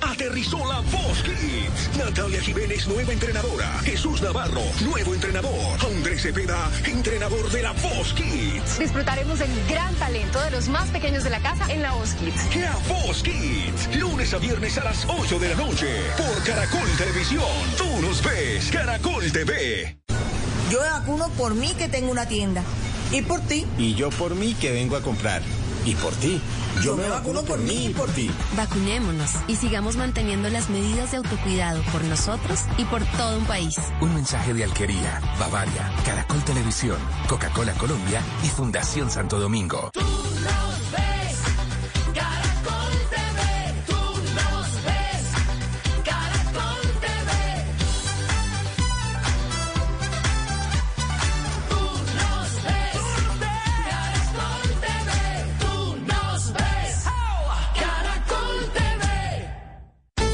Aterrizó 0.00 0.58
la 0.66 0.80
Voz 0.80 1.22
Kids. 1.22 1.96
Natalia 1.98 2.40
Jiménez, 2.40 2.86
nueva 2.86 3.12
entrenadora. 3.12 3.66
Jesús 3.82 4.22
Navarro, 4.22 4.62
nuevo 4.84 5.14
entrenador. 5.14 5.78
Andrés 5.84 6.22
Cepeda, 6.22 6.70
entrenador 6.84 7.50
de 7.50 7.62
la 7.62 7.72
Voz 7.72 8.12
Kids. 8.14 8.78
Disfrutaremos 8.78 9.40
del 9.40 9.50
gran 9.68 9.94
talento 9.96 10.40
de 10.42 10.50
los 10.52 10.68
más 10.68 10.88
pequeños 10.90 11.24
de 11.24 11.30
la 11.30 11.40
casa 11.40 11.72
en 11.72 11.82
la 11.82 11.92
Voz 11.94 12.14
Kids. 12.14 12.56
La 12.56 12.76
Voz 12.88 13.22
Kids. 13.22 13.96
Lunes 13.96 14.32
a 14.32 14.38
viernes 14.38 14.78
a 14.78 14.84
las 14.84 15.06
8 15.08 15.38
de 15.38 15.48
la 15.48 15.56
noche. 15.56 15.88
Por 16.16 16.44
Caracol 16.44 16.88
Televisión. 16.96 17.44
Tú 17.76 18.02
nos 18.02 18.22
ves. 18.22 18.70
Caracol 18.70 19.32
TV. 19.32 19.96
Yo 20.70 20.78
vacuno 20.78 21.28
por 21.30 21.54
mí 21.54 21.72
que 21.76 21.88
tengo 21.88 22.12
una 22.12 22.26
tienda. 22.26 22.62
¿Y 23.10 23.22
por 23.22 23.40
ti? 23.40 23.66
Y 23.76 23.94
yo 23.94 24.10
por 24.10 24.36
mí 24.36 24.54
que 24.54 24.70
vengo 24.70 24.96
a 24.96 25.02
comprar. 25.02 25.42
Y 25.84 25.94
por 25.94 26.12
ti. 26.14 26.40
Yo, 26.82 26.96
me, 26.96 27.08
vacuno 27.08 27.42
por 27.42 27.58
mí 27.58 27.86
y 27.86 27.88
por 27.90 28.08
ti. 28.10 28.30
Vacunémonos 28.56 29.30
y 29.48 29.56
sigamos 29.56 29.96
manteniendo 29.96 30.48
las 30.50 30.70
medidas 30.70 31.10
de 31.10 31.18
autocuidado 31.18 31.82
por 31.92 32.04
nosotros 32.04 32.60
y 32.78 32.84
por 32.84 33.04
todo 33.16 33.38
un 33.38 33.44
país. 33.44 33.76
Un 34.00 34.14
mensaje 34.14 34.54
de 34.54 34.64
Alquería, 34.64 35.20
Bavaria, 35.38 35.92
Caracol 36.04 36.42
Televisión, 36.44 36.98
Coca-Cola 37.28 37.72
Colombia 37.74 38.22
y 38.44 38.48
Fundación 38.48 39.10
Santo 39.10 39.38
Domingo. 39.38 39.90
Tú 39.92 40.00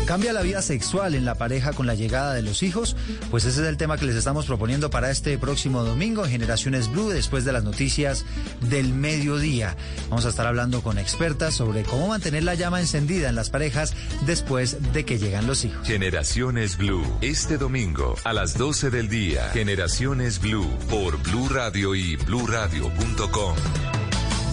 ¿Cambia 0.07 0.33
la 0.33 0.43
vida 0.43 0.63
sexual 0.63 1.17
en 1.17 1.25
la 1.25 1.35
pareja 1.35 1.73
con 1.73 1.87
la 1.87 1.97
llegada 1.97 2.33
de 2.33 2.41
los 2.41 2.63
hijos? 2.63 2.95
Pues 3.29 3.45
ese 3.45 3.63
es 3.63 3.67
el 3.67 3.77
tema 3.77 3.99
que 3.99 4.07
les 4.07 4.15
estamos 4.15 4.47
proponiendo 4.47 4.89
para 4.89 5.11
este 5.11 5.37
próximo 5.37 5.83
domingo 5.83 6.25
en 6.25 6.31
Generaciones 6.31 6.89
Blue, 6.89 7.09
después 7.09 7.45
de 7.45 7.53
las 7.53 7.65
noticias 7.65 8.25
del 8.61 8.95
mediodía. 8.95 9.77
Vamos 10.09 10.25
a 10.25 10.29
estar 10.29 10.47
hablando 10.47 10.81
con 10.81 10.99
expertas 10.99 11.55
sobre 11.55 11.83
cómo 11.83 12.07
mantener 12.07 12.45
la 12.45 12.55
llama 12.55 12.81
encendida 12.81 13.29
en 13.29 13.35
las 13.35 13.51
parejas 13.51 13.95
después 14.27 14.93
de 14.93 15.05
que 15.05 15.19
llegan 15.19 15.49
los 15.49 15.65
hijos. 15.65 15.85
Generaciones 15.87 16.77
Blue, 16.77 17.05
este 17.21 17.59
domingo 17.59 18.15
a 18.23 18.33
las 18.33 18.57
12 18.57 18.91
del 18.91 19.09
día. 19.09 19.51
Generaciones 19.51 20.41
Blue 20.41 20.71
por 20.89 21.21
Blue 21.25 21.49
Radio 21.49 21.97
y 21.97 22.15
bluradio.com. 22.15 23.57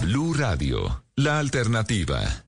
Blue 0.02 0.34
Radio, 0.34 1.04
la 1.14 1.38
alternativa. 1.38 2.43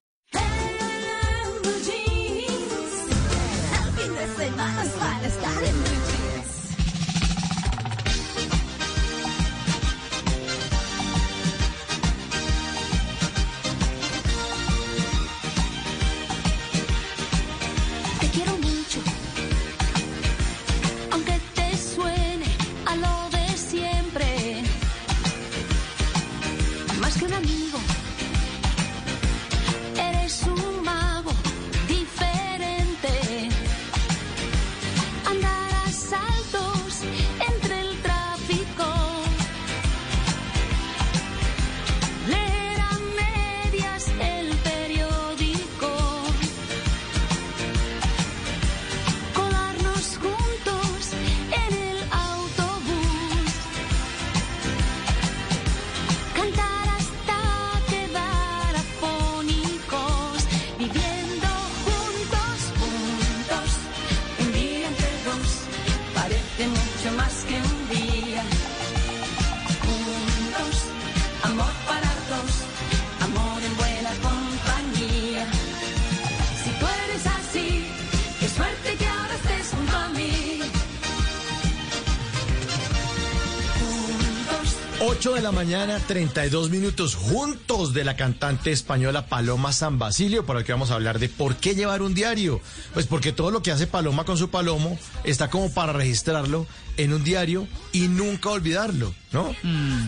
8 85.26 85.34
de 85.34 85.42
la 85.42 85.50
mañana, 85.50 85.98
32 85.98 86.70
minutos 86.70 87.16
juntos 87.16 87.92
de 87.92 88.04
la 88.04 88.14
cantante 88.14 88.70
española 88.70 89.26
Paloma 89.26 89.72
San 89.72 89.98
Basilio, 89.98 90.46
para 90.46 90.60
el 90.60 90.64
que 90.64 90.70
vamos 90.70 90.92
a 90.92 90.94
hablar 90.94 91.18
de 91.18 91.28
por 91.28 91.56
qué 91.56 91.74
llevar 91.74 92.00
un 92.00 92.14
diario. 92.14 92.60
Pues 92.94 93.06
porque 93.06 93.32
todo 93.32 93.50
lo 93.50 93.60
que 93.60 93.72
hace 93.72 93.88
Paloma 93.88 94.24
con 94.24 94.38
su 94.38 94.50
palomo 94.50 94.96
está 95.24 95.50
como 95.50 95.74
para 95.74 95.92
registrarlo 95.92 96.68
en 96.96 97.12
un 97.12 97.24
diario 97.24 97.66
y 97.90 98.06
nunca 98.06 98.50
olvidarlo, 98.50 99.12
¿no? 99.32 99.52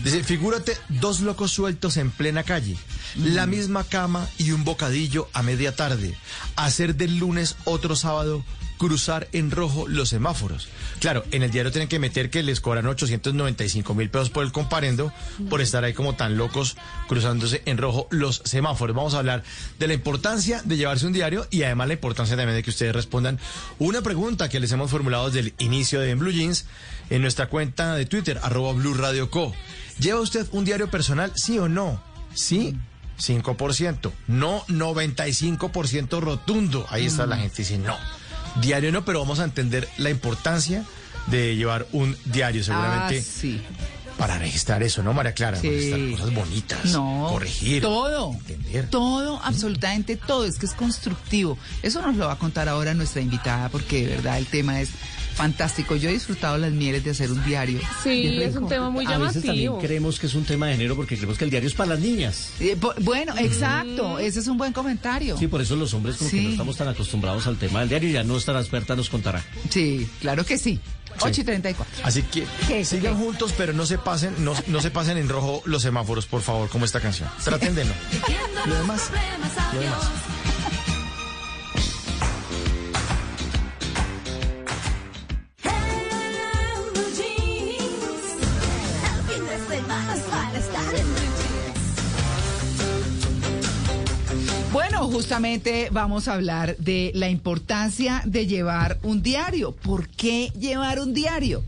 Dice, 0.05 0.23
figúrate 0.23 0.77
dos 0.87 1.19
locos 1.19 1.51
sueltos 1.51 1.97
en 1.97 2.11
plena 2.11 2.43
calle, 2.43 2.77
la 3.17 3.45
misma 3.45 3.83
cama 3.83 4.25
y 4.37 4.51
un 4.51 4.63
bocadillo 4.63 5.27
a 5.33 5.43
media 5.43 5.75
tarde, 5.75 6.15
hacer 6.55 6.95
del 6.95 7.17
lunes 7.17 7.57
otro 7.65 7.97
sábado 7.97 8.45
cruzar 8.79 9.27
en 9.33 9.51
rojo 9.51 9.87
los 9.87 10.09
semáforos. 10.09 10.69
Claro, 10.99 11.23
en 11.31 11.43
el 11.43 11.51
diario 11.51 11.71
tienen 11.71 11.89
que 11.89 11.99
meter 11.99 12.29
que 12.29 12.41
les 12.41 12.61
cobran 12.61 12.87
895 12.87 13.93
mil 13.93 14.09
pesos 14.09 14.29
por 14.31 14.43
el 14.43 14.51
comparendo 14.51 15.13
por 15.49 15.61
estar 15.61 15.83
ahí 15.83 15.93
como 15.93 16.15
tan 16.15 16.37
locos 16.37 16.77
cruzándose 17.07 17.61
en 17.65 17.77
rojo 17.77 18.07
los 18.09 18.41
semáforos. 18.45 18.95
Vamos 18.95 19.13
a 19.13 19.19
hablar 19.19 19.43
de 19.77 19.87
la 19.87 19.93
importancia 19.93 20.61
de 20.63 20.77
llevarse 20.77 21.05
un 21.05 21.13
diario 21.13 21.45
y 21.51 21.63
además 21.63 21.89
la 21.89 21.93
importancia 21.95 22.37
también 22.37 22.55
de 22.55 22.63
que 22.63 22.69
ustedes 22.69 22.95
respondan 22.95 23.37
una 23.79 24.01
pregunta 24.01 24.49
que 24.49 24.61
les 24.61 24.71
hemos 24.71 24.89
formulado 24.89 25.29
desde 25.29 25.41
el 25.41 25.53
inicio 25.59 25.99
de 25.99 26.11
En 26.11 26.19
Blue 26.19 26.31
Jeans 26.31 26.65
en 27.09 27.21
nuestra 27.21 27.47
cuenta 27.47 27.95
de 27.95 28.05
Twitter, 28.05 28.39
arroba 28.41 28.71
Blue 28.73 28.93
Radio 28.93 29.29
Co. 29.29 29.53
¿Lleva 29.99 30.21
usted 30.21 30.47
un 30.51 30.63
diario 30.63 30.89
personal, 30.89 31.33
sí 31.35 31.59
o 31.59 31.67
no? 31.67 32.01
Sí. 32.33 32.75
5%, 33.19 34.13
no 34.27 34.65
95% 34.67 36.21
rotundo. 36.21 36.85
Ahí 36.89 37.05
está 37.05 37.25
la 37.25 37.35
gente 37.35 37.57
dice 37.57 37.77
no. 37.77 37.97
Diario 38.55 38.91
no, 38.91 39.05
pero 39.05 39.19
vamos 39.19 39.39
a 39.39 39.43
entender 39.43 39.87
la 39.97 40.09
importancia 40.09 40.83
de 41.27 41.55
llevar 41.55 41.87
un 41.91 42.15
diario 42.25 42.63
seguramente. 42.63 43.19
Ah, 43.19 43.31
sí. 43.39 43.61
Para 44.17 44.37
registrar 44.37 44.83
eso, 44.83 45.01
¿no, 45.01 45.13
María 45.13 45.31
Clara? 45.33 45.57
Sí. 45.61 45.69
registrar 45.69 46.11
cosas 46.11 46.33
bonitas, 46.33 46.85
No, 46.85 47.27
corregir. 47.29 47.81
Todo, 47.81 48.33
entender. 48.33 48.89
todo, 48.89 49.39
absolutamente 49.43 50.17
todo. 50.17 50.43
Es 50.45 50.57
que 50.57 50.65
es 50.65 50.73
constructivo. 50.73 51.57
Eso 51.83 52.01
nos 52.01 52.17
lo 52.17 52.27
va 52.27 52.33
a 52.33 52.37
contar 52.37 52.67
ahora 52.67 52.93
nuestra 52.93 53.21
invitada 53.21 53.69
porque 53.69 54.05
de 54.05 54.15
verdad 54.17 54.37
el 54.37 54.45
tema 54.47 54.81
es 54.81 54.89
fantástico. 55.39 55.95
Yo 55.95 56.09
he 56.09 56.11
disfrutado 56.13 56.57
las 56.57 56.71
mieles 56.73 57.01
de 57.05 57.11
hacer 57.11 57.31
un 57.31 57.41
diario. 57.45 57.79
Sí, 58.03 58.41
es 58.43 58.55
un 58.57 58.67
tema 58.67 58.89
muy 58.89 59.05
A 59.05 59.17
veces 59.17 59.35
también 59.43 59.67
llamativo. 59.67 59.79
creemos 59.79 60.19
que 60.19 60.27
es 60.27 60.33
un 60.35 60.43
tema 60.43 60.67
de 60.67 60.73
género 60.73 60.97
porque 60.97 61.15
creemos 61.15 61.37
que 61.37 61.45
el 61.45 61.49
diario 61.49 61.67
es 61.69 61.73
para 61.73 61.91
las 61.91 61.99
niñas. 61.99 62.49
Eh, 62.59 62.75
po- 62.79 62.93
Bueno, 62.99 63.33
exacto. 63.37 64.19
Ese 64.19 64.39
es 64.41 64.47
un 64.47 64.57
buen 64.57 64.73
comentario. 64.73 65.37
Sí, 65.37 65.47
por 65.47 65.61
eso 65.61 65.77
los 65.77 65.93
hombres 65.93 66.17
como 66.17 66.29
que 66.29 66.41
no 66.41 66.49
estamos 66.49 66.75
tan 66.75 66.89
acostumbrados 66.89 67.47
al 67.47 67.55
tema 67.57 67.79
del 67.79 67.87
diario 67.89 68.09
y 68.09 68.13
ya 68.13 68.23
nuestra 68.23 68.59
experta 68.59 68.95
nos 68.97 69.09
contará. 69.09 69.41
Sí, 69.69 70.07
claro 70.19 70.45
que 70.45 70.57
sí. 70.57 70.79
8 71.21 71.41
y 71.41 71.43
34. 71.43 72.05
Así 72.05 72.21
que 72.23 72.45
¿Qué? 72.67 72.83
sigan 72.85 73.17
¿Qué? 73.17 73.23
juntos, 73.23 73.53
pero 73.57 73.73
no 73.73 73.85
se 73.85 73.97
pasen, 73.97 74.35
no, 74.43 74.53
no 74.67 74.81
se 74.81 74.91
pasen 74.91 75.17
en 75.17 75.27
rojo 75.29 75.61
los 75.65 75.81
semáforos, 75.81 76.25
por 76.27 76.41
favor, 76.41 76.69
como 76.69 76.83
esta 76.85 76.99
canción. 76.99 77.27
Traten 77.43 77.75
de 77.75 77.85
no. 77.85 77.91
Lo 78.67 78.75
demás, 78.75 79.09
lo 79.73 79.79
demás. 79.79 80.03
Bueno, 94.71 95.07
justamente 95.07 95.89
vamos 95.91 96.27
a 96.27 96.33
hablar 96.33 96.77
de 96.77 97.11
la 97.15 97.29
importancia 97.29 98.21
de 98.25 98.45
llevar 98.45 98.99
un 99.01 99.23
diario. 99.23 99.71
¿Por 99.71 100.07
qué 100.09 100.51
llevar 100.59 100.99
un 100.99 101.13
diario? 101.13 101.63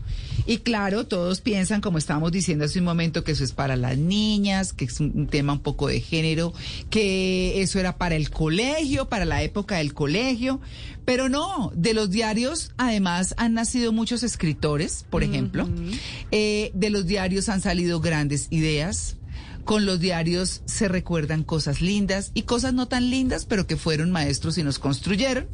Y 0.46 0.58
claro, 0.58 1.06
todos 1.06 1.40
piensan, 1.40 1.80
como 1.80 1.98
estábamos 1.98 2.32
diciendo 2.32 2.64
hace 2.64 2.78
un 2.78 2.84
momento, 2.84 3.24
que 3.24 3.32
eso 3.32 3.44
es 3.44 3.52
para 3.52 3.76
las 3.76 3.96
niñas, 3.96 4.72
que 4.72 4.84
es 4.84 5.00
un 5.00 5.26
tema 5.26 5.52
un 5.52 5.60
poco 5.60 5.88
de 5.88 6.00
género, 6.00 6.52
que 6.90 7.62
eso 7.62 7.78
era 7.78 7.96
para 7.96 8.16
el 8.16 8.30
colegio, 8.30 9.08
para 9.08 9.24
la 9.24 9.42
época 9.42 9.76
del 9.76 9.94
colegio. 9.94 10.60
Pero 11.04 11.28
no, 11.28 11.72
de 11.74 11.94
los 11.94 12.10
diarios 12.10 12.72
además 12.76 13.34
han 13.36 13.54
nacido 13.54 13.92
muchos 13.92 14.22
escritores, 14.22 15.04
por 15.10 15.22
ejemplo. 15.22 15.68
Eh, 16.30 16.70
de 16.74 16.90
los 16.90 17.06
diarios 17.06 17.48
han 17.48 17.60
salido 17.60 18.00
grandes 18.00 18.46
ideas. 18.50 19.16
Con 19.64 19.86
los 19.86 20.00
diarios 20.00 20.62
se 20.66 20.88
recuerdan 20.88 21.44
cosas 21.44 21.80
lindas 21.80 22.32
y 22.34 22.42
cosas 22.42 22.74
no 22.74 22.88
tan 22.88 23.10
lindas, 23.10 23.44
pero 23.46 23.66
que 23.66 23.76
fueron 23.76 24.10
maestros 24.10 24.58
y 24.58 24.64
nos 24.64 24.78
construyeron. 24.78 25.48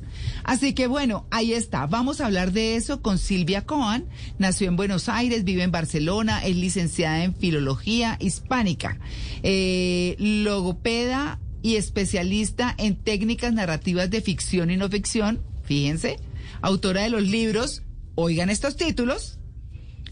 Así 0.45 0.73
que 0.73 0.87
bueno, 0.87 1.27
ahí 1.31 1.53
está. 1.53 1.87
Vamos 1.87 2.21
a 2.21 2.27
hablar 2.27 2.53
de 2.53 2.77
eso 2.77 3.03
con 3.03 3.19
Silvia 3.19 3.67
Coan. 3.67 4.07
Nació 4.39 4.69
en 4.69 4.77
Buenos 4.77 5.09
Aires, 5.09 5.45
vive 5.45 5.63
en 5.63 5.73
Barcelona, 5.73 6.43
es 6.45 6.57
licenciada 6.57 7.23
en 7.23 7.35
Filología 7.35 8.17
Hispánica, 8.19 8.99
eh, 9.43 10.17
logopeda 10.19 11.39
y 11.63 11.77
especialista 11.77 12.75
en 12.79 12.97
técnicas 12.97 13.53
narrativas 13.53 14.09
de 14.11 14.23
ficción 14.23 14.71
y 14.71 14.77
no 14.77 14.89
ficción. 14.89 15.43
Fíjense, 15.65 16.19
autora 16.63 17.03
de 17.03 17.11
los 17.11 17.23
libros, 17.23 17.83
oigan 18.15 18.49
estos 18.49 18.77
títulos, 18.77 19.38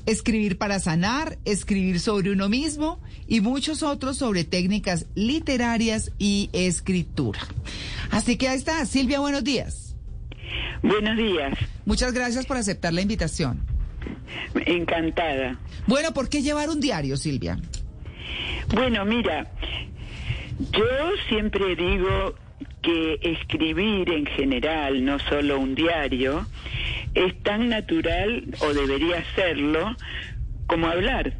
Escribir 0.06 0.56
para 0.56 0.78
sanar, 0.78 1.36
escribir 1.44 2.00
sobre 2.00 2.30
uno 2.30 2.48
mismo 2.48 3.00
y 3.26 3.40
muchos 3.40 3.82
otros 3.82 4.16
sobre 4.16 4.44
técnicas 4.44 5.06
literarias 5.14 6.12
y 6.18 6.48
escritura. 6.52 7.40
Así 8.10 8.36
que 8.36 8.48
ahí 8.48 8.56
está. 8.56 8.86
Silvia, 8.86 9.20
buenos 9.20 9.44
días. 9.44 9.96
Buenos 10.82 11.16
días. 11.16 11.58
Muchas 11.84 12.12
gracias 12.12 12.46
por 12.46 12.56
aceptar 12.56 12.92
la 12.92 13.00
invitación. 13.00 13.60
Encantada. 14.54 15.58
Bueno, 15.86 16.12
¿por 16.12 16.28
qué 16.28 16.42
llevar 16.42 16.70
un 16.70 16.80
diario, 16.80 17.16
Silvia? 17.16 17.58
Bueno, 18.72 19.04
mira, 19.04 19.50
yo 20.72 20.84
siempre 21.28 21.76
digo 21.76 22.34
que 22.82 23.18
escribir 23.22 24.10
en 24.12 24.26
general, 24.26 25.04
no 25.04 25.18
solo 25.18 25.58
un 25.58 25.74
diario, 25.74 26.46
es 27.16 27.42
tan 27.42 27.68
natural 27.70 28.44
o 28.60 28.72
debería 28.72 29.24
serlo 29.34 29.96
como 30.66 30.86
hablar. 30.86 31.32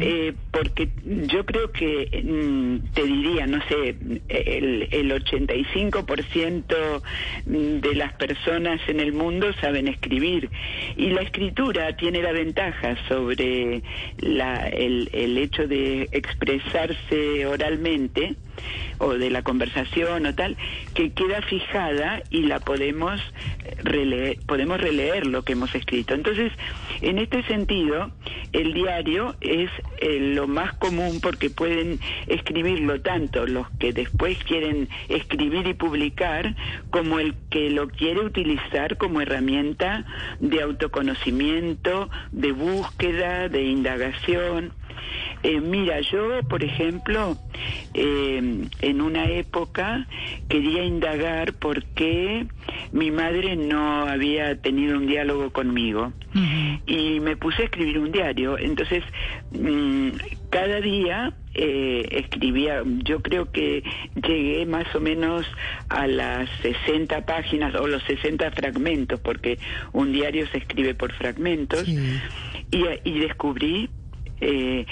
Eh, 0.00 0.34
porque 0.52 0.90
yo 1.04 1.44
creo 1.46 1.72
que, 1.72 2.22
mm, 2.22 2.92
te 2.94 3.02
diría, 3.02 3.46
no 3.46 3.60
sé, 3.66 3.96
el, 4.28 4.88
el 4.90 5.10
85% 5.12 7.02
de 7.46 7.94
las 7.94 8.12
personas 8.12 8.80
en 8.86 9.00
el 9.00 9.12
mundo 9.12 9.52
saben 9.60 9.88
escribir. 9.88 10.50
Y 10.96 11.10
la 11.10 11.22
escritura 11.22 11.96
tiene 11.96 12.22
la 12.22 12.32
ventaja 12.32 12.96
sobre 13.08 13.82
la, 14.18 14.68
el, 14.68 15.08
el 15.12 15.38
hecho 15.38 15.66
de 15.66 16.08
expresarse 16.12 17.46
oralmente 17.46 18.36
o 18.98 19.14
de 19.14 19.30
la 19.30 19.42
conversación 19.42 20.26
o 20.26 20.34
tal, 20.34 20.56
que 20.94 21.12
queda 21.12 21.42
fijada 21.42 22.22
y 22.30 22.42
la 22.42 22.60
podemos 22.60 23.20
releer, 23.82 24.38
podemos 24.46 24.80
releer 24.80 25.26
lo 25.26 25.42
que 25.42 25.52
hemos 25.52 25.74
escrito. 25.74 26.14
Entonces, 26.14 26.52
en 27.00 27.18
este 27.18 27.42
sentido, 27.44 28.10
el 28.52 28.72
diario 28.72 29.36
es 29.40 29.70
eh, 29.98 30.18
lo 30.34 30.46
más 30.46 30.74
común 30.74 31.20
porque 31.20 31.50
pueden 31.50 32.00
escribirlo 32.26 33.00
tanto 33.00 33.46
los 33.46 33.68
que 33.78 33.92
después 33.92 34.42
quieren 34.44 34.88
escribir 35.08 35.66
y 35.66 35.74
publicar 35.74 36.54
como 36.90 37.18
el 37.18 37.34
que 37.50 37.70
lo 37.70 37.88
quiere 37.88 38.20
utilizar 38.20 38.96
como 38.96 39.20
herramienta 39.20 40.04
de 40.40 40.62
autoconocimiento, 40.62 42.10
de 42.32 42.52
búsqueda, 42.52 43.48
de 43.48 43.62
indagación. 43.64 44.72
Eh, 45.42 45.60
mira, 45.60 46.00
yo, 46.00 46.40
por 46.48 46.64
ejemplo, 46.64 47.36
eh, 47.94 48.68
en 48.80 49.00
una 49.00 49.26
época 49.26 50.06
quería 50.48 50.84
indagar 50.84 51.52
por 51.54 51.84
qué 51.84 52.46
mi 52.92 53.10
madre 53.10 53.56
no 53.56 54.06
había 54.06 54.60
tenido 54.60 54.96
un 54.96 55.06
diálogo 55.06 55.50
conmigo. 55.50 56.12
Y 56.86 57.20
me 57.20 57.36
puse 57.36 57.62
a 57.62 57.64
escribir 57.64 57.98
un 57.98 58.12
diario. 58.12 58.58
Entonces, 58.58 59.02
mm, 59.52 60.10
cada 60.50 60.80
día 60.80 61.32
eh, 61.54 62.06
escribía, 62.10 62.82
yo 62.84 63.22
creo 63.22 63.50
que 63.50 63.82
llegué 64.14 64.66
más 64.66 64.94
o 64.94 65.00
menos 65.00 65.46
a 65.88 66.06
las 66.06 66.50
60 66.60 67.24
páginas 67.24 67.74
o 67.74 67.86
los 67.86 68.02
60 68.02 68.50
fragmentos, 68.50 69.18
porque 69.20 69.58
un 69.92 70.12
diario 70.12 70.46
se 70.48 70.58
escribe 70.58 70.94
por 70.94 71.12
fragmentos, 71.14 71.88
y, 71.88 72.84
y 73.04 73.18
descubrí 73.20 73.88
eh, 74.40 74.86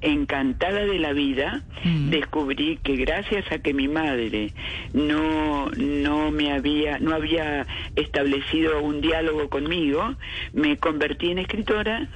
encantada 0.00 0.84
de 0.84 0.98
la 0.98 1.12
vida, 1.12 1.62
descubrí 1.84 2.78
que 2.82 2.96
gracias 2.96 3.50
a 3.50 3.58
que 3.58 3.74
mi 3.74 3.88
madre 3.88 4.52
no 4.92 5.70
no 5.76 6.30
me 6.30 6.52
había 6.52 6.98
no 6.98 7.14
había 7.14 7.66
establecido 7.96 8.80
un 8.82 9.00
diálogo 9.00 9.48
conmigo, 9.48 10.14
me 10.52 10.76
convertí 10.76 11.30
en 11.30 11.38
escritora 11.38 12.08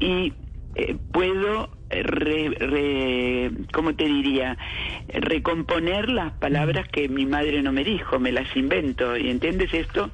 y 0.00 0.32
eh, 0.74 0.96
puedo 1.12 1.70
re, 1.90 2.50
re- 2.50 3.50
¿cómo 3.72 3.94
te 3.94 4.04
diría? 4.04 4.56
recomponer 5.12 6.08
las 6.08 6.32
palabras 6.34 6.86
que 6.88 7.08
mi 7.08 7.26
madre 7.26 7.62
no 7.62 7.72
me 7.72 7.84
dijo, 7.84 8.18
me 8.18 8.32
las 8.32 8.54
invento, 8.56 9.16
y 9.16 9.30
entiendes 9.30 9.72
esto, 9.72 10.10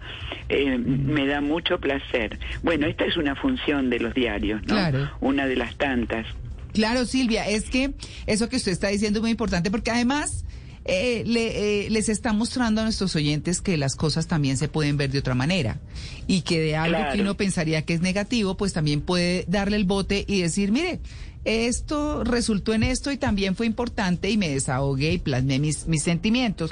Eh, 0.48 0.76
me 0.78 1.26
da 1.26 1.40
mucho 1.40 1.78
placer. 1.80 2.38
Bueno, 2.62 2.86
esta 2.86 3.06
es 3.06 3.16
una 3.16 3.34
función 3.34 3.88
de 3.88 3.98
los 3.98 4.12
diarios, 4.12 4.60
¿no? 4.62 4.74
Claro. 4.74 5.10
Una 5.20 5.46
de 5.46 5.56
las 5.56 5.74
tantas. 5.76 6.26
Claro, 6.74 7.06
Silvia, 7.06 7.48
es 7.48 7.70
que 7.70 7.92
eso 8.26 8.48
que 8.50 8.56
usted 8.56 8.72
está 8.72 8.88
diciendo 8.88 9.20
es 9.20 9.22
muy 9.22 9.30
importante 9.30 9.70
porque 9.70 9.90
además 9.90 10.44
eh, 10.84 11.22
le- 11.26 11.86
eh, 11.86 11.90
les 11.90 12.10
está 12.10 12.34
mostrando 12.34 12.82
a 12.82 12.84
nuestros 12.84 13.16
oyentes 13.16 13.62
que 13.62 13.78
las 13.78 13.96
cosas 13.96 14.26
también 14.26 14.58
se 14.58 14.68
pueden 14.68 14.98
ver 14.98 15.10
de 15.10 15.18
otra 15.20 15.34
manera 15.34 15.80
y 16.26 16.42
que 16.42 16.60
de 16.60 16.76
algo 16.76 16.98
Claro. 16.98 17.14
que 17.14 17.22
uno 17.22 17.36
pensaría 17.38 17.80
que 17.82 17.94
es 17.94 18.02
negativo, 18.02 18.58
pues 18.58 18.74
también 18.74 19.00
puede 19.00 19.46
darle 19.48 19.76
el 19.76 19.84
bote 19.86 20.26
y 20.28 20.42
decir, 20.42 20.72
mire, 20.72 21.00
esto 21.44 22.24
resultó 22.24 22.72
en 22.74 22.82
esto 22.82 23.10
y 23.12 23.16
también 23.16 23.54
fue 23.56 23.66
importante 23.66 24.30
y 24.30 24.36
me 24.36 24.48
desahogué 24.48 25.12
y 25.12 25.18
plasmé 25.18 25.58
mis, 25.58 25.86
mis 25.86 26.02
sentimientos. 26.02 26.70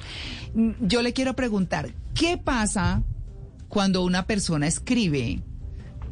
Mm, 0.54 0.70
Yo 0.80 1.02
le 1.02 1.12
quiero 1.12 1.34
preguntar, 1.34 1.90
¿qué 2.14 2.38
pasa 2.38 3.02
cuando 3.68 4.02
una 4.02 4.26
persona 4.26 4.66
escribe 4.66 5.40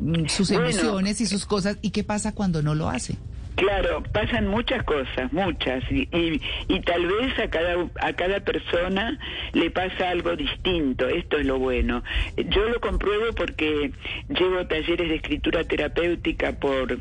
mm, 0.00 0.26
sus 0.26 0.50
Bueno. 0.50 0.66
emociones 0.68 1.20
y 1.20 1.26
sus 1.26 1.46
cosas 1.46 1.78
y 1.82 1.90
qué 1.90 2.04
pasa 2.04 2.32
cuando 2.34 2.62
no 2.62 2.74
lo 2.74 2.88
hace? 2.88 3.16
Claro, 3.56 4.02
pasan 4.14 4.46
muchas 4.46 4.82
cosas, 4.84 5.30
muchas, 5.32 5.82
y, 5.90 6.08
y, 6.16 6.40
y 6.68 6.80
tal 6.80 7.04
vez 7.06 7.38
a 7.38 7.50
cada, 7.50 7.74
a 8.00 8.12
cada 8.14 8.40
persona 8.40 9.18
le 9.52 9.70
pasa 9.70 10.08
algo 10.08 10.34
distinto, 10.34 11.06
esto 11.08 11.36
es 11.36 11.44
lo 11.44 11.58
bueno. 11.58 12.02
Yo 12.48 12.68
lo 12.70 12.80
compruebo 12.80 13.34
porque 13.34 13.92
llevo 14.30 14.66
talleres 14.66 15.08
de 15.10 15.16
escritura 15.16 15.64
terapéutica 15.64 16.52
por 16.58 16.98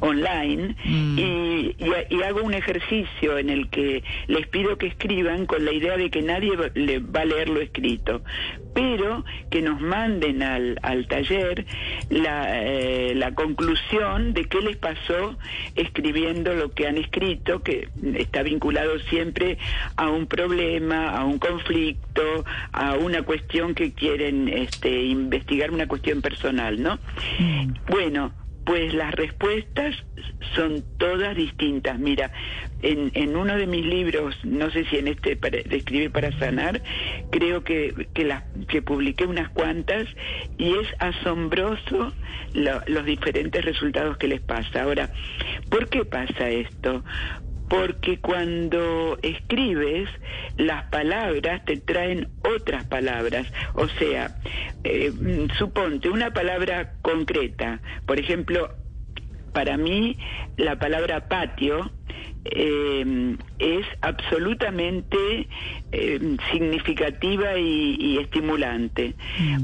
online 0.00 0.76
y, 0.84 1.74
y- 1.78 2.14
y 2.16 2.22
hago 2.22 2.42
un 2.42 2.54
ejercicio 2.54 3.38
en 3.38 3.50
el 3.50 3.68
que 3.68 4.02
les 4.26 4.46
pido 4.48 4.76
que 4.78 4.86
escriban 4.86 5.46
con 5.46 5.64
la 5.64 5.72
idea 5.72 5.96
de 5.96 6.10
que 6.10 6.22
nadie 6.22 6.56
va- 6.56 6.70
le 6.74 6.98
va 7.00 7.20
a 7.22 7.24
leer 7.24 7.48
lo 7.48 7.60
escrito, 7.60 8.22
pero 8.74 9.24
que 9.50 9.62
nos 9.62 9.80
manden 9.80 10.42
al, 10.42 10.78
al 10.82 11.06
taller 11.08 11.66
la, 12.08 12.62
eh, 12.64 13.14
la 13.14 13.34
conclusión 13.34 14.32
de 14.32 14.44
qué 14.44 14.60
les 14.60 14.76
pasó 14.76 15.36
escribiendo 15.76 16.54
lo 16.54 16.70
que 16.72 16.86
han 16.86 16.96
escrito, 16.98 17.62
que 17.62 17.88
está 18.16 18.42
vinculado 18.42 18.98
siempre 19.00 19.58
a 19.96 20.08
un 20.08 20.26
problema, 20.26 21.10
a 21.10 21.24
un 21.24 21.38
conflicto, 21.38 22.44
a 22.72 22.94
una 22.94 23.22
cuestión 23.22 23.74
que 23.74 23.92
quieren 23.92 24.48
este, 24.48 25.02
investigar, 25.04 25.70
una 25.70 25.86
cuestión 25.88 26.20
personal, 26.22 26.82
¿no? 26.82 26.98
Bueno, 27.88 28.32
pues 28.64 28.92
las 28.94 29.12
respuestas 29.14 29.96
son 30.54 30.84
todas 30.98 31.34
distintas. 31.36 31.98
Mira, 31.98 32.30
en, 32.82 33.10
en 33.14 33.36
uno 33.36 33.56
de 33.56 33.66
mis 33.66 33.84
libros, 33.84 34.36
no 34.44 34.70
sé 34.70 34.84
si 34.86 34.98
en 34.98 35.08
este 35.08 35.36
para- 35.36 35.58
escribir 35.58 36.10
para 36.12 36.30
sanar, 36.38 36.82
creo 37.30 37.64
que, 37.64 37.94
que, 38.14 38.32
que 38.68 38.82
publiqué 38.82 39.24
unas 39.24 39.48
cuantas 39.50 40.06
y 40.58 40.72
es 40.74 40.86
asombroso 40.98 42.12
lo- 42.52 42.82
los 42.86 43.04
diferentes 43.04 43.64
resultados 43.64 44.16
que 44.18 44.28
les 44.28 44.40
pasa. 44.40 44.82
Ahora, 44.82 45.10
¿por 45.68 45.88
qué 45.88 46.04
pasa 46.04 46.48
esto? 46.50 47.04
Porque 47.70 48.18
cuando 48.18 49.16
escribes, 49.22 50.08
las 50.56 50.84
palabras 50.90 51.64
te 51.64 51.76
traen 51.78 52.28
otras 52.44 52.84
palabras. 52.84 53.46
O 53.74 53.86
sea, 53.88 54.36
eh, 54.84 55.12
suponte 55.56 56.10
una 56.10 56.32
palabra 56.32 56.94
concreta. 57.00 57.80
Por 58.06 58.18
ejemplo, 58.18 58.74
para 59.52 59.76
mí 59.76 60.18
la 60.56 60.78
palabra 60.80 61.28
patio 61.28 61.92
eh, 62.44 63.36
es 63.58 63.86
absolutamente 64.00 65.46
eh, 65.92 66.36
significativa 66.52 67.58
y, 67.58 67.96
y 67.98 68.18
estimulante, 68.18 69.14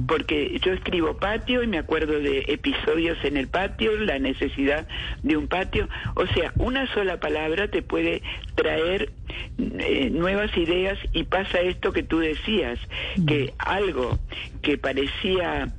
porque 0.07 0.59
yo 0.63 0.73
escribo 0.73 1.17
patio 1.17 1.63
y 1.63 1.67
me 1.67 1.79
acuerdo 1.79 2.19
de 2.19 2.45
episodios 2.49 3.17
en 3.25 3.37
el 3.37 3.49
patio, 3.49 3.97
la 3.99 4.19
necesidad 4.19 4.87
de 5.23 5.37
un 5.37 5.49
patio, 5.49 5.89
o 6.15 6.27
sea, 6.27 6.53
una 6.57 6.93
sola 6.93 7.19
palabra 7.19 7.69
te 7.69 7.83
puede 7.83 8.23
traer 8.55 9.11
eh, 9.59 10.11
nuevas 10.11 10.55
ideas 10.57 10.99
y 11.13 11.25
pasa 11.25 11.61
esto 11.61 11.93
que 11.93 12.03
tú 12.03 12.19
decías, 12.19 12.79
que 13.27 13.55
algo 13.59 14.19
que 14.63 14.79
parecía 14.79 15.73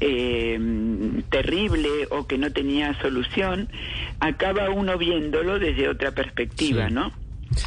eh, 0.00 0.58
terrible 1.30 1.88
o 2.10 2.26
que 2.26 2.38
no 2.38 2.52
tenía 2.52 2.94
solución, 3.00 3.68
acaba 4.20 4.70
uno 4.70 4.98
viéndolo 4.98 5.58
desde 5.58 5.88
otra 6.08 6.14
perspectiva, 6.14 6.88
Sí. 6.88 6.94
¿no? 6.94 7.22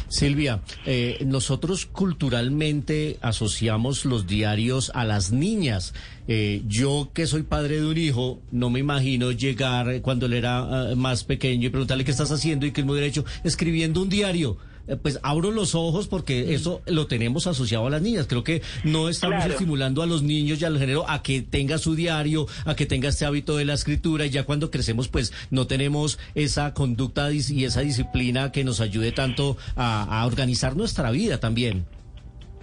Silvia, 0.08 0.62
eh, 0.84 1.18
nosotros 1.24 1.86
culturalmente 1.86 3.18
asociamos 3.20 4.04
los 4.04 4.26
diarios 4.26 4.90
a 4.94 5.04
las 5.04 5.30
niñas. 5.30 5.94
Eh, 6.28 6.62
yo 6.66 7.10
que 7.14 7.26
soy 7.26 7.42
padre 7.44 7.80
de 7.80 7.86
un 7.86 7.96
hijo, 7.96 8.40
no 8.50 8.68
me 8.68 8.80
imagino 8.80 9.30
llegar 9.30 10.00
cuando 10.02 10.26
él 10.26 10.32
era 10.32 10.90
eh, 10.90 10.96
más 10.96 11.22
pequeño 11.22 11.68
y 11.68 11.70
preguntarle 11.70 12.04
qué 12.04 12.10
estás 12.10 12.32
haciendo 12.32 12.66
y 12.66 12.72
que 12.72 12.80
él 12.80 12.86
me 12.86 12.92
hubiera 12.92 13.06
hecho 13.06 13.24
escribiendo 13.44 14.02
un 14.02 14.08
diario. 14.08 14.56
Eh, 14.88 14.96
Pues 14.96 15.18
abro 15.22 15.50
los 15.50 15.74
ojos 15.74 16.06
porque 16.08 16.54
eso 16.54 16.82
lo 16.86 17.06
tenemos 17.06 17.46
asociado 17.46 17.86
a 17.86 17.90
las 17.90 18.02
niñas. 18.02 18.26
Creo 18.28 18.44
que 18.44 18.62
no 18.84 19.08
estamos 19.08 19.36
Claro. 19.38 19.52
estimulando 19.52 20.02
a 20.02 20.06
los 20.06 20.22
niños 20.22 20.60
y 20.60 20.64
al 20.64 20.78
género 20.78 21.08
a 21.08 21.22
que 21.22 21.42
tenga 21.42 21.78
su 21.78 21.94
diario, 21.94 22.46
a 22.64 22.74
que 22.76 22.86
tenga 22.86 23.08
este 23.08 23.24
hábito 23.24 23.56
de 23.56 23.64
la 23.64 23.74
escritura 23.74 24.26
y 24.26 24.30
ya 24.30 24.44
cuando 24.44 24.70
crecemos 24.70 25.08
pues 25.08 25.32
no 25.50 25.66
tenemos 25.66 26.18
esa 26.34 26.72
conducta 26.74 27.30
y 27.32 27.64
esa 27.64 27.80
disciplina 27.80 28.52
que 28.52 28.64
nos 28.64 28.80
ayude 28.80 29.12
tanto 29.12 29.56
a, 29.74 30.20
a 30.20 30.26
organizar 30.26 30.76
nuestra 30.76 31.10
vida 31.10 31.38
también. 31.40 31.84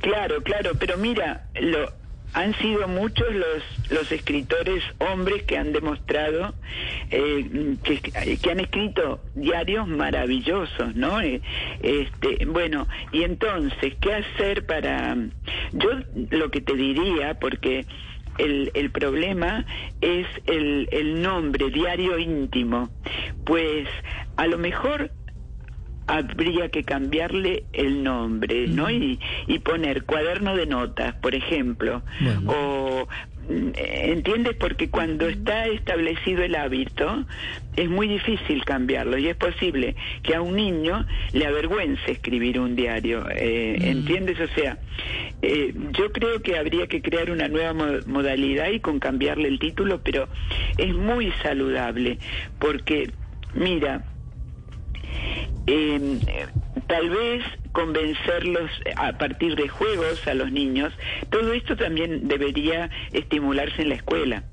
Claro, 0.01 0.41
claro, 0.43 0.71
pero 0.77 0.97
mira, 0.97 1.47
lo, 1.61 1.91
han 2.33 2.53
sido 2.55 2.87
muchos 2.87 3.27
los, 3.33 3.91
los 3.91 4.11
escritores 4.11 4.83
hombres 4.99 5.43
que 5.43 5.57
han 5.57 5.71
demostrado 5.71 6.53
eh, 7.11 7.77
que, 7.83 7.99
que 8.37 8.51
han 8.51 8.59
escrito 8.59 9.21
diarios 9.35 9.87
maravillosos, 9.87 10.95
¿no? 10.95 11.21
Eh, 11.21 11.41
este, 11.81 12.45
bueno, 12.45 12.87
y 13.11 13.23
entonces, 13.23 13.95
¿qué 14.01 14.13
hacer 14.15 14.65
para...? 14.65 15.15
Yo 15.73 15.89
lo 16.31 16.49
que 16.49 16.61
te 16.61 16.73
diría, 16.75 17.39
porque 17.39 17.85
el, 18.37 18.71
el 18.73 18.91
problema 18.91 19.65
es 20.01 20.27
el, 20.47 20.89
el 20.91 21.21
nombre, 21.21 21.69
diario 21.69 22.17
íntimo, 22.17 22.89
pues 23.45 23.87
a 24.37 24.47
lo 24.47 24.57
mejor 24.57 25.11
habría 26.07 26.69
que 26.69 26.83
cambiarle 26.83 27.63
el 27.73 28.03
nombre, 28.03 28.67
¿no? 28.67 28.89
Y, 28.89 29.19
y 29.47 29.59
poner 29.59 30.03
cuaderno 30.03 30.55
de 30.55 30.65
notas, 30.65 31.15
por 31.15 31.33
ejemplo, 31.35 32.03
o 32.47 33.07
mm, 33.49 33.69
¿Entiendes? 33.75 34.55
Porque 34.59 34.89
cuando 34.89 35.27
está 35.27 35.65
establecido 35.67 36.43
el 36.43 36.55
hábito, 36.55 37.25
es 37.75 37.89
muy 37.89 38.07
difícil 38.07 38.63
cambiarlo 38.63 39.17
y 39.17 39.27
es 39.27 39.35
posible 39.35 39.95
que 40.21 40.35
a 40.35 40.41
un 40.41 40.55
niño 40.55 41.05
le 41.33 41.45
avergüence 41.47 42.11
escribir 42.11 42.59
un 42.59 42.75
diario. 42.75 43.25
eh, 43.31 43.75
¿Entiendes? 43.81 44.39
O 44.39 44.47
sea, 44.55 44.77
eh, 45.41 45.73
yo 45.97 46.11
creo 46.11 46.41
que 46.41 46.57
habría 46.57 46.87
que 46.87 47.01
crear 47.01 47.31
una 47.31 47.47
nueva 47.49 47.73
mo- 47.73 47.99
modalidad 48.05 48.69
y 48.71 48.79
con 48.79 48.99
cambiarle 48.99 49.47
el 49.49 49.59
título, 49.59 50.01
pero 50.03 50.29
es 50.77 50.93
muy 50.93 51.31
saludable 51.43 52.19
porque, 52.59 53.11
mira, 53.55 54.05
eh, 55.67 56.19
tal 56.87 57.09
vez 57.09 57.43
convencerlos 57.71 58.69
a 58.97 59.17
partir 59.17 59.55
de 59.55 59.67
juegos 59.67 60.25
a 60.27 60.33
los 60.33 60.51
niños, 60.51 60.93
todo 61.29 61.53
esto 61.53 61.75
también 61.75 62.27
debería 62.27 62.89
estimularse 63.11 63.81
en 63.81 63.89
la 63.89 63.95
escuela. 63.95 64.43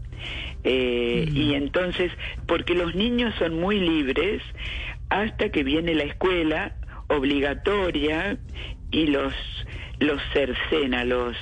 Eh, 0.65 1.27
Y 1.32 1.55
entonces, 1.55 2.12
porque 2.47 2.74
los 2.74 2.95
niños 2.95 3.35
son 3.39 3.59
muy 3.59 3.81
libres 3.81 4.43
hasta 5.09 5.49
que 5.51 5.62
viene 5.65 5.95
la 5.95 6.05
escuela 6.05 6.74
obligatoria 7.09 8.39
y 8.91 9.07
los 9.07 9.32
los 10.01 10.20
cercena, 10.32 11.05
los 11.05 11.36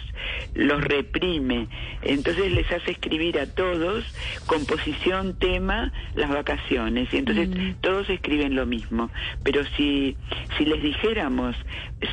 los 0.55 0.83
reprime. 0.83 1.69
Entonces 2.03 2.53
les 2.53 2.71
hace 2.71 2.93
escribir 2.93 3.39
a 3.39 3.47
todos 3.47 4.05
composición, 4.47 5.39
tema, 5.39 5.93
las 6.15 6.29
vacaciones. 6.29 7.13
Y 7.13 7.19
entonces 7.19 7.49
todos 7.81 8.11
escriben 8.11 8.55
lo 8.55 8.67
mismo. 8.67 9.11
Pero 9.45 9.63
si, 9.77 10.17
si 10.57 10.65
les 10.65 10.83
dijéramos, 10.83 11.57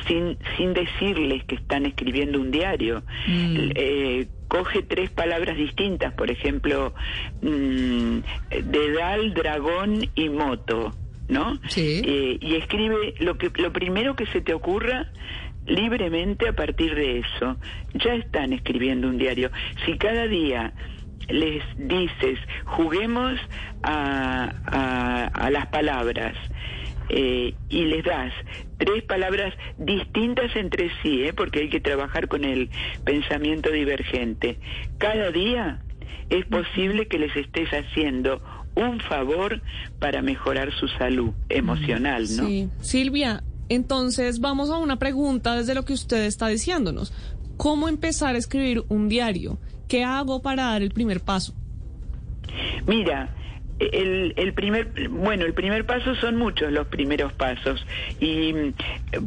sin, 0.06 0.38
sin 0.56 0.72
decirles 0.72 1.44
que 1.44 1.56
están 1.56 1.86
escribiendo 1.86 2.40
un 2.40 2.50
diario, 2.50 3.02
eh, 3.28 4.28
coge 4.48 4.82
tres 4.82 5.10
palabras 5.10 5.56
distintas, 5.56 6.14
por 6.14 6.30
ejemplo, 6.30 6.94
mm, 7.42 8.18
dedal, 8.64 9.34
dragón 9.34 10.08
y 10.14 10.28
moto. 10.28 10.94
¿No? 11.28 11.58
Eh, 11.76 12.38
y 12.40 12.54
escribe 12.54 13.14
lo 13.18 13.36
que 13.36 13.50
lo 13.56 13.72
primero 13.72 14.14
que 14.14 14.26
se 14.26 14.40
te 14.40 14.54
ocurra 14.54 15.10
libremente 15.66 16.48
a 16.48 16.52
partir 16.52 16.94
de 16.94 17.20
eso. 17.20 17.56
Ya 17.94 18.14
están 18.14 18.52
escribiendo 18.52 19.08
un 19.08 19.18
diario. 19.18 19.50
Si 19.84 19.96
cada 19.98 20.26
día 20.26 20.72
les 21.28 21.62
dices, 21.76 22.38
juguemos 22.64 23.38
a, 23.82 24.52
a, 24.66 25.24
a 25.26 25.50
las 25.50 25.66
palabras, 25.66 26.34
eh, 27.08 27.54
y 27.68 27.84
les 27.84 28.04
das 28.04 28.32
tres 28.78 29.04
palabras 29.04 29.54
distintas 29.78 30.54
entre 30.56 30.90
sí, 31.02 31.22
¿eh? 31.22 31.32
porque 31.32 31.60
hay 31.60 31.68
que 31.68 31.80
trabajar 31.80 32.28
con 32.28 32.44
el 32.44 32.68
pensamiento 33.04 33.70
divergente. 33.70 34.58
Cada 34.98 35.30
día 35.30 35.82
es 36.30 36.44
posible 36.46 37.06
que 37.06 37.18
les 37.18 37.34
estés 37.36 37.68
haciendo 37.70 38.42
un 38.74 39.00
favor 39.00 39.62
para 40.00 40.20
mejorar 40.20 40.72
su 40.72 40.88
salud 40.88 41.32
emocional, 41.48 42.22
¿no? 42.36 42.46
Sí. 42.46 42.68
Silvia, 42.80 43.42
entonces 43.68 44.40
vamos 44.40 44.70
a 44.70 44.78
una 44.78 44.98
pregunta 44.98 45.54
desde 45.56 45.74
lo 45.74 45.84
que 45.84 45.92
usted 45.92 46.24
está 46.24 46.48
diciéndonos. 46.48 47.12
¿Cómo 47.56 47.88
empezar 47.88 48.34
a 48.34 48.38
escribir 48.38 48.84
un 48.88 49.08
diario? 49.08 49.58
¿Qué 49.88 50.04
hago 50.04 50.42
para 50.42 50.64
dar 50.64 50.82
el 50.82 50.90
primer 50.90 51.20
paso? 51.20 51.54
Mira, 52.86 53.34
El, 53.78 54.32
el 54.36 54.54
primer, 54.54 55.08
bueno, 55.10 55.44
el 55.44 55.52
primer 55.52 55.84
paso 55.84 56.14
son 56.16 56.36
muchos 56.36 56.72
los 56.72 56.86
primeros 56.86 57.32
pasos. 57.34 57.84
Y 58.20 58.72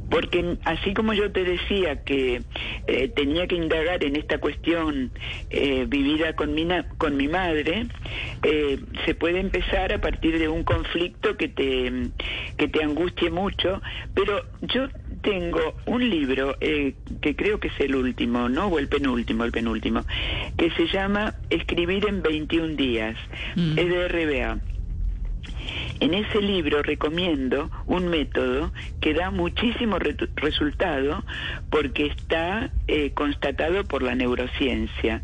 porque 0.10 0.58
así 0.66 0.94
como 0.94 1.14
yo 1.14 1.32
te 1.32 1.44
decía 1.44 2.04
que 2.04 2.42
eh, 2.88 3.08
tenía 3.10 3.48
que 3.48 3.56
indagar 3.56 4.04
en 4.04 4.16
esta 4.16 4.40
cuestión 4.40 5.12
eh, 5.50 5.86
vivida 5.88 6.36
con 6.36 6.54
mi 6.54 6.68
con 6.98 7.18
mi 7.18 7.28
madre, 7.28 7.88
eh, 8.44 8.80
se 9.06 9.16
puede 9.16 9.40
empezar 9.40 9.94
a 9.94 10.02
partir 10.02 10.40
de 10.40 10.48
un 10.48 10.64
conflicto 10.64 11.38
que 11.38 11.48
te 11.48 12.10
que 12.58 12.68
te 12.68 12.84
angustie 12.84 13.30
mucho, 13.30 13.82
pero 14.14 14.44
yo 14.62 14.88
tengo 15.22 15.76
un 15.86 16.10
libro 16.10 16.56
eh, 16.62 16.94
que 17.22 17.36
creo 17.36 17.60
que 17.60 17.68
es 17.70 17.80
el 17.80 17.96
último, 17.96 18.50
¿no? 18.50 18.68
O 18.68 18.80
el 18.80 18.88
penúltimo, 18.88 19.44
el 19.44 19.52
penúltimo, 19.52 20.06
que 20.58 20.72
se 20.72 20.88
llama 20.88 21.36
Escribir 21.50 22.06
en 22.08 22.22
21 22.22 22.76
días, 22.76 23.18
es 23.56 23.88
de 23.90 24.08
RBA. 24.08 24.60
En 26.00 26.14
ese 26.14 26.42
libro 26.42 26.82
recomiendo 26.82 27.70
un 27.86 28.08
método 28.08 28.72
que 29.02 29.14
da 29.14 29.32
muchísimo 29.32 30.00
re- 30.00 30.16
resultado 30.36 31.24
porque 31.70 32.06
está 32.08 32.72
eh, 32.88 33.12
constatado 33.14 33.84
por 33.84 34.02
la 34.04 34.16
neurociencia. 34.16 35.22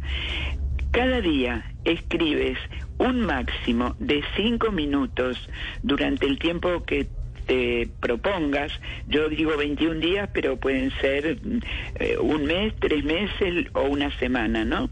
Cada 0.91 1.21
día 1.21 1.65
escribes 1.85 2.57
un 2.97 3.21
máximo 3.21 3.95
de 3.99 4.23
cinco 4.35 4.71
minutos 4.71 5.37
durante 5.83 6.25
el 6.25 6.39
tiempo 6.39 6.83
que 6.85 7.07
te 7.45 7.87
propongas. 7.99 8.71
Yo 9.07 9.29
digo 9.29 9.57
21 9.57 9.99
días, 9.99 10.29
pero 10.33 10.57
pueden 10.57 10.91
ser 11.01 11.37
mm, 11.41 11.59
eh, 11.99 12.17
un 12.19 12.45
mes, 12.45 12.73
tres 12.79 13.03
meses 13.03 13.67
o 13.73 13.83
una 13.83 14.11
semana, 14.19 14.65
¿no? 14.65 14.89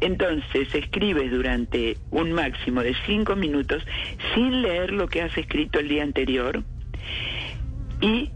Entonces 0.00 0.74
escribes 0.74 1.30
durante 1.30 1.96
un 2.10 2.32
máximo 2.32 2.82
de 2.82 2.94
cinco 3.06 3.36
minutos 3.36 3.82
sin 4.34 4.62
leer 4.62 4.92
lo 4.92 5.08
que 5.08 5.22
has 5.22 5.36
escrito 5.36 5.78
el 5.78 5.88
día 5.88 6.02
anterior 6.02 6.62
y 8.00 8.30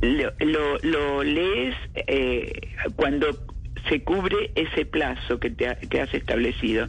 lo, 0.00 0.32
lo, 0.40 0.78
lo 0.82 1.22
lees 1.22 1.74
eh, 1.94 2.68
cuando 2.96 3.45
se 3.88 4.02
cubre 4.02 4.50
ese 4.54 4.84
plazo 4.86 5.38
que, 5.38 5.50
te 5.50 5.68
ha- 5.68 5.76
que 5.76 6.00
has 6.00 6.12
establecido. 6.14 6.88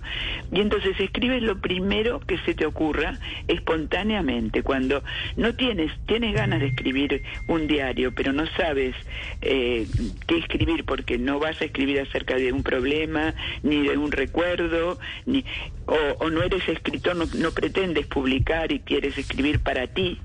Y 0.52 0.62
entonces 0.62 1.00
escribes 1.00 1.44
lo 1.44 1.60
primero 1.60 2.20
que 2.22 2.38
se 2.40 2.54
te 2.54 2.66
ocurra 2.66 3.20
espontáneamente. 3.48 4.64
Cuando 4.64 5.04
no 5.36 5.54
tienes, 5.56 5.92
tienes 6.06 6.34
ganas 6.34 6.60
de 6.60 6.68
escribir 6.68 7.24
un 7.48 7.68
diario, 7.68 8.14
pero 8.14 8.34
no 8.34 8.46
sabes 8.58 8.96
eh, 9.42 9.86
qué 10.26 10.38
escribir 10.38 10.86
porque 10.86 11.18
no 11.18 11.40
vas 11.40 11.62
a 11.62 11.66
escribir 11.66 12.00
acerca 12.00 12.36
de 12.36 12.52
un 12.52 12.64
problema, 12.64 13.36
ni 13.64 13.88
de 13.88 13.98
un 13.98 14.12
recuerdo, 14.12 15.00
ni, 15.26 15.46
o, 15.86 15.96
o 16.20 16.30
no 16.30 16.42
eres 16.44 16.68
escritor, 16.68 17.16
no, 17.16 17.26
no 17.36 17.52
pretendes 17.52 18.08
publicar 18.08 18.72
y 18.72 18.80
quieres 18.80 19.18
escribir 19.18 19.60
para 19.60 19.88
ti. 19.88 20.20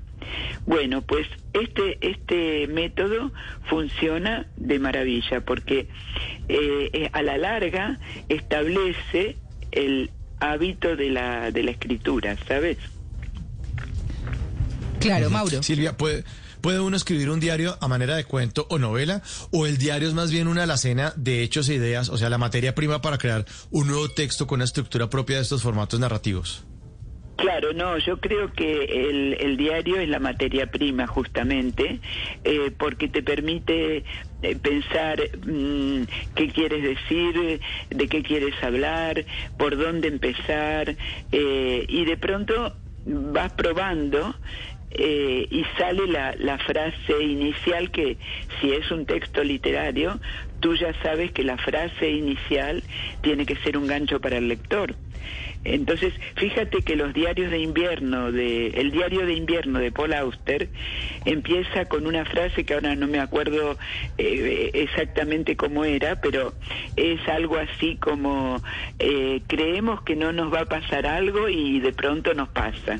Bueno, 0.65 1.01
pues 1.01 1.27
este 1.53 1.97
este 2.01 2.67
método 2.67 3.31
funciona 3.69 4.47
de 4.57 4.79
maravilla 4.79 5.41
porque 5.41 5.87
eh, 6.49 6.89
eh, 6.93 7.09
a 7.13 7.21
la 7.21 7.37
larga 7.37 7.99
establece 8.29 9.37
el 9.71 10.11
hábito 10.39 10.95
de 10.95 11.09
la 11.09 11.51
de 11.51 11.63
la 11.63 11.71
escritura, 11.71 12.37
¿sabes? 12.47 12.77
Claro, 14.99 15.29
Mauro. 15.29 15.61
Silvia, 15.63 15.97
¿puede, 15.97 16.23
¿puede 16.61 16.79
uno 16.79 16.95
escribir 16.95 17.29
un 17.29 17.41
diario 17.41 17.77
a 17.81 17.89
manera 17.89 18.15
de 18.15 18.23
cuento 18.23 18.65
o 18.69 18.79
novela? 18.79 19.21
¿O 19.51 19.67
el 19.67 19.77
diario 19.77 20.07
es 20.07 20.13
más 20.13 20.31
bien 20.31 20.47
una 20.47 20.63
alacena 20.63 21.13
de 21.17 21.43
hechos 21.43 21.67
e 21.67 21.75
ideas, 21.75 22.07
o 22.07 22.17
sea, 22.17 22.29
la 22.29 22.37
materia 22.37 22.73
prima 22.73 23.01
para 23.01 23.17
crear 23.17 23.45
un 23.69 23.87
nuevo 23.87 24.09
texto 24.09 24.47
con 24.47 24.57
una 24.57 24.63
estructura 24.63 25.09
propia 25.09 25.35
de 25.37 25.41
estos 25.41 25.61
formatos 25.61 25.99
narrativos? 25.99 26.63
Claro, 27.35 27.73
no, 27.73 27.97
yo 27.97 28.17
creo 28.19 28.53
que 28.53 28.83
el, 28.85 29.37
el 29.39 29.57
diario 29.57 29.99
es 29.99 30.07
la 30.07 30.19
materia 30.19 30.67
prima 30.67 31.07
justamente, 31.07 31.99
eh, 32.43 32.71
porque 32.77 33.07
te 33.07 33.23
permite 33.23 34.03
eh, 34.43 34.55
pensar 34.55 35.19
mm, 35.45 36.03
qué 36.35 36.49
quieres 36.49 36.83
decir, 36.83 37.59
de 37.89 38.07
qué 38.07 38.21
quieres 38.21 38.53
hablar, 38.63 39.25
por 39.57 39.77
dónde 39.77 40.09
empezar, 40.09 40.95
eh, 41.31 41.85
y 41.87 42.05
de 42.05 42.17
pronto 42.17 42.75
vas 43.05 43.51
probando 43.53 44.35
eh, 44.91 45.47
y 45.49 45.65
sale 45.77 46.05
la, 46.07 46.35
la 46.37 46.59
frase 46.59 47.23
inicial 47.23 47.89
que 47.89 48.17
si 48.61 48.71
es 48.71 48.91
un 48.91 49.05
texto 49.07 49.43
literario, 49.43 50.19
tú 50.59 50.75
ya 50.75 50.93
sabes 51.01 51.31
que 51.31 51.43
la 51.43 51.57
frase 51.57 52.11
inicial 52.11 52.83
tiene 53.21 53.45
que 53.45 53.55
ser 53.57 53.77
un 53.77 53.87
gancho 53.87 54.21
para 54.21 54.37
el 54.37 54.47
lector. 54.47 54.95
Entonces, 55.65 56.13
fíjate 56.35 56.81
que 56.81 56.95
los 56.95 57.13
diarios 57.13 57.49
de 57.49 57.59
invierno, 57.59 58.31
de, 58.31 58.67
el 58.67 58.91
diario 58.91 59.25
de 59.25 59.33
invierno 59.33 59.79
de 59.79 59.91
Paul 59.91 60.13
Auster 60.13 60.69
empieza 61.25 61.85
con 61.85 62.05
una 62.05 62.25
frase 62.25 62.65
que 62.65 62.73
ahora 62.73 62.95
no 62.95 63.07
me 63.07 63.19
acuerdo 63.19 63.77
eh, 64.17 64.71
exactamente 64.73 65.55
cómo 65.55 65.85
era, 65.85 66.19
pero 66.19 66.53
es 66.97 67.25
algo 67.27 67.57
así 67.57 67.95
como 67.95 68.61
eh, 68.99 69.41
creemos 69.47 70.01
que 70.01 70.15
no 70.15 70.33
nos 70.33 70.53
va 70.53 70.61
a 70.61 70.65
pasar 70.65 71.05
algo 71.05 71.47
y 71.47 71.79
de 71.79 71.93
pronto 71.93 72.33
nos 72.33 72.49
pasa. 72.49 72.99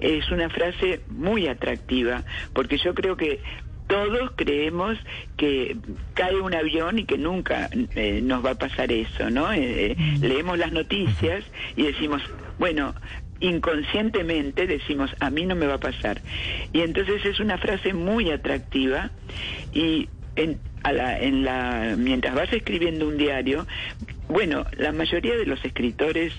Es 0.00 0.30
una 0.30 0.48
frase 0.50 1.00
muy 1.08 1.46
atractiva, 1.46 2.24
porque 2.52 2.78
yo 2.78 2.94
creo 2.94 3.16
que 3.16 3.40
todos 3.90 4.30
creemos 4.36 4.96
que 5.36 5.76
cae 6.14 6.40
un 6.40 6.54
avión 6.54 7.00
y 7.00 7.04
que 7.04 7.18
nunca 7.18 7.68
eh, 7.96 8.20
nos 8.22 8.44
va 8.44 8.52
a 8.52 8.54
pasar 8.54 8.92
eso, 8.92 9.30
¿no? 9.30 9.52
Eh, 9.52 9.90
eh, 9.90 9.96
leemos 10.20 10.56
las 10.58 10.70
noticias 10.70 11.44
y 11.74 11.82
decimos, 11.82 12.22
bueno, 12.60 12.94
inconscientemente 13.40 14.68
decimos, 14.68 15.10
a 15.18 15.28
mí 15.30 15.44
no 15.44 15.56
me 15.56 15.66
va 15.66 15.74
a 15.74 15.80
pasar. 15.80 16.22
Y 16.72 16.82
entonces 16.82 17.26
es 17.26 17.40
una 17.40 17.58
frase 17.58 17.92
muy 17.92 18.30
atractiva 18.30 19.10
y 19.74 20.08
en, 20.36 20.60
a 20.84 20.92
la, 20.92 21.18
en 21.18 21.44
la, 21.44 21.96
mientras 21.98 22.36
vas 22.36 22.52
escribiendo 22.52 23.08
un 23.08 23.18
diario, 23.18 23.66
bueno, 24.28 24.66
la 24.78 24.92
mayoría 24.92 25.36
de 25.36 25.46
los 25.46 25.64
escritores 25.64 26.32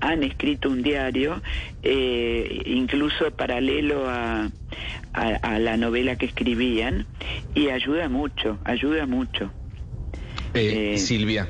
han 0.00 0.22
escrito 0.22 0.68
un 0.68 0.82
diario, 0.82 1.42
eh, 1.82 2.62
incluso 2.66 3.30
paralelo 3.32 4.08
a, 4.08 4.50
a, 5.12 5.26
a 5.42 5.58
la 5.58 5.76
novela 5.76 6.16
que 6.16 6.26
escribían, 6.26 7.06
y 7.54 7.68
ayuda 7.68 8.08
mucho, 8.08 8.58
ayuda 8.64 9.06
mucho. 9.06 9.52
Eh, 10.54 10.98
Silvia, 10.98 11.48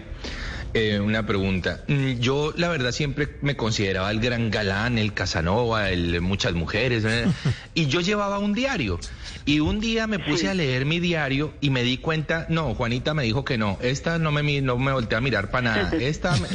eh, 0.74 1.00
una 1.00 1.26
pregunta. 1.26 1.84
Mm, 1.88 2.18
Yo, 2.20 2.52
la 2.56 2.68
verdad, 2.68 2.92
siempre 2.92 3.28
me 3.42 3.56
consideraba 3.56 4.10
el 4.10 4.20
gran 4.20 4.50
galán, 4.50 4.98
el 4.98 5.12
Casanova, 5.14 5.90
el 5.90 6.20
muchas 6.20 6.54
mujeres, 6.54 7.04
¿eh? 7.04 7.26
y 7.74 7.86
yo 7.86 8.00
llevaba 8.00 8.38
un 8.38 8.52
diario. 8.54 8.98
Y 9.44 9.58
un 9.60 9.80
día 9.80 10.06
me 10.06 10.18
puse 10.20 10.48
a 10.48 10.54
leer 10.54 10.84
mi 10.84 11.00
diario 11.00 11.52
y 11.60 11.70
me 11.70 11.82
di 11.82 11.98
cuenta, 11.98 12.46
no, 12.48 12.74
Juanita 12.74 13.12
me 13.12 13.24
dijo 13.24 13.44
que 13.44 13.58
no, 13.58 13.76
esta 13.82 14.18
no 14.18 14.30
me, 14.30 14.60
no 14.62 14.78
me 14.78 14.92
volteé 14.92 15.18
a 15.18 15.20
mirar 15.20 15.50
para 15.50 15.62
nada. 15.74 15.90
Esta 15.98 16.36
me- 16.36 16.48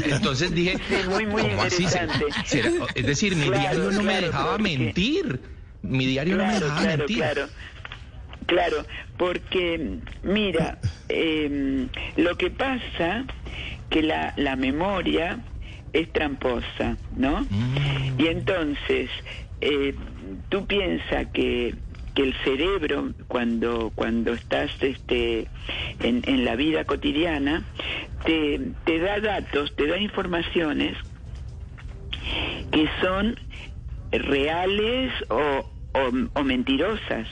Entonces 0.14 0.52
dije, 0.54 0.76
muy, 1.08 1.24
muy 1.26 1.42
¿cómo 1.42 1.62
así? 1.62 1.86
¿Será- 1.88 2.04
interesante. 2.12 2.48
será- 2.48 2.70
Es 2.94 3.06
decir, 3.06 3.36
mi 3.36 3.46
Claro, 3.46 3.58
diario 3.60 3.90
no 3.92 4.02
me 4.02 4.20
dejaba 4.20 4.50
porque- 4.58 4.62
mentir. 4.62 5.40
Mi 5.82 6.04
diario 6.04 6.36
no 6.36 6.44
me 6.46 6.54
dejaba 6.54 6.80
claro, 6.80 6.98
mentir. 6.98 7.24
Claro. 8.46 8.84
Porque 9.16 9.98
mira, 10.22 10.78
eh, 11.08 11.86
lo 12.16 12.36
que 12.36 12.50
pasa 12.50 13.24
que 13.90 14.02
la, 14.02 14.32
la 14.36 14.56
memoria 14.56 15.40
es 15.92 16.12
tramposa, 16.12 16.96
¿no? 17.16 17.46
Y 18.18 18.26
entonces 18.26 19.10
eh, 19.60 19.94
tú 20.48 20.66
piensas 20.66 21.28
que 21.32 21.74
que 22.14 22.22
el 22.22 22.34
cerebro 22.44 23.12
cuando 23.28 23.92
cuando 23.94 24.32
estás 24.32 24.70
este 24.80 25.48
en, 26.00 26.22
en 26.26 26.46
la 26.46 26.56
vida 26.56 26.84
cotidiana 26.84 27.62
te, 28.24 28.58
te 28.84 28.98
da 28.98 29.20
datos, 29.20 29.76
te 29.76 29.86
da 29.86 29.98
informaciones 29.98 30.96
que 32.72 32.88
son 33.02 33.38
reales 34.10 35.12
o, 35.28 35.68
o, 35.92 36.10
o 36.32 36.42
mentirosas. 36.42 37.28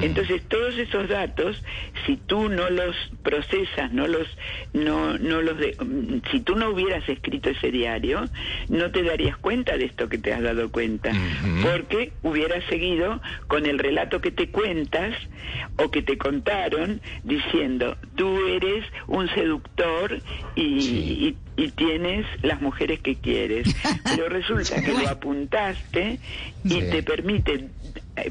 Entonces 0.00 0.42
todos 0.48 0.76
esos 0.78 1.08
datos, 1.08 1.62
si 2.06 2.16
tú 2.16 2.48
no 2.48 2.70
los 2.70 2.94
procesas, 3.22 3.92
no 3.92 4.06
los, 4.06 4.28
no, 4.72 5.18
no 5.18 5.42
los, 5.42 5.58
de- 5.58 5.76
mm, 5.78 6.20
si 6.30 6.40
tú 6.40 6.54
no 6.56 6.70
hubieras 6.70 7.08
escrito 7.08 7.50
ese 7.50 7.70
diario, 7.70 8.28
no 8.68 8.90
te 8.90 9.02
darías 9.02 9.36
cuenta 9.38 9.76
de 9.76 9.86
esto 9.86 10.08
que 10.08 10.18
te 10.18 10.32
has 10.32 10.42
dado 10.42 10.70
cuenta, 10.70 11.10
porque 11.62 12.12
hubieras 12.22 12.64
seguido 12.68 13.20
con 13.48 13.66
el 13.66 13.78
relato 13.78 14.20
que 14.20 14.30
te 14.30 14.50
cuentas 14.50 15.14
o 15.76 15.90
que 15.90 16.02
te 16.02 16.16
contaron 16.18 17.00
diciendo 17.24 17.96
tú 18.16 18.46
eres 18.46 18.84
un 19.06 19.28
seductor 19.34 20.20
y, 20.54 20.62
y- 20.62 21.36
y 21.56 21.70
tienes 21.72 22.24
las 22.42 22.60
mujeres 22.60 23.00
que 23.00 23.16
quieres, 23.16 23.66
pero 24.04 24.28
resulta 24.28 24.80
que 24.80 24.92
lo 24.92 25.08
apuntaste 25.08 26.20
y 26.62 26.82
te 26.82 27.02
permite 27.02 27.70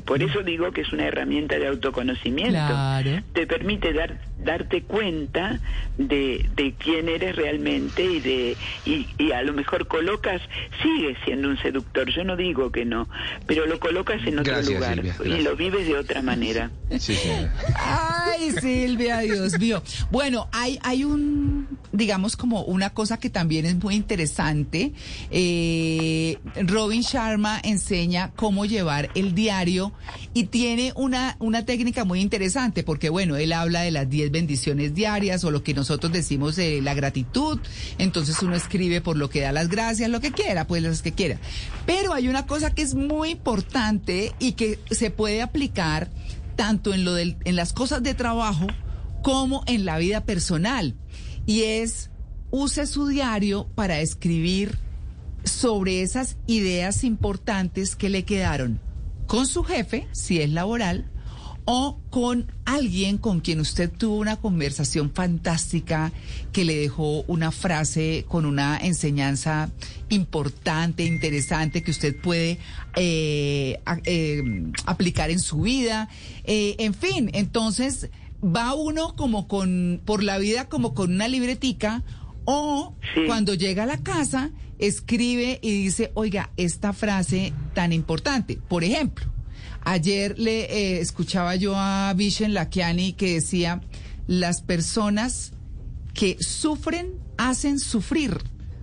por 0.05 0.21
eso 0.23 0.43
digo 0.43 0.71
que 0.71 0.81
es 0.81 0.91
una 0.93 1.05
herramienta 1.05 1.57
de 1.57 1.67
autoconocimiento. 1.67 2.51
Claro. 2.51 3.23
Te 3.33 3.47
permite 3.47 3.93
dar, 3.93 4.19
darte 4.43 4.83
cuenta 4.83 5.59
de, 5.97 6.49
de 6.55 6.73
quién 6.77 7.09
eres 7.09 7.35
realmente 7.35 8.03
y 8.03 8.19
de 8.19 8.57
y, 8.85 9.07
y 9.17 9.31
a 9.31 9.41
lo 9.43 9.53
mejor 9.53 9.87
colocas, 9.87 10.41
sigue 10.81 11.15
siendo 11.25 11.49
un 11.49 11.57
seductor, 11.57 12.09
yo 12.09 12.23
no 12.23 12.35
digo 12.35 12.71
que 12.71 12.85
no, 12.85 13.07
pero 13.45 13.65
lo 13.65 13.79
colocas 13.79 14.21
en 14.25 14.39
otro 14.39 14.53
Gracias, 14.53 14.73
lugar 14.73 14.95
Silvia, 14.95 15.37
y 15.37 15.41
lo 15.41 15.55
vives 15.55 15.87
de 15.87 15.97
otra 15.97 16.21
manera. 16.21 16.69
Sí, 16.99 17.13
sí. 17.13 17.29
Ay, 17.75 18.51
Silvia, 18.51 19.19
Dios 19.19 19.59
mío. 19.59 19.81
Bueno, 20.11 20.47
hay, 20.51 20.79
hay 20.83 21.03
un, 21.03 21.67
digamos, 21.97 22.37
como 22.37 22.61
una 22.63 22.91
cosa 22.91 23.17
que 23.17 23.29
también 23.29 23.65
es 23.65 23.75
muy 23.75 23.95
interesante. 23.95 24.93
Eh, 25.31 26.37
Robin 26.63 27.01
Sharma 27.01 27.59
enseña 27.63 28.31
cómo 28.35 28.65
llevar 28.65 29.09
el 29.15 29.33
diario 29.33 29.91
y 30.33 30.45
tiene 30.45 30.93
una, 30.95 31.35
una 31.39 31.65
técnica 31.65 32.05
muy 32.05 32.21
interesante 32.21 32.83
porque, 32.83 33.09
bueno, 33.09 33.35
él 33.35 33.51
habla 33.51 33.81
de 33.81 33.91
las 33.91 34.09
10 34.09 34.31
bendiciones 34.31 34.93
diarias 34.93 35.43
o 35.43 35.51
lo 35.51 35.63
que 35.63 35.73
nosotros 35.73 36.13
decimos 36.13 36.55
de 36.55 36.81
la 36.81 36.93
gratitud. 36.93 37.59
Entonces 37.97 38.41
uno 38.41 38.55
escribe 38.55 39.01
por 39.01 39.17
lo 39.17 39.29
que 39.29 39.41
da 39.41 39.51
las 39.51 39.67
gracias, 39.67 40.09
lo 40.09 40.21
que 40.21 40.31
quiera, 40.31 40.67
pues 40.67 40.83
las 40.83 41.01
que 41.01 41.11
quiera. 41.11 41.39
Pero 41.85 42.13
hay 42.13 42.27
una 42.27 42.45
cosa 42.45 42.73
que 42.73 42.83
es 42.83 42.93
muy 42.93 43.31
importante 43.31 44.33
y 44.39 44.53
que 44.53 44.79
se 44.91 45.09
puede 45.09 45.41
aplicar 45.41 46.09
tanto 46.55 46.93
en 46.93 47.03
lo 47.03 47.13
del, 47.13 47.37
en 47.45 47.55
las 47.55 47.73
cosas 47.73 48.03
de 48.03 48.13
trabajo 48.13 48.67
como 49.21 49.63
en 49.65 49.85
la 49.85 49.97
vida 49.97 50.21
personal. 50.25 50.95
Y 51.47 51.63
es 51.63 52.11
use 52.51 52.85
su 52.85 53.07
diario 53.07 53.67
para 53.73 53.99
escribir 54.01 54.77
sobre 55.43 56.03
esas 56.03 56.37
ideas 56.45 57.03
importantes 57.03 57.95
que 57.95 58.09
le 58.09 58.23
quedaron 58.23 58.79
con 59.25 59.47
su 59.47 59.63
jefe, 59.63 60.07
si 60.11 60.39
es 60.41 60.49
laboral, 60.49 61.09
o 61.69 61.99
con 62.09 62.49
alguien 62.63 63.17
con 63.17 63.41
quien 63.41 63.59
usted 63.59 63.91
tuvo 63.91 64.15
una 64.15 64.37
conversación 64.37 65.11
fantástica 65.13 66.13
que 66.53 66.63
le 66.63 66.77
dejó 66.77 67.23
una 67.23 67.51
frase 67.51 68.23
con 68.29 68.45
una 68.45 68.77
enseñanza 68.77 69.69
importante, 70.07 71.03
interesante, 71.03 71.83
que 71.83 71.91
usted 71.91 72.15
puede 72.21 72.57
eh, 72.95 73.81
eh, 74.05 74.43
aplicar 74.85 75.29
en 75.29 75.39
su 75.39 75.59
vida. 75.59 76.07
Eh, 76.45 76.77
en 76.79 76.93
fin, 76.93 77.29
entonces 77.33 78.09
va 78.43 78.73
uno 78.73 79.15
como 79.15 79.47
con, 79.47 80.01
por 80.05 80.23
la 80.23 80.37
vida 80.37 80.69
como 80.69 80.93
con 80.93 81.13
una 81.13 81.27
libretica 81.27 82.03
o 82.45 82.95
cuando 83.25 83.53
llega 83.53 83.83
a 83.83 83.87
la 83.87 83.97
casa 83.97 84.51
escribe 84.79 85.59
y 85.61 85.83
dice, 85.83 86.11
oiga, 86.13 86.51
esta 86.55 86.93
frase 86.93 87.53
tan 87.73 87.91
importante. 87.93 88.57
Por 88.67 88.83
ejemplo, 88.83 89.25
ayer 89.83 90.37
le 90.37 90.61
eh, 90.65 91.01
escuchaba 91.01 91.55
yo 91.55 91.73
a 91.75 92.13
Vishen 92.15 92.53
Lakiani 92.53 93.13
que 93.13 93.33
decía, 93.33 93.81
las 94.27 94.61
personas 94.61 95.53
que 96.13 96.37
sufren 96.39 97.13
hacen 97.37 97.79
sufrir. 97.79 98.37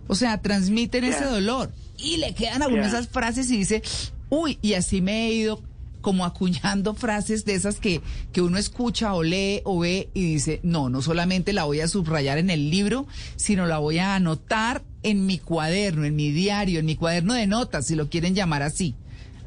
O 0.06 0.14
sea, 0.14 0.42
transmiten 0.42 1.04
ese 1.04 1.24
dolor. 1.24 1.72
Y 1.96 2.18
le 2.18 2.34
quedan 2.34 2.62
algunas 2.62 2.92
Ya. 2.92 2.98
esas 2.98 3.08
frases 3.10 3.50
y 3.50 3.56
dice, 3.56 3.82
uy, 4.28 4.58
y 4.60 4.74
así 4.74 5.00
me 5.00 5.26
he 5.28 5.32
ido 5.32 5.62
como 6.04 6.26
acuñando 6.26 6.94
frases 6.94 7.46
de 7.46 7.54
esas 7.54 7.80
que, 7.80 8.02
que 8.32 8.42
uno 8.42 8.58
escucha 8.58 9.14
o 9.14 9.22
lee 9.22 9.62
o 9.64 9.80
ve 9.80 10.10
y 10.12 10.34
dice, 10.34 10.60
no, 10.62 10.90
no 10.90 11.00
solamente 11.00 11.54
la 11.54 11.64
voy 11.64 11.80
a 11.80 11.88
subrayar 11.88 12.36
en 12.36 12.50
el 12.50 12.70
libro, 12.70 13.06
sino 13.36 13.64
la 13.64 13.78
voy 13.78 13.98
a 13.98 14.14
anotar 14.14 14.82
en 15.02 15.24
mi 15.24 15.38
cuaderno, 15.38 16.04
en 16.04 16.14
mi 16.14 16.30
diario, 16.30 16.78
en 16.78 16.86
mi 16.86 16.94
cuaderno 16.94 17.32
de 17.32 17.46
notas, 17.46 17.86
si 17.86 17.96
lo 17.96 18.10
quieren 18.10 18.34
llamar 18.34 18.62
así. 18.62 18.94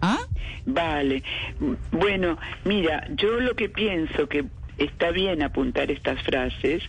¿Ah? 0.01 0.17
Vale. 0.65 1.23
Bueno, 1.91 2.37
mira, 2.65 3.07
yo 3.15 3.39
lo 3.39 3.55
que 3.55 3.69
pienso 3.69 4.27
que 4.27 4.45
está 4.77 5.11
bien 5.11 5.41
apuntar 5.43 5.91
estas 5.91 6.21
frases, 6.23 6.83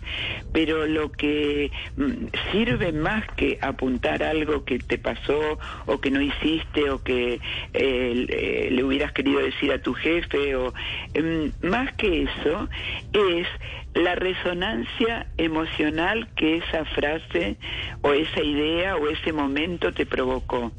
pero 0.53 0.87
lo 0.87 1.11
que 1.13 1.71
mm, 1.97 2.27
sirve 2.53 2.93
más 2.93 3.25
que 3.37 3.59
apuntar 3.61 4.23
algo 4.23 4.65
que 4.65 4.79
te 4.79 4.99
pasó 4.99 5.59
o 5.87 5.99
que 6.01 6.11
no 6.11 6.21
hiciste 6.21 6.91
o 6.91 7.03
que 7.03 7.41
eh, 7.73 8.13
le- 8.29 8.71
le 8.71 8.85
hubieras 8.85 9.13
querido 9.13 9.41
decir 9.41 9.73
a 9.73 9.79
tu 9.81 9.95
jefe 9.95 10.55
o 10.57 10.73
em, 11.15 11.53
más 11.63 11.93
que 11.95 12.23
eso 12.25 12.69
es 13.13 13.47
la 13.95 14.15
resonancia 14.15 15.27
emocional 15.37 16.29
que 16.37 16.59
esa 16.59 16.85
frase 16.85 17.57
o 18.03 18.13
esa 18.13 18.43
idea 18.43 18.97
o 18.97 19.09
ese 19.09 19.33
momento 19.33 19.93
te 19.93 20.07
provocó. 20.07 20.73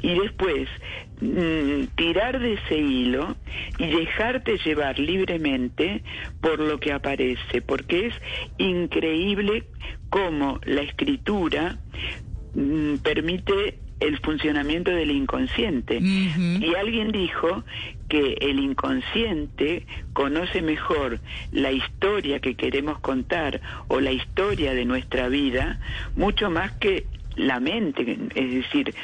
Y 0.00 0.14
después 0.18 0.68
mm, 0.70 1.01
tirar 1.94 2.40
de 2.40 2.54
ese 2.54 2.78
hilo 2.78 3.36
y 3.78 3.86
dejarte 3.86 4.58
llevar 4.58 4.98
libremente 4.98 6.02
por 6.40 6.58
lo 6.58 6.80
que 6.80 6.92
aparece, 6.92 7.62
porque 7.62 8.06
es 8.06 8.14
increíble 8.58 9.64
cómo 10.10 10.60
la 10.64 10.82
escritura 10.82 11.78
mm, 12.54 12.96
permite 12.96 13.78
el 14.00 14.18
funcionamiento 14.18 14.90
del 14.90 15.10
inconsciente. 15.12 15.98
Y 16.00 16.74
alguien 16.74 17.12
dijo 17.12 17.64
que 18.08 18.36
el 18.40 18.58
inconsciente 18.58 19.86
conoce 20.12 20.60
mejor 20.60 21.20
la 21.52 21.70
historia 21.70 22.40
que 22.40 22.54
queremos 22.56 22.98
contar 22.98 23.60
o 23.88 24.00
la 24.00 24.10
historia 24.10 24.74
de 24.74 24.84
nuestra 24.84 25.28
vida 25.28 25.78
mucho 26.16 26.50
más 26.50 26.72
que 26.72 27.06
la 27.36 27.60
mente. 27.60 28.18
Es 28.34 28.52
decir, 28.52 28.94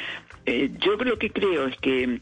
eh, 0.49 0.71
yo 0.79 0.95
lo 0.95 1.17
que 1.19 1.29
creo 1.29 1.67
es 1.67 1.77
que 1.77 2.19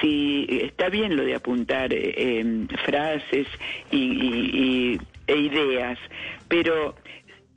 si 0.00 0.46
está 0.50 0.88
bien 0.88 1.16
lo 1.16 1.24
de 1.24 1.34
apuntar 1.34 1.92
eh, 1.92 2.14
eh, 2.16 2.66
frases 2.84 3.46
y, 3.90 4.98
e 5.26 5.36
ideas, 5.36 5.98
pero 6.48 6.94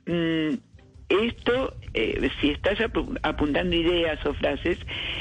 mm, 0.06 0.54
esto, 1.08 1.74
eh, 1.94 2.30
si 2.40 2.50
estás 2.50 2.78
apu- 2.80 3.18
apuntando 3.22 3.74
ideas 3.74 4.24
o 4.26 4.34
frases, 4.34 4.78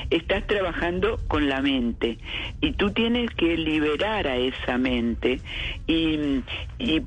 estás 0.09 0.45
trabajando 0.47 1.19
con 1.27 1.47
la 1.47 1.61
mente. 1.61 2.17
Y 2.61 2.73
tú 2.73 2.91
tienes 2.91 3.29
que 3.31 3.55
liberar 3.57 4.27
a 4.27 4.35
esa 4.37 4.77
mente 4.77 5.39
y, 5.87 6.41
y 6.77 6.99
mm, 6.99 7.05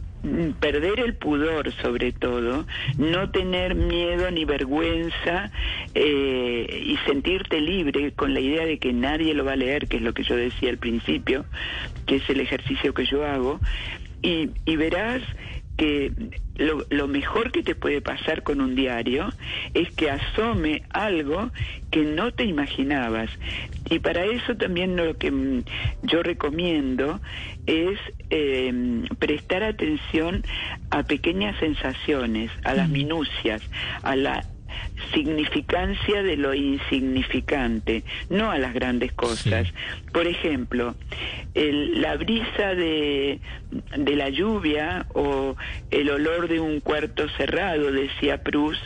perder 0.60 1.00
el 1.00 1.14
pudor 1.14 1.72
sobre 1.82 2.12
todo, 2.12 2.64
no 2.96 3.30
tener 3.30 3.74
miedo 3.74 4.30
ni 4.30 4.44
vergüenza 4.44 5.50
eh, 5.94 6.82
y 6.86 6.96
sentirte 7.06 7.60
libre 7.60 8.12
con 8.12 8.34
la 8.34 8.40
idea 8.40 8.64
de 8.64 8.78
que 8.78 8.92
nadie 8.92 9.34
lo 9.34 9.44
va 9.44 9.52
a 9.52 9.56
leer, 9.56 9.88
que 9.88 9.96
es 9.96 10.02
lo 10.02 10.14
que 10.14 10.22
yo 10.22 10.36
decía 10.36 10.70
al 10.70 10.78
principio, 10.78 11.44
que 12.06 12.16
es 12.16 12.30
el 12.30 12.40
ejercicio 12.40 12.94
que 12.94 13.04
yo 13.04 13.26
hago, 13.26 13.60
y, 14.22 14.50
y 14.64 14.76
verás 14.76 15.22
que 15.82 16.12
lo, 16.58 16.86
lo 16.90 17.08
mejor 17.08 17.50
que 17.50 17.64
te 17.64 17.74
puede 17.74 18.00
pasar 18.00 18.44
con 18.44 18.60
un 18.60 18.76
diario 18.76 19.32
es 19.74 19.90
que 19.90 20.10
asome 20.10 20.84
algo 20.90 21.50
que 21.90 22.04
no 22.04 22.30
te 22.30 22.44
imaginabas. 22.44 23.28
Y 23.90 23.98
para 23.98 24.24
eso 24.24 24.54
también 24.56 24.94
lo 24.94 25.16
que 25.16 25.32
mm, 25.32 25.64
yo 26.02 26.22
recomiendo 26.22 27.20
es 27.66 27.98
eh, 28.30 28.72
prestar 29.18 29.64
atención 29.64 30.44
a 30.90 31.02
pequeñas 31.02 31.58
sensaciones, 31.58 32.52
a 32.62 32.74
las 32.74 32.88
minucias, 32.88 33.60
a 34.04 34.14
la 34.14 34.44
significancia 35.14 36.22
de 36.22 36.36
lo 36.36 36.54
insignificante, 36.54 38.04
no 38.28 38.50
a 38.50 38.58
las 38.58 38.74
grandes 38.74 39.12
cosas. 39.12 39.72
Por 40.12 40.26
ejemplo, 40.26 40.94
el- 41.54 42.00
la 42.00 42.16
brisa 42.16 42.74
de, 42.74 43.40
de 43.96 44.16
la 44.16 44.28
lluvia 44.28 45.06
o 45.14 45.56
el 45.90 46.10
olor 46.10 46.48
de 46.48 46.60
un 46.60 46.80
cuarto 46.80 47.28
cerrado, 47.36 47.92
decía 47.92 48.38
Proust, 48.42 48.82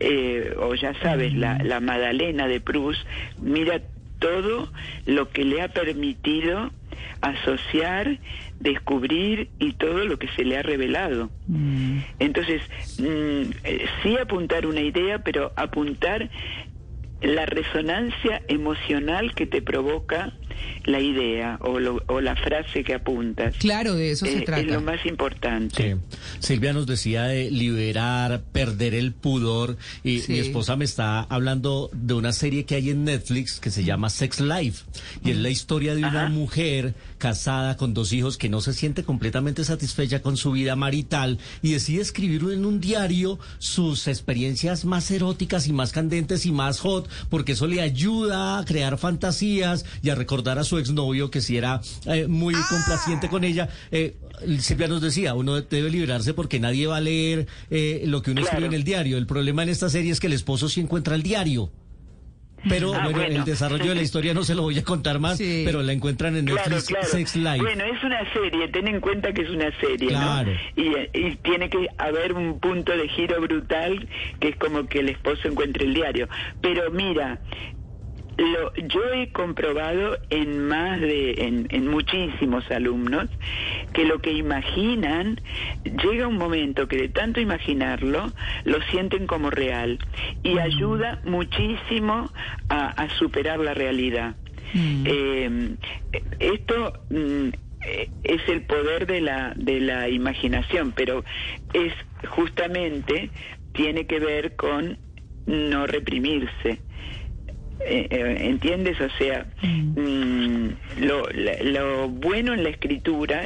eh, 0.00 0.54
o 0.58 0.74
ya 0.74 0.94
sabes, 1.00 1.34
la, 1.34 1.58
la 1.62 1.80
Madalena 1.80 2.48
de 2.48 2.60
Proust, 2.60 3.00
mira 3.40 3.80
todo 4.18 4.72
lo 5.06 5.30
que 5.30 5.44
le 5.44 5.62
ha 5.62 5.68
permitido 5.68 6.70
asociar, 7.20 8.18
descubrir 8.60 9.50
y 9.58 9.72
todo 9.72 10.04
lo 10.04 10.18
que 10.18 10.28
se 10.28 10.44
le 10.44 10.56
ha 10.56 10.62
revelado. 10.62 11.30
Entonces, 12.18 12.62
mm, 12.98 13.50
eh, 13.64 13.86
sí 14.02 14.16
apuntar 14.16 14.66
una 14.66 14.80
idea, 14.80 15.18
pero 15.18 15.52
apuntar 15.56 16.30
la 17.22 17.46
resonancia 17.46 18.42
emocional 18.48 19.34
que 19.34 19.46
te 19.46 19.62
provoca 19.62 20.32
la 20.84 21.00
idea 21.00 21.58
o, 21.60 21.78
lo- 21.78 22.02
o 22.08 22.20
la 22.20 22.36
frase 22.36 22.84
que 22.84 22.94
apuntas. 22.94 23.54
Claro, 23.58 23.94
de 23.94 24.10
eso 24.10 24.26
se 24.26 24.38
Eh, 24.38 24.42
trata. 24.42 24.62
Es 24.62 24.68
lo 24.68 24.80
más 24.80 25.04
importante. 25.06 25.96
Silvia 26.40 26.72
nos 26.72 26.86
decía 26.86 27.24
de 27.24 27.50
liberar, 27.50 28.42
perder 28.52 28.94
el 28.94 29.12
pudor. 29.12 29.76
Y 30.04 30.20
Sí. 30.20 30.32
mi 30.32 30.38
esposa 30.38 30.76
me 30.76 30.84
está 30.84 31.20
hablando 31.22 31.90
de 31.92 32.14
una 32.14 32.32
serie 32.32 32.64
que 32.64 32.74
hay 32.76 32.90
en 32.90 33.04
Netflix 33.04 33.60
que 33.60 33.70
se 33.70 33.84
llama 33.84 34.10
Sex 34.10 34.40
Life. 34.40 34.84
Y 35.24 35.30
es 35.30 35.36
la 35.38 35.50
historia 35.50 35.94
de 35.94 36.04
una 36.04 36.28
mujer 36.28 36.94
casada 37.18 37.76
con 37.76 37.94
dos 37.94 38.12
hijos 38.12 38.36
que 38.36 38.48
no 38.48 38.60
se 38.60 38.72
siente 38.72 39.04
completamente 39.04 39.64
satisfecha 39.64 40.20
con 40.22 40.36
su 40.36 40.50
vida 40.52 40.74
marital 40.76 41.38
y 41.62 41.72
decide 41.72 42.02
escribir 42.02 42.42
en 42.52 42.64
un 42.64 42.80
diario 42.80 43.38
sus 43.58 44.08
experiencias 44.08 44.84
más 44.84 45.08
eróticas 45.10 45.68
y 45.68 45.72
más 45.72 45.92
candentes 45.92 46.46
y 46.46 46.52
más 46.52 46.80
hot, 46.80 47.08
porque 47.30 47.52
eso 47.52 47.66
le 47.68 47.80
ayuda 47.80 48.58
a 48.58 48.64
crear 48.64 48.98
fantasías 48.98 49.84
y 50.02 50.10
a 50.10 50.14
recordar 50.16 50.41
recordar 50.42 50.58
a 50.58 50.64
su 50.64 50.78
exnovio 50.78 51.30
que 51.30 51.40
si 51.40 51.56
era 51.56 51.80
eh, 52.06 52.26
muy 52.26 52.54
complaciente 52.68 53.28
con 53.28 53.44
ella. 53.44 53.68
Eh, 53.92 54.16
Silvia 54.58 54.88
nos 54.88 55.00
decía, 55.00 55.34
uno 55.34 55.60
debe 55.60 55.88
liberarse 55.90 56.34
porque 56.34 56.58
nadie 56.58 56.86
va 56.88 56.96
a 56.96 57.00
leer 57.00 57.46
eh, 57.70 58.02
lo 58.06 58.22
que 58.22 58.32
uno 58.32 58.40
escribe 58.42 58.66
en 58.66 58.72
el 58.72 58.82
diario. 58.84 59.18
El 59.18 59.26
problema 59.26 59.62
en 59.62 59.68
esta 59.68 59.88
serie 59.88 60.10
es 60.10 60.18
que 60.20 60.26
el 60.26 60.32
esposo 60.32 60.68
sí 60.68 60.80
encuentra 60.80 61.14
el 61.14 61.22
diario. 61.22 61.70
Pero 62.68 62.94
Ah, 62.94 63.02
bueno, 63.04 63.18
bueno. 63.18 63.34
el 63.40 63.44
desarrollo 63.44 63.86
de 63.86 63.94
la 63.96 64.02
historia 64.02 64.34
no 64.34 64.44
se 64.44 64.54
lo 64.54 64.62
voy 64.62 64.78
a 64.78 64.84
contar 64.84 65.18
más, 65.18 65.36
pero 65.38 65.82
la 65.82 65.92
encuentran 65.92 66.36
en 66.36 66.44
Claro, 66.46 66.60
Netflix 66.70 66.86
claro. 66.88 67.08
Sex 67.08 67.34
Life. 67.36 67.58
Bueno, 67.58 67.84
es 67.84 68.04
una 68.04 68.32
serie, 68.32 68.68
ten 68.68 68.86
en 68.86 69.00
cuenta 69.00 69.32
que 69.32 69.42
es 69.42 69.50
una 69.50 69.68
serie, 69.80 70.08
Claro. 70.08 70.52
¿no? 70.52 70.82
Y, 70.82 71.18
y 71.18 71.36
tiene 71.42 71.68
que 71.68 71.88
haber 71.98 72.34
un 72.34 72.60
punto 72.60 72.92
de 72.96 73.08
giro 73.08 73.40
brutal 73.40 74.08
que 74.38 74.48
es 74.50 74.56
como 74.56 74.86
que 74.86 75.00
el 75.00 75.08
esposo 75.08 75.48
encuentre 75.48 75.84
el 75.86 75.94
diario. 75.94 76.28
Pero 76.60 76.88
mira, 76.92 77.40
lo, 78.46 78.74
yo 78.74 79.12
he 79.12 79.30
comprobado 79.30 80.18
en 80.30 80.66
más 80.66 81.00
de, 81.00 81.32
en, 81.38 81.66
en 81.70 81.88
muchísimos 81.88 82.70
alumnos, 82.70 83.28
que 83.92 84.04
lo 84.04 84.20
que 84.20 84.32
imaginan, 84.32 85.40
llega 85.84 86.26
un 86.26 86.38
momento 86.38 86.88
que 86.88 86.96
de 86.96 87.08
tanto 87.08 87.40
imaginarlo, 87.40 88.32
lo 88.64 88.82
sienten 88.90 89.26
como 89.26 89.50
real 89.50 89.98
y 90.42 90.58
ayuda 90.58 91.20
muchísimo 91.24 92.30
a, 92.68 92.88
a 92.88 93.08
superar 93.10 93.60
la 93.60 93.74
realidad. 93.74 94.34
Eh, 94.74 95.76
esto 96.40 97.04
mm, 97.10 97.48
eh, 97.86 98.08
es 98.24 98.48
el 98.48 98.62
poder 98.62 99.06
de 99.06 99.20
la, 99.20 99.52
de 99.56 99.80
la 99.80 100.08
imaginación, 100.08 100.92
pero 100.92 101.24
es 101.74 101.92
justamente, 102.28 103.30
tiene 103.72 104.06
que 104.06 104.18
ver 104.18 104.56
con 104.56 104.98
no 105.46 105.86
reprimirse. 105.86 106.80
Eh, 107.84 108.06
eh, 108.10 108.36
¿Entiendes? 108.42 109.00
O 109.00 109.08
sea, 109.18 109.46
mm, 109.60 110.68
lo, 111.00 111.24
la- 111.30 111.62
lo 111.62 112.08
bueno 112.08 112.54
en 112.54 112.62
la 112.62 112.70
escritura, 112.70 113.42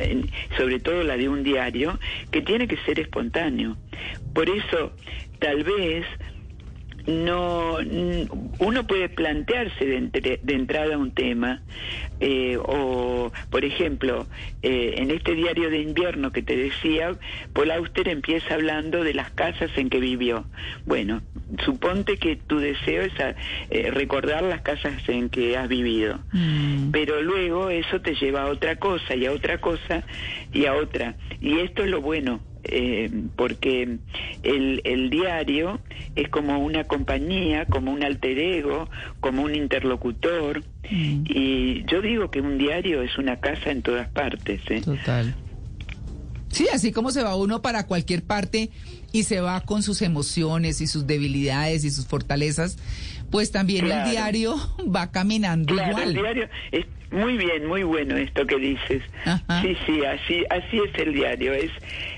sobre 0.56 0.78
todo 0.80 1.02
la 1.02 1.16
de 1.16 1.28
un 1.28 1.42
diario, 1.42 1.98
que 2.30 2.42
tiene 2.42 2.68
que 2.68 2.76
ser 2.78 3.00
espontáneo. 3.00 3.76
Por 4.32 4.48
eso, 4.50 4.94
tal 5.38 5.64
vez 5.64 6.06
no 7.06 7.78
mm, 7.84 8.22
uno 8.58 8.86
puede 8.86 9.08
plantearse 9.08 9.84
de, 9.86 9.96
entre- 9.96 10.40
de 10.42 10.54
entrada 10.54 10.98
un 10.98 11.12
tema 11.12 11.62
eh, 12.20 12.58
o 12.60 13.32
por 13.50 13.64
ejemplo 13.64 14.26
eh, 14.62 14.94
en 14.98 15.10
este 15.10 15.34
diario 15.34 15.70
de 15.70 15.78
invierno 15.80 16.32
que 16.32 16.42
te 16.42 16.56
decía 16.56 17.16
Paul 17.52 17.70
Auster 17.70 18.08
empieza 18.08 18.54
hablando 18.54 19.04
de 19.04 19.14
las 19.14 19.30
casas 19.30 19.70
en 19.76 19.90
que 19.90 20.00
vivió. 20.00 20.46
Bueno 20.84 21.22
suponte 21.64 22.16
que 22.16 22.36
tu 22.36 22.58
deseo 22.58 23.02
es 23.02 23.18
a- 23.20 23.34
eh, 23.70 23.90
recordar 23.90 24.42
las 24.42 24.62
casas 24.62 25.00
en 25.08 25.28
que 25.28 25.56
has 25.56 25.68
vivido. 25.68 26.20
Pero 26.92 27.22
luego 27.22 27.70
eso 27.70 28.00
te 28.00 28.14
lleva 28.14 28.42
a 28.42 28.46
otra 28.46 28.76
cosa 28.76 29.14
y 29.14 29.26
a 29.26 29.32
otra 29.32 29.58
cosa 29.58 30.04
y 30.52 30.66
a 30.66 30.74
otra. 30.74 31.16
Y 31.40 31.60
esto 31.60 31.84
es 31.84 31.90
lo 31.90 32.00
bueno 32.00 32.40
eh, 32.68 33.10
porque 33.36 33.98
el, 34.42 34.80
el 34.84 35.10
diario 35.10 35.80
es 36.14 36.28
como 36.28 36.58
una 36.58 36.84
compañía, 36.84 37.66
como 37.66 37.92
un 37.92 38.02
alter 38.04 38.38
ego, 38.38 38.88
como 39.20 39.42
un 39.42 39.54
interlocutor. 39.54 40.62
Y 40.90 41.84
yo 41.86 42.00
digo 42.00 42.30
que 42.30 42.40
un 42.40 42.58
diario 42.58 43.02
es 43.02 43.18
una 43.18 43.36
casa 43.40 43.70
en 43.70 43.82
todas 43.82 44.08
partes. 44.08 44.60
¿eh? 44.70 44.80
Total. 44.84 45.34
Sí, 46.48 46.66
así 46.72 46.92
como 46.92 47.10
se 47.10 47.22
va 47.22 47.36
uno 47.36 47.60
para 47.60 47.86
cualquier 47.86 48.22
parte 48.22 48.70
y 49.12 49.24
se 49.24 49.40
va 49.40 49.60
con 49.60 49.82
sus 49.82 50.00
emociones 50.02 50.80
y 50.80 50.86
sus 50.86 51.06
debilidades 51.06 51.84
y 51.84 51.90
sus 51.90 52.06
fortalezas, 52.06 52.78
pues 53.30 53.50
también 53.50 53.84
Claro. 53.86 54.04
el 54.06 54.10
diario 54.12 54.54
va 54.94 55.10
caminando 55.10 55.74
Claro, 55.74 55.90
igual. 55.90 56.08
el 56.08 56.14
diario 56.14 56.48
es 56.72 56.86
muy 57.10 57.36
bien, 57.36 57.66
muy 57.66 57.82
bueno 57.82 58.16
esto 58.16 58.46
que 58.46 58.56
dices. 58.56 59.02
Sí, 59.62 59.76
sí, 59.86 60.04
así, 60.04 60.44
así 60.50 60.78
es 60.78 60.94
el 60.98 61.14
diario. 61.14 61.52
Es, 61.52 61.70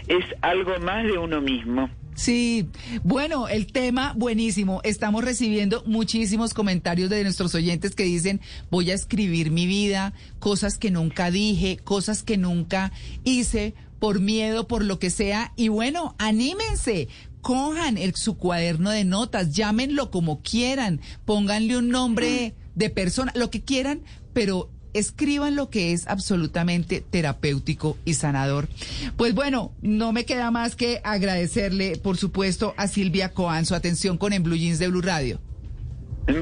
es 0.09 0.25
algo 0.43 0.79
más 0.81 1.05
de 1.05 1.19
uno 1.19 1.41
mismo. 1.41 1.91
Sí, 2.19 2.69
bueno, 3.05 3.47
el 3.47 3.71
tema 3.71 4.13
buenísimo. 4.17 4.81
Estamos 4.83 5.23
recibiendo 5.23 5.85
muchísimos 5.87 6.53
comentarios 6.53 7.11
de 7.11 7.23
nuestros 7.23 7.55
oyentes 7.55 7.95
que 7.95 8.03
dicen, 8.03 8.41
voy 8.71 8.91
a 8.91 8.95
escribir 8.95 9.53
mi 9.53 9.69
vida, 9.69 10.13
cosas 10.41 10.79
que 10.79 10.91
nunca 10.91 11.31
dije, 11.31 11.77
cosas 11.77 12.25
que 12.25 12.37
nunca 12.37 12.91
hice 13.23 13.75
por 14.01 14.19
miedo, 14.19 14.67
por 14.67 14.85
lo 14.85 14.99
que 14.99 15.11
sea. 15.11 15.53
Y 15.55 15.69
bueno, 15.69 16.17
anímense. 16.19 17.07
Cojan 17.41 17.97
el, 17.97 18.17
su 18.17 18.37
cuaderno 18.37 18.91
de 18.91 19.05
notas, 19.05 19.53
llámenlo 19.53 20.11
como 20.11 20.43
quieran, 20.43 21.01
pónganle 21.25 21.77
un 21.77 21.89
nombre 21.89 22.55
de 22.75 22.91
persona, 22.91 23.33
lo 23.37 23.49
que 23.49 23.63
quieran, 23.63 24.03
pero 24.33 24.71
escriban 24.99 25.57
lo 25.57 25.71
que 25.71 25.93
es 25.93 26.07
absolutamente 26.07 27.01
terapéutico 27.01 27.97
y 28.05 28.15
sanador. 28.15 28.69
Pues 29.17 29.35
bueno, 29.35 29.73
no 29.83 30.13
me 30.13 30.25
queda 30.25 30.51
más 30.51 30.77
que 30.77 31.01
agradecerle, 31.05 31.97
por 31.97 32.17
supuesto, 32.17 32.75
a 32.77 32.89
Silvia 32.89 33.31
Coan 33.31 33.67
su 33.67 33.75
atención 33.75 34.19
con 34.19 34.33
En 34.33 34.43
Blue 34.43 34.57
Jeans 34.57 34.79
de 34.79 34.89
Blue 34.89 35.03
Radio. 35.03 35.41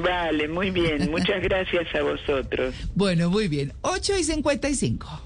Vale, 0.03 0.49
muy 0.49 0.71
bien. 0.71 1.11
Muchas 1.11 1.43
gracias 1.43 1.95
a 1.95 2.03
vosotros. 2.03 2.75
Bueno, 2.95 3.31
muy 3.31 3.49
bien. 3.49 3.73
8 3.83 4.19
y 4.19 4.25
55. 4.25 5.26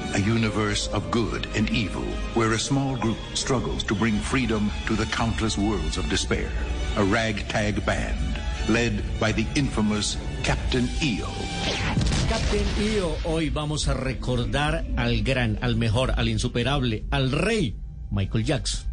a 0.13 0.19
universe 0.19 0.87
of 0.89 1.09
good 1.11 1.47
and 1.55 1.69
evil, 1.69 2.03
where 2.33 2.53
a 2.53 2.59
small 2.59 2.95
group 2.97 3.17
struggles 3.33 3.83
to 3.85 3.95
bring 3.95 4.19
freedom 4.19 4.71
to 4.85 4.95
the 4.95 5.05
countless 5.05 5.57
worlds 5.57 5.97
of 5.97 6.09
despair. 6.09 6.49
A 6.97 7.03
ragtag 7.03 7.85
band, 7.85 8.39
led 8.67 9.03
by 9.19 9.31
the 9.31 9.45
infamous 9.55 10.17
Captain 10.43 10.89
EO. 11.01 11.31
Captain 12.27 12.67
EO, 12.79 13.15
hoy 13.23 13.49
vamos 13.49 13.87
a 13.87 13.93
recordar 13.93 14.85
al 14.97 15.21
gran, 15.23 15.57
al 15.61 15.75
mejor, 15.75 16.11
al 16.11 16.27
insuperable, 16.27 17.05
al 17.11 17.31
rey, 17.31 17.75
Michael 18.11 18.43
Jackson. 18.43 18.90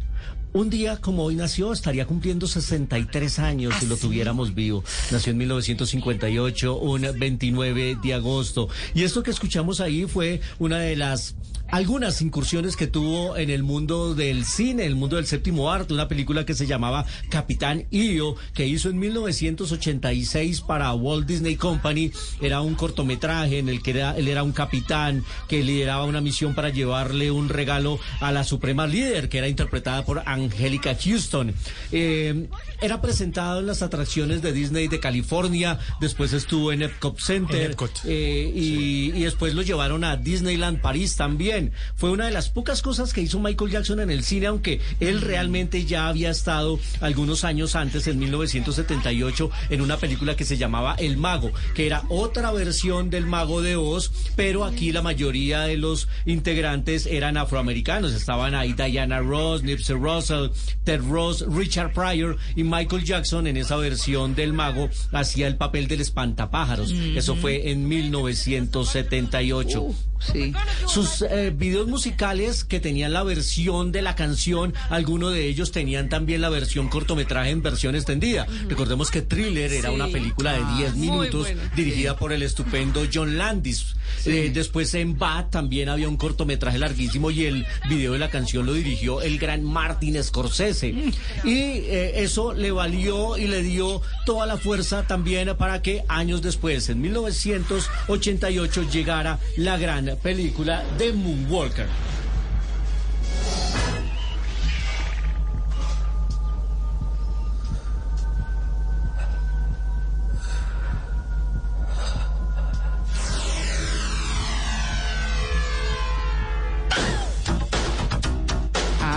Un 0.51 0.71
día 0.71 0.97
como 0.97 1.25
hoy 1.25 1.35
nació, 1.35 1.71
estaría 1.71 2.07
cumpliendo 2.07 2.47
63 2.47 3.37
años 3.37 3.75
si 3.79 3.85
lo 3.85 3.97
tuviéramos 3.97 4.55
vivo. 4.55 4.83
Nació 5.11 5.31
en 5.31 5.37
1958, 5.37 6.75
un 6.75 7.05
29 7.19 7.97
de 8.01 8.13
agosto. 8.15 8.67
Y 8.95 9.03
esto 9.03 9.21
que 9.21 9.29
escuchamos 9.29 9.79
ahí 9.79 10.05
fue 10.05 10.41
una 10.57 10.79
de 10.79 10.95
las 10.95 11.35
algunas 11.71 12.21
incursiones 12.21 12.75
que 12.75 12.87
tuvo 12.87 13.37
en 13.37 13.49
el 13.49 13.63
mundo 13.63 14.15
del 14.15 14.43
cine, 14.45 14.85
el 14.85 14.95
mundo 14.95 15.17
del 15.17 15.27
séptimo 15.27 15.71
arte, 15.71 15.93
una 15.93 16.07
película 16.07 16.45
que 16.45 16.55
se 16.55 16.65
llamaba 16.65 17.05
Capitán 17.29 17.85
EO, 17.91 18.35
que 18.53 18.65
hizo 18.67 18.89
en 18.89 18.97
1986 18.99 20.61
para 20.61 20.91
Walt 20.93 21.27
Disney 21.27 21.55
Company. 21.55 22.11
Era 22.41 22.61
un 22.61 22.75
cortometraje 22.75 23.59
en 23.59 23.69
el 23.69 23.81
que 23.83 23.91
era- 23.91 24.17
él 24.17 24.27
era 24.27 24.43
un 24.43 24.51
capitán 24.51 25.23
que 25.47 25.63
lideraba 25.63 26.05
una 26.05 26.21
misión 26.21 26.55
para 26.55 26.69
llevarle 26.69 27.29
un 27.31 27.49
regalo 27.49 27.99
a 28.19 28.31
la 28.31 28.43
suprema 28.43 28.87
líder, 28.87 29.29
que 29.29 29.37
era 29.37 29.47
interpretada 29.47 30.03
por 30.05 30.23
Angélica 30.25 30.95
Houston. 30.99 31.53
Eh, 31.91 32.47
era 32.81 33.01
presentado 33.01 33.59
en 33.59 33.67
las 33.67 33.81
atracciones 33.81 34.41
de 34.41 34.53
Disney 34.53 34.87
de 34.87 34.99
California, 34.99 35.77
después 36.01 36.33
estuvo 36.33 36.71
en 36.71 36.81
Epcot 36.81 37.19
Center 37.19 37.61
En 37.65 37.71
Epcot. 37.71 37.91
eh, 38.05 38.51
y, 38.55 39.11
y 39.15 39.23
después 39.23 39.53
lo 39.53 39.61
llevaron 39.61 40.03
a 40.03 40.15
Disneyland 40.17 40.81
París 40.81 41.15
también. 41.15 41.58
Fue 41.95 42.11
una 42.11 42.25
de 42.25 42.31
las 42.31 42.49
pocas 42.49 42.81
cosas 42.81 43.13
que 43.13 43.21
hizo 43.21 43.39
Michael 43.39 43.71
Jackson 43.71 43.99
en 43.99 44.11
el 44.11 44.23
cine, 44.23 44.47
aunque 44.47 44.81
él 44.99 45.21
realmente 45.21 45.85
ya 45.85 46.07
había 46.07 46.29
estado 46.29 46.79
algunos 47.01 47.43
años 47.43 47.75
antes, 47.75 48.07
en 48.07 48.19
1978, 48.19 49.51
en 49.69 49.81
una 49.81 49.97
película 49.97 50.35
que 50.35 50.45
se 50.45 50.57
llamaba 50.57 50.95
El 50.95 51.17
Mago, 51.17 51.51
que 51.75 51.85
era 51.85 52.03
otra 52.09 52.51
versión 52.51 53.09
del 53.09 53.25
Mago 53.25 53.61
de 53.61 53.75
Oz, 53.75 54.11
pero 54.35 54.65
aquí 54.65 54.91
la 54.91 55.01
mayoría 55.01 55.61
de 55.61 55.77
los 55.77 56.07
integrantes 56.25 57.05
eran 57.05 57.37
afroamericanos. 57.37 58.13
Estaban 58.13 58.55
ahí 58.55 58.73
Diana 58.73 59.19
Ross, 59.19 59.63
Nipsey 59.63 59.95
Russell, 59.95 60.49
Ted 60.83 61.01
Ross, 61.01 61.45
Richard 61.47 61.93
Pryor 61.93 62.37
y 62.55 62.63
Michael 62.63 63.03
Jackson 63.03 63.47
en 63.47 63.57
esa 63.57 63.77
versión 63.77 64.35
del 64.35 64.53
Mago 64.53 64.89
hacía 65.11 65.47
el 65.47 65.57
papel 65.57 65.87
del 65.87 66.01
espantapájaros. 66.01 66.91
Eso 66.91 67.35
fue 67.35 67.71
en 67.71 67.87
1978. 67.87 70.08
Sí. 70.19 70.53
Sus 70.87 71.21
eh, 71.21 71.51
videos 71.55 71.87
musicales 71.87 72.63
que 72.63 72.79
tenían 72.79 73.13
la 73.13 73.23
versión 73.23 73.91
de 73.91 74.01
la 74.01 74.15
canción, 74.15 74.73
algunos 74.89 75.33
de 75.33 75.47
ellos 75.47 75.71
tenían 75.71 76.09
también 76.09 76.41
la 76.41 76.49
versión 76.49 76.89
cortometraje 76.89 77.49
en 77.51 77.61
versión 77.61 77.95
extendida. 77.95 78.45
Recordemos 78.67 79.11
que 79.11 79.21
Thriller 79.21 79.71
era 79.73 79.89
Sí. 79.89 79.95
una 79.95 80.07
película 80.07 80.53
de 80.53 80.63
10 80.77 80.95
muy 80.95 81.07
minutos 81.09 81.47
dirigida 81.75 82.17
por 82.17 82.33
el 82.33 82.43
estupendo 82.43 83.03
John 83.13 83.37
Landis. 83.37 83.95
Eh, 84.25 84.51
después 84.53 84.93
en 84.95 85.17
Bat 85.17 85.51
también 85.51 85.87
había 85.89 86.09
un 86.09 86.17
cortometraje 86.17 86.77
larguísimo 86.79 87.31
y 87.31 87.45
el 87.45 87.65
video 87.89 88.13
de 88.13 88.19
la 88.19 88.29
canción 88.29 88.65
lo 88.65 88.73
dirigió 88.73 89.21
el 89.21 89.37
gran 89.39 89.63
Martin 89.63 90.21
Scorsese. 90.23 90.89
Y 90.89 91.13
eh, 91.45 92.23
eso 92.23 92.53
le 92.53 92.71
valió 92.71 93.37
y 93.37 93.47
le 93.47 93.61
dio 93.63 94.01
toda 94.25 94.45
la 94.45 94.57
fuerza 94.57 95.03
también 95.03 95.55
para 95.57 95.81
que 95.81 96.03
años 96.07 96.41
después, 96.41 96.89
en 96.89 97.01
1988, 97.01 98.89
llegara 98.91 99.39
la 99.57 99.77
gran 99.77 100.08
película 100.15 100.83
de 100.97 101.13
Moonwalker. 101.13 101.87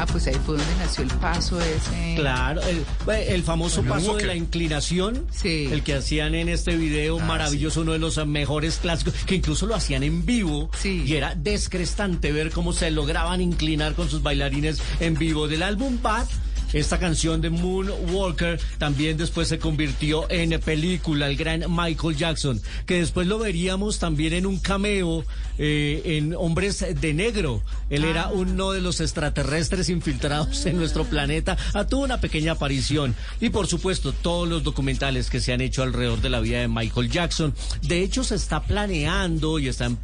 Ah, 0.03 0.07
pues 0.11 0.27
ahí 0.27 0.35
fue 0.45 0.57
donde 0.57 0.75
nació 0.81 1.05
el 1.05 1.11
paso 1.11 1.61
ese. 1.61 2.15
Claro, 2.17 2.61
el, 2.63 2.85
el 3.29 3.43
famoso 3.45 3.85
paso 3.85 4.17
de 4.17 4.27
la 4.27 4.35
inclinación, 4.35 5.29
el 5.45 5.85
que 5.85 5.95
hacían 5.95 6.35
en 6.35 6.49
este 6.49 6.75
video 6.75 7.21
Ah, 7.21 7.25
maravilloso, 7.25 7.83
uno 7.83 7.93
de 7.93 8.01
los 8.01 8.17
mejores 8.27 8.79
clásicos, 8.79 9.15
que 9.27 9.37
incluso 9.37 9.67
lo 9.67 9.77
hacían 9.77 10.03
en 10.03 10.27
vivo 10.27 10.71
y 10.83 11.15
era 11.15 11.37
descrestante 11.37 12.33
ver 12.33 12.51
cómo 12.51 12.73
se 12.73 12.91
lograban 12.91 13.41
inclinar 13.41 13.95
con 13.95 14.11
sus 14.11 14.25
bailarines 14.25 14.83
en 14.99 15.15
vivo 15.15 15.47
del 15.47 15.63
álbum 15.63 15.99
Bad. 16.03 16.27
Esta 16.73 16.99
canción 16.99 17.41
de 17.41 17.51
Moonwalker 17.51 18.61
también 18.79 19.17
después 19.17 19.49
se 19.49 19.59
convirtió 19.59 20.31
en 20.31 20.53
película, 20.61 21.29
el 21.29 21.37
gran 21.37 21.65
Michael 21.69 22.17
Jackson, 22.17 22.61
que 22.87 23.01
después 23.01 23.27
lo 23.27 23.39
veríamos 23.39 23.99
también 23.99 24.33
en 24.33 24.47
un 24.47 24.59
cameo 24.59 25.25
eh, 25.59 26.03
en 26.05 26.35
Hombres 26.35 26.85
de 27.01 27.15
Negro. 27.15 27.63
Él 27.91 28.05
era 28.05 28.29
uno 28.29 28.73
de 28.73 28.81
los 28.81 29.01
extraterrestres 29.01 29.89
infiltrados 29.89 30.65
en 30.67 30.77
nuestro 30.77 31.05
planeta. 31.05 31.57
Ah, 31.75 31.87
tuvo 31.87 32.05
una 32.05 32.21
pequeña 32.21 32.53
aparición. 32.53 33.15
Y 33.41 33.51
por 33.51 33.67
supuesto, 33.67 34.13
todos 34.13 34.49
los 34.49 34.63
documentales 34.63 35.29
que 35.31 35.41
se 35.41 35.53
han 35.53 35.61
hecho 35.61 35.83
alrededor 35.83 36.21
de 36.21 36.31
la 36.31 36.41
vida 36.41 36.61
de 36.61 36.69
Michael 36.69 37.11
Jackson. 37.11 37.55
De 37.83 38.03
hecho, 38.03 38.25
se 38.25 38.35
está 38.35 38.63
planeando 38.63 39.59
y 39.59 39.69
está 39.69 39.85
en, 39.85 39.99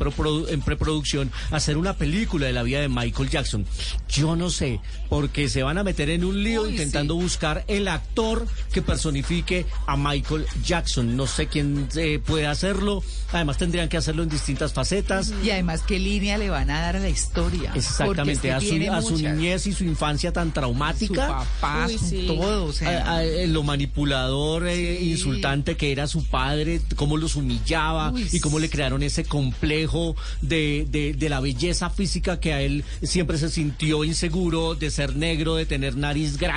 en 0.48 0.60
preproducción 0.62 1.32
hacer 1.50 1.76
una 1.76 1.94
película 1.94 2.46
de 2.46 2.52
la 2.52 2.62
vida 2.62 2.80
de 2.80 2.88
Michael 2.88 3.30
Jackson. 3.30 3.64
Yo 4.10 4.36
no 4.36 4.50
sé, 4.50 4.80
porque 5.08 5.48
se 5.48 5.62
van 5.62 5.78
a 5.78 5.84
meter 5.84 6.10
en 6.10 6.24
un 6.24 6.42
lío 6.42 6.57
intentando 6.66 7.14
buscar 7.14 7.64
el 7.68 7.88
actor 7.88 8.46
que 8.72 8.82
personifique 8.82 9.66
a 9.86 9.96
Michael 9.96 10.46
Jackson. 10.64 11.16
No 11.16 11.26
sé 11.26 11.46
quién 11.46 11.88
eh, 11.96 12.18
puede 12.24 12.46
hacerlo. 12.46 13.02
Además, 13.32 13.58
tendrían 13.58 13.88
que 13.88 13.96
hacerlo 13.98 14.22
en 14.22 14.28
distintas 14.30 14.72
facetas. 14.72 15.32
Y 15.44 15.50
además, 15.50 15.82
¿qué 15.86 15.98
línea 15.98 16.38
le 16.38 16.48
van 16.50 16.70
a 16.70 16.80
dar 16.80 16.96
a 16.96 17.00
la 17.00 17.08
historia? 17.08 17.72
Exactamente, 17.74 18.52
a 18.52 18.56
es 18.58 18.64
que 18.64 18.86
su, 19.02 19.14
a 19.14 19.18
niñez 19.32 19.66
y 19.66 19.72
su 19.74 19.84
infancia 19.84 20.32
tan 20.32 20.52
traumática. 20.52 21.26
Su 21.26 21.32
papá, 21.60 21.86
Uy, 21.88 21.98
su 21.98 22.06
sí. 22.06 22.24
todo, 22.26 22.64
o 22.64 22.72
sea. 22.72 23.04
A- 23.04 23.16
a- 23.18 23.24
eh, 23.24 23.46
lo 23.46 23.62
manipulador, 23.62 24.66
eh, 24.66 25.02
insultante 25.02 25.76
que 25.76 25.92
era 25.92 26.06
su 26.06 26.24
padre, 26.24 26.80
cómo 26.96 27.16
los 27.16 27.36
humillaba 27.36 28.10
Uy, 28.12 28.28
y 28.32 28.40
cómo 28.40 28.58
le 28.58 28.70
crearon 28.70 29.02
ese 29.02 29.24
complejo 29.24 30.16
de, 30.40 30.86
de, 30.90 31.12
de 31.14 31.28
la 31.28 31.40
belleza 31.40 31.90
física 31.90 32.40
que 32.40 32.52
a 32.52 32.62
él 32.62 32.84
siempre 33.02 33.36
se 33.38 33.50
sintió 33.50 34.04
inseguro, 34.04 34.74
de 34.74 34.90
ser 34.90 35.16
negro, 35.16 35.56
de 35.56 35.66
tener 35.66 35.96
nariz 35.96 36.36
grande, 36.38 36.47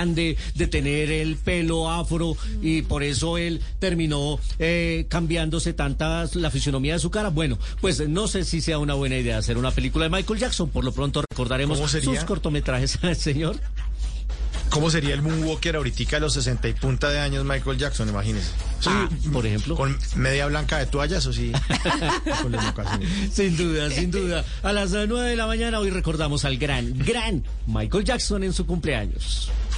de 0.56 0.68
tener 0.68 1.12
el 1.12 1.36
pelo 1.36 1.90
afro 1.90 2.38
y 2.62 2.82
por 2.84 3.04
eso 3.04 3.38
él 3.38 3.62
terminó 3.80 4.40
eh, 4.58 5.06
cambiándose 5.10 5.74
tanta 5.74 6.26
la 6.34 6.50
fisionomía 6.50 6.94
de 6.94 7.00
su 7.00 7.12
cara. 7.12 7.30
Bueno, 7.30 7.58
pues 7.82 8.08
no 8.08 8.28
sé 8.28 8.46
si 8.46 8.62
sea 8.62 8.80
una 8.80 8.94
buena 8.94 9.18
idea 9.18 9.38
hacer 9.38 9.58
una 9.58 9.72
película 9.72 10.06
de 10.06 10.10
Michael 10.10 10.40
Jackson. 10.40 10.70
Por 10.70 10.86
lo 10.86 10.92
pronto 10.92 11.24
recordaremos 11.30 11.80
sus 11.80 12.24
cortometrajes, 12.24 13.00
señor. 13.18 13.60
¿Cómo 14.72 14.90
sería 14.90 15.14
el 15.14 15.22
Moonwalker 15.22 15.76
ahorita 15.76 16.16
a 16.16 16.20
los 16.22 16.34
60 16.34 16.70
y 16.70 16.74
punta 16.74 17.10
de 17.10 17.20
años 17.20 17.44
Michael 17.44 17.78
Jackson, 17.78 18.08
imagínese? 18.08 18.52
Ah, 18.86 19.10
por 19.34 19.46
ejemplo. 19.46 19.76
Con 19.76 19.98
media 20.16 20.46
blanca 20.48 20.78
de 20.78 20.86
toallas 20.86 21.26
o 21.26 21.34
sí. 21.34 21.52
con. 22.42 22.56
Sin 23.34 23.58
duda, 23.58 23.90
sin 23.90 24.12
duda. 24.12 24.46
A 24.64 24.72
las 24.72 24.94
eh, 24.94 25.08
9 25.08 25.32
de 25.32 25.36
la 25.36 25.46
mañana 25.46 25.78
hoy 25.80 25.90
recordamos 25.90 26.46
al 26.46 26.58
gran, 26.58 26.98
gran 26.98 27.44
Michael 27.68 28.06
Jackson 28.06 28.46
en 28.46 28.54
su 28.54 28.66
cumpleaños. 28.66 29.52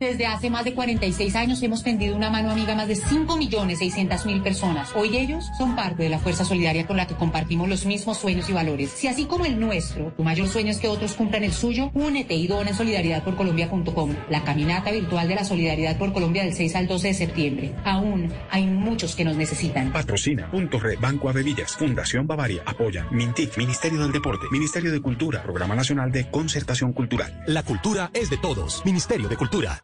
Desde 0.00 0.26
hace 0.26 0.48
más 0.48 0.64
de 0.64 0.74
46 0.74 1.34
años 1.34 1.60
hemos 1.60 1.82
tendido 1.82 2.14
una 2.14 2.30
mano 2.30 2.52
amiga 2.52 2.74
a 2.74 2.76
más 2.76 2.86
de 2.86 2.94
5.600.000 2.94 4.44
personas. 4.44 4.90
Hoy 4.94 5.16
ellos 5.16 5.50
son 5.58 5.74
parte 5.74 6.04
de 6.04 6.08
la 6.08 6.20
fuerza 6.20 6.44
solidaria 6.44 6.86
con 6.86 6.96
la 6.96 7.08
que 7.08 7.16
compartimos 7.16 7.68
los 7.68 7.84
mismos 7.84 8.16
sueños 8.16 8.48
y 8.48 8.52
valores. 8.52 8.90
Si 8.90 9.08
así 9.08 9.24
como 9.24 9.44
el 9.44 9.58
nuestro, 9.58 10.12
tu 10.12 10.22
mayor 10.22 10.46
sueño 10.46 10.70
es 10.70 10.78
que 10.78 10.86
otros 10.86 11.14
cumplan 11.14 11.42
el 11.42 11.52
suyo, 11.52 11.90
únete 11.94 12.34
y 12.34 12.46
dona 12.46 12.70
en 12.70 12.76
solidaridadporcolombia.com, 12.76 14.14
la 14.30 14.44
caminata 14.44 14.92
virtual 14.92 15.26
de 15.26 15.34
la 15.34 15.42
Solidaridad 15.42 15.98
por 15.98 16.12
Colombia 16.12 16.44
del 16.44 16.54
6 16.54 16.76
al 16.76 16.86
12 16.86 17.08
de 17.08 17.14
septiembre. 17.14 17.74
Aún 17.84 18.32
hay 18.50 18.66
muchos 18.66 19.16
que 19.16 19.24
nos 19.24 19.36
necesitan. 19.36 19.92
Patrocina, 19.92 20.48
Punto 20.48 20.78
Red, 20.78 21.00
Banco 21.00 21.28
Avevillas, 21.28 21.74
Fundación 21.76 22.24
Bavaria, 22.24 22.62
apoya, 22.66 23.08
Mintic, 23.10 23.58
Ministerio 23.58 24.00
del 24.00 24.12
Deporte, 24.12 24.46
Ministerio 24.52 24.92
de 24.92 25.00
Cultura, 25.00 25.42
Programa 25.42 25.74
Nacional 25.74 26.12
de 26.12 26.30
Concertación 26.30 26.92
Cultural. 26.92 27.42
La 27.48 27.64
cultura 27.64 28.12
es 28.14 28.30
de 28.30 28.36
todos. 28.36 28.84
Ministerio 28.84 29.28
de 29.28 29.36
Cultura. 29.36 29.82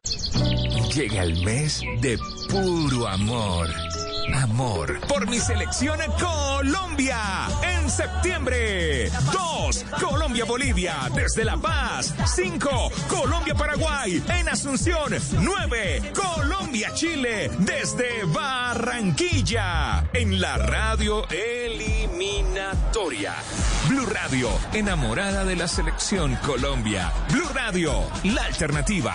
Llega 0.94 1.22
el 1.22 1.42
mes 1.44 1.80
de 2.00 2.18
puro 2.50 3.08
amor. 3.08 3.68
Amor 4.34 5.00
por 5.08 5.26
mi 5.28 5.38
selección 5.38 5.98
Colombia. 6.20 7.18
En 7.62 7.90
septiembre. 7.90 9.10
2. 9.32 9.84
Colombia-Bolivia 10.00 11.10
desde 11.14 11.44
La 11.44 11.56
Paz. 11.56 12.14
5. 12.36 12.92
Colombia-Paraguay 13.08 14.22
en 14.38 14.48
Asunción. 14.48 15.12
9. 15.40 16.12
Colombia-Chile 16.14 17.50
desde 17.58 18.24
Barranquilla. 18.26 20.04
En 20.12 20.40
la 20.40 20.58
radio 20.58 21.26
eliminatoria. 21.30 23.34
Blue 23.88 24.06
Radio, 24.06 24.48
enamorada 24.72 25.44
de 25.44 25.56
la 25.56 25.66
selección 25.66 26.36
Colombia. 26.36 27.12
Blue 27.30 27.48
Radio, 27.52 27.92
la 28.22 28.44
alternativa. 28.44 29.14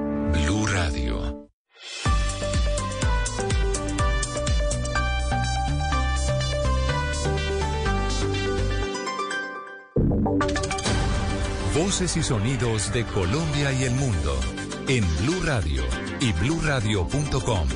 Voces 11.91 12.15
y 12.15 12.23
sonidos 12.23 12.93
de 12.93 13.03
Colombia 13.03 13.73
y 13.73 13.83
el 13.83 13.91
mundo 13.95 14.39
en 14.87 15.03
Blue 15.17 15.41
Radio 15.43 15.83
y 16.21 16.31
bluradio.com, 16.31 17.67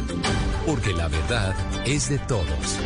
porque 0.66 0.94
la 0.94 1.10
verdad 1.10 1.54
es 1.86 2.08
de 2.08 2.18
todos. 2.20 2.80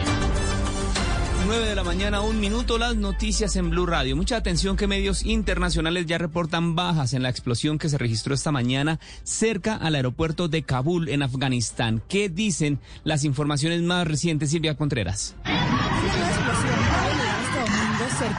9 1.46 1.68
de 1.68 1.76
la 1.76 1.84
mañana, 1.84 2.22
un 2.22 2.40
minuto, 2.40 2.80
las 2.80 2.96
noticias 2.96 3.56
en 3.58 3.70
Blue 3.70 3.86
Radio. 3.86 4.16
Mucha 4.16 4.38
atención 4.38 4.76
que 4.76 4.88
medios 4.88 5.24
internacionales 5.24 6.08
ya 6.08 6.18
reportan 6.18 6.74
bajas 6.76 7.14
en 7.14 7.22
la 7.22 7.30
explosión 7.30 7.78
que 7.78 7.90
se 7.90 8.00
registró 8.00 8.34
esta 8.34 8.52
mañana 8.52 9.00
cerca 9.22 9.76
al 9.76 9.94
aeropuerto 9.94 10.48
de 10.48 10.64
Kabul, 10.64 11.10
en 11.10 11.22
Afganistán. 11.22 12.02
¿Qué 12.10 12.30
dicen 12.30 12.80
las 13.04 13.24
informaciones 13.24 13.84
más 13.84 14.08
recientes, 14.08 14.50
Silvia 14.50 14.76
Contreras? 14.76 15.36
una 15.46 16.79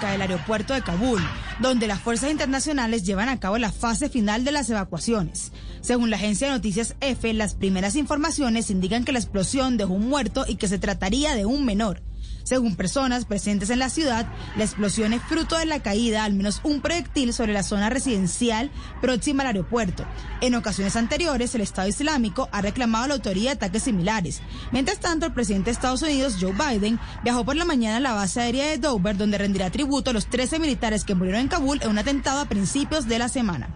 del 0.09 0.23
aeropuerto 0.23 0.75
de 0.75 0.83
Kabul, 0.83 1.21
donde 1.61 1.87
las 1.87 2.01
fuerzas 2.01 2.31
internacionales 2.31 3.05
llevan 3.05 3.29
a 3.29 3.39
cabo 3.39 3.59
la 3.59 3.73
fase 3.73 4.09
final 4.09 4.45
de 4.45 4.53
las 4.53 4.71
evacuaciones. 4.71 5.53
Según 5.81 6.11
la 6.11 6.17
agencia 6.17 6.47
de 6.49 6.55
noticias 6.55 6.97
EFE, 7.01 7.33
las 7.35 7.55
primeras 7.55 7.97
informaciones 7.97 8.71
indican 8.71 9.05
que 9.05 9.13
la 9.13 9.19
explosión 9.19 9.77
dejó 9.77 9.95
un 9.95 10.09
muerto 10.09 10.45
y 10.47 10.57
que 10.57 10.69
se 10.69 10.79
trataría 10.79 11.35
de 11.35 11.47
un 11.47 11.65
menor. 11.65 12.03
Según 12.51 12.75
personas 12.75 13.27
presentes 13.27 13.71
en 13.71 13.79
la 13.79 13.91
ciudad, 13.91 14.27
la 14.57 14.65
explosión 14.65 15.13
es 15.13 15.23
fruto 15.23 15.57
de 15.57 15.67
la 15.67 15.79
caída 15.79 16.25
al 16.25 16.33
menos 16.33 16.61
un 16.65 16.81
proyectil 16.81 17.33
sobre 17.33 17.53
la 17.53 17.63
zona 17.63 17.91
residencial 17.91 18.73
próxima 19.01 19.45
al 19.45 19.47
aeropuerto. 19.47 20.05
En 20.41 20.57
ocasiones 20.57 20.97
anteriores, 20.97 21.55
el 21.55 21.61
Estado 21.61 21.87
Islámico 21.87 22.49
ha 22.51 22.61
reclamado 22.61 23.07
la 23.07 23.15
autoría 23.15 23.51
de 23.51 23.55
ataques 23.55 23.85
similares. 23.85 24.43
Mientras 24.73 24.99
tanto, 24.99 25.27
el 25.27 25.33
presidente 25.33 25.67
de 25.67 25.75
Estados 25.75 26.03
Unidos, 26.03 26.39
Joe 26.41 26.53
Biden, 26.53 26.99
viajó 27.23 27.45
por 27.45 27.55
la 27.55 27.65
mañana 27.65 27.99
a 27.99 28.01
la 28.01 28.15
base 28.15 28.41
aérea 28.41 28.67
de 28.67 28.79
Dover, 28.79 29.17
donde 29.17 29.39
rendirá 29.39 29.71
tributo 29.71 30.11
a 30.11 30.13
los 30.13 30.27
13 30.27 30.59
militares 30.59 31.05
que 31.05 31.15
murieron 31.15 31.43
en 31.43 31.49
Kabul 31.49 31.79
en 31.83 31.91
un 31.91 31.99
atentado 31.99 32.41
a 32.41 32.47
principios 32.47 33.07
de 33.07 33.21
la 33.21 33.29
semana. 33.29 33.69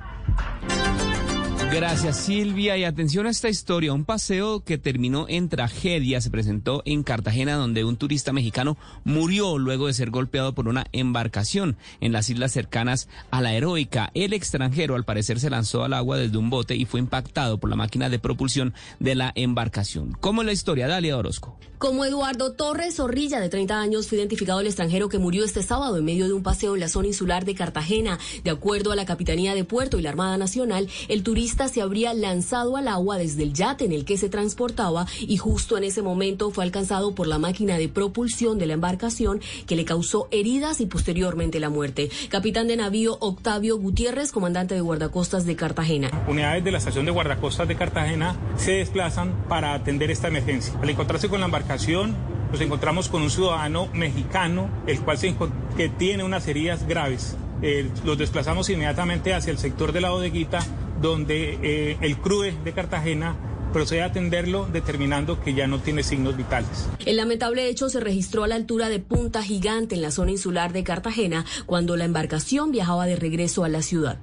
Gracias 1.74 2.18
Silvia 2.18 2.76
y 2.76 2.84
atención 2.84 3.26
a 3.26 3.30
esta 3.30 3.48
historia. 3.48 3.92
Un 3.92 4.04
paseo 4.04 4.60
que 4.60 4.78
terminó 4.78 5.26
en 5.28 5.48
tragedia 5.48 6.20
se 6.20 6.30
presentó 6.30 6.82
en 6.84 7.02
Cartagena 7.02 7.56
donde 7.56 7.84
un 7.84 7.96
turista 7.96 8.32
mexicano 8.32 8.76
murió 9.02 9.58
luego 9.58 9.88
de 9.88 9.92
ser 9.92 10.10
golpeado 10.10 10.54
por 10.54 10.68
una 10.68 10.86
embarcación 10.92 11.76
en 12.00 12.12
las 12.12 12.30
islas 12.30 12.52
cercanas 12.52 13.08
a 13.32 13.42
la 13.42 13.54
heroica. 13.54 14.12
El 14.14 14.34
extranjero 14.34 14.94
al 14.94 15.04
parecer 15.04 15.40
se 15.40 15.50
lanzó 15.50 15.82
al 15.82 15.94
agua 15.94 16.16
desde 16.16 16.38
un 16.38 16.48
bote 16.48 16.76
y 16.76 16.84
fue 16.84 17.00
impactado 17.00 17.58
por 17.58 17.70
la 17.70 17.76
máquina 17.76 18.08
de 18.08 18.20
propulsión 18.20 18.72
de 19.00 19.16
la 19.16 19.32
embarcación. 19.34 20.16
¿Cómo 20.20 20.42
es 20.42 20.46
la 20.46 20.52
historia? 20.52 20.86
Dalia 20.86 21.18
Orozco. 21.18 21.58
Como 21.78 22.04
Eduardo 22.04 22.52
Torres 22.52 22.96
Zorrilla, 22.96 23.40
de 23.40 23.48
30 23.48 23.78
años, 23.78 24.06
fue 24.06 24.16
identificado 24.16 24.60
el 24.60 24.66
extranjero 24.68 25.08
que 25.08 25.18
murió 25.18 25.44
este 25.44 25.62
sábado 25.62 25.98
en 25.98 26.04
medio 26.04 26.28
de 26.28 26.32
un 26.32 26.42
paseo 26.42 26.74
en 26.74 26.80
la 26.80 26.88
zona 26.88 27.08
insular 27.08 27.44
de 27.44 27.54
Cartagena. 27.54 28.18
De 28.42 28.50
acuerdo 28.50 28.92
a 28.92 28.96
la 28.96 29.04
Capitanía 29.04 29.54
de 29.54 29.64
Puerto 29.64 29.98
y 29.98 30.02
la 30.02 30.10
Armada 30.10 30.38
Nacional, 30.38 30.88
el 31.08 31.22
turista 31.22 31.63
se 31.68 31.82
habría 31.82 32.14
lanzado 32.14 32.76
al 32.76 32.88
agua 32.88 33.18
desde 33.18 33.42
el 33.42 33.52
yate 33.52 33.84
en 33.84 33.92
el 33.92 34.04
que 34.04 34.16
se 34.16 34.28
transportaba 34.28 35.06
y 35.20 35.36
justo 35.36 35.76
en 35.76 35.84
ese 35.84 36.02
momento 36.02 36.50
fue 36.50 36.64
alcanzado 36.64 37.14
por 37.14 37.26
la 37.26 37.38
máquina 37.38 37.76
de 37.78 37.88
propulsión 37.88 38.58
de 38.58 38.66
la 38.66 38.74
embarcación 38.74 39.40
que 39.66 39.76
le 39.76 39.84
causó 39.84 40.28
heridas 40.30 40.80
y 40.80 40.86
posteriormente 40.86 41.60
la 41.60 41.70
muerte. 41.70 42.10
Capitán 42.28 42.68
de 42.68 42.76
navío 42.76 43.16
Octavio 43.20 43.78
Gutiérrez, 43.78 44.32
comandante 44.32 44.74
de 44.74 44.80
guardacostas 44.80 45.46
de 45.46 45.56
Cartagena. 45.56 46.10
Unidades 46.28 46.64
de 46.64 46.70
la 46.70 46.78
estación 46.78 47.04
de 47.04 47.10
guardacostas 47.10 47.68
de 47.68 47.76
Cartagena 47.76 48.36
se 48.56 48.72
desplazan 48.72 49.44
para 49.48 49.74
atender 49.74 50.10
esta 50.10 50.28
emergencia. 50.28 50.74
Al 50.80 50.90
encontrarse 50.90 51.28
con 51.28 51.40
la 51.40 51.46
embarcación, 51.46 52.16
nos 52.50 52.60
encontramos 52.60 53.08
con 53.08 53.22
un 53.22 53.30
ciudadano 53.30 53.88
mexicano, 53.92 54.70
el 54.86 55.00
cual 55.00 55.18
que 55.76 55.88
tiene 55.88 56.22
unas 56.22 56.46
heridas 56.46 56.86
graves. 56.86 57.36
Eh, 57.62 57.90
los 58.04 58.18
desplazamos 58.18 58.68
inmediatamente 58.70 59.34
hacia 59.34 59.50
el 59.50 59.58
sector 59.58 59.92
de 59.92 60.00
la 60.00 60.10
bodeguita, 60.10 60.60
donde 61.04 61.58
eh, 61.62 61.98
el 62.00 62.16
CRUE 62.16 62.56
de 62.64 62.72
Cartagena 62.72 63.36
procede 63.74 64.00
a 64.00 64.06
atenderlo 64.06 64.66
determinando 64.72 65.38
que 65.38 65.52
ya 65.52 65.66
no 65.66 65.78
tiene 65.78 66.02
signos 66.02 66.34
vitales. 66.34 66.88
El 67.04 67.18
lamentable 67.18 67.68
hecho 67.68 67.90
se 67.90 68.00
registró 68.00 68.44
a 68.44 68.48
la 68.48 68.54
altura 68.54 68.88
de 68.88 69.00
Punta 69.00 69.42
Gigante 69.42 69.96
en 69.96 70.00
la 70.00 70.10
zona 70.10 70.30
insular 70.30 70.72
de 70.72 70.82
Cartagena 70.82 71.44
cuando 71.66 71.98
la 71.98 72.06
embarcación 72.06 72.72
viajaba 72.72 73.04
de 73.04 73.16
regreso 73.16 73.64
a 73.64 73.68
la 73.68 73.82
ciudad. 73.82 74.16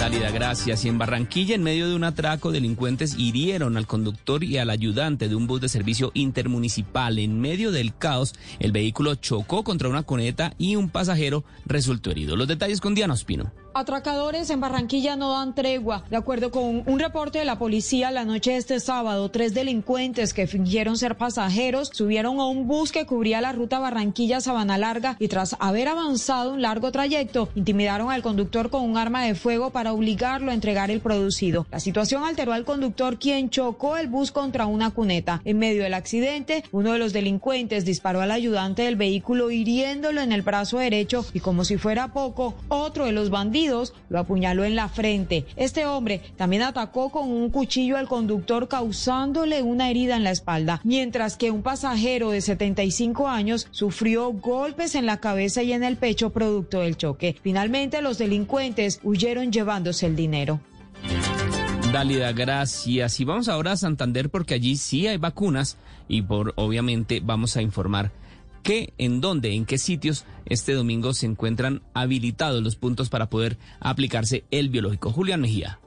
Dálida, 0.00 0.32
gracias. 0.32 0.84
Y 0.84 0.88
en 0.88 0.98
Barranquilla, 0.98 1.54
en 1.54 1.62
medio 1.62 1.88
de 1.88 1.94
un 1.94 2.02
atraco, 2.02 2.50
delincuentes 2.50 3.14
hirieron 3.16 3.76
al 3.76 3.86
conductor 3.86 4.42
y 4.42 4.58
al 4.58 4.68
ayudante 4.68 5.28
de 5.28 5.36
un 5.36 5.46
bus 5.46 5.60
de 5.60 5.68
servicio 5.68 6.10
intermunicipal. 6.14 7.20
En 7.20 7.40
medio 7.40 7.70
del 7.70 7.96
caos, 7.96 8.34
el 8.58 8.72
vehículo 8.72 9.14
chocó 9.14 9.62
contra 9.62 9.88
una 9.88 10.02
coneta 10.02 10.54
y 10.58 10.74
un 10.74 10.88
pasajero 10.88 11.44
resultó 11.66 12.10
herido. 12.10 12.34
Los 12.34 12.48
detalles 12.48 12.80
con 12.80 12.96
Diana 12.96 13.14
Ospino. 13.14 13.52
Atracadores 13.74 14.50
en 14.50 14.60
Barranquilla 14.60 15.16
no 15.16 15.32
dan 15.32 15.54
tregua. 15.54 16.04
De 16.10 16.16
acuerdo 16.16 16.50
con 16.50 16.82
un 16.84 16.98
reporte 16.98 17.38
de 17.38 17.46
la 17.46 17.58
policía, 17.58 18.10
la 18.10 18.26
noche 18.26 18.52
de 18.52 18.58
este 18.58 18.80
sábado, 18.80 19.30
tres 19.30 19.54
delincuentes 19.54 20.34
que 20.34 20.46
fingieron 20.46 20.98
ser 20.98 21.16
pasajeros 21.16 21.90
subieron 21.90 22.38
a 22.38 22.46
un 22.46 22.68
bus 22.68 22.92
que 22.92 23.06
cubría 23.06 23.40
la 23.40 23.52
ruta 23.52 23.78
Barranquilla-Sabana 23.78 24.76
Larga 24.76 25.16
y 25.18 25.28
tras 25.28 25.56
haber 25.58 25.88
avanzado 25.88 26.52
un 26.52 26.60
largo 26.60 26.92
trayecto, 26.92 27.48
intimidaron 27.54 28.10
al 28.10 28.20
conductor 28.20 28.68
con 28.68 28.82
un 28.82 28.98
arma 28.98 29.24
de 29.24 29.34
fuego 29.34 29.70
para 29.70 29.94
obligarlo 29.94 30.50
a 30.50 30.54
entregar 30.54 30.90
el 30.90 31.00
producido. 31.00 31.66
La 31.70 31.80
situación 31.80 32.24
alteró 32.24 32.52
al 32.52 32.66
conductor 32.66 33.18
quien 33.18 33.48
chocó 33.48 33.96
el 33.96 34.08
bus 34.08 34.32
contra 34.32 34.66
una 34.66 34.90
cuneta. 34.90 35.40
En 35.46 35.58
medio 35.58 35.82
del 35.82 35.94
accidente, 35.94 36.62
uno 36.72 36.92
de 36.92 36.98
los 36.98 37.14
delincuentes 37.14 37.86
disparó 37.86 38.20
al 38.20 38.32
ayudante 38.32 38.82
del 38.82 38.96
vehículo 38.96 39.50
hiriéndolo 39.50 40.20
en 40.20 40.32
el 40.32 40.42
brazo 40.42 40.78
derecho 40.78 41.24
y 41.32 41.40
como 41.40 41.64
si 41.64 41.78
fuera 41.78 42.12
poco, 42.12 42.54
otro 42.68 43.06
de 43.06 43.12
los 43.12 43.30
bandidos 43.30 43.61
lo 43.68 44.18
apuñaló 44.18 44.64
en 44.64 44.76
la 44.76 44.88
frente. 44.88 45.46
Este 45.56 45.86
hombre 45.86 46.20
también 46.36 46.62
atacó 46.62 47.10
con 47.10 47.28
un 47.30 47.50
cuchillo 47.50 47.96
al 47.96 48.08
conductor 48.08 48.68
causándole 48.68 49.62
una 49.62 49.90
herida 49.90 50.16
en 50.16 50.24
la 50.24 50.30
espalda, 50.30 50.80
mientras 50.84 51.36
que 51.36 51.50
un 51.50 51.62
pasajero 51.62 52.30
de 52.30 52.40
75 52.40 53.28
años 53.28 53.68
sufrió 53.70 54.32
golpes 54.32 54.94
en 54.94 55.06
la 55.06 55.18
cabeza 55.18 55.62
y 55.62 55.72
en 55.72 55.84
el 55.84 55.96
pecho 55.96 56.30
producto 56.30 56.80
del 56.80 56.96
choque. 56.96 57.36
Finalmente 57.42 58.02
los 58.02 58.18
delincuentes 58.18 59.00
huyeron 59.02 59.52
llevándose 59.52 60.06
el 60.06 60.16
dinero. 60.16 60.60
Dálida, 61.92 62.32
gracias. 62.32 63.20
Y 63.20 63.24
vamos 63.24 63.48
ahora 63.48 63.72
a 63.72 63.76
Santander 63.76 64.30
porque 64.30 64.54
allí 64.54 64.76
sí 64.76 65.06
hay 65.06 65.18
vacunas 65.18 65.76
y 66.08 66.22
por 66.22 66.54
obviamente 66.56 67.20
vamos 67.22 67.56
a 67.56 67.62
informar 67.62 68.10
qué, 68.62 68.94
en 68.98 69.20
dónde, 69.20 69.54
en 69.54 69.64
qué 69.66 69.78
sitios 69.78 70.24
este 70.46 70.72
domingo 70.72 71.14
se 71.14 71.26
encuentran 71.26 71.82
habilitados 71.94 72.62
los 72.62 72.76
puntos 72.76 73.10
para 73.10 73.28
poder 73.28 73.58
aplicarse 73.80 74.44
el 74.50 74.68
biológico. 74.68 75.10
Julián 75.10 75.40
Mejía. 75.40 75.80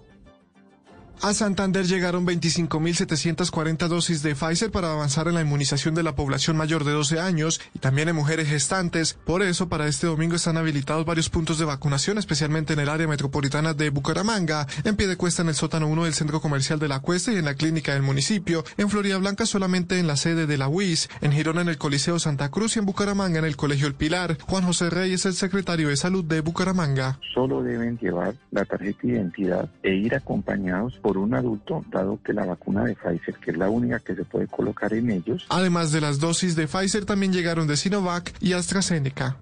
A 1.22 1.34
Santander 1.34 1.86
llegaron 1.86 2.26
25.740 2.28 3.88
dosis 3.88 4.22
de 4.22 4.36
Pfizer 4.36 4.70
para 4.70 4.92
avanzar 4.92 5.28
en 5.28 5.36
la 5.36 5.42
inmunización 5.42 5.96
de 5.96 6.04
la 6.04 6.16
población 6.16 6.58
mayor 6.58 6.84
de 6.84 6.92
12 6.92 7.20
años 7.20 7.62
y 7.74 7.80
también 7.80 8.10
en 8.10 8.16
mujeres 8.16 8.48
gestantes. 8.48 9.14
Por 9.26 9.42
eso, 9.42 9.68
para 9.68 9.88
este 9.88 10.08
domingo 10.08 10.36
están 10.36 10.58
habilitados 10.58 11.06
varios 11.06 11.30
puntos 11.30 11.58
de 11.58 11.66
vacunación, 11.66 12.18
especialmente 12.18 12.74
en 12.74 12.80
el 12.80 12.90
área 12.90 13.08
metropolitana 13.08 13.74
de 13.74 13.90
Bucaramanga, 13.90 14.68
en 14.84 14.96
pie 14.96 15.08
de 15.08 15.18
cuesta 15.18 15.42
en 15.42 15.50
el 15.50 15.56
sótano 15.56 15.88
1 15.88 16.04
del 16.04 16.14
centro 16.14 16.42
comercial 16.42 16.80
de 16.80 16.88
la 16.88 17.00
Cuesta 17.00 17.32
y 17.32 17.38
en 17.38 17.46
la 17.46 17.56
clínica 17.56 17.94
del 17.94 18.04
municipio, 18.04 18.64
en 18.78 18.90
Florida 18.90 19.18
Blanca 19.18 19.46
solamente 19.46 20.00
en 20.00 20.08
la 20.08 20.18
sede 20.18 20.46
de 20.46 20.58
la 20.58 20.68
UIS, 20.68 21.10
en 21.22 21.32
Girona 21.32 21.62
en 21.62 21.70
el 21.70 21.78
Coliseo 21.78 22.20
Santa 22.20 22.50
Cruz 22.50 22.76
y 22.76 22.80
en 22.80 22.86
Bucaramanga 22.86 23.40
en 23.40 23.46
el 23.46 23.56
Colegio 23.56 23.88
El 23.88 23.96
Pilar. 23.96 24.38
Juan 24.42 24.64
José 24.64 24.90
Reyes 24.90 25.22
es 25.22 25.26
el 25.26 25.34
secretario 25.34 25.90
de 25.90 25.98
Salud 25.98 26.24
de 26.24 26.42
Bucaramanga. 26.42 27.20
Solo 27.34 27.64
deben 27.64 27.98
llevar 27.98 28.36
la 28.52 28.66
tarjeta 28.66 29.00
de 29.04 29.14
identidad 29.14 29.70
e 29.82 29.96
ir 29.96 30.14
acompañados 30.16 31.00
por 31.06 31.19
un 31.19 31.36
adulto, 31.36 31.86
dado 31.91 32.19
que 32.23 32.34
la 32.34 32.48
vacuna 32.48 32.84
de 32.84 32.95
Pfizer, 32.95 33.36
que 33.36 33.52
es 33.52 33.57
la 33.57 33.69
única 33.69 33.99
que 33.99 34.15
se 34.15 34.26
puede 34.26 34.48
colocar 34.48 34.91
en 34.91 35.11
ellos. 35.11 35.45
Además 35.49 35.91
de 35.91 36.02
las 36.02 36.19
dosis 36.19 36.56
de 36.56 36.68
Pfizer, 36.68 37.06
también 37.06 37.32
llegaron 37.32 37.68
de 37.68 37.77
Sinovac 37.77 38.34
y 38.41 38.53
AstraZeneca. 38.53 39.38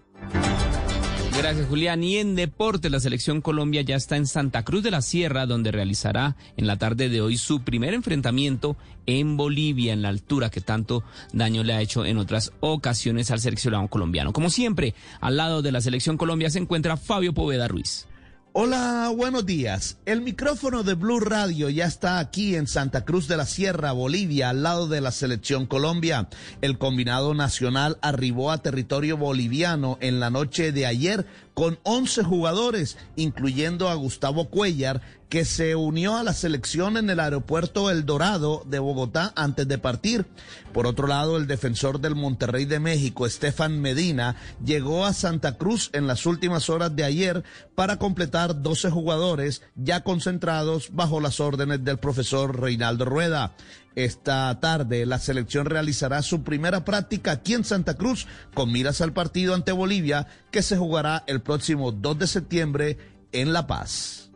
Gracias, 1.37 1.65
Julián. 1.69 2.03
Y 2.03 2.17
en 2.17 2.35
deporte, 2.35 2.89
la 2.89 2.99
selección 2.99 3.39
Colombia 3.39 3.81
ya 3.81 3.95
está 3.95 4.17
en 4.17 4.27
Santa 4.27 4.65
Cruz 4.65 4.83
de 4.83 4.91
la 4.91 5.01
Sierra, 5.01 5.45
donde 5.45 5.71
realizará 5.71 6.35
en 6.57 6.67
la 6.67 6.75
tarde 6.75 7.07
de 7.07 7.21
hoy 7.21 7.37
su 7.37 7.61
primer 7.61 7.93
enfrentamiento 7.93 8.75
en 9.05 9.37
Bolivia, 9.37 9.93
en 9.93 10.01
la 10.01 10.09
altura 10.09 10.49
que 10.49 10.59
tanto 10.59 11.05
daño 11.31 11.63
le 11.63 11.75
ha 11.75 11.81
hecho 11.81 12.05
en 12.05 12.17
otras 12.17 12.51
ocasiones 12.59 13.31
al 13.31 13.39
seleccionado 13.39 13.87
colombiano. 13.87 14.33
Como 14.33 14.49
siempre, 14.49 14.95
al 15.21 15.37
lado 15.37 15.61
de 15.61 15.71
la 15.71 15.79
selección 15.79 16.17
Colombia 16.17 16.49
se 16.49 16.59
encuentra 16.59 16.97
Fabio 16.97 17.33
Poveda 17.33 17.69
Ruiz. 17.69 18.05
Hola, 18.55 19.11
buenos 19.17 19.47
días. 19.47 19.97
El 20.05 20.21
micrófono 20.21 20.83
de 20.83 20.93
Blue 20.93 21.19
Radio 21.19 21.69
ya 21.69 21.87
está 21.87 22.19
aquí 22.19 22.55
en 22.55 22.67
Santa 22.67 23.03
Cruz 23.03 23.27
de 23.27 23.35
la 23.35 23.47
Sierra, 23.47 23.93
Bolivia, 23.93 24.49
al 24.49 24.61
lado 24.61 24.87
de 24.87 25.01
la 25.01 25.09
selección 25.09 25.65
Colombia. 25.65 26.29
El 26.61 26.77
combinado 26.77 27.33
nacional 27.33 27.97
arribó 28.03 28.51
a 28.51 28.59
territorio 28.59 29.17
boliviano 29.17 29.97
en 30.01 30.19
la 30.19 30.29
noche 30.29 30.71
de 30.71 30.85
ayer 30.85 31.25
con 31.53 31.79
11 31.83 32.23
jugadores, 32.23 32.97
incluyendo 33.15 33.89
a 33.89 33.95
Gustavo 33.95 34.49
Cuellar, 34.49 35.01
que 35.33 35.45
se 35.45 35.75
unió 35.75 36.15
a 36.15 36.21
la 36.21 36.33
selección 36.33 36.95
en 36.95 37.09
el 37.09 37.19
aeropuerto 37.19 37.89
El 37.89 38.05
Dorado 38.05 38.61
de 38.67 38.77
Bogotá 38.77 39.33
antes 39.35 39.67
de 39.67 39.79
partir. 39.79 40.27
Por 40.73 40.85
otro 40.85 41.07
lado, 41.07 41.37
el 41.37 41.47
defensor 41.47 41.99
del 41.99 42.13
Monterrey 42.13 42.65
de 42.65 42.79
México, 42.79 43.25
Estefan 43.25 43.81
Medina, 43.81 44.35
llegó 44.63 45.05
a 45.05 45.13
Santa 45.13 45.57
Cruz 45.57 45.89
en 45.93 46.05
las 46.05 46.27
últimas 46.27 46.69
horas 46.69 46.95
de 46.95 47.03
ayer 47.03 47.43
para 47.73 47.97
completar 47.97 48.61
12 48.61 48.91
jugadores 48.91 49.63
ya 49.75 50.03
concentrados 50.03 50.89
bajo 50.91 51.19
las 51.19 51.39
órdenes 51.39 51.83
del 51.83 51.97
profesor 51.97 52.59
Reinaldo 52.59 53.05
Rueda. 53.05 53.55
Esta 53.95 54.59
tarde 54.59 55.05
la 55.05 55.19
selección 55.19 55.65
realizará 55.65 56.21
su 56.21 56.43
primera 56.43 56.83
práctica 56.83 57.31
aquí 57.31 57.53
en 57.53 57.63
Santa 57.63 57.95
Cruz 57.95 58.27
con 58.53 58.71
miras 58.71 59.01
al 59.01 59.13
partido 59.13 59.53
ante 59.53 59.71
Bolivia 59.71 60.27
que 60.51 60.61
se 60.63 60.77
jugará 60.77 61.23
el 61.27 61.41
próximo 61.41 61.91
2 61.91 62.19
de 62.19 62.27
septiembre 62.27 62.97
en 63.31 63.53
La 63.53 63.67
Paz. 63.67 64.31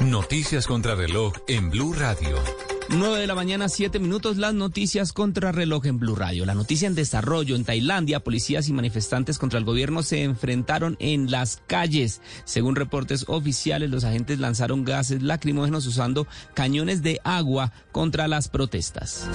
Noticias 0.00 0.66
contra 0.66 0.94
reloj 0.94 1.32
en 1.48 1.70
Blue 1.70 1.94
Radio. 1.94 2.36
9 2.92 3.20
de 3.20 3.26
la 3.28 3.36
mañana, 3.36 3.68
7 3.68 4.00
minutos, 4.00 4.36
las 4.36 4.52
noticias 4.52 5.12
contra 5.12 5.52
reloj 5.52 5.86
en 5.86 6.00
Blue 6.00 6.16
Radio. 6.16 6.44
La 6.44 6.54
noticia 6.54 6.88
en 6.88 6.96
desarrollo 6.96 7.54
en 7.54 7.64
Tailandia, 7.64 8.18
policías 8.18 8.68
y 8.68 8.72
manifestantes 8.72 9.38
contra 9.38 9.60
el 9.60 9.64
gobierno 9.64 10.02
se 10.02 10.24
enfrentaron 10.24 10.96
en 10.98 11.30
las 11.30 11.62
calles. 11.68 12.20
Según 12.44 12.74
reportes 12.74 13.26
oficiales, 13.28 13.90
los 13.90 14.02
agentes 14.02 14.40
lanzaron 14.40 14.84
gases 14.84 15.22
lacrimógenos 15.22 15.86
usando 15.86 16.26
cañones 16.54 17.00
de 17.02 17.20
agua 17.22 17.72
contra 17.92 18.26
las 18.26 18.48
protestas. 18.48 19.28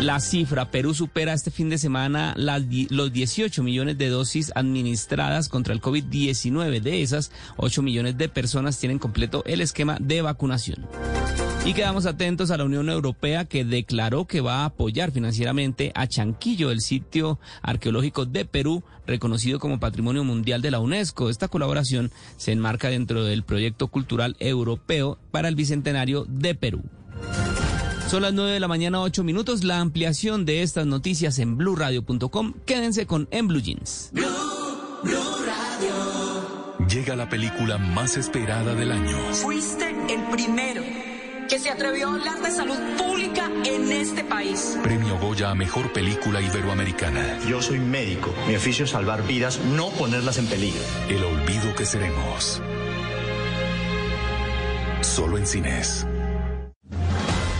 La 0.00 0.20
cifra, 0.20 0.70
Perú 0.70 0.94
supera 0.94 1.32
este 1.32 1.50
fin 1.50 1.70
de 1.70 1.76
semana 1.76 2.32
los 2.36 3.12
18 3.12 3.62
millones 3.64 3.98
de 3.98 4.08
dosis 4.08 4.52
administradas 4.54 5.48
contra 5.48 5.74
el 5.74 5.80
COVID-19. 5.80 6.80
De 6.80 7.02
esas, 7.02 7.32
8 7.56 7.82
millones 7.82 8.16
de 8.16 8.28
personas 8.28 8.78
tienen 8.78 9.00
completo 9.00 9.42
el 9.44 9.60
esquema 9.60 9.96
de 10.00 10.22
vacunación. 10.22 10.86
Y 11.64 11.74
quedamos 11.74 12.06
atentos 12.06 12.52
a 12.52 12.56
la 12.56 12.64
Unión 12.64 12.88
Europea 12.88 13.44
que 13.44 13.64
declaró 13.64 14.26
que 14.26 14.40
va 14.40 14.62
a 14.62 14.66
apoyar 14.66 15.10
financieramente 15.10 15.90
a 15.96 16.06
Chanquillo, 16.06 16.70
el 16.70 16.80
sitio 16.80 17.40
arqueológico 17.60 18.24
de 18.24 18.44
Perú, 18.44 18.84
reconocido 19.04 19.58
como 19.58 19.80
Patrimonio 19.80 20.22
Mundial 20.22 20.62
de 20.62 20.70
la 20.70 20.78
UNESCO. 20.78 21.28
Esta 21.28 21.48
colaboración 21.48 22.12
se 22.36 22.52
enmarca 22.52 22.88
dentro 22.88 23.24
del 23.24 23.42
proyecto 23.42 23.88
cultural 23.88 24.36
europeo 24.38 25.18
para 25.32 25.48
el 25.48 25.56
Bicentenario 25.56 26.24
de 26.28 26.54
Perú. 26.54 26.84
Son 28.08 28.22
las 28.22 28.32
9 28.32 28.52
de 28.52 28.60
la 28.60 28.68
mañana, 28.68 29.02
8 29.02 29.22
minutos. 29.22 29.64
La 29.64 29.80
ampliación 29.80 30.46
de 30.46 30.62
estas 30.62 30.86
noticias 30.86 31.38
en 31.38 31.58
blurradio.com. 31.58 32.54
Quédense 32.64 33.06
con 33.06 33.28
En 33.30 33.48
Blue 33.48 33.60
Jeans. 33.60 34.12
Llega 36.88 37.16
la 37.16 37.28
película 37.28 37.76
más 37.76 38.16
esperada 38.16 38.74
del 38.74 38.92
año. 38.92 39.14
Fuiste 39.32 39.94
el 40.08 40.22
primero 40.30 40.82
que 41.50 41.58
se 41.58 41.68
atrevió 41.68 42.08
a 42.08 42.14
hablar 42.14 42.40
de 42.40 42.50
salud 42.50 42.78
pública 42.96 43.50
en 43.66 43.92
este 43.92 44.24
país. 44.24 44.78
Premio 44.82 45.18
Goya 45.18 45.50
a 45.50 45.54
Mejor 45.54 45.92
Película 45.92 46.40
Iberoamericana. 46.40 47.38
Yo 47.46 47.60
soy 47.60 47.78
médico. 47.78 48.32
Mi 48.46 48.56
oficio 48.56 48.86
es 48.86 48.90
salvar 48.92 49.26
vidas, 49.26 49.60
no 49.76 49.90
ponerlas 49.90 50.38
en 50.38 50.46
peligro. 50.46 50.80
El 51.10 51.22
olvido 51.24 51.74
que 51.74 51.84
seremos. 51.84 52.62
Solo 55.02 55.36
en 55.36 55.46
cines. 55.46 56.06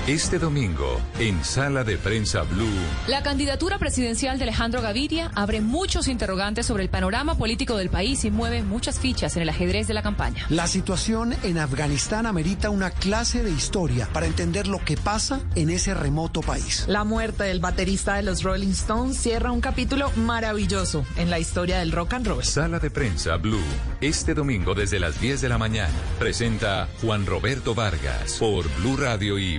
Este 0.09 0.39
domingo, 0.39 0.99
en 1.19 1.45
Sala 1.45 1.85
de 1.85 1.99
Prensa 1.99 2.41
Blue, 2.41 2.65
La 3.09 3.23
candidatura 3.23 3.79
presidencial 3.79 4.39
de 4.39 4.45
Alejandro 4.45 4.81
Gaviria 4.81 5.31
abre 5.35 5.61
muchos 5.61 6.09
interrogantes 6.09 6.65
sobre 6.65 6.83
el 6.83 6.89
panorama 6.89 7.37
político 7.37 7.77
del 7.77 7.91
país 7.91 8.25
y 8.25 8.31
mueve 8.31 8.63
muchas 8.63 8.99
fichas 8.99 9.37
en 9.37 9.43
el 9.43 9.51
ajedrez 9.51 9.87
de 9.87 9.93
la 9.93 10.01
campaña. 10.01 10.47
La 10.49 10.67
situación 10.67 11.35
en 11.43 11.59
Afganistán 11.59 12.25
amerita 12.25 12.71
una 12.71 12.89
clase 12.89 13.43
de 13.43 13.51
historia 13.51 14.09
para 14.11 14.25
entender 14.25 14.67
lo 14.67 14.83
que 14.83 14.97
pasa 14.97 15.43
en 15.55 15.69
ese 15.69 15.93
remoto 15.93 16.41
país. 16.41 16.87
La 16.89 17.05
muerte 17.05 17.45
del 17.45 17.61
baterista 17.61 18.15
de 18.15 18.23
los 18.23 18.43
Rolling 18.43 18.69
Stones 18.69 19.19
cierra 19.19 19.53
un 19.53 19.61
capítulo 19.61 20.11
maravilloso 20.17 21.05
en 21.19 21.29
la 21.29 21.39
historia 21.39 21.81
del 21.81 21.93
rock 21.93 22.15
and 22.15 22.29
roll. 22.29 22.43
Sala 22.43 22.79
de 22.79 22.91
Prensa 22.91 23.37
Blue, 23.37 23.61
este 24.01 24.33
domingo 24.33 24.75
desde 24.75 25.01
las 25.01 25.21
10 25.21 25.43
de 25.43 25.51
la 25.51 25.59
mañana, 25.59 25.93
presenta 26.19 26.89
Juan 27.03 27.27
Roberto 27.27 27.75
Vargas 27.75 28.39
por 28.39 28.65
Blue 28.79 28.97
Radio 28.97 29.39
y 29.39 29.59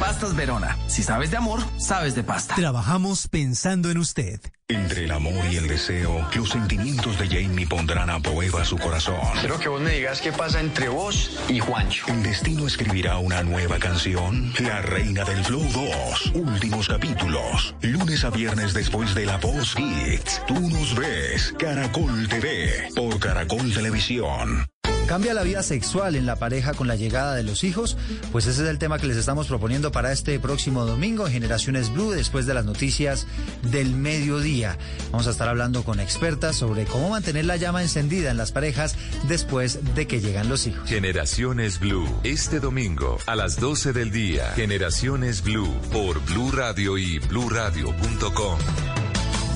Pastas 0.00 0.34
Verona. 0.34 0.78
Si 0.86 1.02
sabes 1.02 1.30
de 1.30 1.36
amor, 1.36 1.60
sabes 1.76 2.14
de 2.14 2.24
pasta. 2.24 2.54
Trabajamos 2.54 3.28
pensando 3.28 3.90
en 3.90 3.98
usted. 3.98 4.40
Entre 4.66 5.04
el 5.04 5.10
amor 5.10 5.44
y 5.50 5.56
el 5.56 5.68
deseo, 5.68 6.26
los 6.34 6.48
sentimientos 6.48 7.18
de 7.18 7.28
Jamie 7.28 7.66
pondrán 7.66 8.08
a 8.08 8.18
prueba 8.18 8.64
su 8.64 8.78
corazón. 8.78 9.20
Quiero 9.40 9.58
que 9.58 9.68
vos 9.68 9.80
me 9.80 9.90
digas 9.90 10.22
qué 10.22 10.32
pasa 10.32 10.60
entre 10.60 10.88
vos 10.88 11.38
y 11.48 11.58
Juancho. 11.58 12.06
El 12.08 12.22
destino 12.22 12.66
escribirá 12.66 13.18
una 13.18 13.42
nueva 13.42 13.78
canción. 13.78 14.54
La 14.60 14.80
Reina 14.80 15.24
del 15.24 15.44
Flow 15.44 15.64
2. 15.70 16.32
Últimos 16.34 16.88
capítulos. 16.88 17.74
Lunes 17.82 18.24
a 18.24 18.30
viernes 18.30 18.72
después 18.72 19.14
de 19.14 19.26
la 19.26 19.38
Post 19.38 19.78
Hits. 19.78 20.40
Tú 20.46 20.54
nos 20.54 20.94
ves. 20.94 21.54
Caracol 21.58 22.26
TV. 22.26 22.88
Por 22.96 23.18
Caracol 23.18 23.70
Televisión. 23.74 24.66
¿Cambia 25.10 25.34
la 25.34 25.42
vida 25.42 25.64
sexual 25.64 26.14
en 26.14 26.24
la 26.24 26.36
pareja 26.36 26.72
con 26.72 26.86
la 26.86 26.94
llegada 26.94 27.34
de 27.34 27.42
los 27.42 27.64
hijos? 27.64 27.96
Pues 28.30 28.46
ese 28.46 28.62
es 28.62 28.68
el 28.68 28.78
tema 28.78 29.00
que 29.00 29.08
les 29.08 29.16
estamos 29.16 29.48
proponiendo 29.48 29.90
para 29.90 30.12
este 30.12 30.38
próximo 30.38 30.86
domingo 30.86 31.26
en 31.26 31.32
Generaciones 31.32 31.92
Blue, 31.92 32.12
después 32.12 32.46
de 32.46 32.54
las 32.54 32.64
noticias 32.64 33.26
del 33.72 33.96
mediodía. 33.96 34.78
Vamos 35.10 35.26
a 35.26 35.30
estar 35.30 35.48
hablando 35.48 35.82
con 35.82 35.98
expertas 35.98 36.54
sobre 36.54 36.84
cómo 36.84 37.10
mantener 37.10 37.44
la 37.44 37.56
llama 37.56 37.82
encendida 37.82 38.30
en 38.30 38.36
las 38.36 38.52
parejas 38.52 38.94
después 39.26 39.80
de 39.96 40.06
que 40.06 40.20
llegan 40.20 40.48
los 40.48 40.68
hijos. 40.68 40.88
Generaciones 40.88 41.80
Blue, 41.80 42.06
este 42.22 42.60
domingo 42.60 43.18
a 43.26 43.34
las 43.34 43.58
12 43.58 43.92
del 43.92 44.12
día. 44.12 44.52
Generaciones 44.52 45.42
Blue 45.42 45.74
por 45.90 46.24
Blue 46.24 46.52
Radio 46.52 46.96
y 46.96 47.18
bluradio.com. 47.18 48.58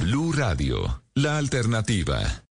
Blue 0.01 0.33
Radio, 0.33 1.05
la 1.15 1.39
alternativa. 1.39 2.44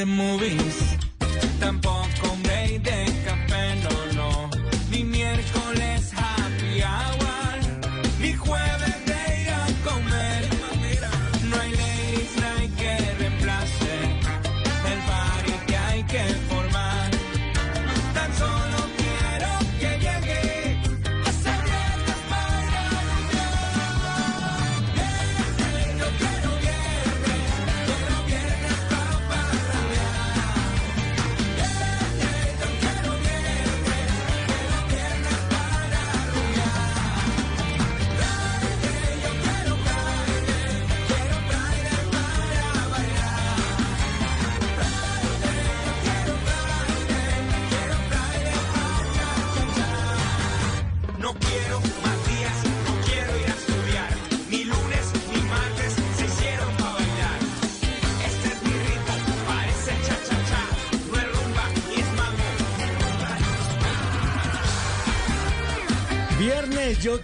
Martes 0.00 0.06
de 0.06 0.06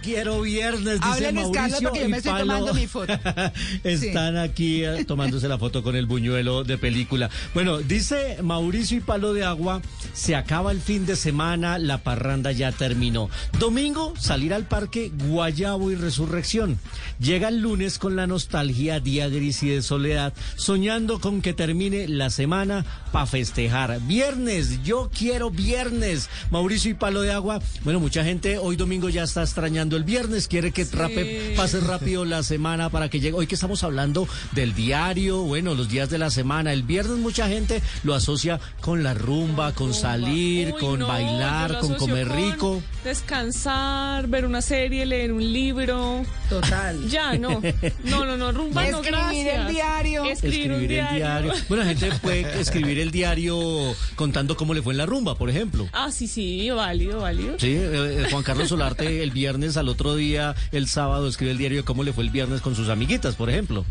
quiero 0.07 0.41
viernes, 0.41 1.01
dice 1.01 1.27
Hábleles, 1.27 1.49
Carlos, 1.53 1.81
Mauricio 1.81 1.89
porque 1.89 1.99
yo 2.03 2.09
me 2.09 2.17
estoy 2.17 2.31
Palo. 2.31 2.45
tomando 2.45 2.73
mi 2.73 2.87
foto. 2.87 3.13
Están 3.83 4.37
aquí 4.37 4.85
eh, 4.85 5.03
tomándose 5.05 5.49
la 5.49 5.57
foto 5.57 5.83
con 5.83 5.97
el 5.97 6.05
buñuelo 6.05 6.63
de 6.63 6.77
película. 6.77 7.29
Bueno, 7.53 7.79
dice 7.79 8.37
Mauricio 8.41 8.97
y 8.97 9.01
Palo 9.01 9.33
de 9.33 9.43
Agua, 9.43 9.81
se 10.13 10.35
acaba 10.35 10.71
el 10.71 10.79
fin 10.79 11.05
de 11.05 11.17
semana, 11.17 11.77
la 11.77 11.97
parranda 11.99 12.53
ya 12.53 12.71
terminó. 12.71 13.29
Domingo, 13.59 14.13
salir 14.17 14.53
al 14.53 14.63
parque 14.63 15.11
Guayabo 15.27 15.91
y 15.91 15.95
Resurrección. 15.95 16.79
Llega 17.19 17.49
el 17.49 17.59
lunes 17.59 17.99
con 17.99 18.15
la 18.15 18.27
nostalgia, 18.27 19.01
día 19.01 19.27
gris 19.27 19.61
y 19.63 19.69
de 19.69 19.81
soledad, 19.81 20.33
soñando 20.55 21.19
con 21.19 21.41
que 21.41 21.53
termine 21.53 22.07
la 22.07 22.29
semana 22.29 22.85
para 23.17 23.25
festejar. 23.25 23.99
Viernes, 24.01 24.83
yo 24.83 25.09
quiero 25.11 25.49
viernes. 25.49 26.29
Mauricio 26.51 26.91
y 26.91 26.93
Palo 26.93 27.23
de 27.23 27.31
Agua. 27.31 27.59
Bueno, 27.83 27.99
mucha 27.99 28.23
gente 28.23 28.59
hoy 28.59 28.75
domingo 28.75 29.09
ya 29.09 29.23
está 29.23 29.41
extrañando 29.41 29.97
el 29.97 30.03
viernes, 30.03 30.47
quiere 30.47 30.71
que 30.71 30.83
rape, 30.83 31.55
pase 31.57 31.79
rápido 31.79 32.25
la 32.25 32.43
semana 32.43 32.91
para 32.91 33.09
que 33.09 33.19
llegue. 33.19 33.35
Hoy 33.35 33.47
que 33.47 33.55
estamos 33.55 33.83
hablando 33.83 34.27
del 34.51 34.75
diario, 34.75 35.41
bueno, 35.41 35.73
los 35.73 35.89
días 35.89 36.11
de 36.11 36.19
la 36.19 36.29
semana. 36.29 36.71
El 36.73 36.83
viernes 36.83 37.17
mucha 37.17 37.47
gente 37.47 37.81
lo 38.03 38.13
asocia 38.13 38.59
con 38.87 39.03
la 39.03 39.13
rumba, 39.13 39.73
con 39.73 39.93
salir, 39.93 40.71
Uy, 40.73 40.79
con 40.79 40.99
no, 40.99 41.07
bailar, 41.07 41.79
con 41.79 41.95
comer 41.95 42.25
con 42.25 42.37
rico. 42.37 42.81
Descansar, 43.03 44.29
ver 44.29 44.45
una 44.45 44.61
serie, 44.61 45.05
leer 45.05 45.33
un 45.33 45.43
libro. 45.43 46.23
Total. 46.47 47.05
Ya, 47.09 47.37
no. 47.37 47.61
No, 48.05 48.23
no, 48.23 48.37
no, 48.37 48.53
rumba 48.53 48.89
no, 48.89 48.99
Escribir 48.99 49.11
gracias. 49.11 49.67
el 49.67 49.73
diario. 49.73 50.23
Escribir, 50.23 50.71
un 50.71 50.81
el 50.83 50.87
diario. 50.87 51.17
diario. 51.17 51.53
Bueno, 51.67 51.83
la 51.83 51.89
gente 51.89 52.17
puede 52.21 52.61
escribir 52.61 52.99
el 52.99 53.11
diario 53.11 53.93
contando 54.15 54.55
cómo 54.55 54.73
le 54.73 54.81
fue 54.81 54.93
en 54.93 54.99
la 54.99 55.05
rumba, 55.05 55.35
por 55.35 55.49
ejemplo. 55.49 55.89
Ah, 55.91 56.09
sí, 56.09 56.25
sí, 56.25 56.69
válido, 56.69 57.19
válido. 57.19 57.59
Sí, 57.59 57.73
eh, 57.75 58.21
eh, 58.21 58.27
Juan 58.31 58.43
Carlos 58.43 58.69
Solarte 58.69 59.21
el 59.21 59.31
viernes 59.31 59.75
al 59.75 59.89
otro 59.89 60.15
día, 60.15 60.55
el 60.71 60.87
sábado, 60.87 61.27
escribe 61.27 61.51
el 61.51 61.57
diario 61.57 61.79
de 61.79 61.83
cómo 61.83 62.05
le 62.05 62.13
fue 62.13 62.23
el 62.23 62.29
viernes 62.29 62.61
con 62.61 62.73
sus 62.73 62.87
amiguitas, 62.87 63.35
por 63.35 63.49
ejemplo. 63.49 63.83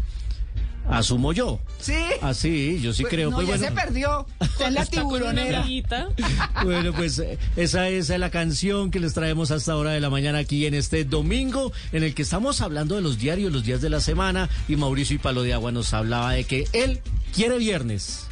Asumo 0.89 1.33
yo. 1.33 1.59
Sí. 1.81 1.95
Así, 2.23 2.81
yo 2.81 2.93
sí 2.93 3.03
Pues, 3.03 3.15
creo. 3.15 3.31
No, 3.31 3.37
pues 3.37 3.49
ya 3.49 3.57
bueno. 3.57 3.69
se 3.69 3.73
perdió. 3.87 4.27
La 4.41 4.47
con 4.59 4.73
una 4.73 4.85
tiburonera. 4.87 5.67
Bueno, 6.65 6.93
pues 6.93 7.23
esa 7.57 7.89
es 7.89 8.09
la 8.09 8.31
canción 8.31 8.91
que 8.91 9.01
les 9.01 9.13
traemos 9.15 9.51
hasta 9.51 9.77
hora 9.77 9.91
de 9.91 10.01
la 10.01 10.11
mañana 10.11 10.39
aquí 10.39 10.67
en 10.67 10.75
este 10.75 11.05
domingo, 11.05 11.73
en 11.93 12.03
el 12.03 12.15
que 12.15 12.23
estamos 12.23 12.61
hablando 12.61 12.95
de 12.95 13.03
los 13.03 13.19
diarios, 13.19 13.53
los 13.53 13.65
días 13.65 13.81
de 13.81 13.91
la 13.91 14.01
semana, 14.01 14.49
y 14.69 14.77
Mauricio 14.77 15.17
y 15.17 15.19
Palo 15.19 15.43
de 15.43 15.53
Agua 15.53 15.73
nos 15.73 15.93
hablaba 15.93 16.33
de 16.33 16.45
que 16.45 16.67
él 16.73 17.01
quiere 17.35 17.59
viernes. 17.59 18.27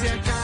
Se 0.00 0.08
acaba 0.10 0.43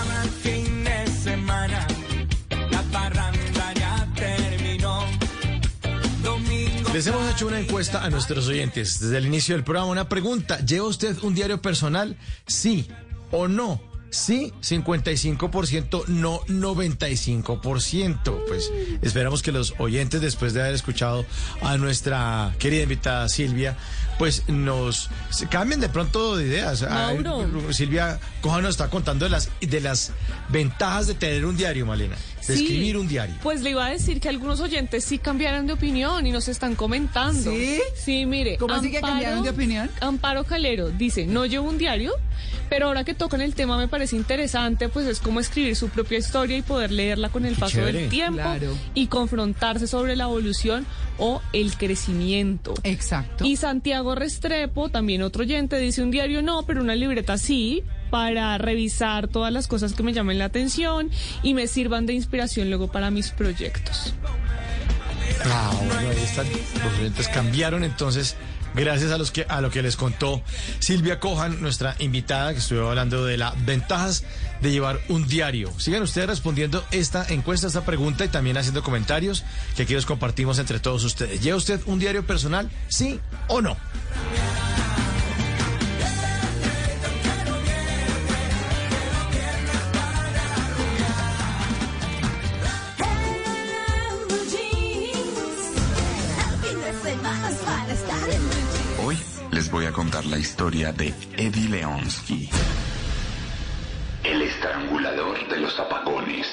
Les 6.93 7.07
hemos 7.07 7.31
hecho 7.31 7.47
una 7.47 7.61
encuesta 7.61 8.05
a 8.05 8.11
nuestros 8.11 8.49
oyentes 8.49 8.99
desde 8.99 9.19
el 9.19 9.27
inicio 9.27 9.55
del 9.55 9.63
programa. 9.63 9.89
Una 9.89 10.09
pregunta, 10.09 10.59
¿lleva 10.59 10.89
usted 10.89 11.17
un 11.23 11.37
diario 11.37 11.63
personal? 11.63 12.17
Sí 12.49 12.89
o 13.31 13.47
no. 13.47 13.81
Sí, 14.11 14.53
55%, 14.61 16.09
no 16.09 16.41
95%. 16.41 18.45
Pues 18.49 18.73
esperamos 19.03 19.41
que 19.41 19.53
los 19.53 19.75
oyentes, 19.79 20.21
después 20.21 20.53
de 20.53 20.63
haber 20.63 20.75
escuchado 20.75 21.25
a 21.63 21.77
nuestra 21.77 22.57
querida 22.59 22.83
invitada 22.83 23.29
Silvia, 23.29 23.77
pues 24.21 24.43
nos 24.49 25.09
cambien 25.49 25.81
de 25.81 25.89
pronto 25.89 26.37
de 26.37 26.45
ideas. 26.47 26.83
Ah, 26.83 27.15
Mauro. 27.15 27.73
Silvia 27.73 28.21
Coja 28.43 28.61
nos 28.61 28.73
está 28.73 28.91
contando 28.91 29.25
de 29.25 29.31
las, 29.31 29.49
de 29.63 29.81
las 29.81 30.13
ventajas 30.51 31.07
de 31.07 31.15
tener 31.15 31.47
un 31.47 31.57
diario, 31.57 31.87
Malena. 31.87 32.17
De 32.47 32.57
Sí. 32.57 32.65
escribir 32.65 32.97
un 32.99 33.07
diario. 33.09 33.35
Pues 33.43 33.63
le 33.63 33.71
iba 33.71 33.87
a 33.87 33.91
decir 33.91 34.21
que 34.21 34.29
algunos 34.29 34.61
oyentes 34.61 35.05
sí 35.05 35.19
cambiaron 35.19 35.67
de 35.67 35.73
opinión 35.75 36.27
y 36.27 36.33
nos 36.33 36.49
están 36.49 36.75
comentando. 36.75 37.51
¿Sí? 37.51 37.81
Sí, 37.95 38.27
mire. 38.27 38.57
¿Cómo 38.59 38.75
así 38.75 38.91
que 38.91 39.01
cambiaron 39.01 39.43
de 39.43 39.51
opinión? 39.51 39.91
Amparo 40.01 40.45
Calero 40.45 40.91
dice, 40.91 41.27
no 41.27 41.47
llevo 41.47 41.69
un 41.69 41.79
diario, 41.79 42.13
pero 42.69 42.87
ahora 42.89 43.05
que 43.05 43.15
tocan 43.15 43.41
el 43.41 43.55
tema 43.55 43.77
me 43.79 43.89
parece 43.89 44.17
interesante, 44.17 44.89
pues 44.91 45.07
es 45.07 45.21
como 45.21 45.39
escribir 45.41 45.77
su 45.77 45.89
propia 45.91 46.19
historia 46.19 46.57
y 46.59 46.63
poder 46.63 46.91
leerla 46.91 47.29
con 47.31 47.45
el 47.47 47.55
Qué 47.55 47.61
paso 47.61 47.73
chévere. 47.77 48.01
del 48.03 48.11
tiempo 48.11 48.41
Claro. 48.43 48.77
y 48.95 49.07
confrontarse 49.07 49.87
sobre 49.87 50.17
la 50.17 50.25
evolución 50.25 50.87
o 51.19 51.43
el 51.53 51.77
crecimiento. 51.77 52.75
Exacto. 52.83 53.45
Y 53.45 53.57
Santiago 53.57 54.10
Restrepo, 54.15 54.89
también 54.89 55.23
otro 55.23 55.43
oyente, 55.43 55.79
dice 55.79 56.03
un 56.03 56.11
diario 56.11 56.43
no, 56.43 56.65
pero 56.65 56.81
una 56.81 56.95
libreta 56.95 57.39
sí, 57.39 57.83
para 58.11 58.59
revisar 58.59 59.29
todas 59.29 59.53
las 59.53 59.69
cosas 59.69 59.93
que 59.93 60.03
me 60.03 60.13
llamen 60.13 60.39
la 60.39 60.47
atención 60.47 61.11
y 61.43 61.55
me 61.55 61.67
sirvan 61.67 62.07
de 62.07 62.15
inspiración 62.15 62.69
luego 62.69 62.91
para 62.91 63.11
mis 63.11 63.31
proyectos. 63.31 64.15
Ah, 65.47 65.73
bueno, 65.87 66.11
ahí 66.11 66.23
están. 66.23 66.47
Los 66.85 66.99
oyentes 66.99 67.29
cambiaron 67.29 67.85
entonces. 67.85 68.37
Gracias 68.73 69.11
a, 69.11 69.19
los 69.19 69.33
que, 69.33 69.45
a 69.49 69.61
lo 69.61 69.71
que 69.71 69.83
les 69.83 69.97
contó 69.97 70.43
Silvia 70.79 71.19
Cojan, 71.19 71.61
nuestra 71.61 71.97
invitada, 71.99 72.53
que 72.53 72.61
estuvo 72.61 72.89
hablando 72.89 73.25
de 73.25 73.37
las 73.37 73.65
ventajas 73.65 74.23
de 74.61 74.71
llevar 74.71 75.01
un 75.09 75.27
diario. 75.27 75.73
Sigan 75.81 76.03
ustedes 76.03 76.29
respondiendo 76.29 76.85
esta 76.93 77.27
encuesta, 77.31 77.67
esta 77.67 77.85
pregunta 77.85 78.25
y 78.25 78.29
también 78.29 78.57
haciendo 78.57 78.85
comentarios 78.85 79.45
que 79.75 79.83
aquí 79.83 79.95
los 79.95 80.07
compartimos 80.07 80.61
entre 80.61 80.79
todos 80.79 81.03
ustedes. 81.03 81.41
¿Lleva 81.41 81.57
usted 81.57 81.81
un 81.87 81.99
diario 81.99 82.25
personal? 82.25 82.71
¿Sí 82.89 83.19
o 83.49 83.61
no? 83.61 83.77
Contar 100.01 100.25
la 100.25 100.39
historia 100.39 100.95
de 100.95 101.13
Eddie 101.37 101.69
Leonsky, 101.69 102.49
el 104.25 104.41
estrangulador 104.41 105.47
de 105.47 105.59
los 105.59 105.79
apagones. 105.79 106.47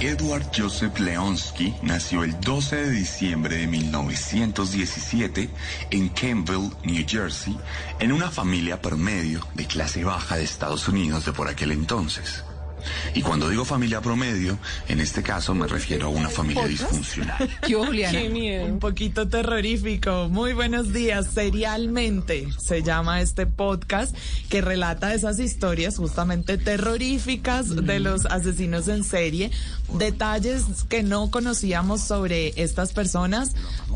Edward 0.00 0.50
Joseph 0.52 0.98
Leonsky 0.98 1.72
nació 1.82 2.24
el 2.24 2.40
12 2.40 2.74
de 2.74 2.90
diciembre 2.90 3.58
de 3.58 3.68
1917 3.68 5.50
en 5.92 6.08
Campbell, 6.08 6.68
New 6.82 7.04
Jersey, 7.06 7.56
en 8.00 8.10
una 8.10 8.28
familia 8.28 8.82
promedio 8.82 9.46
de 9.54 9.64
clase 9.66 10.02
baja 10.02 10.34
de 10.36 10.42
Estados 10.42 10.88
Unidos 10.88 11.26
de 11.26 11.32
por 11.32 11.46
aquel 11.46 11.70
entonces. 11.70 12.42
Y 13.14 13.22
cuando 13.22 13.48
digo 13.48 13.64
familia 13.64 14.00
promedio, 14.00 14.58
en 14.88 15.00
este 15.00 15.22
caso 15.22 15.54
me 15.54 15.66
refiero 15.66 16.06
a 16.06 16.10
una 16.10 16.28
familia 16.28 16.66
disfuncional. 16.66 17.48
¿Qué, 17.66 17.74
Juliana? 17.74 18.18
Qué 18.18 18.28
miedo. 18.28 18.66
Un 18.66 18.78
poquito 18.78 19.28
terrorífico. 19.28 20.28
Muy 20.30 20.52
buenos 20.52 20.92
días. 20.92 21.28
Serialmente 21.32 22.48
se 22.58 22.82
llama 22.82 23.20
este 23.20 23.46
podcast 23.46 24.16
que 24.48 24.60
relata 24.60 25.14
esas 25.14 25.38
historias 25.38 25.96
justamente 25.96 26.58
terroríficas 26.58 27.74
de 27.74 28.00
los 28.00 28.26
asesinos 28.26 28.88
en 28.88 29.04
serie. 29.04 29.50
Detalles 29.98 30.64
que 30.88 31.02
no 31.02 31.30
conocíamos 31.30 32.02
sobre 32.02 32.52
estas 32.56 32.92
personas, 32.92 33.54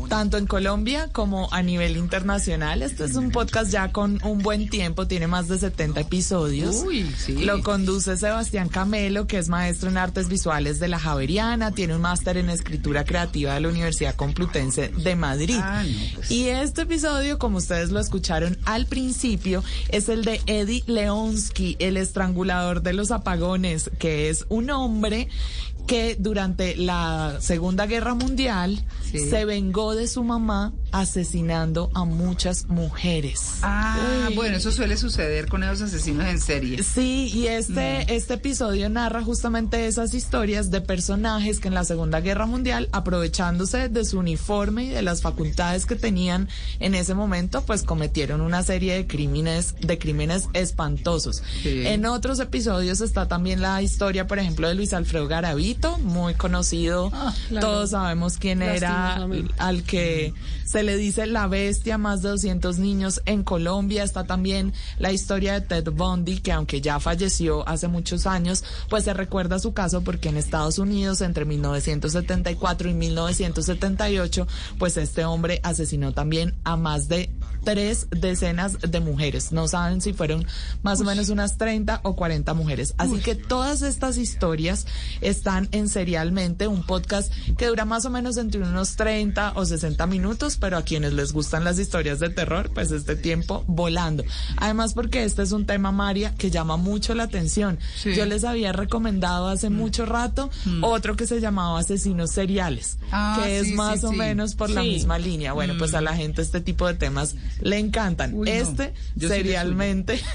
tanto 0.09 0.37
en 0.37 0.47
Colombia 0.47 1.09
como 1.11 1.51
a 1.53 1.61
nivel 1.61 1.97
internacional. 1.97 2.81
Este 2.81 3.05
es 3.05 3.15
un 3.15 3.31
podcast 3.31 3.71
ya 3.71 3.91
con 3.91 4.19
un 4.23 4.39
buen 4.39 4.69
tiempo, 4.69 5.07
tiene 5.07 5.27
más 5.27 5.47
de 5.47 5.59
70 5.59 6.01
episodios. 6.01 6.83
Uy, 6.85 7.09
sí. 7.15 7.33
Lo 7.45 7.61
conduce 7.61 8.17
Sebastián 8.17 8.69
Camelo, 8.73 9.27
que 9.27 9.37
es 9.37 9.49
maestro 9.49 9.89
en 9.89 9.97
artes 9.97 10.27
visuales 10.27 10.79
de 10.79 10.87
la 10.87 10.97
Javeriana, 10.99 11.71
tiene 11.71 11.95
un 11.95 12.01
máster 12.01 12.37
en 12.37 12.49
escritura 12.49 13.05
creativa 13.05 13.53
de 13.53 13.61
la 13.61 13.69
Universidad 13.69 14.15
Complutense 14.15 14.89
de 14.89 15.15
Madrid. 15.15 15.59
Ah, 15.61 15.83
no, 15.85 16.15
pues. 16.15 16.31
Y 16.31 16.49
este 16.49 16.81
episodio, 16.81 17.37
como 17.37 17.59
ustedes 17.59 17.91
lo 17.91 17.99
escucharon 17.99 18.57
al 18.65 18.87
principio, 18.87 19.63
es 19.89 20.09
el 20.09 20.25
de 20.25 20.41
Eddie 20.47 20.83
Leonsky, 20.87 21.75
el 21.77 21.97
estrangulador 21.97 22.81
de 22.81 22.93
los 22.93 23.11
apagones, 23.11 23.91
que 23.99 24.29
es 24.29 24.45
un 24.49 24.71
hombre 24.71 25.29
que 25.85 26.15
durante 26.17 26.75
la 26.75 27.37
Segunda 27.41 27.85
Guerra 27.85 28.15
Mundial 28.15 28.83
Sí. 29.11 29.19
se 29.29 29.45
vengó 29.45 29.93
de 29.93 30.07
su 30.07 30.23
mamá 30.23 30.73
asesinando 30.93 31.89
a 31.93 32.05
muchas 32.05 32.67
mujeres. 32.67 33.55
Ah, 33.63 34.27
Uy. 34.29 34.35
bueno, 34.35 34.57
eso 34.57 34.71
suele 34.71 34.95
suceder 34.95 35.49
con 35.49 35.63
esos 35.63 35.81
asesinos 35.81 36.27
en 36.27 36.39
serie. 36.39 36.81
Sí, 36.83 37.31
y 37.33 37.47
este, 37.47 38.15
este 38.15 38.35
episodio 38.35 38.89
narra 38.89 39.23
justamente 39.23 39.87
esas 39.87 40.13
historias 40.13 40.71
de 40.71 40.81
personajes 40.81 41.59
que 41.59 41.67
en 41.67 41.73
la 41.73 41.83
Segunda 41.83 42.21
Guerra 42.21 42.45
Mundial, 42.45 42.89
aprovechándose 42.91 43.89
de 43.89 44.05
su 44.05 44.19
uniforme 44.19 44.85
y 44.85 44.89
de 44.89 45.01
las 45.01 45.21
facultades 45.21 45.85
que 45.85 45.95
tenían 45.95 46.47
en 46.79 46.93
ese 46.93 47.15
momento, 47.15 47.63
pues 47.65 47.81
cometieron 47.83 48.41
una 48.41 48.61
serie 48.61 48.93
de 48.93 49.07
crímenes, 49.07 49.75
de 49.81 49.97
crímenes 49.97 50.47
espantosos. 50.53 51.41
Sí. 51.63 51.87
En 51.87 52.05
otros 52.05 52.39
episodios 52.39 53.01
está 53.01 53.27
también 53.27 53.61
la 53.61 53.81
historia, 53.81 54.27
por 54.27 54.37
ejemplo, 54.37 54.67
de 54.67 54.75
Luis 54.75 54.93
Alfredo 54.93 55.27
Garavito, 55.27 55.97
muy 55.97 56.35
conocido. 56.35 57.09
Ah, 57.13 57.33
claro. 57.49 57.67
Todos 57.67 57.89
sabemos 57.89 58.37
quién 58.37 58.61
era 58.61 59.27
al 59.57 59.83
que 59.83 60.33
se 60.62 60.62
Se 60.65 60.83
le 60.83 60.97
dice 60.97 61.25
la 61.25 61.47
bestia, 61.47 61.97
más 61.97 62.21
de 62.21 62.29
200 62.29 62.79
niños 62.79 63.21
en 63.25 63.43
Colombia. 63.43 64.03
Está 64.03 64.23
también 64.23 64.73
la 64.99 65.11
historia 65.11 65.53
de 65.53 65.61
Ted 65.61 65.91
Bundy, 65.91 66.39
que 66.39 66.51
aunque 66.51 66.81
ya 66.81 66.99
falleció 66.99 67.67
hace 67.67 67.87
muchos 67.87 68.25
años, 68.25 68.63
pues 68.89 69.03
se 69.03 69.13
recuerda 69.13 69.59
su 69.59 69.73
caso 69.73 70.03
porque 70.03 70.29
en 70.29 70.37
Estados 70.37 70.79
Unidos 70.79 71.21
entre 71.21 71.45
1974 71.45 72.89
y 72.89 72.93
1978, 72.93 74.47
pues 74.77 74.97
este 74.97 75.25
hombre 75.25 75.59
asesinó 75.63 76.13
también 76.13 76.55
a 76.63 76.77
más 76.77 77.07
de 77.07 77.29
tres 77.63 78.07
decenas 78.11 78.79
de 78.81 78.99
mujeres. 78.99 79.51
No 79.51 79.67
saben 79.67 80.01
si 80.01 80.13
fueron 80.13 80.45
más 80.81 81.01
o 81.01 81.03
menos 81.03 81.29
unas 81.29 81.57
30 81.57 82.01
o 82.03 82.15
40 82.15 82.53
mujeres. 82.53 82.93
Así 82.97 83.19
que 83.19 83.35
todas 83.35 83.81
estas 83.81 84.17
historias 84.17 84.85
están 85.21 85.69
en 85.71 85.87
Serialmente, 85.89 86.67
un 86.67 86.83
podcast 86.83 87.31
que 87.57 87.67
dura 87.67 87.85
más 87.85 88.05
o 88.05 88.09
menos 88.09 88.37
entre 88.37 88.61
unos 88.61 88.95
30 88.95 89.53
o 89.55 89.65
60 89.65 90.05
minutos, 90.07 90.57
pero 90.57 90.77
a 90.77 90.83
quienes 90.83 91.13
les 91.13 91.31
gustan 91.33 91.63
las 91.63 91.79
historias 91.79 92.19
de 92.19 92.29
terror, 92.29 92.71
pues 92.73 92.91
este 92.91 93.15
tiempo 93.15 93.63
volando. 93.67 94.23
Además 94.57 94.93
porque 94.93 95.23
este 95.23 95.43
es 95.43 95.51
un 95.51 95.65
tema, 95.65 95.91
María, 95.91 96.33
que 96.35 96.51
llama 96.51 96.77
mucho 96.77 97.13
la 97.15 97.23
atención. 97.23 97.79
Sí. 97.95 98.13
Yo 98.15 98.25
les 98.25 98.43
había 98.43 98.71
recomendado 98.73 99.47
hace 99.47 99.69
mucho 99.69 100.05
rato 100.05 100.49
otro 100.81 101.15
que 101.15 101.27
se 101.27 101.39
llamaba 101.39 101.79
Asesinos 101.79 102.31
Seriales, 102.31 102.97
Ah, 103.11 103.39
que 103.43 103.59
es 103.59 103.67
sí, 103.67 103.73
más 103.73 104.01
sí, 104.01 104.05
o 104.07 104.11
menos 104.11 104.55
por 104.55 104.69
la 104.69 104.81
misma 104.81 105.17
línea. 105.19 105.53
Bueno, 105.53 105.75
pues 105.77 105.93
a 105.93 106.01
la 106.01 106.15
gente 106.15 106.41
este 106.41 106.61
tipo 106.61 106.87
de 106.87 106.93
temas 106.95 107.35
le 107.61 107.77
encantan. 107.79 108.33
Uy, 108.33 108.49
no. 108.49 108.53
este, 108.55 108.93
sí 109.17 109.21
le 109.21 109.27
serialmente. 109.27 110.19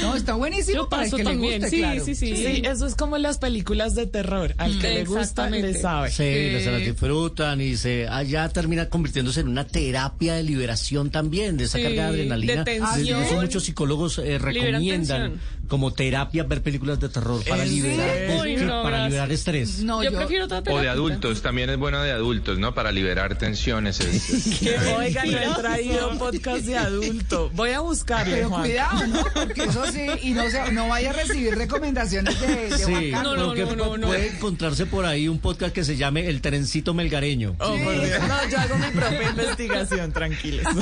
No, 0.00 0.14
está 0.14 0.34
buenísimo 0.34 0.76
Yo 0.82 0.88
para 0.88 1.04
el 1.04 1.10
que 1.10 1.16
le 1.18 1.24
también, 1.24 1.60
guste, 1.62 1.70
sí, 1.70 1.78
claro. 1.78 2.04
sí, 2.04 2.14
sí, 2.14 2.36
sí. 2.36 2.62
eso 2.64 2.86
es 2.86 2.94
como 2.94 3.18
las 3.18 3.38
películas 3.38 3.94
de 3.94 4.06
terror. 4.06 4.54
Al 4.58 4.78
que 4.78 4.90
le 4.90 5.04
gusta, 5.04 5.48
le 5.50 5.74
sabe. 5.74 6.10
Sí, 6.10 6.16
se 6.16 6.70
las 6.70 6.80
disfrutan 6.80 7.60
y 7.60 7.76
se 7.76 8.06
allá 8.08 8.48
termina 8.50 8.88
convirtiéndose 8.88 9.40
en 9.40 9.48
una 9.48 9.66
terapia 9.66 10.34
de 10.34 10.42
liberación 10.42 11.10
también, 11.10 11.56
de 11.56 11.64
esa 11.64 11.78
Sí, 11.78 11.84
carga 11.84 12.04
de 12.04 12.08
adrenalina. 12.20 12.64
de 12.64 12.64
tensión. 12.64 13.24
Muchos 13.40 13.64
psicólogos 13.64 14.18
eh, 14.18 14.38
Liberan 14.38 14.44
recomiendan 14.44 15.32
tensión. 15.32 15.40
Como 15.66 15.92
terapia 15.92 16.44
ver 16.44 16.62
películas 16.62 17.00
de 17.00 17.08
terror 17.08 17.42
para 17.48 17.62
¿En 17.64 17.68
liberar, 17.70 18.08
serio? 18.10 18.42
Uy, 18.42 18.56
no, 18.56 18.68
para 18.82 18.88
gracias. 18.88 19.08
liberar 19.10 19.32
estrés. 19.32 19.82
No, 19.82 20.02
yo, 20.02 20.10
yo, 20.10 20.16
prefiero 20.16 20.44
otra 20.46 20.58
O 20.58 20.60
de 20.60 20.64
terapia. 20.66 20.92
adultos, 20.92 21.42
también 21.42 21.70
es 21.70 21.76
bueno 21.76 22.02
de 22.02 22.12
adultos, 22.12 22.58
¿no? 22.58 22.74
Para 22.74 22.92
liberar 22.92 23.36
tensiones. 23.38 24.00
es- 24.00 24.30
es- 24.48 24.58
Que 24.60 24.78
oiga, 24.94 25.24
no 25.24 25.38
he 25.38 25.54
traído 25.54 26.18
podcast 26.18 26.64
de 26.64 26.78
adulto. 26.78 27.50
Voy 27.54 27.70
a 27.70 27.80
buscarle, 27.80 28.36
pero 28.36 28.48
Juan. 28.50 28.62
cuidado, 28.62 29.06
¿no? 29.06 29.24
Porque 29.34 29.62
eso 29.64 29.84
sí, 29.92 30.06
y 30.22 30.30
no, 30.32 30.48
se, 30.50 30.72
no 30.72 30.88
vaya 30.88 31.10
a 31.10 31.12
recibir 31.12 31.54
recomendaciones 31.56 32.40
de, 32.40 32.46
de 32.46 32.84
Juan 32.84 33.02
Sí, 33.02 33.10
Carlos. 33.10 33.36
No, 33.36 33.42
no, 33.42 33.46
porque 33.48 33.64
no, 33.64 33.76
no, 33.76 33.96
no. 33.98 34.06
puede 34.08 34.28
encontrarse 34.36 34.86
por 34.86 35.04
ahí 35.06 35.28
un 35.28 35.38
podcast 35.38 35.74
que 35.74 35.84
se 35.84 35.96
llame 35.96 36.28
El 36.28 36.40
Trencito 36.40 36.94
Melgareño. 36.94 37.54
Oh, 37.58 37.76
por 37.82 37.94
Dios. 38.00 38.20
No, 38.28 38.48
yo 38.50 38.58
hago 38.58 38.76
mi 38.78 38.86
propia 38.88 39.30
investigación, 39.36 40.12
tranquilos. 40.12 40.66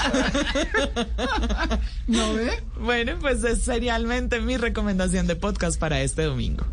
¿No 2.06 2.34
ve? 2.34 2.62
Bueno, 2.80 3.14
pues 3.20 3.42
es 3.44 3.62
serialmente 3.62 4.40
mi 4.40 4.56
recomendación 4.56 4.73
de 4.74 5.36
podcast 5.36 5.78
para 5.78 6.02
este 6.02 6.22
domingo. 6.24 6.64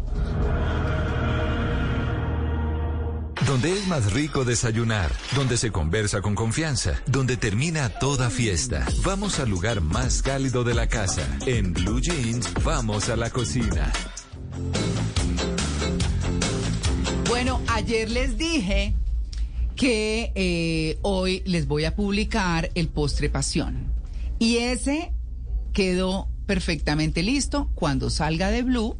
Donde 3.46 3.74
es 3.74 3.88
más 3.88 4.14
rico 4.14 4.44
desayunar, 4.44 5.12
donde 5.36 5.56
se 5.56 5.72
conversa 5.72 6.22
con 6.22 6.34
confianza, 6.34 7.00
donde 7.06 7.38
termina 7.38 7.90
toda 7.90 8.30
fiesta. 8.30 8.88
Vamos 9.04 9.40
al 9.40 9.50
lugar 9.50 9.82
más 9.82 10.24
cálido 10.24 10.64
de 10.64 10.74
la 10.74 10.88
casa. 10.88 11.22
En 11.46 11.74
Blue 11.74 12.02
Jeans, 12.02 12.52
vamos 12.64 13.10
a 13.10 13.16
la 13.16 13.30
cocina. 13.30 13.92
Bueno, 17.28 17.62
ayer 17.68 18.10
les 18.10 18.38
dije 18.38 18.96
que 19.76 20.32
eh, 20.34 20.98
hoy 21.04 21.44
les 21.46 21.68
voy 21.68 21.86
a 21.86 21.96
publicar 21.96 22.72
el 22.74 22.88
postre 22.88 23.30
pasión. 23.30 23.92
Y 24.40 24.58
ese 24.58 25.14
quedó 25.72 26.31
perfectamente 26.52 27.24
listo. 27.24 27.70
Cuando 27.76 28.10
salga 28.10 28.52
de 28.52 28.62
Blue, 28.62 28.98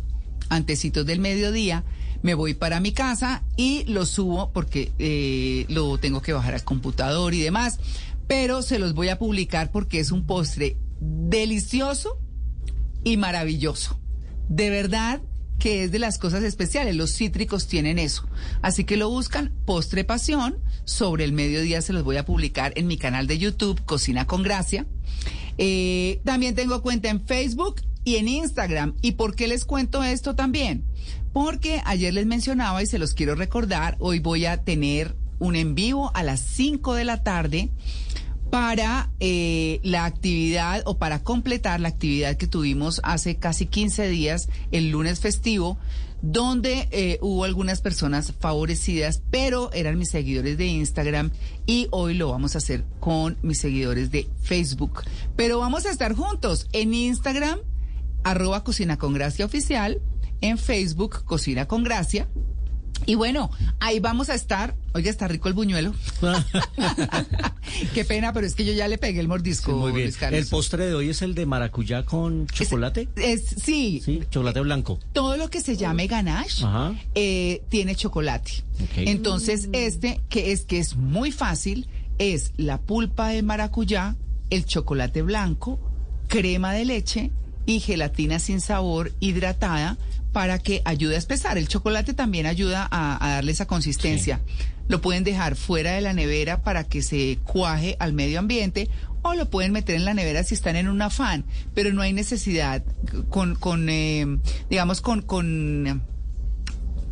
antecitos 0.48 1.06
del 1.06 1.20
mediodía, 1.20 1.84
me 2.22 2.34
voy 2.34 2.54
para 2.54 2.80
mi 2.80 2.94
casa 2.94 3.44
y 3.58 3.84
lo 3.92 4.06
subo 4.06 4.54
porque 4.54 4.94
eh, 5.00 5.66
lo 5.68 5.98
tengo 5.98 6.22
que 6.22 6.32
bajar 6.32 6.54
al 6.54 6.64
computador 6.64 7.34
y 7.34 7.42
demás. 7.42 7.78
Pero 8.26 8.62
se 8.62 8.80
los 8.80 8.94
voy 8.94 9.10
a 9.10 9.20
publicar 9.20 9.70
porque 9.70 10.00
es 10.00 10.14
un 10.14 10.26
postre 10.26 10.78
delicioso 11.02 12.22
y 13.04 13.18
maravilloso. 13.18 14.00
De 14.48 14.70
verdad 14.70 15.22
que 15.60 15.84
es 15.84 15.92
de 15.92 16.00
las 16.00 16.20
cosas 16.20 16.44
especiales. 16.44 16.96
Los 16.96 17.14
cítricos 17.14 17.68
tienen 17.68 18.00
eso. 18.00 18.30
Así 18.62 18.86
que 18.86 18.96
lo 18.96 19.10
buscan, 19.10 19.52
Postre 19.66 20.06
Pasión. 20.06 20.58
Sobre 20.86 21.26
el 21.26 21.34
mediodía 21.34 21.82
se 21.82 21.92
los 21.92 22.06
voy 22.06 22.16
a 22.16 22.24
publicar 22.24 22.72
en 22.78 22.88
mi 22.88 22.98
canal 22.98 23.28
de 23.28 23.40
YouTube, 23.40 23.84
Cocina 23.84 24.26
con 24.26 24.42
Gracia. 24.42 24.86
Eh, 25.64 26.22
también 26.26 26.56
tengo 26.56 26.82
cuenta 26.82 27.10
en 27.10 27.24
Facebook 27.24 27.82
y 28.04 28.16
en 28.16 28.28
Instagram. 28.28 28.96
¿Y 29.04 29.12
por 29.12 29.36
qué 29.36 29.48
les 29.48 29.64
cuento 29.64 30.04
esto 30.04 30.34
también? 30.34 30.84
Porque 31.34 31.84
ayer 31.86 32.12
les 32.16 32.26
mencionaba 32.26 32.82
y 32.82 32.88
se 32.88 32.98
los 32.98 33.14
quiero 33.14 33.36
recordar, 33.36 33.96
hoy 34.00 34.18
voy 34.18 34.48
a 34.48 34.64
tener 34.64 35.16
un 35.38 35.56
en 35.56 35.76
vivo 35.76 36.10
a 36.16 36.24
las 36.24 36.40
5 36.40 36.96
de 36.96 37.06
la 37.06 37.22
tarde 37.22 37.70
para 38.50 39.12
eh, 39.20 39.80
la 39.84 40.06
actividad 40.06 40.82
o 40.86 40.98
para 40.98 41.24
completar 41.24 41.80
la 41.80 41.90
actividad 41.90 42.38
que 42.38 42.48
tuvimos 42.48 43.00
hace 43.04 43.36
casi 43.36 43.68
15 43.68 44.10
días, 44.10 44.50
el 44.72 44.90
lunes 44.90 45.20
festivo, 45.20 45.78
donde 46.22 46.88
eh, 46.92 47.18
hubo 47.22 47.44
algunas 47.44 47.82
personas 47.82 48.34
favorecidas, 48.40 49.24
pero 49.32 49.72
eran 49.74 49.98
mis 49.98 50.10
seguidores 50.10 50.58
de 50.58 50.68
Instagram 50.68 51.32
y 51.66 51.88
hoy 51.92 52.14
lo 52.14 52.30
vamos 52.30 52.56
a 52.56 52.60
hacer 52.60 52.86
con 53.00 53.38
mis 53.42 53.60
seguidores 53.60 54.12
de 54.12 54.30
Facebook. 54.42 55.04
Pero 55.36 55.60
vamos 55.60 55.86
a 55.86 55.92
estar 55.92 56.16
juntos 56.16 56.68
en 56.74 56.94
Instagram, 56.94 57.60
arroba 58.24 58.64
Cocina 58.64 58.98
con 58.98 59.14
Gracia 59.14 59.46
Oficial, 59.46 60.02
en 60.42 60.58
Facebook, 60.58 61.24
Cocina 61.24 61.68
con 61.68 61.84
Gracia. 61.84 62.28
Y 63.06 63.16
bueno, 63.16 63.50
ahí 63.80 64.00
vamos 64.00 64.30
a 64.30 64.36
estar. 64.36 64.76
Oiga, 64.94 65.10
está 65.10 65.28
rico 65.28 65.48
el 65.48 65.54
buñuelo. 65.54 65.94
Qué 67.94 68.06
pena, 68.06 68.34
pero 68.34 68.46
es 68.46 68.56
que 68.56 68.66
yo 68.66 68.74
ya 68.74 68.88
le 68.88 68.98
pegué 68.98 69.20
el 69.20 69.28
mordisco. 69.28 69.72
Sí, 69.72 69.78
muy 69.78 69.92
bien. 69.92 70.12
El 70.32 70.46
postre 70.48 70.86
de 70.88 70.94
hoy 70.94 71.10
es 71.10 71.22
el 71.22 71.34
de 71.36 71.46
maracuyá 71.46 72.04
con 72.06 72.48
chocolate. 72.48 73.08
Es, 73.16 73.44
sí, 73.64 74.02
Sí, 74.04 74.22
chocolate 74.30 74.60
blanco. 74.62 75.00
todo 75.14 75.38
lo 75.38 75.50
que 75.50 75.62
se 75.62 75.78
llame 75.78 76.08
ganache 76.08 76.64
Ajá. 76.66 76.94
eh, 77.16 77.64
tiene 77.70 77.96
chocolate. 77.96 78.64
Entonces, 78.98 79.70
este, 79.74 80.22
que 80.30 80.52
es 80.52 80.62
que 80.66 80.80
es 80.80 80.96
muy 80.96 81.32
fácil, 81.32 81.88
es 82.18 82.54
la 82.58 82.80
pulpa 82.80 83.30
de 83.30 83.42
maracuyá, 83.44 84.16
el 84.50 84.66
chocolate 84.66 85.22
blanco, 85.22 85.80
crema 86.28 86.74
de 86.74 86.86
leche 86.86 87.32
y 87.66 87.80
gelatina 87.80 88.40
sin 88.40 88.60
sabor 88.62 89.12
hidratada 89.20 89.98
para 90.32 90.60
que 90.60 90.82
ayude 90.86 91.16
a 91.16 91.20
espesar. 91.20 91.58
El 91.58 91.68
chocolate 91.68 92.14
también 92.14 92.46
ayuda 92.46 92.88
a, 92.90 93.24
a 93.26 93.34
darle 93.36 93.52
esa 93.52 93.68
consistencia. 93.68 94.42
Lo 94.88 95.02
pueden 95.02 95.24
dejar 95.24 95.56
fuera 95.56 95.92
de 95.94 96.02
la 96.02 96.14
nevera 96.14 96.64
para 96.64 96.84
que 96.84 97.02
se 97.02 97.40
cuaje 97.44 97.96
al 98.00 98.14
medio 98.14 98.40
ambiente 98.40 98.90
o 99.22 99.36
lo 99.36 99.50
pueden 99.50 99.72
meter 99.72 99.96
en 99.96 100.06
la 100.06 100.14
nevera 100.14 100.44
si 100.44 100.56
están 100.56 100.76
en 100.76 100.88
un 100.88 101.02
afán, 101.02 101.46
pero 101.74 101.94
no 101.94 102.02
hay 102.02 102.14
necesidad 102.14 102.84
con, 103.30 103.56
con 103.56 103.88
eh, 103.90 104.26
digamos, 104.70 105.02
con, 105.02 105.22
con 105.22 106.04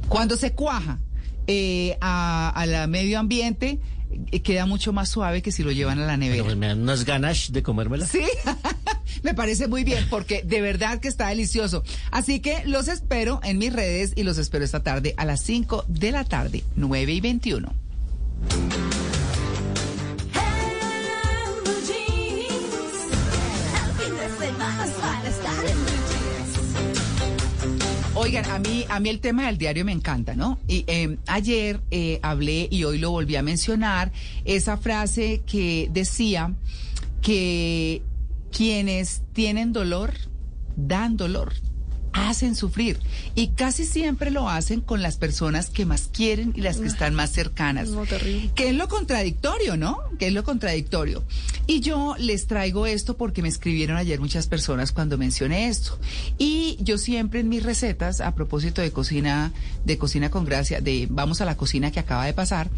cuando 0.08 0.36
se 0.36 0.54
cuaja 0.54 1.00
eh, 1.48 1.98
a, 2.02 2.50
a 2.50 2.66
la 2.66 2.88
medio 2.88 3.20
ambiente, 3.20 3.80
queda 4.44 4.66
mucho 4.66 4.94
más 4.94 5.10
suave 5.10 5.42
que 5.42 5.52
si 5.52 5.64
lo 5.64 5.72
llevan 5.72 6.00
a 6.00 6.06
la 6.06 6.14
Pero 6.14 6.20
nevera. 6.20 6.44
pues 6.44 6.58
me 6.58 6.68
dan 6.68 6.82
unas 6.82 7.06
ganas 7.06 7.52
de 7.52 7.64
comérmela. 7.64 8.06
Sí, 8.06 8.24
me 9.24 9.34
parece 9.34 9.68
muy 9.68 9.84
bien 9.84 10.06
porque 10.10 10.42
de 10.44 10.62
verdad 10.62 11.00
que 11.00 11.08
está 11.08 11.28
delicioso. 11.30 11.84
Así 12.12 12.40
que 12.40 12.64
los 12.66 12.88
espero 12.88 13.40
en 13.44 13.58
mis 13.58 13.74
redes 13.74 14.14
y 14.16 14.24
los 14.24 14.38
espero 14.38 14.64
esta 14.66 14.82
tarde 14.84 15.14
a 15.18 15.26
las 15.26 15.42
5 15.42 15.86
de 15.88 16.12
la 16.12 16.24
tarde, 16.24 16.64
9 16.76 17.14
y 17.14 17.22
21. 17.22 17.74
Oigan, 28.22 28.46
a 28.50 28.60
mí, 28.60 28.84
a 28.90 29.00
mí 29.00 29.08
el 29.08 29.22
tema 29.22 29.46
del 29.46 29.58
diario 29.58 29.86
me 29.86 29.94
encanta, 29.94 30.36
¿no? 30.36 30.60
Y 30.68 30.84
eh, 30.88 31.18
ayer 31.28 31.80
eh, 31.90 32.20
hablé 32.22 32.68
y 32.70 32.84
hoy 32.84 32.98
lo 32.98 33.12
volví 33.12 33.38
a 33.38 33.42
mencionar, 33.44 34.12
esa 34.44 34.76
frase 34.76 35.42
que 35.46 35.88
decía 35.94 36.54
que 37.22 38.02
quienes 38.52 39.22
tienen 39.32 39.72
dolor, 39.72 40.14
dan 40.76 41.16
dolor, 41.16 41.54
hacen 42.14 42.56
sufrir. 42.56 43.00
Y 43.36 43.50
casi 43.50 43.86
siempre 43.86 44.32
lo 44.32 44.50
hacen 44.50 44.82
con 44.82 45.02
las 45.02 45.18
personas 45.18 45.70
que 45.70 45.86
más 45.86 46.10
quieren 46.12 46.54
y 46.56 46.62
las 46.62 46.78
que 46.78 46.88
están 46.88 47.16
más 47.16 47.32
cercanas. 47.32 47.90
No, 47.90 48.06
terrible. 48.06 48.52
Que 48.56 48.70
es 48.70 48.76
lo 48.76 48.88
contradictorio, 48.88 49.78
¿no? 49.78 50.00
Que 50.18 50.28
es 50.28 50.34
lo 50.34 50.44
contradictorio. 50.44 51.24
Y 51.68 51.82
yo 51.82 52.16
les 52.18 52.48
traigo 52.48 52.86
esto 52.86 53.18
porque 53.18 53.42
me 53.42 53.50
escribieron 53.50 53.98
ayer 53.98 54.20
muchas 54.20 54.48
personas 54.48 54.92
cuando 54.92 55.18
mencioné 55.18 55.68
esto. 55.68 56.00
Y 56.38 56.78
yo 56.82 56.98
siempre 56.98 57.42
en 57.42 57.50
mis 57.50 57.64
recetas, 57.64 58.22
a 58.22 58.34
propósito 58.36 58.82
de 58.82 58.92
cocina, 58.92 59.52
de 59.86 59.98
cocina 59.98 60.30
con 60.30 60.46
gracia, 60.46 60.82
de 60.82 61.08
vamos 61.10 61.42
a 61.42 61.46
la 61.46 61.58
cocina 61.58 61.92
que 61.92 62.00
acaba 62.00 62.26
de 62.26 62.34
pasar, 62.34 62.70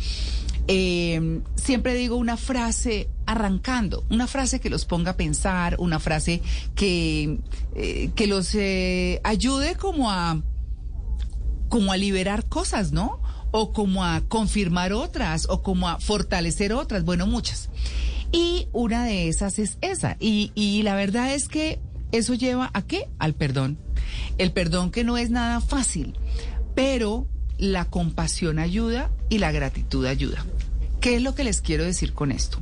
eh, 0.73 1.41
siempre 1.56 1.95
digo 1.95 2.15
una 2.15 2.38
frase 2.38 3.10
arrancando, 3.26 4.06
una 4.10 4.26
frase 4.26 4.61
que 4.61 4.69
los 4.69 4.85
ponga 4.85 5.11
a 5.11 5.18
pensar, 5.18 5.76
una 5.80 5.99
frase 5.99 6.41
que, 6.76 7.39
eh, 7.76 8.11
que 8.15 8.26
los 8.26 8.56
eh, 8.56 9.19
ayude 9.26 9.76
como 9.76 10.10
a, 10.10 10.41
como 11.68 11.91
a 11.91 11.98
liberar 11.98 12.45
cosas, 12.45 12.93
¿no? 12.93 13.22
O 13.52 13.73
como 13.73 14.06
a 14.06 14.22
confirmar 14.22 14.93
otras, 14.93 15.45
o 15.49 15.61
como 15.61 15.89
a 15.89 15.99
fortalecer 15.99 16.72
otras, 16.72 17.03
bueno, 17.03 17.27
muchas. 17.27 17.69
Y 18.31 18.69
una 18.72 19.03
de 19.03 19.27
esas 19.27 19.60
es 19.60 19.77
esa. 19.81 20.15
Y 20.22 20.84
la 20.84 20.95
verdad 20.95 21.34
es 21.34 21.49
que 21.49 21.81
eso 22.14 22.34
lleva 22.34 22.72
a 22.73 22.81
qué? 22.84 23.10
Al 23.19 23.34
perdón. 23.34 23.77
El 24.38 24.53
perdón 24.53 24.89
que 24.89 25.03
no 25.03 25.18
es 25.18 25.31
nada 25.31 25.60
fácil, 25.60 26.15
pero 26.76 27.27
la 27.62 27.86
compasión 27.86 28.60
ayuda 28.60 29.12
y 29.30 29.38
la 29.38 29.52
gratitud 29.52 30.06
ayuda. 30.06 30.44
¿Qué 31.00 31.16
es 31.16 31.22
lo 31.22 31.36
que 31.36 31.44
les 31.44 31.62
quiero 31.62 31.86
decir 31.86 32.14
con 32.14 32.32
esto? 32.32 32.58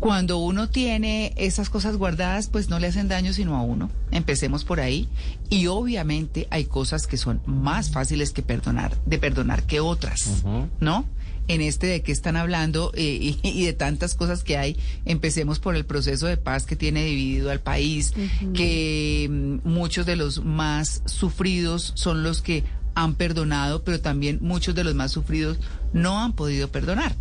Cuando 0.00 0.38
uno 0.38 0.68
tiene 0.68 1.32
esas 1.36 1.70
cosas 1.70 1.96
guardadas, 1.96 2.48
pues 2.48 2.68
no 2.68 2.80
le 2.80 2.88
hacen 2.88 3.06
daño 3.06 3.32
sino 3.32 3.56
a 3.56 3.62
uno. 3.62 3.90
Empecemos 4.10 4.64
por 4.64 4.80
ahí. 4.80 5.06
Y 5.48 5.68
obviamente 5.68 6.48
hay 6.50 6.64
cosas 6.64 7.06
que 7.06 7.16
son 7.16 7.40
más 7.46 7.90
fáciles 7.90 8.32
que 8.32 8.42
perdonar, 8.42 8.96
de 9.06 9.18
perdonar 9.18 9.62
que 9.64 9.78
otras, 9.78 10.42
¿no? 10.80 11.04
En 11.46 11.60
este 11.60 11.86
de 11.86 12.02
qué 12.02 12.10
están 12.10 12.36
hablando 12.36 12.90
eh, 12.94 13.02
y, 13.02 13.38
y 13.42 13.64
de 13.64 13.72
tantas 13.74 14.14
cosas 14.14 14.42
que 14.42 14.56
hay, 14.56 14.76
empecemos 15.04 15.58
por 15.58 15.76
el 15.76 15.84
proceso 15.84 16.26
de 16.26 16.36
paz 16.36 16.66
que 16.66 16.74
tiene 16.74 17.04
dividido 17.04 17.50
al 17.50 17.60
país, 17.60 18.12
que 18.54 19.28
mm, 19.30 19.68
muchos 19.68 20.06
de 20.06 20.16
los 20.16 20.44
más 20.44 21.02
sufridos 21.04 21.92
son 21.96 22.22
los 22.22 22.42
que 22.42 22.64
han 22.94 23.14
perdonado, 23.14 23.84
pero 23.84 24.00
también 24.00 24.38
muchos 24.40 24.74
de 24.74 24.84
los 24.84 24.94
más 24.94 25.12
sufridos 25.12 25.58
no 25.92 26.20
han 26.20 26.32
podido 26.32 26.68
perdonar. 26.68 27.14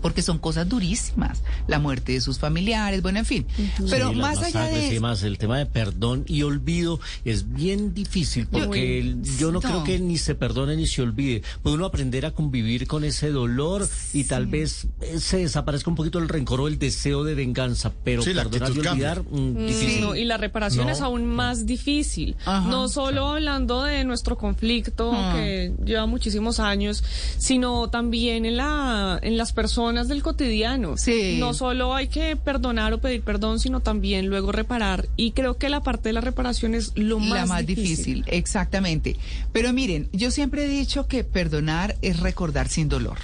Porque 0.00 0.22
son 0.22 0.38
cosas 0.38 0.68
durísimas, 0.68 1.42
la 1.66 1.78
muerte 1.78 2.12
de 2.12 2.20
sus 2.20 2.38
familiares, 2.38 3.02
bueno, 3.02 3.18
en 3.18 3.24
fin. 3.26 3.46
Pero 3.88 4.10
Sí, 4.10 4.16
más 4.16 4.38
allá 4.42 4.64
de 4.64 4.94
y 4.94 4.96
eso, 4.96 5.26
el 5.26 5.38
tema 5.38 5.58
de 5.58 5.66
perdón 5.66 6.24
y 6.26 6.42
olvido 6.42 7.00
es 7.24 7.52
bien 7.52 7.94
difícil 7.94 8.46
porque 8.46 9.02
Yo- 9.02 9.10
el- 9.10 9.22
yo, 9.38 9.46
no, 9.52 9.60
no. 9.60 9.60
creo 9.60 9.84
que 9.84 9.98
ni 9.98 10.18
se 10.18 10.34
perdone 10.34 10.76
ni 10.76 10.86
se 10.86 11.02
olvide. 11.02 11.42
Puede 11.62 11.76
uno 11.76 11.84
aprender 11.86 12.26
a 12.26 12.30
convivir 12.32 12.86
con 12.86 13.04
ese 13.04 13.30
dolor 13.30 13.88
y 14.12 14.24
tal 14.24 14.46
vez 14.46 14.86
eh, 15.00 15.18
se 15.20 15.38
desaparezca 15.38 15.90
un 15.90 15.96
poquito 15.96 16.18
el 16.18 16.28
rencor 16.28 16.60
o 16.60 16.68
el 16.68 16.78
deseo 16.78 17.24
de 17.24 17.34
venganza, 17.34 17.92
pero 18.04 18.22
Sí, 18.22 18.32
perdonar 18.34 18.72
y 18.74 18.78
olvidar, 18.78 19.22
mm, 19.22 19.66
difícil. 19.66 20.00
no, 20.00 20.16
y 20.16 20.24
la 20.24 20.36
reparación 20.36 20.86
No. 20.86 20.92
es 20.92 21.00
aún 21.00 21.26
más 21.26 21.66
difícil. 21.66 22.36
Ajá. 22.44 22.68
no 22.70 22.88
solo 22.88 23.28
hablando 23.28 23.82
de 23.82 24.04
nuestro 24.04 24.36
conflicto 24.38 25.12
Ah. 25.14 25.32
que 25.36 25.72
lleva 25.84 26.06
muchísimos 26.06 26.60
años, 26.60 27.02
sino 27.38 27.88
también 27.90 28.44
en 28.46 28.56
la 28.56 29.18
en 29.22 29.36
las 29.36 29.52
personas 29.52 29.89
del 30.08 30.22
cotidiano. 30.22 30.96
Sí. 30.96 31.36
No 31.38 31.54
solo 31.54 31.94
hay 31.94 32.08
que 32.08 32.36
perdonar 32.36 32.92
o 32.92 33.00
pedir 33.00 33.22
perdón, 33.22 33.60
sino 33.60 33.80
también 33.80 34.28
luego 34.28 34.52
reparar. 34.52 35.08
Y 35.16 35.32
creo 35.32 35.56
que 35.56 35.68
la 35.68 35.82
parte 35.82 36.08
de 36.08 36.12
la 36.14 36.20
reparación 36.20 36.74
es 36.74 36.92
lo 36.96 37.18
más, 37.18 37.40
la 37.40 37.46
más 37.46 37.66
difícil. 37.66 38.24
exactamente. 38.26 39.16
Pero 39.52 39.72
miren, 39.72 40.08
yo 40.12 40.30
siempre 40.30 40.64
he 40.64 40.68
dicho 40.68 41.06
que 41.06 41.24
perdonar 41.24 41.96
es 42.02 42.20
recordar 42.20 42.68
sin 42.68 42.88
dolor. 42.88 43.18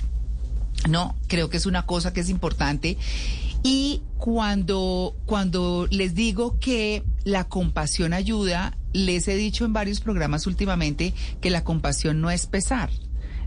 No, 0.89 1.17
creo 1.27 1.51
que 1.51 1.57
es 1.57 1.67
una 1.67 1.87
cosa 1.87 2.13
que 2.13 2.21
es 2.21 2.29
importante. 2.29 2.97
Y 3.63 4.03
cuando, 4.19 5.17
cuando 5.27 5.89
les 5.91 6.15
digo 6.15 6.59
que 6.61 7.03
la 7.25 7.49
compasión 7.49 8.13
ayuda, 8.13 8.77
les 8.93 9.27
he 9.29 9.35
dicho 9.35 9.65
en 9.65 9.73
varios 9.73 10.01
programas 10.01 10.47
últimamente 10.47 11.15
que 11.41 11.51
la 11.51 11.65
compasión 11.65 12.21
no 12.21 12.31
es 12.31 12.47
pesar. 12.47 12.91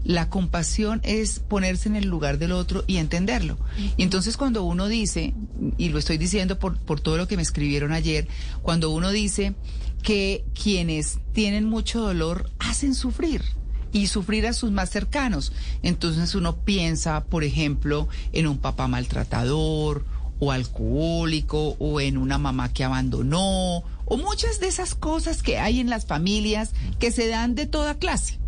La 0.03 0.30
compasión 0.30 1.01
es 1.03 1.39
ponerse 1.39 1.89
en 1.89 1.95
el 1.95 2.07
lugar 2.07 2.38
del 2.38 2.51
otro 2.51 2.84
y 2.88 2.97
entenderlo. 2.97 3.57
Y 3.97 4.03
entonces 4.03 4.38
cuando 4.38 4.63
uno 4.63 4.88
dice, 4.88 5.34
y 5.77 5.89
lo 5.89 5.99
estoy 5.99 6.17
diciendo 6.17 6.57
por, 6.59 6.77
por 6.77 6.99
todo 6.99 7.17
lo 7.17 7.27
que 7.27 7.35
me 7.35 7.41
escribieron 7.41 7.91
ayer, 7.91 8.27
cuando 8.61 8.89
uno 8.91 9.11
dice 9.11 9.55
que 10.01 10.45
quienes 10.61 11.19
tienen 11.34 11.65
mucho 11.65 12.01
dolor 12.01 12.49
hacen 12.59 12.95
sufrir 12.95 13.43
y 13.91 14.07
sufrir 14.07 14.47
a 14.47 14.53
sus 14.53 14.71
más 14.71 14.89
cercanos. 14.89 15.51
Entonces 15.84 16.35
uno 16.35 16.57
piensa, 16.57 17.26
por 17.26 17.43
ejemplo, 17.43 18.07
en 18.34 18.47
un 18.47 18.57
papá 18.57 18.88
maltratador 18.88 20.05
o 20.39 20.51
alcohólico 20.51 21.76
o 21.80 21.99
en 21.99 22.17
una 22.17 22.38
mamá 22.38 22.71
que 22.71 22.84
abandonó 22.84 23.84
o 24.05 24.17
muchas 24.17 24.59
de 24.59 24.67
esas 24.67 24.95
cosas 24.95 25.43
que 25.43 25.59
hay 25.59 25.80
en 25.80 25.89
las 25.89 26.05
familias 26.05 26.71
que 26.99 27.11
se 27.11 27.27
dan 27.27 27.55
de 27.55 27.65
toda 27.65 27.95
clase. 27.95 28.39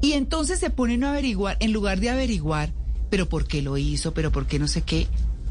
Y 0.00 0.12
entonces 0.12 0.58
se 0.60 0.70
ponen 0.70 1.04
a 1.04 1.10
averiguar, 1.10 1.56
en 1.60 1.72
lugar 1.72 2.00
de 2.00 2.10
averiguar, 2.10 2.72
pero 3.10 3.28
por 3.28 3.46
qué 3.46 3.62
lo 3.62 3.76
hizo, 3.78 4.12
pero 4.14 4.30
por 4.32 4.46
qué 4.46 4.58
no 4.58 4.68
sé 4.68 4.82
qué, 4.82 5.06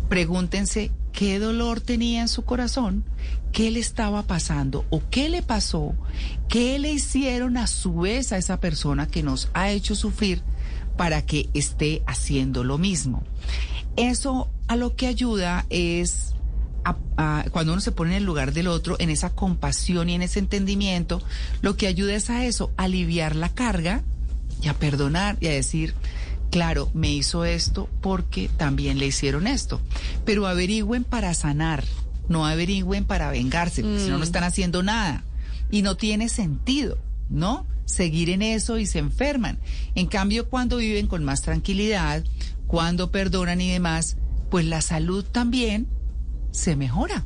pregúntense 0.09 0.91
qué 1.11 1.39
dolor 1.39 1.81
tenía 1.81 2.21
en 2.21 2.27
su 2.27 2.43
corazón, 2.43 3.03
qué 3.51 3.71
le 3.71 3.79
estaba 3.79 4.23
pasando 4.23 4.85
o 4.89 5.01
qué 5.09 5.29
le 5.29 5.41
pasó, 5.41 5.93
qué 6.49 6.77
le 6.77 6.91
hicieron 6.91 7.57
a 7.57 7.67
su 7.67 7.95
vez 8.01 8.31
a 8.31 8.37
esa 8.37 8.59
persona 8.59 9.07
que 9.07 9.23
nos 9.23 9.49
ha 9.53 9.71
hecho 9.71 9.95
sufrir 9.95 10.41
para 10.97 11.25
que 11.25 11.49
esté 11.53 12.03
haciendo 12.05 12.63
lo 12.63 12.77
mismo. 12.77 13.23
Eso 13.95 14.49
a 14.67 14.75
lo 14.75 14.95
que 14.95 15.07
ayuda 15.07 15.65
es 15.69 16.33
a- 17.17 17.45
cuando 17.51 17.71
uno 17.73 17.81
se 17.81 17.91
pone 17.91 18.11
en 18.11 18.17
el 18.17 18.23
lugar 18.25 18.53
del 18.53 18.67
otro, 18.67 18.95
en 18.99 19.09
esa 19.09 19.31
compasión 19.31 20.09
y 20.09 20.13
en 20.13 20.21
ese 20.21 20.37
entendimiento, 20.39 21.21
lo 21.61 21.77
que 21.77 21.87
ayuda 21.87 22.13
es 22.13 22.29
a 22.29 22.45
eso, 22.45 22.71
aliviar 22.77 23.35
la 23.35 23.49
carga 23.49 24.03
y 24.61 24.67
a 24.67 24.73
perdonar 24.73 25.37
y 25.39 25.47
a 25.47 25.51
decir, 25.51 25.93
claro, 26.51 26.89
me 26.93 27.11
hizo 27.11 27.45
esto 27.45 27.89
porque 28.01 28.49
también 28.57 28.97
le 28.97 29.07
hicieron 29.07 29.47
esto. 29.47 29.81
Pero 30.25 30.47
averigüen 30.47 31.03
para 31.03 31.33
sanar, 31.33 31.83
no 32.29 32.45
averigüen 32.45 33.05
para 33.05 33.29
vengarse, 33.29 33.81
porque 33.81 33.99
si 33.99 34.09
no, 34.09 34.17
no 34.17 34.23
están 34.23 34.43
haciendo 34.43 34.83
nada. 34.83 35.23
Y 35.71 35.81
no 35.81 35.97
tiene 35.97 36.29
sentido, 36.29 36.97
¿no? 37.29 37.65
Seguir 37.85 38.29
en 38.29 38.41
eso 38.41 38.77
y 38.77 38.85
se 38.85 38.99
enferman. 38.99 39.59
En 39.95 40.07
cambio, 40.07 40.49
cuando 40.49 40.77
viven 40.77 41.07
con 41.07 41.23
más 41.23 41.41
tranquilidad, 41.41 42.23
cuando 42.67 43.11
perdonan 43.11 43.61
y 43.61 43.71
demás, 43.71 44.17
pues 44.49 44.65
la 44.65 44.81
salud 44.81 45.25
también 45.25 45.87
se 46.51 46.75
mejora. 46.75 47.25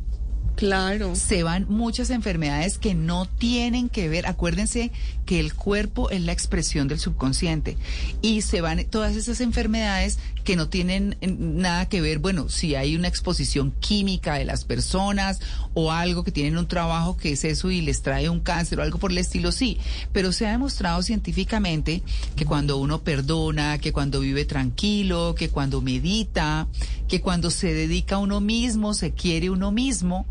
Claro. 0.60 1.16
Se 1.16 1.42
van 1.42 1.68
muchas 1.70 2.10
enfermedades 2.10 2.78
que 2.78 2.94
no 2.94 3.26
tienen 3.26 3.88
que 3.88 4.10
ver. 4.10 4.28
Acuérdense 4.28 4.92
que 5.26 5.40
el 5.40 5.54
cuerpo 5.54 6.10
es 6.10 6.20
la 6.20 6.34
expresión 6.34 6.90
del 6.90 7.00
subconsciente. 7.00 7.78
Y 8.22 8.42
se 8.42 8.60
van 8.60 8.84
todas 8.84 9.16
esas 9.16 9.40
enfermedades 9.40 10.20
que 10.44 10.58
no 10.58 10.68
tienen 10.68 11.16
eh, 11.22 11.28
nada 11.28 11.88
que 11.88 12.02
ver. 12.02 12.20
Bueno, 12.20 12.50
si 12.50 12.76
hay 12.76 12.98
una 12.98 13.08
exposición 13.08 13.72
química 13.80 14.34
de 14.34 14.44
las 14.44 14.66
personas 14.66 15.40
o 15.74 15.92
algo 15.92 16.24
que 16.24 16.32
tienen 16.32 16.58
un 16.58 16.68
trabajo 16.68 17.16
que 17.18 17.32
es 17.34 17.44
eso 17.44 17.70
y 17.72 17.82
les 17.82 18.02
trae 18.02 18.30
un 18.30 18.40
cáncer 18.40 18.80
o 18.80 18.84
algo 18.84 18.98
por 19.00 19.12
el 19.12 19.18
estilo, 19.18 19.52
sí. 19.52 19.78
Pero 20.12 20.32
se 20.32 20.48
ha 20.48 20.52
demostrado 20.52 21.02
científicamente 21.04 22.02
que 22.36 22.46
cuando 22.46 22.78
uno 22.78 23.02
perdona, 23.02 23.78
que 23.78 23.94
cuando 23.94 24.20
vive 24.20 24.46
tranquilo, 24.46 25.36
que 25.38 25.50
cuando 25.50 25.82
medita, 25.82 26.68
que 27.08 27.22
cuando 27.22 27.52
se 27.52 27.74
dedica 27.74 28.16
a 28.16 28.20
uno 28.20 28.42
mismo, 28.42 28.94
se 28.94 29.12
quiere 29.12 29.50
uno 29.50 29.72
mismo, 29.72 30.26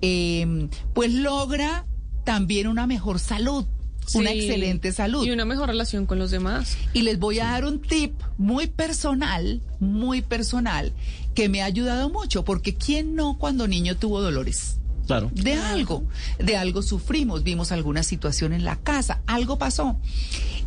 eh, 0.00 0.68
pues 0.92 1.12
logra 1.12 1.86
también 2.24 2.68
una 2.68 2.86
mejor 2.86 3.18
salud, 3.18 3.66
una 4.14 4.30
Sí. 4.30 4.38
excelente 4.40 4.92
salud. 4.92 5.24
Y 5.26 5.30
una 5.30 5.44
mejor 5.44 5.68
relación 5.68 6.06
con 6.06 6.18
los 6.18 6.30
demás. 6.30 6.76
Y 6.92 7.02
les 7.02 7.18
voy 7.18 7.40
a 7.40 7.44
dar 7.46 7.64
un 7.64 7.80
tip 7.80 8.12
muy 8.38 8.66
personal, 8.66 9.60
muy 9.80 10.22
personal, 10.22 10.92
que 11.34 11.48
me 11.48 11.62
ha 11.62 11.64
ayudado 11.66 12.10
mucho, 12.10 12.44
porque 12.44 12.74
¿quién 12.74 13.14
no 13.14 13.38
cuando 13.38 13.66
niño 13.66 13.96
tuvo 13.96 14.20
dolores? 14.20 14.76
Claro. 15.06 15.30
De 15.34 15.54
algo, 15.54 16.04
de 16.38 16.56
algo 16.56 16.82
sufrimos, 16.82 17.42
vimos 17.42 17.72
alguna 17.72 18.02
situación 18.02 18.52
en 18.52 18.64
la 18.64 18.76
casa, 18.76 19.20
algo 19.26 19.58
pasó. 19.58 19.96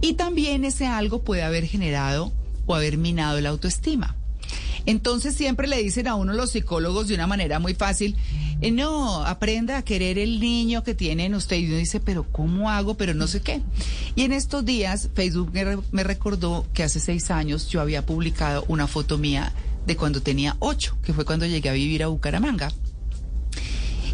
Y 0.01 0.13
también 0.13 0.63
ese 0.65 0.85
algo 0.85 1.23
puede 1.23 1.43
haber 1.43 1.65
generado 1.65 2.31
o 2.65 2.75
haber 2.75 2.97
minado 2.97 3.39
la 3.41 3.49
autoestima. 3.49 4.15
Entonces 4.85 5.35
siempre 5.35 5.67
le 5.67 5.81
dicen 5.83 6.07
a 6.07 6.15
uno 6.15 6.31
los 6.33 6.51
psicólogos 6.51 7.07
de 7.09 7.15
una 7.15 7.27
manera 7.27 7.59
muy 7.59 7.73
fácil, 7.73 8.15
eh, 8.61 8.71
no, 8.71 9.25
aprenda 9.25 9.77
a 9.77 9.81
querer 9.81 10.17
el 10.17 10.39
niño 10.39 10.81
que 10.83 10.93
tiene 10.95 11.25
en 11.25 11.35
usted. 11.35 11.57
Y 11.57 11.67
uno 11.67 11.75
dice, 11.77 11.99
pero 11.99 12.23
¿cómo 12.31 12.69
hago? 12.69 12.95
Pero 12.95 13.13
no 13.13 13.27
sé 13.27 13.41
qué. 13.41 13.61
Y 14.15 14.21
en 14.23 14.31
estos 14.31 14.63
días 14.63 15.09
Facebook 15.13 15.51
me, 15.51 15.63
re- 15.65 15.79
me 15.91 16.03
recordó 16.03 16.65
que 16.73 16.83
hace 16.83 16.99
seis 17.01 17.31
años 17.31 17.67
yo 17.67 17.81
había 17.81 18.05
publicado 18.05 18.63
una 18.69 18.87
foto 18.87 19.17
mía 19.17 19.51
de 19.85 19.97
cuando 19.97 20.21
tenía 20.21 20.55
ocho, 20.59 20.97
que 21.03 21.13
fue 21.13 21.25
cuando 21.25 21.45
llegué 21.45 21.69
a 21.69 21.73
vivir 21.73 22.03
a 22.03 22.07
Bucaramanga. 22.07 22.71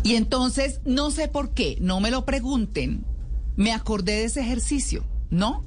Y 0.04 0.16
entonces, 0.16 0.82
no 0.86 1.12
sé 1.12 1.28
por 1.28 1.54
qué, 1.54 1.78
no 1.80 2.00
me 2.00 2.12
lo 2.12 2.26
pregunten, 2.26 3.06
me 3.56 3.72
acordé 3.72 4.14
de 4.14 4.26
ese 4.26 4.42
ejercicio, 4.42 5.06
¿no? 5.30 5.64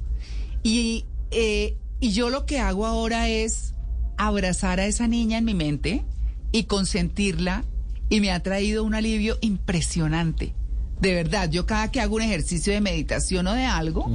Y, 0.63 1.05
eh, 1.31 1.77
y 1.99 2.11
yo 2.11 2.29
lo 2.29 2.45
que 2.45 2.59
hago 2.59 2.85
ahora 2.85 3.29
es 3.29 3.73
abrazar 4.17 4.79
a 4.79 4.85
esa 4.85 5.07
niña 5.07 5.37
en 5.37 5.45
mi 5.45 5.53
mente 5.53 6.05
y 6.51 6.63
consentirla 6.63 7.63
y 8.09 8.19
me 8.21 8.31
ha 8.31 8.41
traído 8.41 8.83
un 8.83 8.95
alivio 8.95 9.37
impresionante. 9.41 10.53
De 10.99 11.13
verdad, 11.13 11.49
yo 11.49 11.65
cada 11.65 11.91
que 11.91 12.01
hago 12.01 12.15
un 12.15 12.23
ejercicio 12.23 12.73
de 12.73 12.81
meditación 12.81 13.45
o 13.47 13.53
de 13.53 13.65
algo, 13.65 14.09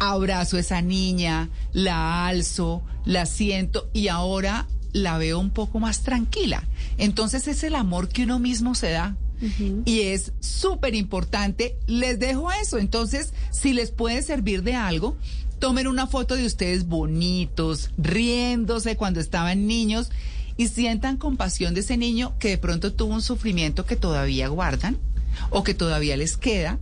abrazo 0.00 0.56
a 0.56 0.60
esa 0.60 0.80
niña, 0.80 1.50
la 1.72 2.26
alzo, 2.26 2.82
la 3.04 3.26
siento 3.26 3.90
y 3.92 4.08
ahora 4.08 4.66
la 4.92 5.18
veo 5.18 5.38
un 5.38 5.50
poco 5.50 5.78
más 5.78 6.02
tranquila. 6.02 6.66
Entonces 6.96 7.48
es 7.48 7.62
el 7.64 7.74
amor 7.74 8.08
que 8.08 8.24
uno 8.24 8.38
mismo 8.38 8.74
se 8.74 8.90
da. 8.90 9.14
Y 9.84 10.00
es 10.00 10.32
súper 10.40 10.94
importante. 10.94 11.76
Les 11.86 12.18
dejo 12.18 12.50
eso. 12.52 12.78
Entonces, 12.78 13.32
si 13.50 13.72
les 13.72 13.90
puede 13.90 14.22
servir 14.22 14.62
de 14.62 14.74
algo, 14.74 15.16
tomen 15.58 15.86
una 15.86 16.06
foto 16.06 16.36
de 16.36 16.46
ustedes 16.46 16.86
bonitos, 16.86 17.90
riéndose 17.98 18.96
cuando 18.96 19.20
estaban 19.20 19.66
niños 19.66 20.10
y 20.56 20.68
sientan 20.68 21.16
compasión 21.16 21.74
de 21.74 21.80
ese 21.80 21.96
niño 21.96 22.34
que 22.38 22.48
de 22.48 22.58
pronto 22.58 22.92
tuvo 22.92 23.14
un 23.14 23.22
sufrimiento 23.22 23.84
que 23.84 23.96
todavía 23.96 24.48
guardan 24.48 24.98
o 25.50 25.64
que 25.64 25.74
todavía 25.74 26.16
les 26.16 26.36
queda 26.36 26.78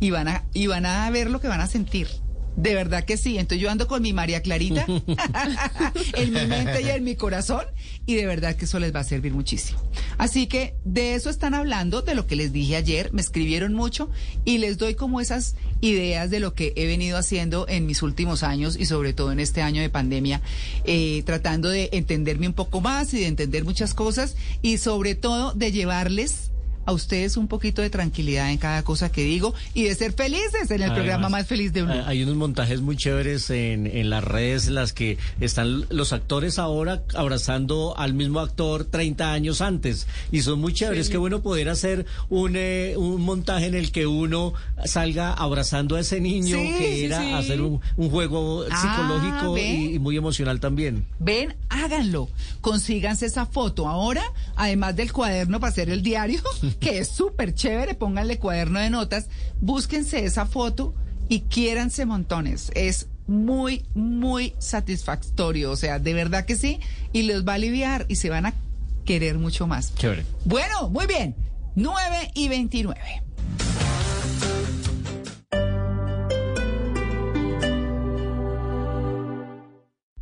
y 0.00 0.10
van 0.10 0.28
a, 0.28 0.44
y 0.52 0.66
van 0.66 0.86
a 0.86 1.08
ver 1.10 1.30
lo 1.30 1.40
que 1.40 1.48
van 1.48 1.60
a 1.60 1.66
sentir. 1.66 2.08
De 2.56 2.74
verdad 2.74 3.04
que 3.04 3.16
sí. 3.16 3.38
Entonces 3.38 3.60
yo 3.60 3.70
ando 3.70 3.88
con 3.88 4.02
mi 4.02 4.12
María 4.12 4.42
Clarita 4.42 4.86
en 6.14 6.32
mi 6.32 6.46
mente 6.46 6.82
y 6.82 6.90
en 6.90 7.04
mi 7.04 7.16
corazón 7.16 7.64
y 8.06 8.14
de 8.14 8.26
verdad 8.26 8.56
que 8.56 8.66
eso 8.66 8.78
les 8.78 8.94
va 8.94 9.00
a 9.00 9.04
servir 9.04 9.32
muchísimo. 9.32 9.80
Así 10.18 10.46
que 10.46 10.74
de 10.84 11.14
eso 11.14 11.30
están 11.30 11.54
hablando, 11.54 12.02
de 12.02 12.14
lo 12.14 12.26
que 12.26 12.36
les 12.36 12.52
dije 12.52 12.76
ayer, 12.76 13.12
me 13.12 13.20
escribieron 13.20 13.74
mucho 13.74 14.10
y 14.44 14.58
les 14.58 14.78
doy 14.78 14.94
como 14.94 15.20
esas 15.20 15.56
ideas 15.80 16.30
de 16.30 16.40
lo 16.40 16.54
que 16.54 16.72
he 16.76 16.86
venido 16.86 17.18
haciendo 17.18 17.66
en 17.68 17.86
mis 17.86 18.02
últimos 18.02 18.42
años 18.42 18.76
y 18.78 18.86
sobre 18.86 19.12
todo 19.12 19.32
en 19.32 19.40
este 19.40 19.62
año 19.62 19.82
de 19.82 19.90
pandemia, 19.90 20.40
eh, 20.84 21.22
tratando 21.24 21.68
de 21.68 21.90
entenderme 21.92 22.46
un 22.46 22.54
poco 22.54 22.80
más 22.80 23.12
y 23.14 23.20
de 23.20 23.26
entender 23.26 23.64
muchas 23.64 23.94
cosas 23.94 24.36
y 24.62 24.78
sobre 24.78 25.14
todo 25.14 25.52
de 25.52 25.72
llevarles 25.72 26.50
a 26.86 26.92
ustedes 26.92 27.36
un 27.36 27.48
poquito 27.48 27.82
de 27.82 27.90
tranquilidad 27.90 28.50
en 28.50 28.58
cada 28.58 28.82
cosa 28.82 29.10
que 29.10 29.22
digo 29.22 29.54
y 29.74 29.84
de 29.84 29.94
ser 29.94 30.12
felices 30.12 30.70
en 30.70 30.76
el 30.76 30.82
Además, 30.84 30.98
programa 30.98 31.28
más 31.28 31.46
feliz 31.46 31.72
de 31.72 31.82
uno. 31.82 31.94
Hay 32.06 32.22
unos 32.22 32.36
montajes 32.36 32.80
muy 32.80 32.96
chéveres 32.96 33.50
en, 33.50 33.86
en 33.86 34.10
las 34.10 34.22
redes, 34.24 34.68
las 34.68 34.92
que 34.92 35.18
están 35.40 35.86
los 35.90 36.12
actores 36.12 36.58
ahora 36.58 37.02
abrazando 37.14 37.94
al 37.96 38.14
mismo 38.14 38.40
actor 38.40 38.84
30 38.84 39.32
años 39.32 39.60
antes. 39.60 40.06
Y 40.30 40.42
son 40.42 40.60
muy 40.60 40.72
chéveres. 40.72 41.06
Sí. 41.06 41.12
Qué 41.12 41.18
bueno 41.18 41.40
poder 41.42 41.68
hacer 41.68 42.06
un, 42.28 42.52
eh, 42.56 42.94
un 42.96 43.20
montaje 43.22 43.66
en 43.66 43.74
el 43.74 43.92
que 43.92 44.06
uno 44.06 44.52
salga 44.84 45.32
abrazando 45.32 45.96
a 45.96 46.00
ese 46.00 46.20
niño, 46.20 46.56
Sí, 46.56 46.74
que 46.78 47.04
era 47.06 47.20
sí. 47.20 47.32
hacer 47.32 47.60
un, 47.62 47.80
un 47.96 48.10
juego 48.10 48.64
Ah, 48.70 48.80
psicológico 48.80 49.58
y, 49.58 49.94
y 49.94 49.98
muy 49.98 50.16
emocional 50.16 50.60
también. 50.60 51.06
Ven, 51.18 51.54
háganlo. 51.68 52.28
Consíganse 52.60 53.26
esa 53.26 53.46
foto 53.46 53.88
ahora, 53.88 54.22
además 54.56 54.96
del 54.96 55.12
cuaderno 55.12 55.60
para 55.60 55.70
hacer 55.70 55.90
el 55.90 56.02
diario, 56.02 56.40
que 56.74 56.98
es 56.98 57.08
súper 57.08 57.54
chévere. 57.54 57.94
Pónganle 57.94 58.38
cuaderno 58.38 58.80
de 58.80 58.90
notas. 58.90 59.28
Búsquense 59.60 60.24
esa 60.24 60.46
foto 60.46 60.94
y 61.28 61.40
quiéranse 61.42 62.06
montones. 62.06 62.70
Es 62.74 63.08
muy, 63.26 63.84
muy 63.94 64.54
satisfactorio. 64.58 65.70
O 65.70 65.76
sea, 65.76 65.98
de 65.98 66.14
verdad 66.14 66.44
que 66.44 66.56
sí. 66.56 66.80
Y 67.12 67.22
les 67.22 67.46
va 67.46 67.52
a 67.52 67.56
aliviar 67.56 68.06
y 68.08 68.16
se 68.16 68.30
van 68.30 68.46
a 68.46 68.54
querer 69.04 69.38
mucho 69.38 69.66
más. 69.66 69.94
Chévere. 69.94 70.24
Bueno, 70.44 70.88
muy 70.90 71.06
bien. 71.06 71.34
9 71.76 72.32
y 72.34 72.48
29. 72.48 73.23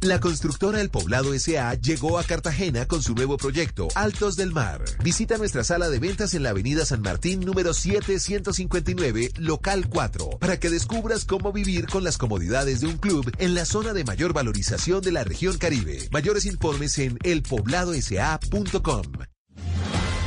La 0.02 0.18
constructora 0.18 0.80
El 0.80 0.90
Poblado 0.90 1.32
SA 1.38 1.74
llegó 1.74 2.18
a 2.18 2.24
Cartagena 2.24 2.88
con 2.88 3.04
su 3.04 3.14
nuevo 3.14 3.36
proyecto, 3.36 3.86
Altos 3.94 4.34
del 4.34 4.50
Mar. 4.50 4.82
Visita 5.00 5.38
nuestra 5.38 5.62
sala 5.62 5.88
de 5.90 6.00
ventas 6.00 6.34
en 6.34 6.42
la 6.42 6.50
avenida 6.50 6.84
San 6.84 7.02
Martín 7.02 7.38
número 7.38 7.72
7159, 7.72 9.30
local 9.38 9.88
4, 9.88 10.38
para 10.40 10.58
que 10.58 10.70
descubras 10.70 11.24
cómo 11.24 11.52
vivir 11.52 11.86
con 11.86 12.02
las 12.02 12.18
comodidades 12.18 12.80
de 12.80 12.88
un 12.88 12.98
club 12.98 13.30
en 13.38 13.54
la 13.54 13.64
zona 13.64 13.92
de 13.92 14.02
mayor 14.02 14.32
valorización 14.32 15.02
de 15.02 15.12
la 15.12 15.22
región 15.22 15.56
Caribe. 15.56 16.08
Mayores 16.10 16.46
informes 16.46 16.98
en 16.98 17.16
elpobladosa.com. 17.22 19.31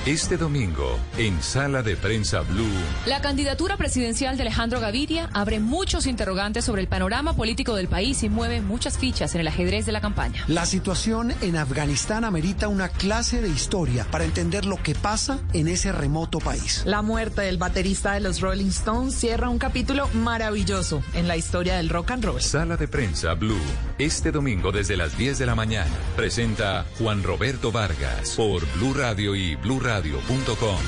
Este 0.05 0.37
domingo, 0.37 0.99
en 1.17 1.41
Sala 1.41 1.81
de 1.81 1.95
Prensa 1.95 2.41
Blue, 2.41 2.69
La 3.07 3.21
candidatura 3.21 3.75
presidencial 3.75 4.37
de 4.37 4.43
Alejandro 4.43 4.79
Gaviria 4.79 5.31
abre 5.33 5.59
muchos 5.59 6.05
interrogantes 6.05 6.63
sobre 6.63 6.83
el 6.83 6.87
panorama 6.87 7.35
político 7.35 7.73
del 7.73 7.87
país 7.87 8.21
y 8.21 8.29
mueve 8.29 8.61
muchas 8.61 8.99
fichas 8.99 9.33
en 9.33 9.41
el 9.41 9.47
ajedrez 9.47 9.87
de 9.87 9.91
la 9.93 10.01
campaña. 10.01 10.43
La 10.47 10.67
situación 10.67 11.33
en 11.41 11.55
Afganistán 11.55 12.23
amerita 12.23 12.67
una 12.67 12.89
clase 12.89 13.41
de 13.41 13.49
historia 13.49 14.05
para 14.11 14.25
entender 14.25 14.65
lo 14.65 14.77
que 14.77 14.93
pasa 14.93 15.39
en 15.53 15.67
ese 15.67 15.91
remoto 15.91 16.37
país. 16.37 16.83
La 16.85 17.01
muerte 17.01 17.41
del 17.41 17.57
baterista 17.57 18.13
de 18.13 18.19
los 18.19 18.41
Rolling 18.41 18.67
Stones 18.67 19.15
cierra 19.15 19.49
un 19.49 19.57
capítulo 19.57 20.07
maravilloso 20.13 21.01
en 21.15 21.27
la 21.27 21.35
historia 21.35 21.77
del 21.77 21.89
rock 21.89 22.11
and 22.11 22.25
roll. 22.25 22.39
Sala 22.39 22.77
de 22.77 22.87
Prensa 22.87 23.33
Blue, 23.33 23.57
este 23.97 24.31
domingo 24.31 24.71
desde 24.71 24.97
las 24.97 25.17
10 25.17 25.39
de 25.39 25.47
la 25.47 25.55
mañana, 25.55 25.95
presenta 26.15 26.85
Juan 26.99 27.23
Roberto 27.23 27.71
Vargas 27.71 28.35
por 28.37 28.63
Blue 28.75 28.93
Radio 28.93 29.35
y 29.35 29.55
bluradio.com. 30.01 30.79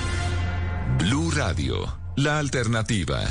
Blue 1.00 1.32
Radio, 1.32 2.00
la 2.16 2.40
alternativa. 2.40 3.22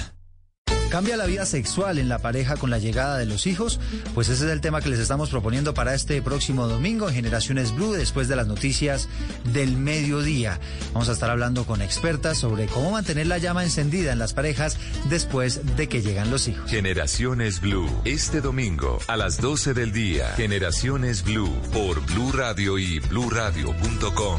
¿Cambia 0.91 1.17
la 1.17 1.27
vida 1.27 1.45
sexual 1.45 1.99
en 1.99 2.09
la 2.09 2.21
pareja 2.21 2.57
con 2.57 2.71
la 2.71 2.79
llegada 2.79 3.19
de 3.19 3.27
los 3.27 3.47
hijos? 3.47 3.81
Pues 4.15 4.29
ese 4.29 4.47
es 4.47 4.53
el 4.53 4.61
tema 4.61 4.81
que 4.81 4.89
les 4.89 5.01
estamos 5.01 5.31
proponiendo 5.31 5.75
para 5.75 5.95
este 5.95 6.23
próximo 6.23 6.69
domingo 6.69 7.09
en 7.09 7.15
Generaciones 7.15 7.75
Blue 7.75 7.93
después 7.93 8.29
de 8.29 8.37
las 8.37 8.47
noticias 8.47 9.09
del 9.53 9.77
mediodía. 9.77 10.61
Vamos 10.93 11.09
a 11.09 11.13
estar 11.13 11.29
hablando 11.29 11.67
con 11.67 11.83
expertas 11.83 12.39
sobre 12.39 12.67
cómo 12.67 12.93
mantener 12.93 13.27
la 13.27 13.39
llama 13.39 13.65
encendida 13.65 14.13
en 14.13 14.21
las 14.21 14.33
parejas 14.33 14.79
después 15.11 15.77
de 15.77 15.89
que 15.89 16.03
llegan 16.03 16.31
los 16.31 16.47
hijos. 16.47 16.71
Generaciones 16.71 17.61
Blue, 17.61 17.91
este 18.05 18.41
domingo 18.41 18.99
a 19.09 19.17
las 19.17 19.41
12 19.41 19.75
del 19.75 19.93
día. 19.93 20.29
Generaciones 20.37 21.25
Blue 21.25 21.53
por 21.73 22.01
Blue 22.07 22.31
Radio 22.33 22.79
y 22.79 23.01
bluradio.com. 23.01 24.39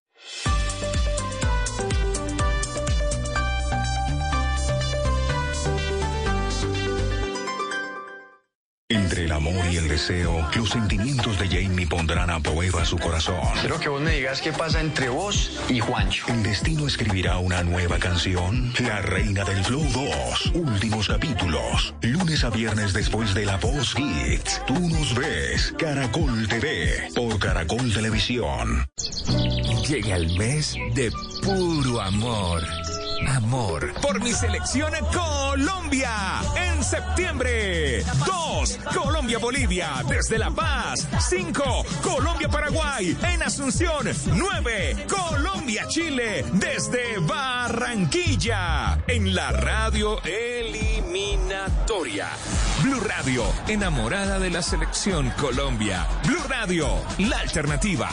Entre 9.01 9.25
el 9.25 9.31
amor 9.31 9.65
y 9.71 9.77
el 9.77 9.87
deseo, 9.87 10.47
los 10.55 10.69
sentimientos 10.69 11.39
de 11.39 11.47
Jamie 11.47 11.87
pondrán 11.87 12.29
a 12.29 12.39
prueba 12.39 12.85
su 12.85 12.97
corazón. 12.99 13.41
Quiero 13.59 13.79
que 13.79 13.89
vos 13.89 13.99
me 13.99 14.11
digas 14.11 14.41
qué 14.41 14.53
pasa 14.53 14.79
entre 14.79 15.09
vos 15.09 15.59
y 15.69 15.79
Juancho. 15.79 16.27
El 16.27 16.43
destino 16.43 16.85
escribirá 16.85 17.39
una 17.39 17.63
nueva 17.63 17.97
canción. 17.97 18.71
La 18.79 19.01
Reina 19.01 19.43
del 19.43 19.63
Flow 19.65 19.83
2. 19.83 20.51
Últimos 20.53 21.07
capítulos. 21.07 21.95
Lunes 22.01 22.43
a 22.43 22.51
viernes 22.51 22.93
después 22.93 23.33
de 23.33 23.45
la 23.45 23.57
Voz 23.57 23.95
Hits. 23.97 24.61
Tú 24.67 24.79
nos 24.79 25.15
ves. 25.15 25.73
Caracol 25.79 26.47
TV. 26.47 27.09
Por 27.15 27.39
Caracol 27.39 27.91
Televisión. 27.91 28.85
Llega 29.87 30.15
el 30.15 30.37
mes 30.37 30.75
de 30.93 31.11
puro 31.41 31.99
amor. 32.01 32.61
Amor 33.27 33.93
por 34.01 34.21
mi 34.21 34.31
selección 34.31 34.91
Colombia 35.13 36.11
en 36.55 36.83
septiembre. 36.83 38.03
2. 38.25 38.79
Colombia-Bolivia 38.95 40.03
desde 40.07 40.37
La 40.37 40.51
Paz. 40.51 41.07
5. 41.29 41.63
Colombia-Paraguay 42.01 43.17
en 43.33 43.43
Asunción. 43.43 44.07
9. 44.33 45.07
Colombia-Chile 45.07 46.45
desde 46.53 47.19
Barranquilla. 47.19 49.03
En 49.07 49.35
la 49.35 49.51
radio 49.51 50.21
eliminatoria. 50.23 52.29
Blue 52.83 52.99
Radio, 52.99 53.43
enamorada 53.67 54.39
de 54.39 54.49
la 54.49 54.61
selección 54.61 55.29
Colombia. 55.39 56.07
Blue 56.25 56.43
Radio, 56.49 56.87
la 57.19 57.39
alternativa. 57.39 58.09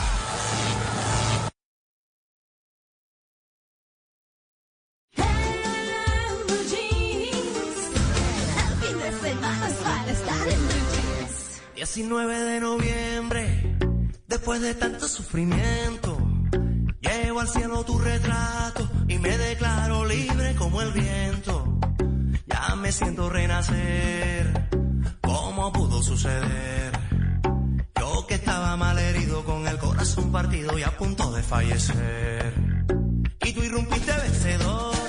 19 11.95 12.43
de 12.43 12.59
noviembre, 12.59 13.75
después 14.27 14.61
de 14.61 14.75
tanto 14.75 15.07
sufrimiento, 15.07 16.19
llevo 17.01 17.39
al 17.39 17.47
cielo 17.47 17.83
tu 17.83 17.97
retrato 17.97 18.87
y 19.07 19.17
me 19.17 19.35
declaro 19.35 20.05
libre 20.05 20.53
como 20.55 20.83
el 20.83 20.91
viento. 20.91 21.79
Ya 22.45 22.75
me 22.75 22.91
siento 22.91 23.27
renacer, 23.27 24.69
¿cómo 25.19 25.73
pudo 25.73 26.03
suceder? 26.03 26.91
Yo 27.99 28.27
que 28.27 28.35
estaba 28.35 28.77
mal 28.77 28.99
herido 28.99 29.43
con 29.43 29.67
el 29.67 29.79
corazón 29.79 30.31
partido 30.31 30.77
y 30.77 30.83
a 30.83 30.95
punto 30.95 31.31
de 31.31 31.41
fallecer. 31.41 32.53
Y 33.43 33.51
tú 33.51 33.63
irrumpiste 33.63 34.11
vencedora 34.11 35.08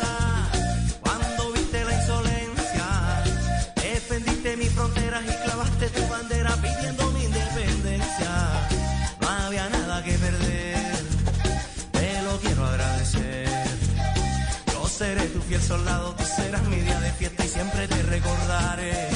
soldado, 15.61 16.15
tú 16.15 16.25
serás 16.25 16.63
mi 16.65 16.77
día 16.77 16.99
de 17.01 17.13
fiesta 17.13 17.45
y 17.45 17.49
siempre 17.49 17.87
te 17.89 18.03
recordaré. 18.03 19.10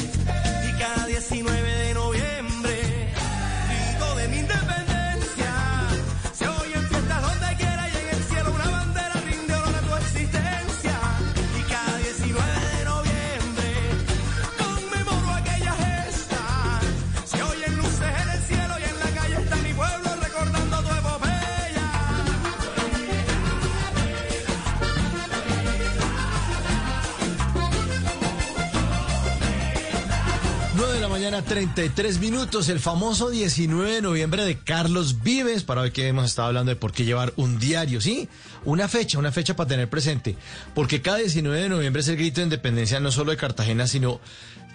Mañana, 31.35 31.49
33 31.49 32.21
minutos, 32.21 32.69
el 32.69 32.79
famoso 32.79 33.29
19 33.29 33.95
de 33.95 34.03
noviembre 34.03 34.45
de 34.45 34.59
Carlos 34.59 35.23
Vives, 35.23 35.65
para 35.65 35.81
hoy 35.81 35.91
que 35.91 36.07
hemos 36.07 36.27
estado 36.27 36.49
hablando 36.49 36.71
de 36.71 36.77
por 36.77 36.93
qué 36.93 37.05
llevar 37.05 37.33
un 37.37 37.59
diario, 37.59 38.01
¿sí? 38.01 38.29
Una 38.65 38.87
fecha, 38.87 39.19
una 39.19 39.33
fecha 39.33 39.57
para 39.57 39.69
tener 39.69 39.91
presente, 39.91 40.37
porque 40.75 41.03
cada 41.03 41.19
19 41.19 41.63
de 41.63 41.69
noviembre 41.69 42.03
es 42.03 42.09
el 42.09 42.17
grito 42.17 42.37
de 42.37 42.45
independencia 42.45 43.01
no 43.01 43.11
solo 43.11 43.33
de 43.33 43.37
Cartagena, 43.37 43.89
sino, 43.89 44.21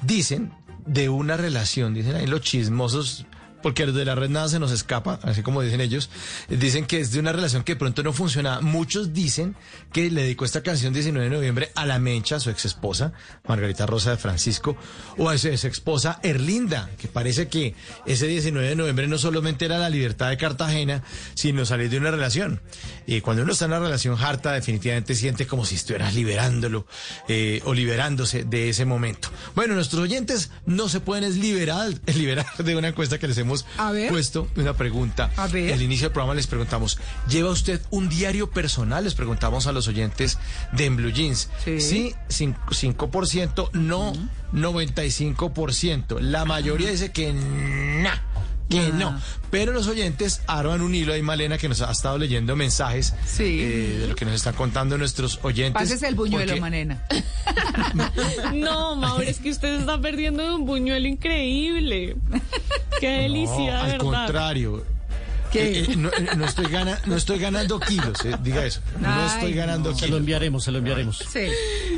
dicen, 0.01 0.51
de 0.85 1.07
una 1.07 1.37
relación, 1.37 1.93
dicen 1.93 2.15
ahí 2.15 2.27
los 2.27 2.41
chismosos, 2.41 3.25
porque 3.61 3.85
los 3.85 3.95
de 3.95 4.05
la 4.05 4.15
red 4.15 4.29
nada 4.29 4.47
se 4.47 4.59
nos 4.59 4.71
escapa, 4.71 5.19
así 5.23 5.41
como 5.41 5.61
dicen 5.61 5.81
ellos, 5.81 6.09
dicen 6.49 6.85
que 6.85 6.99
es 6.99 7.11
de 7.11 7.19
una 7.19 7.31
relación 7.31 7.63
que 7.63 7.73
de 7.73 7.79
pronto 7.79 8.03
no 8.03 8.13
funciona. 8.13 8.61
Muchos 8.61 9.13
dicen 9.13 9.55
que 9.91 10.09
le 10.09 10.23
dedicó 10.23 10.45
esta 10.45 10.63
canción 10.63 10.93
19 10.93 11.29
de 11.29 11.35
noviembre 11.35 11.71
a 11.75 11.85
la 11.85 11.99
Mencha, 11.99 12.39
su 12.39 12.49
ex 12.49 12.65
esposa, 12.65 13.13
Margarita 13.47 13.85
Rosa 13.85 14.11
de 14.11 14.17
Francisco, 14.17 14.77
o 15.17 15.29
a 15.29 15.37
su 15.37 15.47
ex 15.47 15.65
esposa 15.65 16.19
Erlinda, 16.23 16.89
que 16.97 17.07
parece 17.07 17.47
que 17.47 17.75
ese 18.05 18.27
19 18.27 18.69
de 18.69 18.75
noviembre 18.75 19.07
no 19.07 19.17
solamente 19.17 19.65
era 19.65 19.77
la 19.77 19.89
libertad 19.89 20.29
de 20.29 20.37
Cartagena, 20.37 21.03
sino 21.33 21.65
salir 21.65 21.89
de 21.89 21.97
una 21.97 22.11
relación. 22.11 22.61
Y 23.05 23.21
cuando 23.21 23.43
uno 23.43 23.53
está 23.53 23.65
en 23.65 23.71
una 23.71 23.79
relación 23.79 24.17
harta, 24.19 24.53
definitivamente 24.53 25.15
siente 25.15 25.47
como 25.47 25.65
si 25.65 25.75
estuvieras 25.75 26.15
liberándolo 26.15 26.85
eh, 27.27 27.61
o 27.65 27.73
liberándose 27.73 28.43
de 28.43 28.69
ese 28.69 28.85
momento. 28.85 29.29
Bueno, 29.55 29.75
nuestros 29.75 30.03
oyentes 30.03 30.51
no 30.65 30.89
se 30.89 30.99
pueden 30.99 31.39
liberar, 31.39 31.89
liberar 32.15 32.45
de 32.57 32.75
una 32.75 32.89
encuesta 32.89 33.17
que 33.17 33.27
les 33.27 33.37
hemos 33.37 33.48
Ver. 33.91 34.09
puesto, 34.09 34.47
una 34.55 34.73
pregunta. 34.75 35.31
A 35.37 35.47
ver. 35.47 35.73
Al 35.73 35.81
inicio 35.81 36.05
del 36.07 36.13
programa 36.13 36.35
les 36.35 36.47
preguntamos, 36.47 36.97
¿lleva 37.27 37.49
usted 37.49 37.81
un 37.89 38.07
diario 38.09 38.49
personal? 38.49 39.03
Les 39.03 39.15
preguntamos 39.15 39.67
a 39.67 39.71
los 39.71 39.87
oyentes 39.87 40.37
de 40.71 40.85
En 40.85 40.95
Blue 40.95 41.11
Jeans. 41.11 41.49
Sí. 41.63 42.13
cin- 42.29 42.55
5%, 42.69 43.69
no 43.73 44.13
95%. 44.53 46.19
La 46.19 46.45
mayoría 46.45 46.89
dice 46.89 47.11
que 47.11 47.33
no. 47.33 48.09
Que 48.69 48.91
no. 48.93 49.19
Pero 49.49 49.73
los 49.73 49.87
oyentes 49.87 50.41
arman 50.45 50.81
un 50.81 50.93
hilo 50.93 51.13
ahí, 51.13 51.21
Malena, 51.23 51.57
que 51.57 51.67
nos 51.67 51.81
ha 51.81 51.91
estado 51.91 52.17
leyendo 52.19 52.55
mensajes 52.55 53.15
eh, 53.39 53.97
de 54.01 54.07
lo 54.07 54.15
que 54.15 54.25
nos 54.25 54.35
están 54.35 54.53
contando 54.53 54.95
nuestros 54.97 55.39
oyentes. 55.41 55.73
Pásese 55.73 56.07
el 56.07 56.13
buñuelo, 56.15 56.45
porque- 56.45 56.61
Manena. 56.61 57.03
No, 58.53 58.95
Mauro, 58.95 59.23
es 59.23 59.39
que 59.39 59.49
usted 59.49 59.79
está 59.79 59.99
perdiendo 59.99 60.55
un 60.55 60.65
buñuelo 60.65 61.07
increíble. 61.07 62.15
Qué 62.99 63.09
delicia, 63.09 63.73
No, 63.73 63.79
al 63.81 63.91
verdad. 63.91 63.97
contrario. 64.05 64.85
Eh, 65.53 65.85
eh, 65.89 65.95
no, 65.95 66.09
eh, 66.09 66.27
no 66.37 66.45
estoy 66.45 66.65
gana- 66.67 66.99
no 67.05 67.15
estoy 67.15 67.39
ganando 67.39 67.79
kilos, 67.79 68.23
eh, 68.25 68.35
diga 68.43 68.65
eso. 68.65 68.81
No 68.99 69.07
Ay, 69.09 69.27
estoy 69.27 69.53
ganando 69.53 69.89
no. 69.89 69.95
kilos. 69.95 69.99
Se 70.07 70.07
lo 70.11 70.17
enviaremos, 70.17 70.63
se 70.63 70.71
lo 70.71 70.77
enviaremos. 70.79 71.17
Sí, 71.17 71.47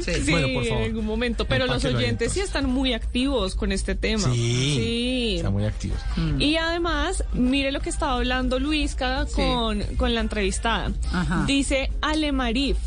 sí. 0.03 0.13
Sí, 0.25 0.31
Bueno, 0.31 0.47
por 0.53 0.63
favor. 0.65 0.79
en 0.83 0.89
algún 0.89 1.05
momento. 1.05 1.45
Pero 1.45 1.65
los 1.67 1.83
oyentes 1.85 2.31
sí 2.33 2.39
están 2.39 2.65
muy 2.69 2.93
activos 2.93 3.55
con 3.55 3.71
este 3.71 3.95
tema. 3.95 4.23
Sí, 4.33 4.75
Sí. 4.75 5.33
Está 5.37 5.49
muy 5.49 5.65
activo. 5.65 5.95
Y 6.39 6.55
además, 6.57 7.23
mire 7.33 7.71
lo 7.71 7.79
que 7.81 7.89
estaba 7.89 8.13
hablando 8.15 8.59
Luisca 8.59 9.25
con, 9.35 9.81
con 9.97 10.13
la 10.13 10.21
entrevistada. 10.21 10.91
Ajá. 11.11 11.43
Dice 11.47 11.91
Ale 12.01 12.31
Marif. 12.31 12.77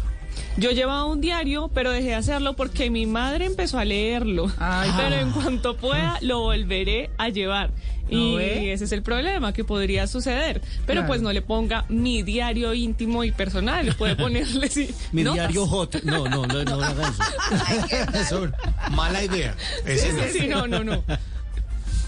Yo 0.57 0.71
llevaba 0.71 1.05
un 1.07 1.21
diario, 1.21 1.71
pero 1.75 1.91
dejé 1.91 2.09
de 2.09 2.15
hacerlo 2.15 2.55
porque 2.55 2.89
mi 2.91 3.07
madre 3.07 3.47
empezó 3.47 3.79
a 3.79 3.85
leerlo. 3.85 4.51
Ay, 4.59 4.91
pero 4.97 5.17
en 5.17 5.31
cuanto 5.33 5.77
pueda, 5.77 6.19
lo 6.21 6.41
volveré 6.41 7.11
a 7.19 7.29
llevar. 7.29 7.71
¿No 8.11 8.41
Y 8.41 8.69
ese 8.69 8.85
es 8.85 8.93
el 8.93 9.03
problema 9.03 9.53
que 9.55 9.65
podría 9.65 10.07
suceder. 10.07 10.61
Pero 10.87 11.01
Claro. 11.01 11.07
pues 11.07 11.23
no 11.23 11.33
le 11.33 11.41
ponga 11.43 11.87
mi 11.89 12.23
diario 12.23 12.75
íntimo 12.75 13.25
y 13.25 13.33
personal. 13.33 13.95
Puede 13.97 14.15
ponerle 14.15 14.69
sí. 14.69 14.95
Mi 15.13 15.23
notas. 15.25 15.49
diario 15.49 15.67
hot. 15.67 16.03
No, 16.05 16.29
no, 16.29 16.47
no, 16.47 16.63
no 16.65 16.75
haga 16.83 17.09
eso. 17.09 17.23
Eso, 18.21 18.49
mala 18.93 19.25
idea. 19.25 19.57
Ese 19.87 20.13
no. 20.13 20.23
Sí, 20.25 20.39
sí, 20.41 20.47
no, 20.47 20.67
no, 20.69 20.85
no. 20.85 21.03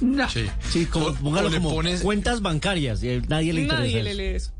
No. 0.03 0.29
Sí. 0.29 0.45
Sí, 0.69 0.85
como, 0.87 1.07
O- 1.07 1.15
póngalo 1.15 1.47
o 1.47 1.51
le 1.51 1.57
como 1.57 1.71
pones- 1.75 2.03
cuentas 2.03 2.43
bancarias. 2.43 3.03
y 3.03 3.23
nadie 3.29 3.55
le 3.55 3.63
interesa. 3.63 3.83
Nadie 3.85 3.95
eso. 4.01 4.05
le 4.05 4.15
lee 4.15 4.37
eso. 4.37 4.51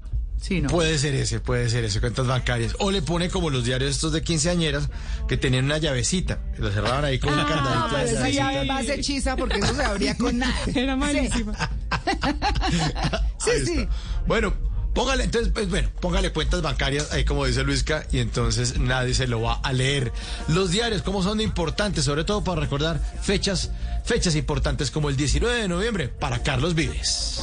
Sí, 0.41 0.61
no. 0.61 0.69
Puede 0.69 0.99
ser 0.99 1.15
ese, 1.15 1.41
puede 1.41 1.69
ser 1.71 1.85
ese, 1.85 2.01
cuentas 2.01 2.27
bancarias. 2.27 2.75
O 2.79 2.91
le 2.91 3.03
pone 3.03 3.29
como 3.31 3.51
los 3.51 3.65
diarios 3.65 3.91
estos 3.91 4.13
de 4.13 4.23
quinceañeras 4.23 4.89
que 5.29 5.37
tenían 5.37 5.65
una 5.65 5.79
llavecita. 5.79 6.39
que 6.55 6.63
Lo 6.63 6.71
cerraban 6.71 7.05
ahí 7.05 7.19
con 7.19 7.33
un 7.33 7.41
Ah, 7.41 7.47
candadito. 7.49 7.87
pero 7.91 8.19
esa 8.19 8.29
llave 8.29 8.65
más 8.65 8.89
hechiza 8.89 9.35
porque 9.37 9.59
eso 9.59 9.75
se 9.75 9.83
abría 9.83 10.17
con 10.17 10.39
nada. 10.41 10.55
Era 10.75 10.95
malísima. 10.97 11.53
Sí, 13.39 13.65
sí. 13.65 13.89
Bueno, 14.27 14.53
póngale, 14.95 15.25
entonces, 15.25 15.53
pues 15.53 15.69
bueno, 15.69 15.89
póngale 16.01 16.33
cuentas 16.33 16.63
bancarias, 16.63 17.13
ahí 17.13 17.25
como 17.25 17.45
dice 17.47 17.63
Luisca, 17.63 18.07
y 18.11 18.19
entonces 18.19 18.79
nadie 18.81 19.15
se 19.15 19.27
lo 19.29 19.41
va 19.41 19.55
a 19.63 19.73
leer. 19.73 20.13
Los 20.49 20.71
diarios, 20.73 21.03
¿cómo 21.03 21.23
son 21.23 21.39
de 21.39 21.45
importantes? 21.45 22.05
Sobre 22.05 22.25
todo 22.25 22.43
para 22.43 22.61
recordar 22.61 23.01
fechas, 23.23 23.71
fechas 24.05 24.35
importantes 24.35 24.91
como 24.91 25.09
el 25.09 25.17
19 25.17 25.63
de 25.63 25.69
noviembre 25.69 26.09
para 26.09 26.43
Carlos 26.43 26.75
Vives. 26.75 27.41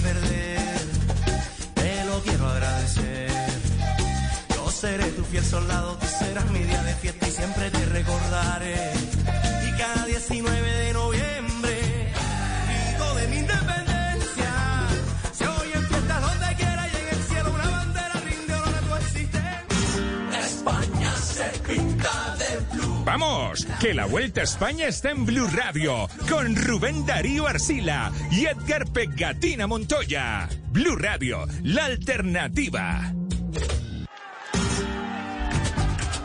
Perder. 0.00 0.80
Te 1.74 2.04
lo 2.04 2.22
quiero 2.22 2.48
agradecer. 2.48 3.30
Yo 4.54 4.70
seré 4.70 5.06
tu 5.12 5.24
fiel 5.24 5.44
soldado, 5.44 5.96
tú 5.96 6.06
serás 6.06 6.48
mi 6.50 6.60
día 6.60 6.82
de 6.82 6.94
fiesta 6.94 7.28
y 7.28 7.30
siempre 7.30 7.70
te 7.70 7.84
recordaré. 7.86 8.92
Y 9.68 9.78
cada 9.78 10.06
19 10.06 10.72
de 10.72 10.89
que 23.80 23.92
la 23.92 24.06
Vuelta 24.06 24.40
a 24.40 24.44
España 24.44 24.86
está 24.86 25.10
en 25.10 25.26
Blue 25.26 25.46
Radio 25.52 26.08
con 26.28 26.56
Rubén 26.56 27.04
Darío 27.04 27.46
Arcila 27.46 28.10
y 28.30 28.46
Edgar 28.46 28.90
Pegatina 28.90 29.66
Montoya. 29.66 30.48
Blue 30.70 30.96
Radio, 30.96 31.46
la 31.62 31.84
alternativa. 31.84 33.12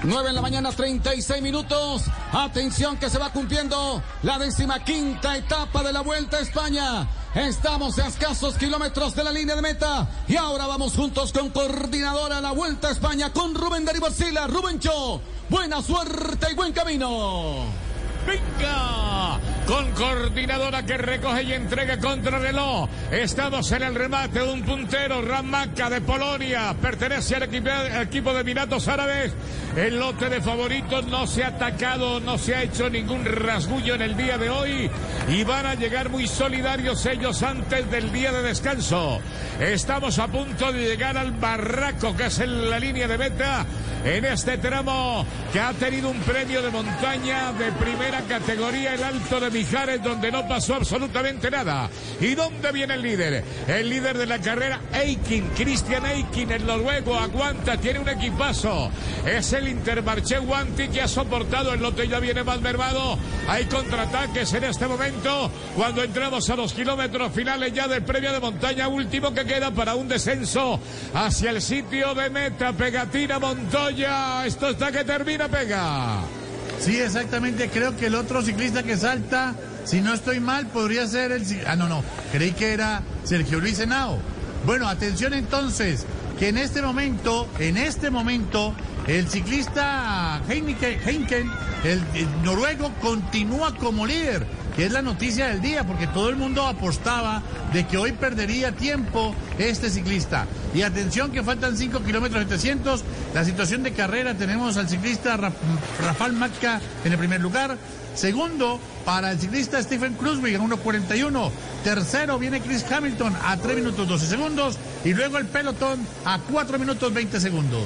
9 0.03 0.29
en 0.29 0.35
la 0.35 0.41
mañana, 0.41 0.71
36 0.71 1.41
minutos. 1.41 2.03
Atención 2.31 2.97
que 2.97 3.09
se 3.09 3.17
va 3.17 3.33
cumpliendo 3.33 4.01
la 4.23 4.37
decimoquinta 4.37 5.35
etapa 5.35 5.83
de 5.83 5.91
la 5.91 6.01
Vuelta 6.01 6.37
a 6.37 6.41
España. 6.41 7.07
Estamos 7.33 7.99
a 7.99 8.07
escasos 8.07 8.55
kilómetros 8.55 9.15
de 9.15 9.23
la 9.23 9.31
línea 9.31 9.55
de 9.55 9.61
meta. 9.61 10.07
Y 10.27 10.37
ahora 10.37 10.67
vamos 10.67 10.95
juntos 10.95 11.33
con 11.33 11.49
coordinadora 11.49 12.39
la 12.39 12.51
Vuelta 12.51 12.87
a 12.87 12.91
España 12.91 13.33
con 13.33 13.53
Rubén 13.55 13.83
Darío 13.83 14.05
Arcila. 14.05 14.47
Rubencho, 14.47 15.21
buena 15.49 15.81
suerte 15.81 16.47
y 16.51 16.55
buen 16.55 16.73
camino. 16.73 17.84
Venga, 18.25 19.39
con 19.67 19.91
coordinadora 19.91 20.83
que 20.83 20.97
recoge 20.97 21.43
y 21.43 21.53
entrega 21.53 21.99
contra 21.99 22.39
reloj. 22.39 22.89
Estamos 23.11 23.71
en 23.71 23.83
el 23.83 23.93
remate 23.93 24.39
de 24.39 24.51
un 24.51 24.63
puntero, 24.63 25.21
Ramaca 25.21 25.89
de 25.89 26.01
Polonia. 26.01 26.75
Pertenece 26.81 27.35
al 27.35 27.43
equipo, 27.43 27.69
al 27.69 28.01
equipo 28.01 28.33
de 28.33 28.41
Emiratos 28.41 28.87
Árabes. 28.87 29.31
El 29.75 29.99
lote 29.99 30.29
de 30.29 30.41
favoritos 30.41 31.05
no 31.07 31.27
se 31.27 31.43
ha 31.43 31.49
atacado, 31.49 32.19
no 32.19 32.37
se 32.37 32.55
ha 32.55 32.63
hecho 32.63 32.89
ningún 32.89 33.25
rasguño 33.25 33.93
en 33.93 34.01
el 34.01 34.17
día 34.17 34.37
de 34.37 34.49
hoy. 34.49 34.89
Y 35.29 35.43
van 35.43 35.67
a 35.67 35.75
llegar 35.75 36.09
muy 36.09 36.27
solidarios 36.27 37.05
ellos 37.05 37.43
antes 37.43 37.89
del 37.91 38.11
día 38.11 38.31
de 38.31 38.41
descanso. 38.41 39.19
Estamos 39.59 40.17
a 40.17 40.27
punto 40.27 40.71
de 40.71 40.79
llegar 40.79 41.17
al 41.17 41.31
barraco, 41.31 42.15
que 42.15 42.25
es 42.25 42.39
en 42.39 42.69
la 42.69 42.79
línea 42.79 43.07
de 43.07 43.17
meta. 43.17 43.65
En 44.05 44.23
este 44.23 44.59
tramo 44.59 45.25
que 45.51 45.59
ha 45.59 45.73
tenido 45.73 46.09
un 46.09 46.19
premio 46.19 46.61
de 46.61 46.69
montaña 46.69 47.51
de 47.53 47.71
primera 47.71 48.14
Primera 48.15 48.39
categoría, 48.39 48.93
el 48.93 49.03
Alto 49.03 49.39
de 49.41 49.51
Mijares, 49.51 50.01
donde 50.01 50.31
no 50.31 50.47
pasó 50.47 50.75
absolutamente 50.75 51.51
nada. 51.51 51.89
¿Y 52.21 52.33
dónde 52.33 52.71
viene 52.71 52.93
el 52.93 53.01
líder? 53.01 53.43
El 53.67 53.89
líder 53.89 54.17
de 54.17 54.25
la 54.25 54.39
carrera, 54.39 54.79
Eikin, 54.93 55.49
Christian 55.49 56.05
Eikin, 56.05 56.51
el 56.51 56.65
noruego, 56.65 57.15
aguanta, 57.17 57.77
tiene 57.77 57.99
un 57.99 58.07
equipazo. 58.07 58.89
Es 59.25 59.51
el 59.53 59.67
Intermarché 59.67 60.37
Guanti 60.37 60.87
que 60.87 61.01
ha 61.01 61.07
soportado 61.07 61.73
el 61.73 61.81
lote, 61.81 62.07
ya 62.07 62.19
viene 62.19 62.43
más 62.43 62.61
mermado. 62.61 63.17
Hay 63.49 63.65
contraataques 63.65 64.53
en 64.53 64.63
este 64.63 64.87
momento, 64.87 65.51
cuando 65.75 66.01
entramos 66.01 66.49
a 66.49 66.55
los 66.55 66.73
kilómetros 66.73 67.33
finales 67.33 67.73
ya 67.73 67.87
del 67.87 68.03
premio 68.03 68.31
de 68.31 68.39
montaña 68.39 68.87
último 68.87 69.33
que 69.33 69.43
queda 69.45 69.71
para 69.71 69.95
un 69.95 70.07
descenso 70.07 70.79
hacia 71.13 71.49
el 71.49 71.61
sitio 71.61 72.13
de 72.13 72.29
meta. 72.29 72.71
Pegatina 72.71 73.39
Montoya, 73.39 74.45
esto 74.45 74.69
está 74.69 74.91
que 74.91 75.03
termina, 75.03 75.49
pega. 75.49 76.44
Sí, 76.79 76.99
exactamente. 76.99 77.69
Creo 77.69 77.95
que 77.95 78.07
el 78.07 78.15
otro 78.15 78.41
ciclista 78.41 78.83
que 78.83 78.97
salta, 78.97 79.55
si 79.85 80.01
no 80.01 80.13
estoy 80.13 80.39
mal, 80.39 80.67
podría 80.67 81.07
ser 81.07 81.31
el. 81.31 81.43
Ah, 81.67 81.75
no, 81.75 81.87
no. 81.87 82.03
Creí 82.31 82.51
que 82.51 82.73
era 82.73 83.01
Sergio 83.23 83.59
Luis 83.59 83.79
Henao. 83.79 84.19
Bueno, 84.65 84.87
atención 84.87 85.33
entonces, 85.33 86.05
que 86.39 86.49
en 86.49 86.57
este 86.57 86.81
momento, 86.81 87.47
en 87.59 87.77
este 87.77 88.09
momento, 88.09 88.73
el 89.07 89.27
ciclista 89.29 90.41
Heineken, 90.47 91.51
el 91.83 92.43
noruego, 92.43 92.91
continúa 93.01 93.75
como 93.75 94.05
líder. 94.05 94.45
Que 94.75 94.85
es 94.85 94.91
la 94.91 95.01
noticia 95.01 95.47
del 95.47 95.61
día, 95.61 95.85
porque 95.85 96.05
todo 96.07 96.29
el 96.29 96.35
mundo 96.35 96.67
apostaba 96.67 97.41
de 97.71 97.87
que 97.87 97.97
hoy 97.97 98.11
perdería 98.11 98.73
tiempo 98.73 99.33
este 99.57 99.89
ciclista. 99.89 100.45
Y 100.73 100.81
atención 100.81 101.31
que 101.31 101.43
faltan 101.43 101.77
5 101.77 102.01
kilómetros 102.03 102.43
700. 102.43 103.03
La 103.33 103.45
situación 103.45 103.83
de 103.83 103.93
carrera 103.93 104.33
tenemos 104.33 104.75
al 104.75 104.89
ciclista 104.89 105.37
Ra- 105.37 105.53
Rafael 106.01 106.33
Matka 106.33 106.81
en 107.05 107.11
el 107.13 107.17
primer 107.17 107.39
lugar. 107.39 107.77
Segundo, 108.15 108.79
para 109.05 109.31
el 109.31 109.39
ciclista 109.39 109.81
Stephen 109.83 110.13
Cruzwig 110.13 110.55
en 110.55 110.61
1.41. 110.61 111.51
Tercero 111.83 112.39
viene 112.39 112.61
Chris 112.61 112.89
Hamilton 112.89 113.35
a 113.43 113.57
3 113.57 113.75
minutos 113.75 114.07
12 114.07 114.25
segundos. 114.25 114.77
Y 115.03 115.13
luego 115.13 115.37
el 115.37 115.45
pelotón 115.45 115.99
a 116.23 116.39
4 116.39 116.79
minutos 116.79 117.13
20 117.13 117.37
segundos. 117.39 117.83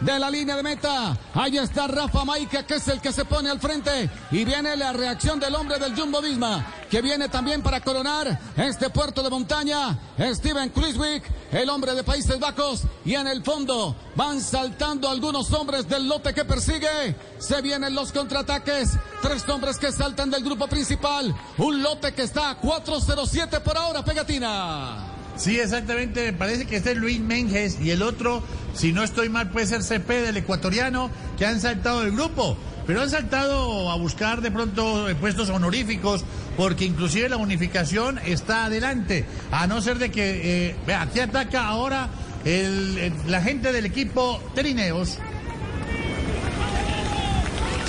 de 0.00 0.18
la 0.18 0.30
línea 0.30 0.56
de 0.56 0.62
meta. 0.62 1.16
Ahí 1.34 1.58
está 1.58 1.86
Rafa 1.86 2.24
Maica, 2.24 2.64
que 2.64 2.76
es 2.76 2.88
el 2.88 3.00
que 3.00 3.12
se 3.12 3.24
pone 3.24 3.50
al 3.50 3.60
frente. 3.60 4.10
Y 4.30 4.44
viene 4.44 4.76
la 4.76 4.92
reacción 4.92 5.38
del 5.38 5.54
hombre 5.54 5.78
del 5.78 5.94
Jumbo 5.94 6.20
Visma, 6.20 6.66
que 6.90 7.02
viene 7.02 7.28
también 7.28 7.62
para 7.62 7.80
coronar 7.80 8.38
este 8.56 8.90
puerto 8.90 9.22
de 9.22 9.30
montaña. 9.30 9.98
Steven 10.18 10.70
Kruiswijk, 10.70 11.24
el 11.52 11.68
hombre 11.68 11.94
de 11.94 12.04
Países 12.04 12.38
Bajos. 12.38 12.82
Y 13.04 13.14
en 13.14 13.26
el 13.26 13.42
fondo 13.42 13.94
van 14.16 14.40
saltando 14.40 15.08
algunos 15.08 15.52
hombres 15.52 15.88
del 15.88 16.08
lote 16.08 16.32
que 16.34 16.44
persigue. 16.44 17.14
Se 17.38 17.60
vienen 17.62 17.94
los 17.94 18.12
contraataques. 18.12 18.90
Tres 19.22 19.48
hombres 19.48 19.78
que 19.78 19.92
saltan 19.92 20.30
del 20.30 20.44
grupo 20.44 20.66
principal. 20.66 21.34
Un 21.58 21.82
lote 21.82 22.12
que 22.12 22.22
está 22.22 22.50
a 22.50 22.56
407 22.56 23.60
por 23.60 23.76
ahora, 23.76 24.04
Pegatina. 24.04 25.09
Sí, 25.36 25.58
exactamente. 25.58 26.24
Me 26.24 26.32
parece 26.32 26.66
que 26.66 26.76
este 26.76 26.92
es 26.92 26.96
Luis 26.98 27.20
Menges 27.20 27.78
y 27.80 27.90
el 27.90 28.02
otro, 28.02 28.42
si 28.74 28.92
no 28.92 29.02
estoy 29.02 29.28
mal, 29.28 29.50
puede 29.50 29.66
ser 29.66 29.82
CP 29.82 30.20
del 30.22 30.36
ecuatoriano, 30.36 31.10
que 31.38 31.46
han 31.46 31.60
saltado 31.60 32.02
del 32.02 32.12
grupo. 32.12 32.56
Pero 32.86 33.02
han 33.02 33.10
saltado 33.10 33.90
a 33.90 33.96
buscar 33.96 34.40
de 34.40 34.50
pronto 34.50 35.08
eh, 35.08 35.14
puestos 35.14 35.48
honoríficos, 35.48 36.24
porque 36.56 36.84
inclusive 36.84 37.28
la 37.28 37.36
unificación 37.36 38.18
está 38.26 38.64
adelante. 38.66 39.24
A 39.52 39.66
no 39.66 39.80
ser 39.80 39.98
de 39.98 40.10
que, 40.10 40.68
eh, 40.68 40.74
vea, 40.86 41.02
aquí 41.02 41.20
ataca 41.20 41.66
ahora 41.68 42.08
el- 42.44 43.12
la 43.28 43.40
gente 43.42 43.72
del 43.72 43.86
equipo 43.86 44.42
Trineos. 44.54 45.18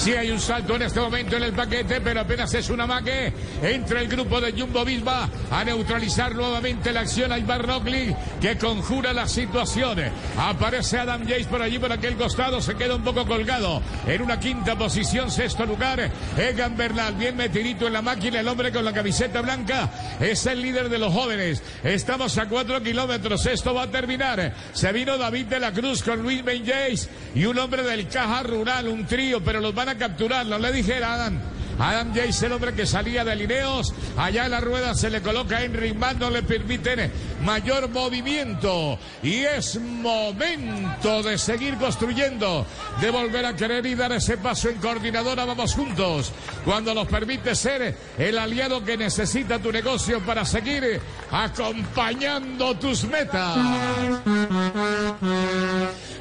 Sí 0.02 0.14
hay 0.14 0.32
un 0.32 0.40
salto 0.40 0.76
en 0.78 0.82
este 0.82 1.00
momento 1.00 1.38
en 1.38 1.44
el 1.44 1.54
paquete, 1.54 2.02
pero 2.02 2.22
apenas 2.22 2.52
es 2.56 2.72
una 2.72 2.88
maque. 2.88 3.32
Entra 3.62 4.02
el 4.02 4.08
grupo 4.08 4.42
de 4.42 4.52
Jumbo 4.52 4.84
Visma 4.84 5.30
a 5.52 5.64
neutralizar 5.64 6.34
nuevamente 6.34 6.92
la 6.92 7.02
acción 7.02 7.32
a 7.32 7.38
Ibar 7.38 7.64
Roglic, 7.64 8.18
que 8.40 8.58
conjura 8.58 9.14
la 9.14 9.28
situación. 9.28 10.00
Aparece 10.40 10.98
Adam 10.98 11.28
Yates 11.28 11.46
por 11.46 11.62
allí, 11.62 11.78
por 11.78 11.92
aquel 11.92 12.16
costado, 12.16 12.62
se 12.62 12.74
queda 12.74 12.96
un 12.96 13.04
poco 13.04 13.28
colgado. 13.28 13.80
En 14.08 14.24
una 14.24 14.40
quinta 14.40 14.76
posición, 14.76 15.30
sexto 15.30 15.68
lugar, 15.68 16.10
Egan 16.36 16.76
Bernal, 16.76 17.14
bien 17.14 17.38
metidito 17.38 17.86
en 17.86 17.94
la 17.94 18.02
máquina, 18.02 18.40
el 18.40 18.48
hombre 18.48 18.72
con 18.72 18.84
la 18.84 18.94
camiseta 18.94 19.44
blanca, 19.44 19.88
es 20.20 20.48
el 20.48 20.64
líder 20.64 20.90
de 20.90 20.98
los 20.98 21.14
jóvenes. 21.14 21.62
Estamos 21.84 22.40
a 22.40 22.50
cuatro 22.50 22.82
kilómetros, 22.82 23.46
esto 23.46 23.76
va 23.76 23.84
a 23.84 23.92
terminar. 23.92 24.52
Se 24.74 24.92
vino 24.94 25.20
David 25.20 25.46
de 25.46 25.60
la 25.60 25.72
Cruz 25.72 26.02
con 26.02 26.24
Luis 26.24 26.44
Ben 26.44 26.64
Yates 26.66 27.08
y 27.36 27.46
un 27.46 27.60
hombre 27.60 27.84
del 27.84 28.08
Caja 28.08 28.42
Rural, 28.42 28.88
un 28.88 29.06
trío, 29.06 29.44
pero 29.44 29.60
los 29.60 29.76
van 29.76 29.90
a 29.90 29.91
capturar, 29.96 30.46
no 30.46 30.60
le 30.60 30.72
dijera 30.72 31.14
Adam. 31.14 31.40
Adam 31.80 32.14
Yates, 32.14 32.44
el 32.44 32.52
hombre 32.52 32.74
que 32.74 32.86
salía 32.86 33.24
de 33.24 33.36
Lineos, 33.36 33.94
allá 34.18 34.46
en 34.46 34.52
la 34.52 34.60
rueda 34.60 34.94
se 34.94 35.10
le 35.10 35.22
coloca 35.22 35.64
Henry 35.64 35.94
Mann, 35.94 36.20
no 36.20 36.30
le 36.30 36.44
permiten 36.44 37.12
mayor 37.44 37.90
movimiento. 37.90 39.00
Y 39.24 39.40
es 39.40 39.80
momento 39.80 41.24
de 41.24 41.38
seguir 41.38 41.78
construyendo, 41.78 42.68
de 43.00 43.10
volver 43.10 43.46
a 43.46 43.56
querer 43.56 43.86
y 43.86 43.96
dar 43.96 44.12
ese 44.12 44.38
paso 44.38 44.70
en 44.70 44.78
coordinadora, 44.78 45.46
vamos 45.46 45.74
juntos. 45.74 46.32
Cuando 46.66 46.94
nos 46.94 47.08
permite 47.08 47.56
ser 47.56 47.98
el 48.18 48.38
aliado 48.38 48.84
que 48.84 48.96
necesita 48.98 49.58
tu 49.58 49.72
negocio 49.72 50.20
para 50.22 50.46
seguir 50.46 51.02
acompañando 51.32 52.76
tus 52.78 53.06
metas. 53.06 53.58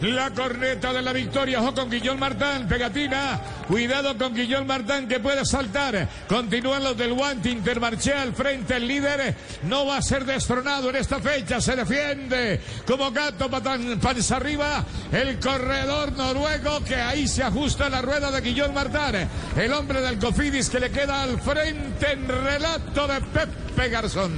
La 0.02 0.30
corneta 0.30 0.94
de 0.94 1.02
la 1.02 1.12
victoria, 1.12 1.60
ojo 1.60 1.74
con 1.74 1.90
Guillón 1.90 2.18
Martán, 2.18 2.66
pegatina. 2.66 3.38
Cuidado 3.68 4.16
con 4.16 4.34
Guillón 4.34 4.66
Martán 4.66 5.06
que 5.06 5.20
puede 5.20 5.44
saltar. 5.44 6.08
Continúan 6.26 6.82
los 6.82 6.96
del 6.96 7.12
Guante 7.12 7.50
Intermarché 7.50 8.14
al 8.14 8.34
frente. 8.34 8.76
El 8.76 8.88
líder 8.88 9.36
no 9.64 9.84
va 9.84 9.98
a 9.98 10.02
ser 10.02 10.24
destronado 10.24 10.88
en 10.88 10.96
esta 10.96 11.20
fecha. 11.20 11.60
Se 11.60 11.76
defiende 11.76 12.60
como 12.86 13.10
gato 13.12 13.50
patan- 13.50 14.00
panza 14.00 14.36
arriba. 14.36 14.82
El 15.12 15.38
corredor 15.38 16.12
noruego 16.12 16.82
que 16.82 16.96
ahí 16.96 17.28
se 17.28 17.42
ajusta 17.42 17.90
la 17.90 18.00
rueda 18.00 18.30
de 18.30 18.40
Guillón 18.40 18.72
Martán. 18.72 19.28
El 19.54 19.72
hombre 19.74 20.00
del 20.00 20.18
Cofidis 20.18 20.70
que 20.70 20.80
le 20.80 20.90
queda 20.90 21.22
al 21.22 21.38
frente 21.40 22.12
en 22.12 22.26
relato 22.26 23.06
de 23.06 23.20
Pepe 23.20 23.88
Garzón. 23.90 24.32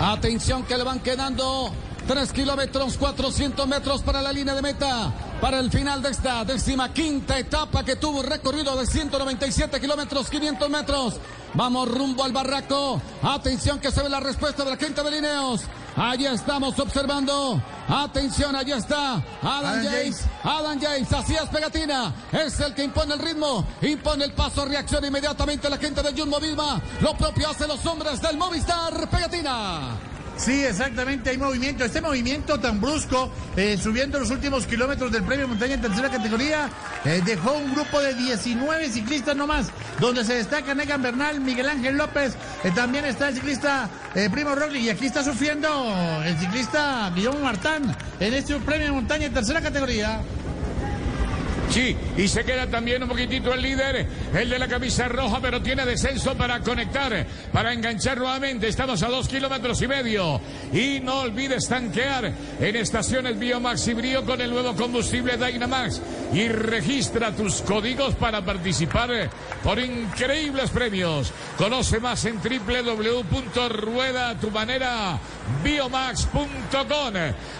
Atención 0.00 0.64
que 0.64 0.76
le 0.76 0.82
van 0.82 0.98
quedando 0.98 1.72
3 2.06 2.32
kilómetros, 2.32 2.98
400 2.98 3.66
metros 3.66 4.02
para 4.02 4.20
la 4.20 4.32
línea 4.32 4.54
de 4.54 4.62
meta. 4.62 5.12
Para 5.40 5.58
el 5.58 5.70
final 5.70 6.02
de 6.02 6.10
esta 6.10 6.44
décima 6.44 6.92
quinta 6.92 7.38
etapa 7.38 7.84
que 7.84 7.96
tuvo 7.96 8.20
un 8.20 8.26
recorrido 8.26 8.76
de 8.76 8.86
197 8.86 9.80
kilómetros, 9.80 10.28
500 10.28 10.70
metros. 10.70 11.14
Vamos 11.54 11.88
rumbo 11.88 12.24
al 12.24 12.32
barraco. 12.32 13.00
Atención 13.22 13.78
que 13.78 13.90
se 13.90 14.02
ve 14.02 14.08
la 14.08 14.20
respuesta 14.20 14.64
de 14.64 14.70
la 14.70 14.76
quinta 14.76 15.02
de 15.02 15.10
Lineos. 15.10 15.62
Allí 15.96 16.26
estamos 16.26 16.78
observando. 16.78 17.62
Atención, 17.88 18.54
allí 18.54 18.72
está. 18.72 19.14
Adam, 19.14 19.64
Adam 19.64 19.84
James. 19.84 20.24
Adam 20.42 20.80
James, 20.80 21.12
así 21.12 21.34
es 21.34 21.48
pegatina. 21.48 22.12
Es 22.32 22.60
el 22.60 22.74
que 22.74 22.84
impone 22.84 23.14
el 23.14 23.20
ritmo, 23.20 23.64
impone 23.82 24.24
el 24.24 24.32
paso, 24.32 24.64
reacciona 24.64 25.06
inmediatamente 25.06 25.70
la 25.70 25.78
gente 25.78 26.02
de 26.02 26.20
Jumbo 26.20 26.40
Visma. 26.40 26.82
Lo 27.00 27.16
propio 27.16 27.48
hace 27.48 27.66
los 27.66 27.84
hombres 27.86 28.20
del 28.20 28.36
Movistar 28.36 29.08
pegatina. 29.08 30.13
Sí, 30.36 30.64
exactamente, 30.64 31.30
hay 31.30 31.38
movimiento. 31.38 31.84
Este 31.84 32.00
movimiento 32.00 32.58
tan 32.58 32.80
brusco, 32.80 33.30
eh, 33.56 33.78
subiendo 33.80 34.18
los 34.18 34.30
últimos 34.30 34.66
kilómetros 34.66 35.12
del 35.12 35.22
premio 35.22 35.46
montaña 35.46 35.74
en 35.74 35.80
tercera 35.80 36.10
categoría, 36.10 36.68
eh, 37.04 37.22
dejó 37.24 37.52
un 37.52 37.72
grupo 37.72 38.00
de 38.00 38.14
19 38.14 38.90
ciclistas 38.90 39.36
nomás, 39.36 39.68
donde 40.00 40.24
se 40.24 40.34
destaca 40.34 40.74
Negan 40.74 41.02
Bernal, 41.02 41.40
Miguel 41.40 41.68
Ángel 41.68 41.96
López, 41.96 42.34
eh, 42.64 42.72
también 42.74 43.04
está 43.04 43.28
el 43.28 43.34
ciclista 43.36 43.88
Primo 44.30 44.54
Rogli, 44.54 44.80
y 44.80 44.90
aquí 44.90 45.06
está 45.06 45.24
sufriendo 45.24 45.68
el 46.24 46.38
ciclista 46.38 47.10
Guillermo 47.14 47.40
Martán 47.40 47.96
en 48.20 48.34
este 48.34 48.54
premio 48.60 48.94
montaña 48.94 49.26
en 49.26 49.34
tercera 49.34 49.60
categoría. 49.60 50.20
Sí, 51.70 51.96
y 52.16 52.28
se 52.28 52.44
queda 52.44 52.66
también 52.68 53.02
un 53.02 53.08
poquitito 53.08 53.52
el 53.52 53.62
líder, 53.62 54.06
el 54.34 54.48
de 54.48 54.58
la 54.58 54.68
camisa 54.68 55.08
roja, 55.08 55.40
pero 55.40 55.60
tiene 55.60 55.84
descenso 55.84 56.34
para 56.36 56.60
conectar, 56.60 57.26
para 57.52 57.72
enganchar 57.72 58.18
nuevamente. 58.18 58.68
Estamos 58.68 59.02
a 59.02 59.08
dos 59.08 59.28
kilómetros 59.28 59.82
y 59.82 59.88
medio. 59.88 60.40
Y 60.72 61.00
no 61.00 61.20
olvides 61.20 61.68
tanquear 61.68 62.32
en 62.60 62.76
estaciones 62.76 63.38
Biomax 63.38 63.88
y 63.88 63.94
Brío 63.94 64.24
con 64.24 64.40
el 64.40 64.50
nuevo 64.50 64.74
combustible 64.74 65.36
Dynamax. 65.36 66.00
Y 66.32 66.48
registra 66.48 67.32
tus 67.32 67.62
códigos 67.62 68.14
para 68.14 68.44
participar 68.44 69.28
por 69.62 69.78
increíbles 69.78 70.70
premios. 70.70 71.32
Conoce 71.56 71.98
más 71.98 72.24
en 72.24 72.40
www.ruedaatumanera.biomax.com. 75.64 77.14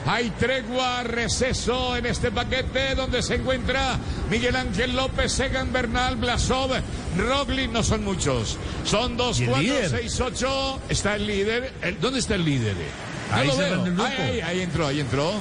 Hay 0.07 0.31
tregua, 0.31 1.03
receso 1.03 1.97
en 1.97 2.07
este 2.07 2.31
paquete 2.31 2.95
donde 2.95 3.23
se 3.23 3.37
encuentra 3.37 3.97
Miguel 4.31 4.57
Ángel 4.57 4.95
López, 4.95 5.39
Egan 5.41 5.73
Bernal, 5.73 6.17
Blasov, 6.17 6.71
Roglic, 7.17 7.71
no 7.71 7.83
son 7.83 8.05
muchos. 8.05 8.57
Son 8.85 9.17
dos, 9.17 9.41
¿Y 9.41 9.45
el 9.45 9.49
cuatro, 9.51 9.63
líder? 9.67 9.91
seis, 9.91 10.21
ocho. 10.21 10.81
Está 10.89 11.17
el 11.17 11.27
líder. 11.27 11.73
El- 11.83 12.01
¿Dónde 12.01 12.21
está 12.21 12.35
el 12.35 12.45
líder? 12.45 12.75
No 13.31 13.37
Ahí 13.37 13.47
lo 13.47 13.55
cerrando 13.55 13.85
veo. 13.85 13.87
el 13.87 13.95
grupo. 13.95 14.05
Ahí, 14.23 14.31
ahí, 14.31 14.41
ahí 14.41 14.61
entró, 14.63 14.87
ahí 14.87 15.01
entró. 15.01 15.33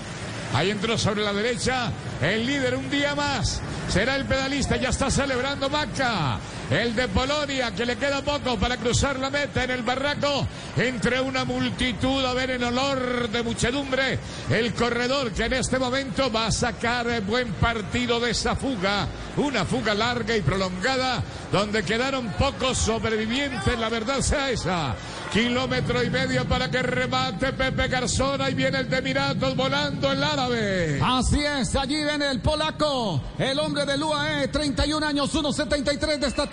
Ahí 0.55 0.69
entró 0.69 0.97
sobre 0.99 1.23
la 1.23 1.33
derecha 1.33 1.91
el 2.21 2.45
líder 2.45 2.75
un 2.75 2.87
día 2.91 3.15
más. 3.15 3.59
Será 3.89 4.15
el 4.15 4.25
pedalista, 4.25 4.75
ya 4.77 4.89
está 4.89 5.09
celebrando 5.09 5.67
Maca. 5.67 6.37
El 6.69 6.95
de 6.95 7.07
Polonia, 7.09 7.71
que 7.71 7.85
le 7.85 7.97
queda 7.97 8.21
poco 8.21 8.57
para 8.57 8.77
cruzar 8.77 9.19
la 9.19 9.29
meta 9.29 9.63
en 9.63 9.71
el 9.71 9.83
barraco. 9.83 10.47
Entre 10.77 11.19
una 11.19 11.45
multitud, 11.45 12.25
a 12.25 12.33
ver 12.33 12.51
en 12.51 12.63
olor 12.63 13.29
de 13.29 13.43
muchedumbre. 13.43 14.17
El 14.49 14.73
corredor 14.73 15.31
que 15.31 15.45
en 15.45 15.53
este 15.53 15.77
momento 15.77 16.31
va 16.31 16.47
a 16.47 16.51
sacar 16.51 17.21
buen 17.21 17.51
partido 17.53 18.19
de 18.19 18.31
esa 18.31 18.55
fuga. 18.55 19.07
Una 19.37 19.65
fuga 19.65 19.93
larga 19.93 20.37
y 20.37 20.41
prolongada, 20.41 21.21
donde 21.51 21.83
quedaron 21.83 22.29
pocos 22.33 22.77
sobrevivientes, 22.77 23.77
la 23.77 23.89
verdad 23.89 24.21
sea 24.21 24.49
esa. 24.49 24.95
Kilómetro 25.31 26.03
y 26.03 26.11
medio 26.11 26.47
para 26.47 26.69
que 26.69 26.83
remate 26.83 27.53
Pepe 27.53 27.87
Garzón. 27.87 28.39
Ahí 28.41 28.53
viene 28.53 28.79
el 28.79 28.89
de 28.89 29.01
Miratos 29.01 29.55
volando 29.55 30.11
el 30.11 30.23
árabe. 30.23 31.01
Así 31.03 31.43
es, 31.43 31.75
allí 31.75 32.03
viene 32.03 32.29
el 32.29 32.39
polaco, 32.39 33.19
el 33.39 33.57
hombre 33.57 33.85
del 33.85 34.03
UAE, 34.03 34.49
31 34.49 35.05
años, 35.05 35.33
1.73 35.33 36.19
de 36.19 36.27
estatura. 36.27 36.52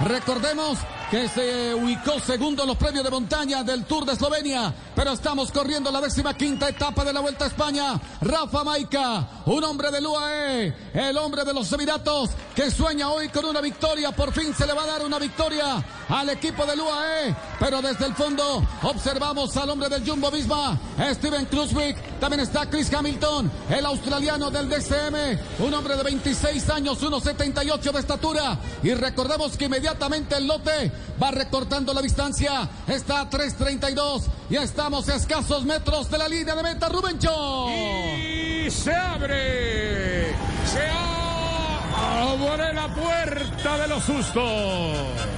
Recordemos 0.00 0.78
que 1.10 1.28
se 1.28 1.72
ubicó 1.74 2.18
segundo 2.18 2.62
en 2.62 2.68
los 2.68 2.76
premios 2.76 3.04
de 3.04 3.10
montaña 3.10 3.62
del 3.62 3.84
Tour 3.84 4.04
de 4.04 4.14
Eslovenia, 4.14 4.74
pero 4.94 5.12
estamos 5.12 5.52
corriendo 5.52 5.90
la 5.92 6.00
décima 6.00 6.34
quinta 6.34 6.68
etapa 6.68 7.04
de 7.04 7.12
la 7.12 7.20
Vuelta 7.20 7.44
a 7.44 7.48
España. 7.48 8.00
Rafa 8.20 8.64
Maica, 8.64 9.28
un 9.46 9.62
hombre 9.62 9.90
del 9.92 10.06
UAE, 10.06 10.74
el 10.94 11.16
hombre 11.18 11.44
de 11.44 11.54
los 11.54 11.72
Emiratos, 11.72 12.30
que 12.54 12.70
sueña 12.70 13.10
hoy 13.10 13.28
con 13.28 13.44
una 13.44 13.60
victoria. 13.60 14.10
Por 14.10 14.32
fin 14.32 14.52
se 14.54 14.66
le 14.66 14.72
va 14.72 14.82
a 14.82 14.86
dar 14.86 15.04
una 15.04 15.18
victoria 15.18 15.84
al 16.08 16.28
equipo 16.30 16.66
del 16.66 16.80
UAE, 16.80 17.36
pero 17.60 17.80
desde 17.80 18.06
el 18.06 18.14
fondo 18.14 18.66
observamos 18.82 19.56
al 19.56 19.70
hombre 19.70 19.88
del 19.88 20.08
Jumbo 20.08 20.30
Visma, 20.30 20.78
Steven 21.14 21.46
Krusvik, 21.46 22.18
también 22.18 22.40
está 22.40 22.68
Chris 22.68 22.92
Hamilton, 22.92 23.50
el 23.70 23.86
australiano 23.86 24.50
del 24.50 24.68
DCM, 24.68 25.64
un 25.64 25.74
hombre 25.74 25.96
de 25.96 26.02
26 26.02 26.68
años, 26.70 27.00
1.78 27.00 27.92
de 27.92 28.00
estatura. 28.00 28.58
Y 28.82 28.94
recordemos 28.94 29.56
que 29.56 29.66
inmediatamente 29.66 30.36
el 30.36 30.46
lote 30.46 30.95
va 31.22 31.30
recortando 31.30 31.92
la 31.94 32.02
distancia, 32.02 32.68
está 32.86 33.20
a 33.20 33.30
3.32 33.30 34.22
y 34.50 34.56
estamos 34.56 35.08
a 35.08 35.16
escasos 35.16 35.64
metros 35.64 36.10
de 36.10 36.18
la 36.18 36.28
línea 36.28 36.54
de 36.54 36.62
meta, 36.62 36.88
Rubencho. 36.88 37.68
Y 37.70 38.70
se 38.70 38.94
abre. 38.94 40.34
Se 40.72 40.88
abre 40.88 42.72
la 42.74 42.94
puerta 42.94 43.78
de 43.78 43.88
los 43.88 44.04
sustos. 44.04 45.36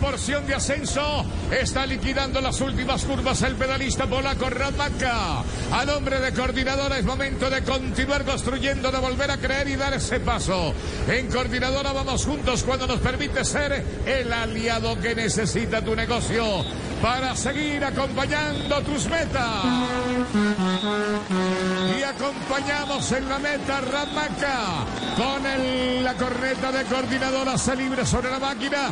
Porción 0.00 0.46
de 0.46 0.54
ascenso, 0.54 1.24
está 1.50 1.84
liquidando 1.86 2.40
las 2.40 2.60
últimas 2.60 3.04
curvas 3.04 3.42
el 3.42 3.54
pedalista 3.56 4.06
polaco 4.06 4.48
Ramaka. 4.48 5.42
Al 5.72 5.90
hombre 5.90 6.20
de 6.20 6.32
coordinadora 6.32 6.98
es 6.98 7.04
momento 7.04 7.50
de 7.50 7.62
continuar 7.62 8.24
construyendo, 8.24 8.90
de 8.90 8.98
volver 8.98 9.30
a 9.30 9.36
creer 9.38 9.68
y 9.68 9.76
dar 9.76 9.92
ese 9.94 10.20
paso. 10.20 10.72
En 11.08 11.28
coordinadora 11.28 11.92
vamos 11.92 12.24
juntos 12.24 12.62
cuando 12.62 12.86
nos 12.86 13.00
permite 13.00 13.44
ser 13.44 13.84
el 14.06 14.32
aliado 14.32 14.98
que 15.00 15.14
necesita 15.14 15.82
tu 15.82 15.94
negocio 15.94 16.64
para 17.02 17.34
seguir 17.36 17.84
acompañando 17.84 18.80
tus 18.82 19.06
metas. 19.06 19.64
Y 21.98 22.02
acompañamos 22.02 23.12
en 23.12 23.28
la 23.28 23.38
meta 23.38 23.80
Ramaka 23.80 24.84
con 25.16 25.46
el- 25.46 26.04
la 26.04 26.14
corneta 26.14 26.72
de 26.72 26.84
coordinadora 26.84 27.58
se 27.58 27.76
libre 27.76 28.04
sobre 28.06 28.30
la 28.30 28.38
máquina. 28.38 28.90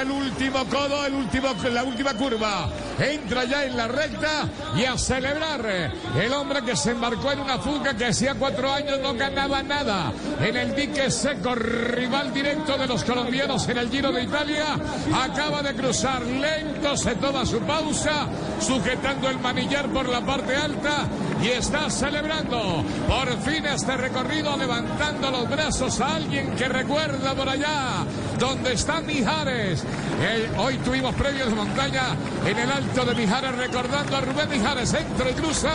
Dobla 0.00 0.02
el 0.02 0.10
último 0.10 0.64
codo, 0.66 1.04
el 1.04 1.14
último, 1.14 1.48
la 1.70 1.84
última 1.84 2.14
curva. 2.14 2.68
Entra 2.98 3.44
ya 3.44 3.64
en 3.64 3.76
la 3.76 3.88
recta 3.88 4.48
y 4.76 4.84
a 4.84 4.96
celebrar. 4.96 5.92
El 6.18 6.32
hombre 6.32 6.62
que 6.62 6.76
se 6.76 6.92
embarcó 6.92 7.32
en 7.32 7.40
una 7.40 7.58
fuga 7.58 7.94
que 7.94 8.06
hacía 8.06 8.34
cuatro 8.34 8.72
años 8.72 8.98
no 9.00 9.14
ganaba 9.14 9.62
nada. 9.62 10.12
En 10.40 10.56
el 10.56 10.74
dique 10.74 11.10
seco, 11.10 11.54
rival 11.54 12.32
directo 12.32 12.76
de 12.78 12.86
los 12.86 13.04
colombianos 13.04 13.68
en 13.68 13.78
el 13.78 13.90
Giro 13.90 14.12
de 14.12 14.22
Italia. 14.22 14.76
Acaba 15.14 15.62
de 15.62 15.74
cruzar 15.74 16.22
lento, 16.22 16.96
se 16.96 17.14
toma 17.16 17.44
su 17.44 17.60
pausa, 17.60 18.26
sujetando 18.60 19.28
el 19.28 19.38
manillar 19.38 19.88
por 19.88 20.08
la 20.08 20.20
parte 20.20 20.56
alta 20.56 21.06
y 21.42 21.48
está 21.48 21.90
celebrando 21.90 22.84
por 23.08 23.38
fin 23.42 23.64
este 23.66 23.96
recorrido, 23.96 24.56
levantando 24.56 25.30
los 25.30 25.48
brazos 25.48 26.00
a 26.00 26.16
alguien 26.16 26.54
que 26.54 26.68
recuerda 26.68 27.34
por 27.34 27.48
allá 27.48 28.04
donde 28.40 28.72
está 28.72 29.00
Mijares. 29.02 29.84
Eh, 30.22 30.50
hoy 30.56 30.78
tuvimos 30.78 31.14
premios 31.14 31.48
de 31.50 31.54
montaña 31.54 32.16
en 32.46 32.58
el 32.58 32.70
alto 32.70 33.04
de 33.04 33.14
Mijares, 33.14 33.54
recordando 33.54 34.16
a 34.16 34.20
Rubén 34.22 34.48
Mijares, 34.48 34.94
entra 34.94 35.30
y 35.30 35.34
cruza 35.34 35.70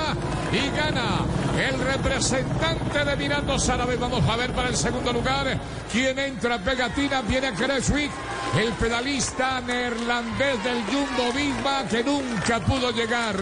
y 0.51 0.75
gana 0.75 1.19
el 1.57 1.79
representante 1.79 3.05
de 3.05 3.15
Miratos 3.15 3.69
Árabes. 3.69 3.99
Vamos 3.99 4.27
a 4.27 4.35
ver 4.35 4.51
para 4.51 4.69
el 4.69 4.75
segundo 4.75 5.13
lugar 5.13 5.57
quién 5.95 6.19
entra. 6.19 6.59
Pegatina, 6.59 7.21
viene 7.21 7.53
Kreswick, 7.53 8.11
el 8.59 8.73
pedalista 8.73 9.61
neerlandés 9.61 10.61
del 10.61 10.83
Jumbo 10.83 11.31
Visma 11.31 11.87
que 11.89 12.03
nunca 12.03 12.59
pudo 12.59 12.91
llegar. 12.91 13.37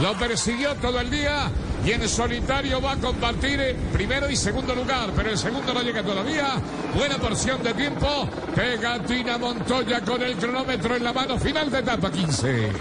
Lo 0.00 0.16
persiguió 0.16 0.76
todo 0.76 1.00
el 1.00 1.10
día 1.10 1.50
y 1.84 1.90
en 1.90 2.08
solitario 2.08 2.80
va 2.80 2.92
a 2.92 2.96
compartir 2.96 3.74
primero 3.92 4.30
y 4.30 4.36
segundo 4.36 4.72
lugar, 4.72 5.10
pero 5.16 5.30
el 5.30 5.38
segundo 5.38 5.74
no 5.74 5.82
llega 5.82 6.04
todavía. 6.04 6.54
Buena 6.94 7.18
porción 7.18 7.60
de 7.62 7.74
tiempo. 7.74 8.28
Pegatina 8.54 9.38
Montoya 9.38 10.00
con 10.02 10.22
el 10.22 10.36
cronómetro 10.36 10.94
en 10.94 11.02
la 11.02 11.12
mano, 11.12 11.38
final 11.38 11.70
de 11.72 11.80
etapa 11.80 12.12
15. 12.12 12.72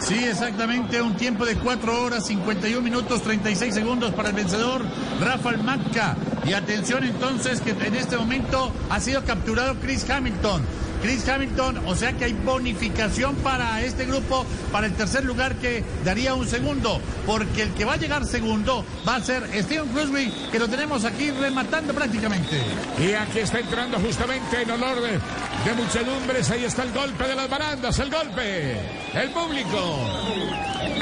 Sí, 0.00 0.24
exactamente, 0.24 1.00
un 1.00 1.16
tiempo 1.16 1.46
de 1.46 1.54
4 1.54 2.02
horas 2.02 2.26
51 2.26 2.82
minutos 2.82 3.22
36 3.22 3.72
segundos 3.72 4.12
para 4.12 4.30
el 4.30 4.34
vencedor 4.34 4.82
Rafael 5.20 5.62
Macca. 5.62 6.16
Y 6.46 6.52
atención 6.52 7.04
entonces 7.04 7.60
que 7.60 7.70
en 7.70 7.96
este 7.96 8.16
momento 8.16 8.72
ha 8.88 9.00
sido 9.00 9.24
capturado 9.24 9.74
Chris 9.80 10.08
Hamilton. 10.08 10.62
Chris 11.02 11.28
Hamilton, 11.28 11.82
o 11.86 11.94
sea 11.94 12.12
que 12.14 12.24
hay 12.24 12.32
bonificación 12.32 13.34
para 13.36 13.82
este 13.82 14.06
grupo, 14.06 14.46
para 14.72 14.86
el 14.86 14.94
tercer 14.94 15.24
lugar 15.24 15.56
que 15.56 15.84
daría 16.04 16.34
un 16.34 16.48
segundo, 16.48 17.00
porque 17.26 17.62
el 17.62 17.70
que 17.74 17.84
va 17.84 17.94
a 17.94 17.96
llegar 17.96 18.24
segundo 18.24 18.84
va 19.06 19.16
a 19.16 19.20
ser 19.20 19.46
Steven 19.62 19.88
Crosby, 19.88 20.32
que 20.50 20.58
lo 20.58 20.68
tenemos 20.68 21.04
aquí 21.04 21.30
rematando 21.30 21.92
prácticamente. 21.92 22.60
Y 22.98 23.12
aquí 23.12 23.40
está 23.40 23.60
entrando 23.60 23.98
justamente 23.98 24.62
en 24.62 24.70
olor 24.70 25.00
de, 25.00 25.12
de 25.12 25.74
muchedumbres. 25.76 26.50
Ahí 26.50 26.64
está 26.64 26.82
el 26.82 26.92
golpe 26.92 27.26
de 27.26 27.34
las 27.34 27.50
barandas, 27.50 27.98
el 27.98 28.10
golpe, 28.10 28.76
el 29.16 29.30
público, 29.30 29.98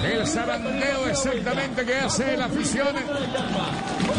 el 0.04 0.26
zarandeo 0.26 1.08
exactamente 1.08 1.84
que 1.84 1.96
hace 1.96 2.36
la 2.36 2.44
afición. 2.46 2.94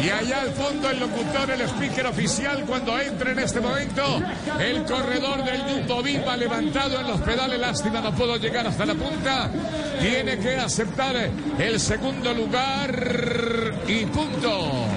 Y 0.04 0.10
allá 0.10 0.42
al 0.42 0.52
fondo 0.52 0.90
el 0.90 1.00
locutor, 1.00 1.50
el 1.52 1.62
speaker 1.62 2.08
oficial, 2.08 2.64
cuando 2.68 3.00
entra 3.00 3.32
en 3.32 3.40
este 3.40 3.62
momento, 3.62 4.22
el 4.60 4.84
corredor 4.84 5.44
del 5.46 5.62
Jumbo 5.62 6.04
Visma 6.04 6.36
levantado 6.36 7.00
en 7.00 7.08
los 7.08 7.22
pedales. 7.22 7.60
Lástima, 7.60 8.02
no 8.02 8.12
puedo 8.14 8.36
llegar 8.38 8.68
hasta 8.68 8.86
la 8.86 8.96
punta. 8.96 9.50
Tiene 10.02 10.38
que 10.40 10.58
aceptar 10.58 11.16
el 11.58 11.80
segundo 11.80 12.34
lugar. 12.34 12.94
y 13.88 14.06
punto. 14.08 14.88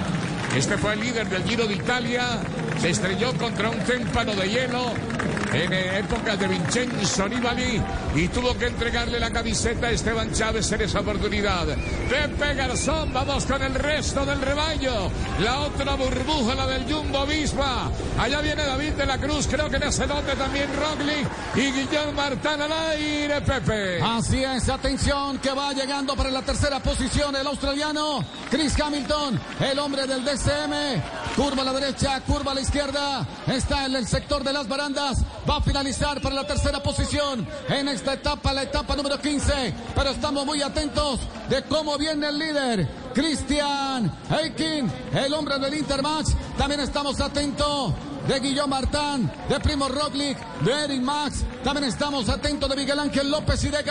Este 0.55 0.77
fue 0.77 0.93
el 0.93 0.99
líder 0.99 1.29
del 1.29 1.43
Giro 1.43 1.67
de 1.67 1.75
Italia. 1.75 2.41
Se 2.81 2.89
estrelló 2.89 3.33
contra 3.37 3.69
un 3.69 3.79
témpano 3.79 4.33
de 4.33 4.49
hielo 4.49 4.93
en 5.53 5.73
épocas 5.73 6.39
de 6.39 6.47
Vincenzo 6.47 7.27
Nibali 7.27 7.81
y 8.15 8.27
tuvo 8.27 8.57
que 8.57 8.67
entregarle 8.67 9.19
la 9.19 9.31
camiseta 9.31 9.87
a 9.87 9.91
Esteban 9.91 10.31
Chávez 10.31 10.71
en 10.71 10.81
esa 10.81 10.99
oportunidad. 10.99 11.65
Pepe 12.09 12.53
Garzón, 12.53 13.11
vamos 13.13 13.45
con 13.45 13.61
el 13.61 13.73
resto 13.73 14.25
del 14.25 14.41
rebaño. 14.41 15.09
La 15.39 15.61
otra 15.61 15.95
burbuja, 15.95 16.55
la 16.55 16.67
del 16.67 16.91
Jumbo 16.91 17.25
Visma. 17.25 17.91
Allá 18.17 18.41
viene 18.41 18.63
David 18.63 18.93
de 18.93 19.05
la 19.05 19.17
Cruz, 19.17 19.47
creo 19.47 19.69
que 19.69 19.77
en 19.77 19.83
ese 19.83 20.05
lote 20.07 20.35
también 20.35 20.69
Roglic 20.75 21.27
y 21.55 21.71
Guillón 21.71 22.15
Martán 22.15 22.61
al 22.61 22.71
aire, 22.71 23.41
Pepe. 23.41 24.01
Así 24.01 24.43
es, 24.43 24.69
atención 24.69 25.39
que 25.39 25.51
va 25.51 25.73
llegando 25.73 26.15
para 26.15 26.29
la 26.29 26.41
tercera 26.41 26.79
posición 26.79 27.35
el 27.35 27.47
australiano 27.47 28.23
Chris 28.49 28.79
Hamilton, 28.79 29.39
el 29.59 29.79
hombre 29.79 30.05
del 30.07 30.23
DCM. 30.23 31.01
Curva 31.35 31.61
a 31.61 31.65
la 31.65 31.73
derecha, 31.73 32.19
curva 32.21 32.51
a 32.51 32.55
la 32.55 32.61
izquierda. 32.61 33.27
Está 33.47 33.85
en 33.85 33.95
el 33.95 34.07
sector 34.07 34.43
de 34.43 34.53
las 34.53 34.67
barandas. 34.67 35.23
Va 35.47 35.57
a 35.57 35.61
finalizar 35.61 36.21
para 36.21 36.35
la 36.35 36.47
tercera 36.47 36.81
posición 36.81 37.47
en 37.69 37.87
esta 37.87 38.13
etapa, 38.13 38.53
la 38.53 38.63
etapa 38.63 38.95
número 38.95 39.19
15. 39.19 39.73
Pero 39.95 40.09
estamos 40.09 40.45
muy 40.45 40.61
atentos 40.61 41.19
de 41.49 41.63
cómo 41.63 41.97
viene 41.97 42.27
el 42.27 42.39
líder. 42.39 42.87
Christian 43.13 44.11
Heikin, 44.29 44.91
el 45.13 45.33
hombre 45.33 45.59
del 45.59 45.73
Intermatch. 45.73 46.29
También 46.57 46.81
estamos 46.81 47.19
atentos 47.19 47.93
de 48.27 48.39
Guillaume 48.39 48.75
Martán, 48.75 49.31
de 49.49 49.59
Primo 49.59 49.89
Roglic, 49.89 50.37
de 50.61 50.85
Eric 50.85 51.01
Max. 51.01 51.43
También 51.63 51.85
estamos 51.85 52.29
atentos 52.29 52.69
de 52.69 52.75
Miguel 52.75 52.99
Ángel 52.99 53.31
López 53.31 53.63
y 53.63 53.69
de 53.69 53.83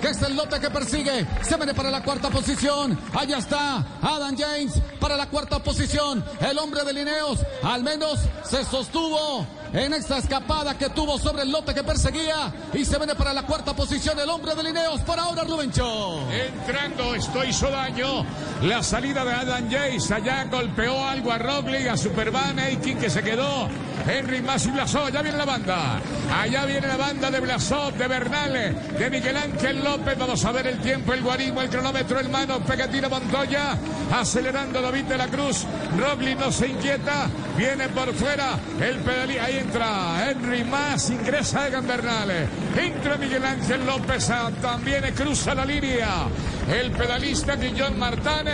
que 0.00 0.08
es 0.08 0.22
el 0.22 0.34
lote 0.34 0.58
que 0.60 0.70
persigue. 0.70 1.26
Se 1.42 1.56
viene 1.56 1.74
para 1.74 1.90
la 1.90 2.02
cuarta 2.02 2.30
posición. 2.30 2.98
Allá 3.14 3.38
está 3.38 3.84
Adam 4.00 4.36
James 4.36 4.80
para 4.98 5.16
la 5.16 5.28
cuarta 5.28 5.58
posición. 5.62 6.24
El 6.40 6.58
hombre 6.58 6.84
de 6.84 6.92
Lineos 6.92 7.38
al 7.62 7.82
menos 7.82 8.20
se 8.44 8.64
sostuvo 8.64 9.46
en 9.72 9.94
esta 9.94 10.18
escapada 10.18 10.76
que 10.76 10.90
tuvo 10.90 11.18
sobre 11.18 11.42
el 11.42 11.50
lote 11.50 11.74
que 11.74 11.84
perseguía 11.84 12.52
y 12.72 12.84
se 12.84 12.96
viene 12.98 13.14
para 13.14 13.32
la 13.32 13.42
cuarta 13.42 13.74
posición 13.74 14.18
el 14.18 14.28
hombre 14.28 14.54
de 14.54 14.62
Lineos 14.64 15.00
por 15.02 15.18
ahora 15.18 15.44
Rubencho. 15.44 16.20
Entrando, 16.30 17.14
esto 17.14 17.44
hizo 17.44 17.70
daño. 17.70 18.24
La 18.62 18.82
salida 18.82 19.24
de 19.24 19.32
Adam 19.32 19.70
James 19.70 20.10
allá 20.10 20.44
golpeó 20.44 21.06
algo 21.06 21.32
a 21.32 21.38
Roglic, 21.38 21.88
a 21.88 21.96
Superman, 21.96 22.58
Aikin 22.58 22.98
que 22.98 23.10
se 23.10 23.22
quedó. 23.22 23.68
Henry 24.08 24.40
Mas 24.40 24.66
y 24.66 24.70
Blasó, 24.70 25.04
allá 25.04 25.22
viene 25.22 25.38
la 25.38 25.44
banda. 25.44 26.00
Allá 26.32 26.64
viene 26.64 26.86
la 26.86 26.96
banda 26.96 27.30
de 27.30 27.40
Blasó, 27.40 27.90
de 27.92 28.08
Bernal, 28.08 28.52
de 28.98 29.10
Miguel 29.10 29.36
Ángel 29.36 29.84
López. 29.84 30.18
Vamos 30.18 30.44
a 30.44 30.52
ver 30.52 30.66
el 30.66 30.78
tiempo, 30.78 31.12
el 31.12 31.22
guarismo, 31.22 31.60
el 31.60 31.68
cronómetro, 31.68 32.18
el 32.18 32.28
mano, 32.28 32.60
Pegatina 32.60 33.08
Montoya, 33.08 33.76
acelerando 34.12 34.80
David 34.80 35.04
de 35.04 35.18
la 35.18 35.28
Cruz. 35.28 35.66
Roglic 35.98 36.38
no 36.38 36.50
se 36.50 36.68
inquieta, 36.68 37.28
viene 37.56 37.88
por 37.88 38.12
fuera 38.14 38.58
el 38.80 38.96
pedalí. 39.00 39.38
Entra 39.60 40.30
Henry 40.30 40.64
Mas, 40.64 41.10
ingresa 41.10 41.68
Egan 41.68 41.86
Bernal. 41.86 42.30
Entra 42.76 43.16
Miguel 43.16 43.44
Ángel 43.44 43.86
López, 43.86 44.30
también 44.60 45.04
cruza 45.14 45.54
la 45.54 45.64
línea. 45.64 46.26
El 46.68 46.90
pedalista 46.92 47.56
Guillón 47.56 47.98
Martán, 47.98 48.46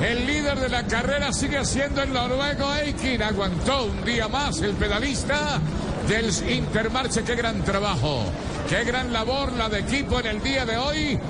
el 0.00 0.26
líder 0.26 0.58
de 0.58 0.68
la 0.68 0.84
carrera, 0.84 1.32
sigue 1.32 1.64
siendo 1.64 2.02
el 2.02 2.12
noruego 2.12 2.74
Eikin. 2.74 3.22
Aguantó 3.22 3.84
un 3.84 4.04
día 4.04 4.28
más 4.28 4.60
el 4.60 4.74
pedalista 4.74 5.60
del 6.08 6.30
Intermarche. 6.50 7.22
Qué 7.22 7.34
gran 7.34 7.62
trabajo, 7.62 8.24
qué 8.68 8.84
gran 8.84 9.12
labor 9.12 9.52
la 9.52 9.68
de 9.68 9.80
equipo 9.80 10.20
en 10.20 10.26
el 10.26 10.42
día 10.42 10.64
de 10.64 10.76
hoy. 10.76 11.20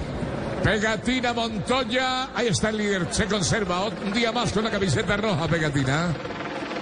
Pegatina 0.62 1.32
Montoya, 1.32 2.28
ahí 2.34 2.46
está 2.46 2.68
el 2.68 2.76
líder, 2.76 3.08
se 3.10 3.26
conserva 3.26 3.84
un 3.84 4.12
día 4.12 4.30
más 4.30 4.52
con 4.52 4.62
la 4.62 4.70
camiseta 4.70 5.16
roja, 5.16 5.48
Pegatina. 5.48 6.14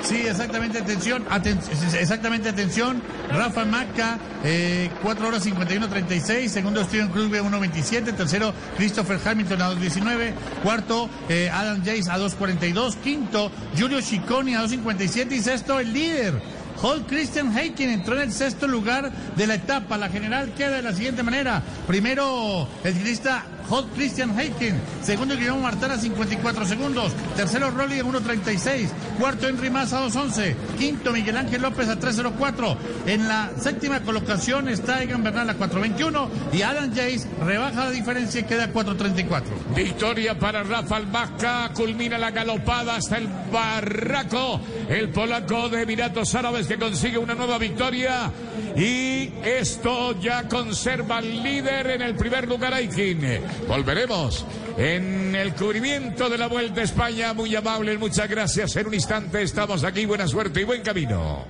Sí, 0.02 0.16
exactamente, 0.26 0.78
atención, 0.78 1.24
aten- 1.28 1.58
exactamente, 1.94 2.48
atención. 2.48 3.02
Rafa 3.30 3.64
Maca, 3.64 4.18
eh, 4.42 4.90
4 5.02 5.28
horas 5.28 5.44
51.36. 5.44 6.48
Segundo, 6.50 6.82
Steven 6.84 7.08
Krug, 7.08 7.30
1.27. 7.32 8.12
Tercero, 8.16 8.52
Christopher 8.76 9.18
Hamilton 9.24 9.62
a 9.62 9.70
2.19. 9.70 10.32
Cuarto, 10.62 11.08
eh, 11.28 11.50
Adam 11.52 11.78
Jace 11.84 12.10
a 12.10 12.18
2.42. 12.18 12.96
Quinto, 12.96 13.52
Julio 13.78 14.00
Ciccone 14.00 14.56
a 14.56 14.62
2.57. 14.64 15.32
Y 15.36 15.40
sexto, 15.42 15.78
el 15.78 15.92
líder. 15.92 16.40
Holt 16.82 17.06
Christian 17.06 17.56
Heiken 17.56 17.90
entró 17.90 18.14
en 18.16 18.22
el 18.22 18.32
sexto 18.32 18.66
lugar 18.66 19.12
de 19.36 19.46
la 19.46 19.54
etapa. 19.56 19.98
La 19.98 20.08
general 20.08 20.54
queda 20.56 20.76
de 20.76 20.82
la 20.82 20.94
siguiente 20.94 21.22
manera. 21.22 21.62
Primero, 21.86 22.66
el 22.82 22.94
ciclista 22.94 23.44
Holt 23.70 23.86
Christian 23.94 24.36
Heiken. 24.38 24.80
Segundo, 25.02 25.36
Guillermo 25.36 25.60
Martán 25.60 25.92
a 25.92 25.96
54 25.96 26.66
segundos. 26.66 27.12
Tercero, 27.36 27.70
Rolly 27.70 28.00
a 28.00 28.04
1.36. 28.04 28.88
Cuarto, 29.18 29.46
Henry 29.46 29.70
Mas 29.70 29.92
a 29.92 30.04
2.11. 30.04 30.56
Quinto, 30.76 31.12
Miguel 31.12 31.36
Ángel 31.36 31.62
López 31.62 31.88
a 31.88 31.98
3.04. 31.98 32.76
En 33.06 33.28
la 33.28 33.52
séptima 33.56 34.00
colocación 34.00 34.68
está 34.68 35.02
Egan 35.02 35.22
Bernal 35.22 35.50
a 35.50 35.56
4.21. 35.56 36.28
Y 36.52 36.62
Adam 36.62 36.90
Jace 36.90 37.28
rebaja 37.44 37.84
la 37.84 37.90
diferencia 37.92 38.40
y 38.40 38.44
queda 38.44 38.64
a 38.64 38.72
4.34. 38.72 39.42
Victoria 39.76 40.36
para 40.36 40.64
Rafael 40.64 41.06
Vasca, 41.06 41.70
culmina 41.72 42.18
la 42.18 42.32
galopada 42.32 42.96
hasta 42.96 43.18
el 43.18 43.28
barraco. 43.52 44.60
El 44.88 45.10
polaco 45.10 45.68
de 45.68 45.82
Emiratos 45.82 46.34
Árabes 46.34 46.66
que 46.66 46.76
consigue 46.76 47.18
una 47.18 47.36
nueva 47.36 47.58
victoria. 47.58 48.32
Y 48.76 49.30
esto 49.44 50.18
ya 50.20 50.48
conserva 50.48 51.18
al 51.18 51.42
líder 51.42 51.90
en 51.90 52.02
el 52.02 52.14
primer 52.14 52.46
lugar, 52.46 52.74
Aikin. 52.74 53.20
Volveremos 53.66 54.44
en 54.76 55.34
el 55.34 55.54
cubrimiento 55.54 56.28
de 56.28 56.38
la 56.38 56.46
Vuelta 56.46 56.80
a 56.80 56.84
España. 56.84 57.34
Muy 57.34 57.54
amable, 57.54 57.96
muchas 57.98 58.28
gracias. 58.28 58.76
En 58.76 58.86
un 58.86 58.94
instante 58.94 59.42
estamos 59.42 59.84
aquí. 59.84 60.06
Buena 60.06 60.26
suerte 60.26 60.60
y 60.60 60.64
buen 60.64 60.82
camino. 60.82 61.44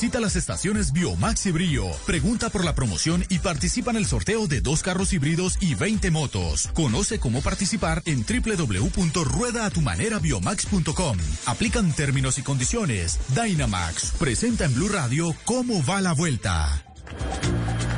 Visita 0.00 0.18
las 0.18 0.34
estaciones 0.34 0.94
Biomax 0.94 1.44
y 1.44 1.52
Brío. 1.52 1.84
Pregunta 2.06 2.48
por 2.48 2.64
la 2.64 2.74
promoción 2.74 3.22
y 3.28 3.38
participa 3.38 3.90
en 3.90 3.98
el 3.98 4.06
sorteo 4.06 4.46
de 4.46 4.62
dos 4.62 4.82
carros 4.82 5.12
híbridos 5.12 5.58
y 5.60 5.74
20 5.74 6.10
motos. 6.10 6.70
Conoce 6.72 7.18
cómo 7.18 7.42
participar 7.42 8.02
en 8.06 8.24
www.ruedaatumanaerabiomax.com. 8.24 11.18
Aplican 11.44 11.92
términos 11.92 12.38
y 12.38 12.42
condiciones. 12.42 13.20
Dynamax 13.34 14.12
presenta 14.12 14.64
en 14.64 14.74
Blue 14.74 14.88
Radio 14.88 15.36
cómo 15.44 15.84
va 15.84 16.00
la 16.00 16.14
vuelta. 16.14 16.82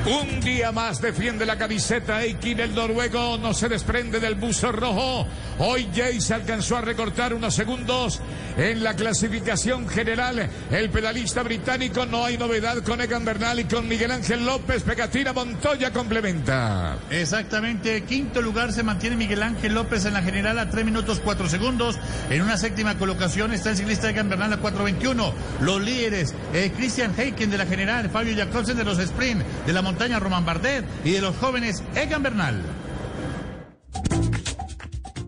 Un 0.04 0.40
día 0.40 0.72
más 0.72 1.00
defiende 1.00 1.46
la 1.46 1.56
camiseta 1.56 2.24
Eikin, 2.24 2.58
el 2.58 2.74
noruego 2.74 3.38
no 3.38 3.54
se 3.54 3.68
desprende 3.68 4.18
del 4.18 4.34
buzo 4.34 4.72
rojo. 4.72 5.28
Hoy 5.60 5.88
Jace 5.94 6.34
alcanzó 6.34 6.76
a 6.76 6.80
recortar 6.80 7.32
unos 7.32 7.54
segundos 7.54 8.20
en 8.56 8.82
la 8.82 8.94
clasificación 8.94 9.88
general. 9.88 10.48
El 10.70 10.90
pedalista 10.90 11.42
británico 11.42 12.06
no 12.06 12.24
hay 12.24 12.38
novedad 12.38 12.82
con 12.82 13.00
Egan 13.00 13.24
Bernal 13.24 13.60
y 13.60 13.64
con 13.64 13.88
Miguel 13.88 14.10
Ángel 14.10 14.44
López. 14.44 14.82
Pegatina 14.82 15.32
Montoya 15.32 15.92
complementa. 15.92 16.98
Exactamente, 17.10 18.04
quinto 18.04 18.42
lugar 18.42 18.72
se 18.72 18.82
mantiene 18.82 19.16
Miguel 19.16 19.42
Ángel 19.42 19.74
López 19.74 20.04
en 20.04 20.14
la 20.14 20.22
general 20.22 20.58
a 20.58 20.70
3 20.70 20.84
minutos 20.84 21.20
4 21.22 21.48
segundos. 21.48 21.98
En 22.30 22.42
una 22.42 22.56
séptima 22.56 22.98
colocación 22.98 23.52
está 23.52 23.70
el 23.70 23.76
ciclista 23.76 24.10
Egan 24.10 24.28
Bernal 24.28 24.52
a 24.52 24.60
4.21. 24.60 25.32
Los 25.60 25.80
líderes, 25.80 26.34
eh, 26.52 26.72
Christian 26.76 27.14
Heiken 27.16 27.50
de 27.50 27.58
la 27.58 27.66
general, 27.66 28.10
Fabio 28.10 28.36
Jacobsen 28.36 28.76
de 28.76 28.84
los 28.84 28.98
sprint, 28.98 29.42
de 29.66 29.72
la 29.72 29.82
montaña 29.82 30.18
Roman 30.18 30.44
Bardet 30.44 30.84
y 31.04 31.12
de 31.12 31.20
los 31.20 31.36
jóvenes 31.36 31.82
Egan 31.94 32.22
Bernal. 32.22 32.62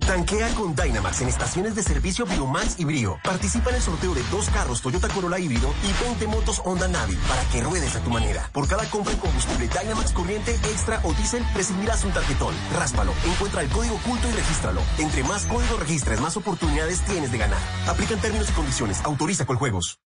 Tanquea 0.06 0.54
con 0.54 0.74
Dynamax 0.76 1.22
en 1.22 1.28
estaciones 1.28 1.74
de 1.74 1.82
servicio 1.82 2.26
Biomax 2.26 2.78
y 2.78 2.84
Brío. 2.84 3.18
Participa 3.24 3.70
en 3.70 3.76
el 3.76 3.82
sorteo 3.82 4.14
de 4.14 4.22
dos 4.24 4.50
carros 4.50 4.82
Toyota 4.82 5.08
Corolla 5.08 5.38
híbrido 5.38 5.72
y 5.82 6.04
20 6.04 6.26
motos 6.26 6.60
Honda 6.64 6.88
Navi 6.88 7.14
para 7.26 7.42
que 7.44 7.62
ruedes 7.62 7.96
a 7.96 8.00
tu 8.00 8.10
manera. 8.10 8.48
Por 8.52 8.68
cada 8.68 8.84
compra 8.90 9.12
en 9.14 9.18
combustible 9.18 9.66
Dynamax 9.68 10.12
corriente, 10.12 10.54
extra 10.54 11.00
o 11.04 11.12
diésel, 11.14 11.44
recibirás 11.54 12.04
un 12.04 12.12
tarjetón. 12.12 12.54
Ráspalo, 12.78 13.12
encuentra 13.24 13.62
el 13.62 13.68
código 13.70 13.94
oculto 13.96 14.28
y 14.28 14.32
regístralo. 14.32 14.82
Entre 14.98 15.24
más 15.24 15.46
código 15.46 15.76
registres, 15.78 16.20
más 16.20 16.36
oportunidades 16.36 17.00
tienes 17.02 17.32
de 17.32 17.38
ganar. 17.38 17.58
Aplican 17.88 18.20
términos 18.20 18.48
y 18.50 18.52
condiciones. 18.52 19.00
Autoriza 19.04 19.46
con 19.46 19.56
juegos. 19.56 19.98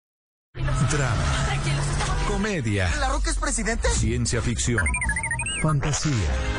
Drama, 0.91 1.23
comedia, 2.29 2.91
¿La 2.99 3.09
Roca 3.09 3.31
es 3.31 3.37
presidente? 3.37 3.89
ciencia 3.91 4.41
ficción, 4.41 4.83
fantasía, 5.63 6.13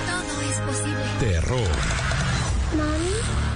Todo 0.08 0.42
es 0.52 0.60
posible. 0.60 1.04
terror, 1.20 1.68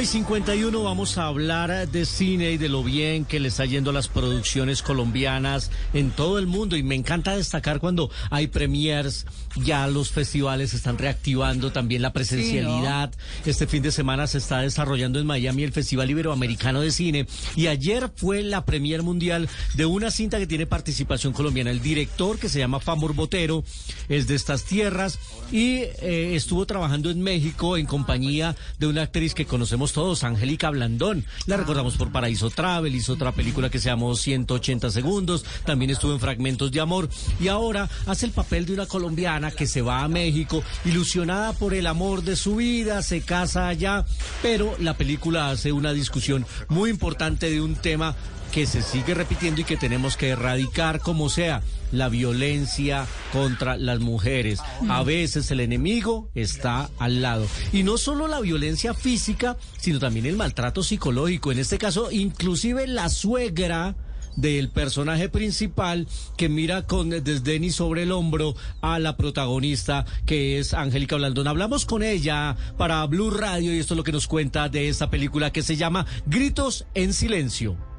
9 0.00 0.04
y 0.04 0.06
51 0.06 0.82
vamos 0.82 1.18
a 1.18 1.26
hablar 1.26 1.86
de 1.86 2.06
cine 2.06 2.52
y 2.52 2.56
de 2.56 2.70
lo 2.70 2.82
bien 2.82 3.26
que 3.26 3.38
le 3.38 3.48
está 3.48 3.66
yendo 3.66 3.90
a 3.90 3.92
las 3.92 4.08
producciones 4.08 4.80
colombianas 4.80 5.70
en 5.92 6.10
todo 6.10 6.38
el 6.38 6.46
mundo 6.46 6.74
y 6.76 6.82
me 6.82 6.94
encanta 6.94 7.36
destacar 7.36 7.80
cuando 7.80 8.10
hay 8.30 8.46
premiers, 8.46 9.26
ya 9.56 9.86
los 9.88 10.10
festivales 10.10 10.72
están 10.72 10.96
reactivando 10.96 11.70
también 11.70 12.00
la 12.00 12.14
presencialidad. 12.14 13.12
Este 13.44 13.66
fin 13.66 13.82
de 13.82 13.92
semana 13.92 14.26
se 14.26 14.38
está 14.38 14.60
desarrollando 14.60 15.18
en 15.18 15.26
Miami 15.26 15.64
el 15.64 15.72
Festival 15.72 16.08
Iberoamericano 16.08 16.80
de 16.80 16.92
Cine 16.92 17.26
y 17.54 17.66
ayer 17.66 18.10
fue 18.16 18.42
la 18.42 18.64
premier 18.64 19.02
mundial 19.02 19.50
de 19.74 19.84
una 19.84 20.10
cinta 20.10 20.38
que 20.38 20.46
tiene 20.46 20.64
participación 20.64 21.34
colombiana. 21.34 21.72
El 21.72 21.82
director 21.82 22.38
que 22.38 22.48
se 22.48 22.58
llama 22.58 22.80
Famor 22.80 23.12
Botero 23.14 23.64
es 24.08 24.26
de 24.28 24.34
estas 24.34 24.64
tierras 24.64 25.18
y 25.52 25.80
eh, 26.00 26.36
estuvo 26.36 26.64
trabajando 26.64 27.10
en 27.10 27.20
México 27.20 27.76
en 27.76 27.84
compañía 27.84 28.56
de 28.78 28.86
una 28.86 29.02
actriz 29.02 29.34
que 29.34 29.44
conocemos 29.44 29.89
todos, 29.92 30.24
Angélica 30.24 30.70
Blandón. 30.70 31.24
La 31.46 31.56
recordamos 31.56 31.96
por 31.96 32.12
Paraíso 32.12 32.50
Travel, 32.50 32.94
hizo 32.94 33.14
otra 33.14 33.32
película 33.32 33.70
que 33.70 33.78
se 33.78 33.88
llamó 33.88 34.14
180 34.14 34.90
segundos, 34.90 35.44
también 35.64 35.90
estuvo 35.90 36.12
en 36.12 36.20
Fragmentos 36.20 36.70
de 36.70 36.80
Amor 36.80 37.08
y 37.40 37.48
ahora 37.48 37.88
hace 38.06 38.26
el 38.26 38.32
papel 38.32 38.66
de 38.66 38.74
una 38.74 38.86
colombiana 38.86 39.50
que 39.50 39.66
se 39.66 39.82
va 39.82 40.02
a 40.02 40.08
México, 40.08 40.62
ilusionada 40.84 41.52
por 41.52 41.74
el 41.74 41.86
amor 41.86 42.22
de 42.22 42.36
su 42.36 42.56
vida, 42.56 43.02
se 43.02 43.22
casa 43.22 43.68
allá, 43.68 44.04
pero 44.42 44.76
la 44.78 44.94
película 44.94 45.50
hace 45.50 45.72
una 45.72 45.92
discusión 45.92 46.46
muy 46.68 46.90
importante 46.90 47.50
de 47.50 47.60
un 47.60 47.76
tema 47.76 48.14
que 48.52 48.66
se 48.66 48.82
sigue 48.82 49.14
repitiendo 49.14 49.60
y 49.60 49.64
que 49.64 49.76
tenemos 49.76 50.16
que 50.16 50.28
erradicar 50.28 51.00
como 51.00 51.28
sea, 51.28 51.62
la 51.92 52.08
violencia 52.08 53.06
contra 53.32 53.76
las 53.76 54.00
mujeres. 54.00 54.60
A 54.88 55.02
veces 55.02 55.50
el 55.50 55.60
enemigo 55.60 56.30
está 56.34 56.90
al 56.98 57.22
lado. 57.22 57.46
Y 57.72 57.82
no 57.82 57.98
solo 57.98 58.28
la 58.28 58.40
violencia 58.40 58.94
física, 58.94 59.56
sino 59.78 59.98
también 59.98 60.26
el 60.26 60.36
maltrato 60.36 60.82
psicológico. 60.82 61.52
En 61.52 61.58
este 61.58 61.78
caso, 61.78 62.10
inclusive 62.10 62.86
la 62.86 63.08
suegra 63.08 63.96
del 64.36 64.70
personaje 64.70 65.28
principal 65.28 66.06
que 66.36 66.48
mira 66.48 66.86
con 66.86 67.10
desdén 67.10 67.64
y 67.64 67.70
sobre 67.70 68.04
el 68.04 68.12
hombro 68.12 68.54
a 68.80 68.98
la 68.98 69.16
protagonista 69.16 70.06
que 70.24 70.58
es 70.58 70.72
Angélica 70.72 71.16
Blandón. 71.16 71.48
Hablamos 71.48 71.84
con 71.84 72.02
ella 72.02 72.56
para 72.78 73.04
Blue 73.06 73.30
Radio 73.30 73.74
y 73.74 73.78
esto 73.78 73.94
es 73.94 73.98
lo 73.98 74.04
que 74.04 74.12
nos 74.12 74.28
cuenta 74.28 74.68
de 74.68 74.88
esta 74.88 75.10
película 75.10 75.52
que 75.52 75.62
se 75.62 75.76
llama 75.76 76.06
Gritos 76.26 76.86
en 76.94 77.12
Silencio. 77.12 77.89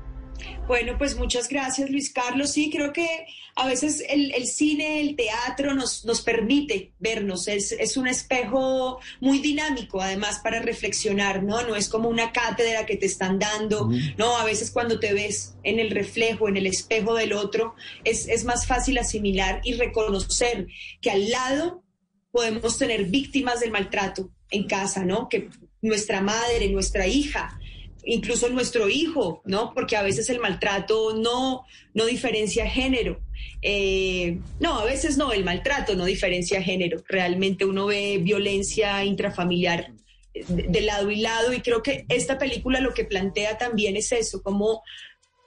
Bueno, 0.68 0.98
pues 0.98 1.18
muchas 1.18 1.50
gracias 1.50 1.90
Luis 1.90 2.12
Carlos. 2.12 2.52
Sí, 2.52 2.70
creo 2.72 2.94
que 2.94 3.26
a 3.56 3.68
veces 3.68 4.04
el, 4.08 4.34
el 4.34 4.48
cine, 4.48 5.02
el 5.02 5.16
teatro 5.16 5.74
nos, 5.74 6.06
nos 6.06 6.22
permite 6.22 6.94
vernos. 7.00 7.48
Es, 7.48 7.72
es, 7.74 7.98
un 7.98 8.08
espejo 8.08 9.00
muy 9.20 9.40
dinámico, 9.40 10.02
además, 10.02 10.40
para 10.44 10.62
reflexionar, 10.62 11.44
¿no? 11.44 11.62
No 11.64 11.76
es 11.76 11.90
como 11.90 12.10
una 12.10 12.32
cátedra 12.32 12.86
que 12.86 12.98
te 12.98 13.06
están 13.06 13.40
dando, 13.40 13.90
¿no? 14.18 14.38
A 14.38 14.46
veces 14.46 14.72
cuando 14.72 15.00
te 15.00 15.14
ves 15.14 15.56
en 15.64 15.80
el 15.80 15.92
reflejo, 15.92 16.48
en 16.48 16.58
el 16.58 16.68
espejo 16.68 17.16
del 17.16 17.34
otro, 17.34 17.76
es, 18.04 18.28
es 18.28 18.46
más 18.46 18.66
fácil 18.66 18.98
asimilar 18.98 19.62
y 19.64 19.74
reconocer 19.74 20.68
que 21.02 21.12
al 21.12 21.30
lado 21.30 21.84
podemos 22.32 22.78
tener 22.78 23.06
víctimas 23.06 23.60
del 23.60 23.72
maltrato 23.72 24.32
en 24.50 24.68
casa, 24.68 25.04
¿no? 25.04 25.28
Que 25.28 25.50
nuestra 25.82 26.22
madre, 26.22 26.70
nuestra 26.70 27.08
hija, 27.08 27.60
incluso 28.06 28.50
nuestro 28.50 28.90
hijo, 28.90 29.42
¿no? 29.46 29.74
Porque 29.74 29.96
a 29.96 30.02
veces 30.02 30.30
el 30.30 30.40
maltrato 30.40 31.16
no, 31.16 31.66
no 31.94 32.06
diferencia 32.06 32.68
género. 32.68 33.20
Eh, 33.62 34.40
no, 34.60 34.80
a 34.80 34.86
veces 34.86 35.18
no, 35.18 35.32
el 35.32 35.44
maltrato 35.44 35.96
no 35.96 36.06
diferencia 36.06 36.62
género. 36.62 37.04
Realmente 37.08 37.66
uno 37.66 37.88
ve 37.88 38.18
violencia 38.20 39.04
intrafamiliar 39.04 39.94
de, 40.34 40.64
de 40.64 40.82
lado 40.82 41.12
y 41.12 41.18
lado 41.18 41.54
y 41.54 41.62
creo 41.62 41.84
que 41.84 42.06
esta 42.10 42.38
película 42.38 42.80
lo 42.80 42.94
que 42.94 43.06
plantea 43.06 43.58
también 43.58 43.98
es 43.98 44.12
eso, 44.12 44.42
cómo, 44.42 44.82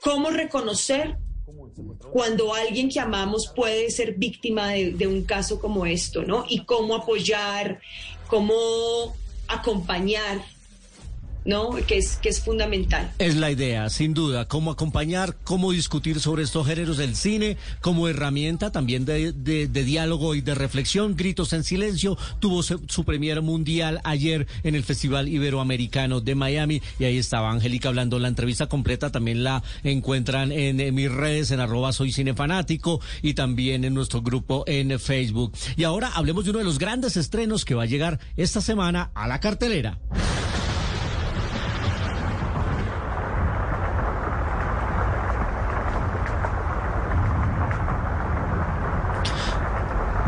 cómo 0.00 0.30
reconocer 0.30 1.16
cuando 2.12 2.54
alguien 2.54 2.88
que 2.88 3.00
amamos 3.00 3.52
puede 3.54 3.90
ser 3.90 4.14
víctima 4.14 4.70
de, 4.70 4.92
de 4.92 5.06
un 5.06 5.24
caso 5.24 5.60
como 5.60 5.86
esto, 5.86 6.22
¿no? 6.22 6.44
Y 6.48 6.64
cómo 6.64 6.94
apoyar, 6.94 7.80
cómo 8.28 9.16
acompañar 9.48 10.40
¿no? 11.44 11.70
Que 11.86 11.98
es, 11.98 12.16
que 12.16 12.28
es 12.28 12.40
fundamental. 12.40 13.12
Es 13.18 13.36
la 13.36 13.50
idea, 13.50 13.88
sin 13.90 14.14
duda, 14.14 14.46
cómo 14.46 14.70
acompañar, 14.70 15.36
cómo 15.44 15.72
discutir 15.72 16.20
sobre 16.20 16.42
estos 16.42 16.66
géneros 16.66 16.96
del 16.96 17.16
cine 17.16 17.56
como 17.80 18.08
herramienta 18.08 18.72
también 18.72 19.04
de, 19.04 19.32
de, 19.32 19.68
de 19.68 19.84
diálogo 19.84 20.34
y 20.34 20.40
de 20.40 20.54
reflexión. 20.54 21.16
Gritos 21.16 21.52
en 21.52 21.64
Silencio 21.64 22.16
tuvo 22.40 22.62
su, 22.62 22.82
su 22.88 23.04
premier 23.04 23.42
mundial 23.42 24.00
ayer 24.04 24.46
en 24.62 24.74
el 24.74 24.84
Festival 24.84 25.28
Iberoamericano 25.28 26.20
de 26.20 26.34
Miami 26.34 26.82
y 26.98 27.04
ahí 27.04 27.18
estaba 27.18 27.50
Angélica 27.50 27.88
hablando. 27.88 28.18
La 28.18 28.28
entrevista 28.28 28.66
completa 28.66 29.10
también 29.10 29.44
la 29.44 29.62
encuentran 29.82 30.52
en, 30.52 30.80
en 30.80 30.94
mis 30.94 31.10
redes, 31.10 31.50
en 31.50 31.60
arroba 31.60 31.92
soy 31.92 32.12
cinefanático 32.12 33.00
y 33.22 33.34
también 33.34 33.84
en 33.84 33.94
nuestro 33.94 34.22
grupo 34.22 34.64
en 34.66 34.98
Facebook. 34.98 35.52
Y 35.76 35.84
ahora 35.84 36.10
hablemos 36.14 36.44
de 36.44 36.50
uno 36.50 36.58
de 36.60 36.64
los 36.64 36.78
grandes 36.78 37.16
estrenos 37.16 37.64
que 37.64 37.74
va 37.74 37.84
a 37.84 37.86
llegar 37.86 38.18
esta 38.36 38.60
semana 38.60 39.10
a 39.14 39.28
la 39.28 39.40
cartelera. 39.40 39.98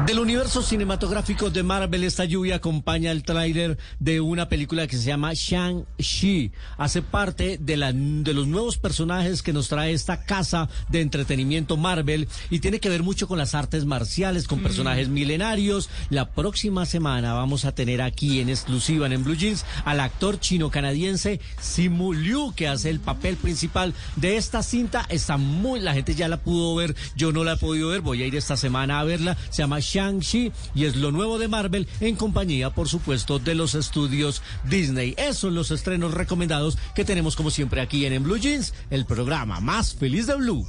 Del 0.06 0.20
universo 0.20 0.62
cinematográfico 0.62 1.50
de 1.50 1.64
Marvel, 1.64 2.04
esta 2.04 2.24
lluvia 2.24 2.56
acompaña 2.56 3.10
el 3.10 3.24
tráiler 3.24 3.76
de 3.98 4.20
una 4.20 4.48
película 4.48 4.86
que 4.86 4.96
se 4.96 5.02
llama 5.02 5.32
Shang-Chi. 5.32 6.52
Hace 6.78 7.02
parte 7.02 7.58
de, 7.60 7.76
la, 7.76 7.92
de 7.92 8.32
los 8.32 8.46
nuevos 8.46 8.78
personajes 8.78 9.42
que 9.42 9.52
nos 9.52 9.66
trae 9.66 9.92
esta 9.92 10.22
casa 10.22 10.68
de 10.90 11.00
entretenimiento 11.00 11.76
Marvel 11.76 12.28
y 12.50 12.60
tiene 12.60 12.78
que 12.78 12.88
ver 12.88 13.02
mucho 13.02 13.26
con 13.26 13.36
las 13.36 13.56
artes 13.56 13.84
marciales, 13.84 14.46
con 14.46 14.60
personajes 14.60 15.08
milenarios. 15.08 15.90
La 16.08 16.30
próxima 16.30 16.86
semana 16.86 17.34
vamos 17.34 17.64
a 17.64 17.74
tener 17.74 18.00
aquí 18.00 18.38
en 18.38 18.48
exclusiva 18.48 19.08
en 19.08 19.24
Blue 19.24 19.34
Jeans 19.34 19.66
al 19.84 19.98
actor 19.98 20.38
chino-canadiense 20.38 21.40
Simu 21.60 22.12
Liu, 22.12 22.52
que 22.54 22.68
hace 22.68 22.90
el 22.90 23.00
papel 23.00 23.36
principal 23.36 23.92
de 24.14 24.36
esta 24.36 24.62
cinta. 24.62 25.04
Está 25.08 25.36
muy, 25.36 25.80
la 25.80 25.94
gente 25.94 26.14
ya 26.14 26.28
la 26.28 26.36
pudo 26.36 26.76
ver, 26.76 26.94
yo 27.16 27.32
no 27.32 27.42
la 27.42 27.54
he 27.54 27.56
podido 27.56 27.88
ver, 27.88 28.02
voy 28.02 28.22
a 28.22 28.26
ir 28.26 28.36
esta 28.36 28.56
semana 28.56 29.00
a 29.00 29.04
verla. 29.04 29.36
Se 29.50 29.62
llama 29.62 29.80
Shang-Chi 29.96 30.52
y 30.74 30.84
es 30.84 30.96
lo 30.96 31.10
nuevo 31.10 31.38
de 31.38 31.48
Marvel 31.48 31.88
en 32.00 32.16
compañía, 32.16 32.70
por 32.70 32.88
supuesto, 32.88 33.38
de 33.38 33.54
los 33.54 33.74
estudios 33.74 34.42
Disney. 34.64 35.14
Esos 35.16 35.38
son 35.38 35.54
los 35.54 35.70
estrenos 35.70 36.12
recomendados 36.12 36.76
que 36.94 37.04
tenemos 37.04 37.34
como 37.34 37.50
siempre 37.50 37.80
aquí 37.80 38.04
en, 38.04 38.12
en 38.12 38.22
Blue 38.22 38.36
Jeans, 38.36 38.74
el 38.90 39.06
programa 39.06 39.60
más 39.60 39.94
feliz 39.94 40.26
de 40.26 40.36
Blue. 40.36 40.66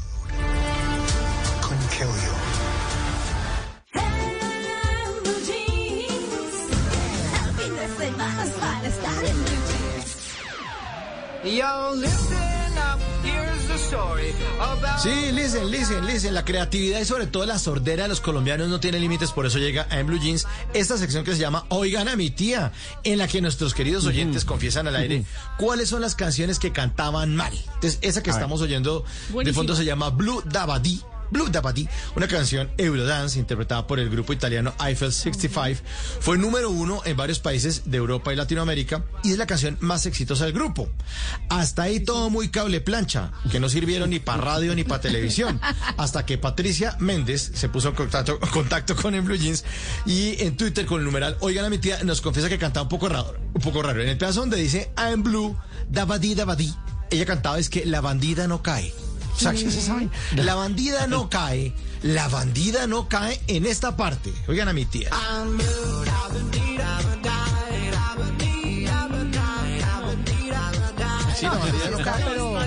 Yo, 11.43 12.36
Sí, 15.01 15.31
listen, 15.31 15.69
listen, 15.69 16.05
listen. 16.05 16.33
La 16.33 16.43
creatividad 16.43 16.99
y 16.99 17.05
sobre 17.05 17.27
todo 17.27 17.45
la 17.45 17.59
sordera 17.59 18.03
de 18.03 18.09
los 18.09 18.21
colombianos 18.21 18.67
no 18.69 18.79
tiene 18.79 18.99
límites, 18.99 19.31
por 19.31 19.45
eso 19.45 19.59
llega 19.59 19.87
a 19.89 19.99
En 19.99 20.07
Blue 20.07 20.19
Jeans 20.19 20.47
esta 20.73 20.97
sección 20.97 21.23
que 21.23 21.33
se 21.33 21.39
llama 21.39 21.65
Oigan 21.69 22.07
a 22.07 22.15
mi 22.15 22.29
tía, 22.29 22.71
en 23.03 23.17
la 23.19 23.27
que 23.27 23.41
nuestros 23.41 23.73
queridos 23.73 24.05
oyentes 24.05 24.45
confiesan 24.45 24.87
al 24.87 24.95
aire 24.95 25.25
cuáles 25.57 25.89
son 25.89 26.01
las 26.01 26.15
canciones 26.15 26.59
que 26.59 26.71
cantaban 26.71 27.35
mal. 27.35 27.53
Entonces, 27.75 27.99
esa 28.01 28.23
que 28.23 28.31
A 28.31 28.33
ver. 28.33 28.41
estamos 28.41 28.61
oyendo 28.61 29.05
de 29.43 29.53
fondo 29.53 29.75
se 29.75 29.85
llama 29.85 30.09
Blue 30.09 30.41
Dabadi. 30.45 31.01
Blue 31.31 31.49
Dabadi, 31.49 31.87
una 32.15 32.27
canción 32.27 32.69
Eurodance 32.77 33.39
interpretada 33.39 33.87
por 33.87 33.99
el 33.99 34.09
grupo 34.09 34.33
italiano 34.33 34.73
Eiffel 34.83 35.11
65, 35.11 35.81
fue 36.19 36.37
número 36.37 36.69
uno 36.69 37.01
en 37.05 37.17
varios 37.17 37.39
países 37.39 37.83
de 37.85 37.97
Europa 37.97 38.33
y 38.33 38.35
Latinoamérica 38.35 39.03
y 39.23 39.31
es 39.31 39.37
la 39.37 39.47
canción 39.47 39.77
más 39.79 40.05
exitosa 40.05 40.45
del 40.45 40.53
grupo. 40.53 40.89
Hasta 41.49 41.83
ahí 41.83 41.99
todo 41.99 42.29
muy 42.29 42.49
cable 42.49 42.81
plancha, 42.81 43.31
que 43.51 43.59
no 43.59 43.69
sirvieron 43.69 44.09
ni 44.09 44.19
para 44.19 44.41
radio 44.41 44.75
ni 44.75 44.83
para 44.83 45.01
televisión. 45.01 45.59
Hasta 45.97 46.25
que 46.25 46.37
Patricia 46.37 46.95
Méndez 46.99 47.51
se 47.53 47.69
puso 47.69 47.89
en 47.89 47.95
contacto, 47.95 48.39
contacto 48.39 48.95
con 48.95 49.15
el 49.15 49.21
Blue 49.21 49.35
Jeans 49.35 49.65
y 50.05 50.41
en 50.41 50.57
Twitter 50.57 50.85
con 50.85 50.99
el 50.99 51.05
numeral 51.05 51.37
Oigan 51.39 51.65
a 51.65 51.69
mi 51.69 51.77
tía 51.77 52.03
nos 52.03 52.21
confiesa 52.21 52.49
que 52.49 52.57
cantaba 52.57 52.83
un 52.83 52.89
poco 52.89 53.09
raro. 53.09 53.35
Un 53.53 53.61
poco 53.61 53.81
raro. 53.81 54.01
En 54.01 54.09
el 54.09 54.17
pedazo 54.17 54.41
donde 54.41 54.57
dice 54.57 54.91
I'm 54.97 55.23
Blue, 55.23 55.57
Dabadi 55.89 56.35
Dabadi, 56.35 56.73
ella 57.09 57.25
cantaba 57.25 57.59
es 57.59 57.69
que 57.69 57.85
la 57.85 58.01
bandida 58.01 58.47
no 58.47 58.61
cae. 58.61 58.93
O 59.37 59.39
sea, 59.39 59.51
¿qué 59.51 59.69
se 59.69 59.81
saben? 59.81 60.09
La 60.35 60.55
bandida 60.55 61.05
no 61.05 61.29
cae, 61.29 61.71
la 62.01 62.27
bandida 62.27 62.87
no 62.87 63.07
cae 63.07 63.39
en 63.45 63.67
esta 63.67 63.95
parte. 63.95 64.33
Oigan 64.47 64.67
a 64.67 64.73
mi 64.73 64.85
tía. 64.85 65.11
Sí, 71.35 71.45
la 71.45 71.51
bandida 71.51 71.89
no 71.91 72.03
cae. 72.03 72.23
Pero 72.25 72.57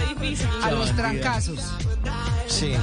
a 0.63 0.71
los 0.71 0.95
trancazos. 0.95 1.61
Sí. 2.47 2.75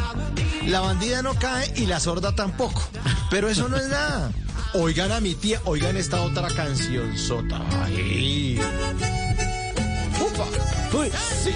La 0.65 0.81
bandida 0.81 1.21
no 1.21 1.33
cae 1.35 1.71
y 1.77 1.85
la 1.85 2.01
sorda 2.01 2.35
tampoco. 2.35 2.83
Pero 3.29 3.47
eso 3.47 3.69
no 3.69 3.77
es 3.77 3.87
nada. 3.87 4.31
Oigan 4.73 5.13
a 5.13 5.21
mi 5.21 5.33
tía, 5.33 5.61
oigan 5.63 5.95
esta 5.95 6.21
otra 6.23 6.49
canción 6.49 7.17
sota. 7.17 7.61
Ay. 7.85 8.59
Upa. 10.19 10.97
Uy, 10.97 11.09
sí, 11.41 11.51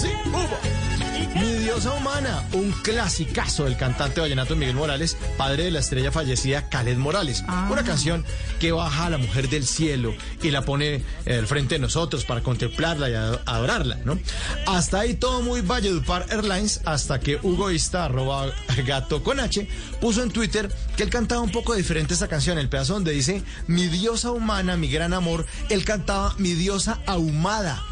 sí, 0.00 0.08
upa. 0.28 0.87
Mi 1.34 1.52
diosa 1.64 1.92
humana, 1.94 2.44
un 2.52 2.70
clasicazo 2.82 3.64
del 3.64 3.76
cantante 3.76 4.20
vallenato 4.20 4.56
Miguel 4.56 4.74
Morales, 4.74 5.16
padre 5.36 5.64
de 5.64 5.70
la 5.70 5.80
estrella 5.80 6.10
fallecida 6.12 6.68
Khaled 6.68 6.96
Morales. 6.96 7.44
Una 7.70 7.82
canción 7.84 8.24
que 8.58 8.72
baja 8.72 9.06
a 9.06 9.10
la 9.10 9.18
mujer 9.18 9.48
del 9.48 9.66
cielo 9.66 10.14
y 10.42 10.50
la 10.50 10.62
pone 10.62 11.04
al 11.26 11.46
frente 11.46 11.76
de 11.76 11.80
nosotros 11.80 12.24
para 12.24 12.42
contemplarla 12.42 13.10
y 13.10 13.14
ado- 13.14 13.40
adorarla, 13.46 13.98
¿no? 14.04 14.18
Hasta 14.66 15.00
ahí 15.00 15.14
todo 15.14 15.42
muy 15.42 15.60
Valledupar 15.60 16.26
Airlines, 16.30 16.80
hasta 16.84 17.20
que 17.20 17.36
Hugo 17.42 17.70
Ista, 17.70 18.04
arroba 18.06 18.46
gato 18.86 19.22
con 19.22 19.40
H, 19.40 19.68
puso 20.00 20.22
en 20.22 20.30
Twitter 20.30 20.72
que 20.96 21.02
él 21.04 21.10
cantaba 21.10 21.40
un 21.40 21.52
poco 21.52 21.74
diferente 21.74 22.14
esta 22.14 22.28
canción, 22.28 22.58
el 22.58 22.68
pedazo 22.68 22.94
donde 22.94 23.12
dice, 23.12 23.42
mi 23.66 23.86
diosa 23.88 24.30
humana, 24.32 24.76
mi 24.76 24.88
gran 24.88 25.12
amor, 25.12 25.46
él 25.68 25.84
cantaba 25.84 26.34
mi 26.38 26.54
diosa 26.54 27.00
ahumada. 27.06 27.82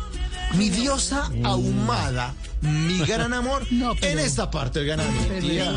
Mi 0.55 0.71
diosa 0.71 1.31
ahumada, 1.45 2.35
mi 2.61 2.99
gran 3.01 3.35
amor, 3.35 3.67
en 4.03 4.19
esta 4.19 4.51
parte, 4.51 4.81
oigan 4.81 5.01
a 5.01 5.05
mi 5.05 5.41
tía. 5.41 5.73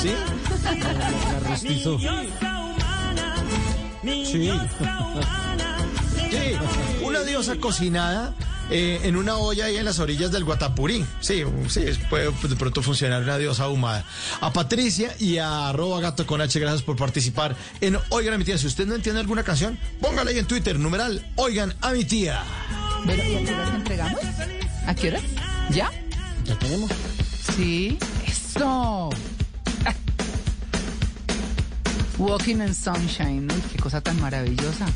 ¿Sí? 0.00 0.12
Rostizo. 1.48 1.98
Sí. 4.02 4.50
Sí, 6.30 6.56
una 7.02 7.20
diosa 7.20 7.56
cocinada 7.56 8.34
eh, 8.70 9.00
en 9.04 9.16
una 9.16 9.36
olla 9.36 9.66
ahí 9.66 9.76
en 9.76 9.84
las 9.84 9.98
orillas 9.98 10.32
del 10.32 10.44
Guatapurí. 10.44 11.04
Sí, 11.20 11.42
sí, 11.68 11.84
puede 12.08 12.30
de 12.30 12.56
pronto 12.56 12.82
funcionar 12.82 13.22
una 13.22 13.38
diosa 13.38 13.64
ahumada. 13.64 14.04
A 14.40 14.52
Patricia 14.52 15.14
y 15.18 15.38
a 15.38 15.68
arroba 15.68 16.00
gato 16.00 16.26
con 16.26 16.40
H, 16.40 16.58
gracias 16.58 16.82
por 16.82 16.96
participar 16.96 17.56
en 17.80 17.98
Oigan 18.10 18.34
a 18.34 18.38
mi 18.38 18.44
tía. 18.44 18.58
Si 18.58 18.66
usted 18.66 18.86
no 18.86 18.94
entiende 18.94 19.20
alguna 19.20 19.42
canción, 19.42 19.78
póngala 20.00 20.30
ahí 20.30 20.38
en 20.38 20.46
Twitter, 20.46 20.78
numeral, 20.78 21.30
oigan 21.36 21.74
a 21.80 21.92
mi 21.92 22.04
tía. 22.04 22.42
Bueno, 23.04 23.22
¿y 23.22 23.36
a 23.36 23.44
qué 23.44 23.54
horas 23.54 23.74
entregamos? 23.74 24.20
¿A 24.86 24.94
qué? 24.94 25.18
¿Ya? 25.70 25.90
Ya 26.44 26.58
tenemos. 26.58 26.90
Sí, 27.56 27.98
eso. 28.26 29.10
Walking 32.18 32.56
in 32.56 32.74
Sunshine, 32.74 33.50
uy, 33.50 33.62
qué 33.72 33.78
cosa 33.78 34.00
tan 34.00 34.20
maravillosa. 34.20 34.86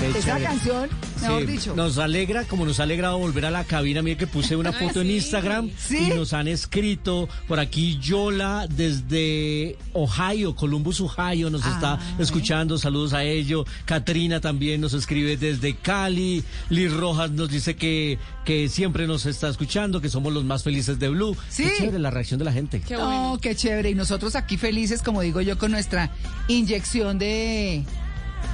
Qué 0.00 0.10
Esa 0.10 0.20
chévere. 0.20 0.44
canción, 0.44 0.88
mejor 1.20 1.40
Sí, 1.40 1.46
dicho. 1.46 1.74
Nos 1.74 1.98
alegra, 1.98 2.44
como 2.44 2.64
nos 2.64 2.78
ha 2.78 2.84
alegrado 2.84 3.18
volver 3.18 3.44
a 3.46 3.50
la 3.50 3.64
cabina. 3.64 4.00
Mire 4.00 4.16
que 4.16 4.28
puse 4.28 4.54
una 4.54 4.70
Ay, 4.70 4.76
foto 4.86 5.00
en 5.00 5.08
sí. 5.08 5.14
Instagram 5.16 5.70
Sí. 5.76 5.96
y 6.12 6.14
nos 6.14 6.32
han 6.34 6.46
escrito 6.46 7.28
por 7.48 7.58
aquí 7.58 7.98
Yola 8.00 8.68
desde 8.70 9.76
Ohio, 9.94 10.54
Columbus, 10.54 11.00
Ohio, 11.00 11.50
nos 11.50 11.62
está 11.66 11.94
Ah, 11.94 12.16
escuchando. 12.20 12.78
Saludos 12.78 13.12
a 13.12 13.24
ello. 13.24 13.64
Katrina 13.86 14.40
también 14.40 14.80
nos 14.80 14.92
escribe 14.94 15.36
desde 15.36 15.74
Cali. 15.74 16.44
Liz 16.70 16.92
Rojas 16.92 17.32
nos 17.32 17.48
dice 17.50 17.74
que, 17.74 18.18
que 18.44 18.68
siempre 18.68 19.08
nos 19.08 19.26
está 19.26 19.48
escuchando, 19.48 20.00
que 20.00 20.08
somos 20.10 20.32
los 20.32 20.44
más 20.44 20.62
felices 20.62 21.00
de 21.00 21.08
Blue. 21.08 21.36
Sí. 21.48 21.64
Qué 21.64 21.72
chévere 21.76 21.98
la 21.98 22.10
reacción 22.10 22.38
de 22.38 22.44
la 22.44 22.52
gente. 22.52 22.80
oh, 23.00 23.36
qué 23.42 23.56
chévere. 23.56 23.90
Y 23.90 23.94
nosotros 23.96 24.36
aquí 24.36 24.58
felices, 24.58 25.02
como 25.02 25.22
digo 25.22 25.40
yo, 25.40 25.58
con 25.58 25.72
nuestra 25.72 26.10
inyección 26.46 27.18
de, 27.18 27.84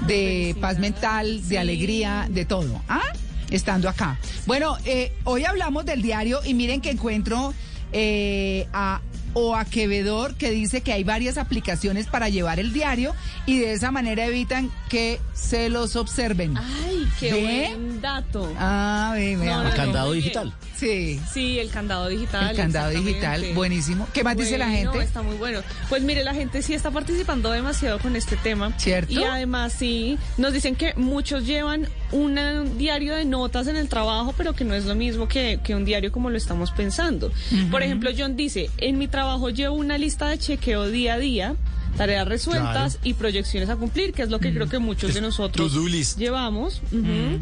de 0.07 0.57
paz 0.61 0.79
mental, 0.79 1.47
de 1.49 1.59
alegría, 1.59 2.27
de 2.31 2.45
todo. 2.45 2.83
¿Ah? 2.89 3.03
Estando 3.51 3.89
acá. 3.89 4.19
Bueno, 4.47 4.77
eh, 4.85 5.13
hoy 5.25 5.45
hablamos 5.45 5.85
del 5.85 6.03
diario 6.03 6.41
y 6.45 6.55
miren 6.55 6.81
que 6.81 6.91
encuentro 6.91 7.55
eh, 7.93 8.67
a 8.73 9.01
Oa 9.35 9.65
Quevedor 9.65 10.35
que 10.35 10.51
dice 10.51 10.81
que 10.81 10.93
hay 10.93 11.05
varias 11.05 11.39
aplicaciones 11.39 12.07
para 12.07 12.29
llevar 12.29 12.61
el 12.61 12.73
diario 12.73 13.15
y 13.47 13.59
de 13.59 13.73
esa 13.73 13.91
manera 13.91 14.25
evitan 14.27 14.71
que 14.89 15.21
se 15.33 15.69
los 15.69 15.97
observen. 15.97 16.57
Ay, 16.57 17.09
qué 17.19 17.33
¿Ve? 17.33 17.75
buen 17.77 18.01
dato. 18.01 18.53
Ah, 18.59 19.13
ve, 19.15 19.37
ve, 19.37 19.47
No, 19.47 19.63
no, 19.63 19.69
El 19.69 19.75
candado 19.75 20.13
digital. 20.13 20.55
Sí. 20.77 21.21
Sí, 21.33 21.59
el 21.59 21.71
candado 21.71 22.09
digital. 22.09 22.51
El 22.51 22.57
candado 22.57 22.91
digital, 22.91 23.45
buenísimo. 23.55 24.09
¿Qué 24.13 24.25
más 24.25 24.37
dice 24.37 24.59
la 24.59 24.69
gente? 24.69 24.99
Está 24.99 25.23
muy 25.23 25.37
bueno. 25.37 25.61
Pues 25.89 26.03
mire, 26.03 26.25
la 26.25 26.35
gente 26.35 26.63
sí 26.63 26.75
está 26.75 26.91
participando 26.91 27.51
demasiado 27.51 27.99
con 27.99 28.17
este 28.17 28.37
tema. 28.37 28.73
¿Cierto? 28.79 29.13
Y 29.13 29.23
además 29.23 29.73
sí, 29.73 30.19
nos 30.37 30.53
dicen 30.53 30.77
que 30.77 30.95
muchos 30.95 31.47
llevan 31.47 31.89
un 32.15 32.79
diario 32.79 33.15
de 33.15 33.25
notas 33.25 33.67
en 33.67 33.77
el 33.77 33.89
trabajo, 33.89 34.35
pero 34.37 34.55
que 34.55 34.65
no 34.65 34.75
es 34.75 34.85
lo 34.85 34.95
mismo 34.95 35.29
que, 35.29 35.59
que 35.63 35.75
un 35.75 35.85
diario 35.85 36.13
como 36.13 36.31
lo 36.31 36.37
estamos 36.37 36.71
pensando. 36.71 37.31
Por 37.71 37.83
ejemplo, 37.83 38.11
John 38.17 38.37
dice, 38.37 38.71
en 38.79 38.99
mi 38.99 39.09
trabajo 39.09 39.51
llevo 39.51 39.77
una 39.77 39.99
lista 39.99 40.29
de 40.29 40.39
chequeo 40.39 40.89
día 40.89 41.15
a 41.15 41.19
día, 41.19 41.57
tareas 41.97 42.27
resueltas 42.29 42.95
Claro. 42.95 43.09
y 43.09 43.15
proyecciones 43.15 43.69
a 43.71 43.77
cumplir, 43.77 44.13
que 44.13 44.23
es 44.23 44.31
lo 44.31 44.39
que 44.41 44.53
creo 44.53 44.69
que 44.69 44.79
muchos 44.79 45.15
de 45.15 45.21
nosotros 45.21 45.73
llevamos. 46.17 46.81
ujú. 46.93 47.39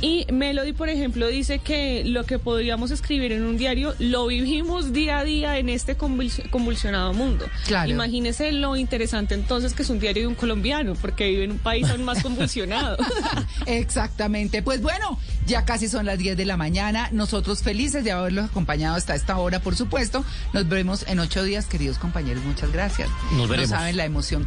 Y 0.00 0.26
Melody, 0.32 0.72
por 0.72 0.88
ejemplo, 0.88 1.28
dice 1.28 1.60
que 1.60 2.02
lo 2.04 2.24
que 2.24 2.38
podríamos 2.40 2.90
escribir 2.90 3.30
en 3.32 3.44
un 3.44 3.56
diario 3.56 3.94
lo 4.00 4.26
vivimos 4.26 4.92
día 4.92 5.18
a 5.18 5.24
día 5.24 5.58
en 5.58 5.68
este 5.68 5.96
convulsi- 5.96 6.48
convulsionado 6.50 7.12
mundo. 7.14 7.46
Claro. 7.66 7.90
Imagínese 7.90 8.50
lo 8.52 8.76
interesante 8.76 9.34
entonces 9.34 9.74
que 9.74 9.82
es 9.82 9.90
un 9.90 10.00
diario 10.00 10.22
de 10.22 10.26
un 10.26 10.34
colombiano, 10.34 10.94
porque 10.94 11.28
vive 11.28 11.44
en 11.44 11.52
un 11.52 11.58
país 11.58 11.88
aún 11.88 12.04
más 12.04 12.22
convulsionado. 12.22 12.96
Exactamente. 13.66 14.62
Pues 14.62 14.82
bueno, 14.82 15.18
ya 15.46 15.64
casi 15.64 15.88
son 15.88 16.06
las 16.06 16.18
10 16.18 16.36
de 16.36 16.44
la 16.46 16.56
mañana. 16.56 17.08
Nosotros 17.12 17.62
felices 17.62 18.04
de 18.04 18.12
haberlos 18.12 18.46
acompañado 18.46 18.96
hasta 18.96 19.14
esta 19.14 19.36
hora, 19.38 19.60
por 19.60 19.76
supuesto. 19.76 20.24
Nos 20.52 20.68
vemos 20.68 21.04
en 21.08 21.20
ocho 21.20 21.42
días, 21.44 21.66
queridos 21.66 21.98
compañeros. 21.98 22.42
Muchas 22.44 22.72
gracias. 22.72 23.08
Nos 23.36 23.48
veremos. 23.48 23.70
Saben 23.92 23.96
la 23.96 24.04
emoción. 24.04 24.40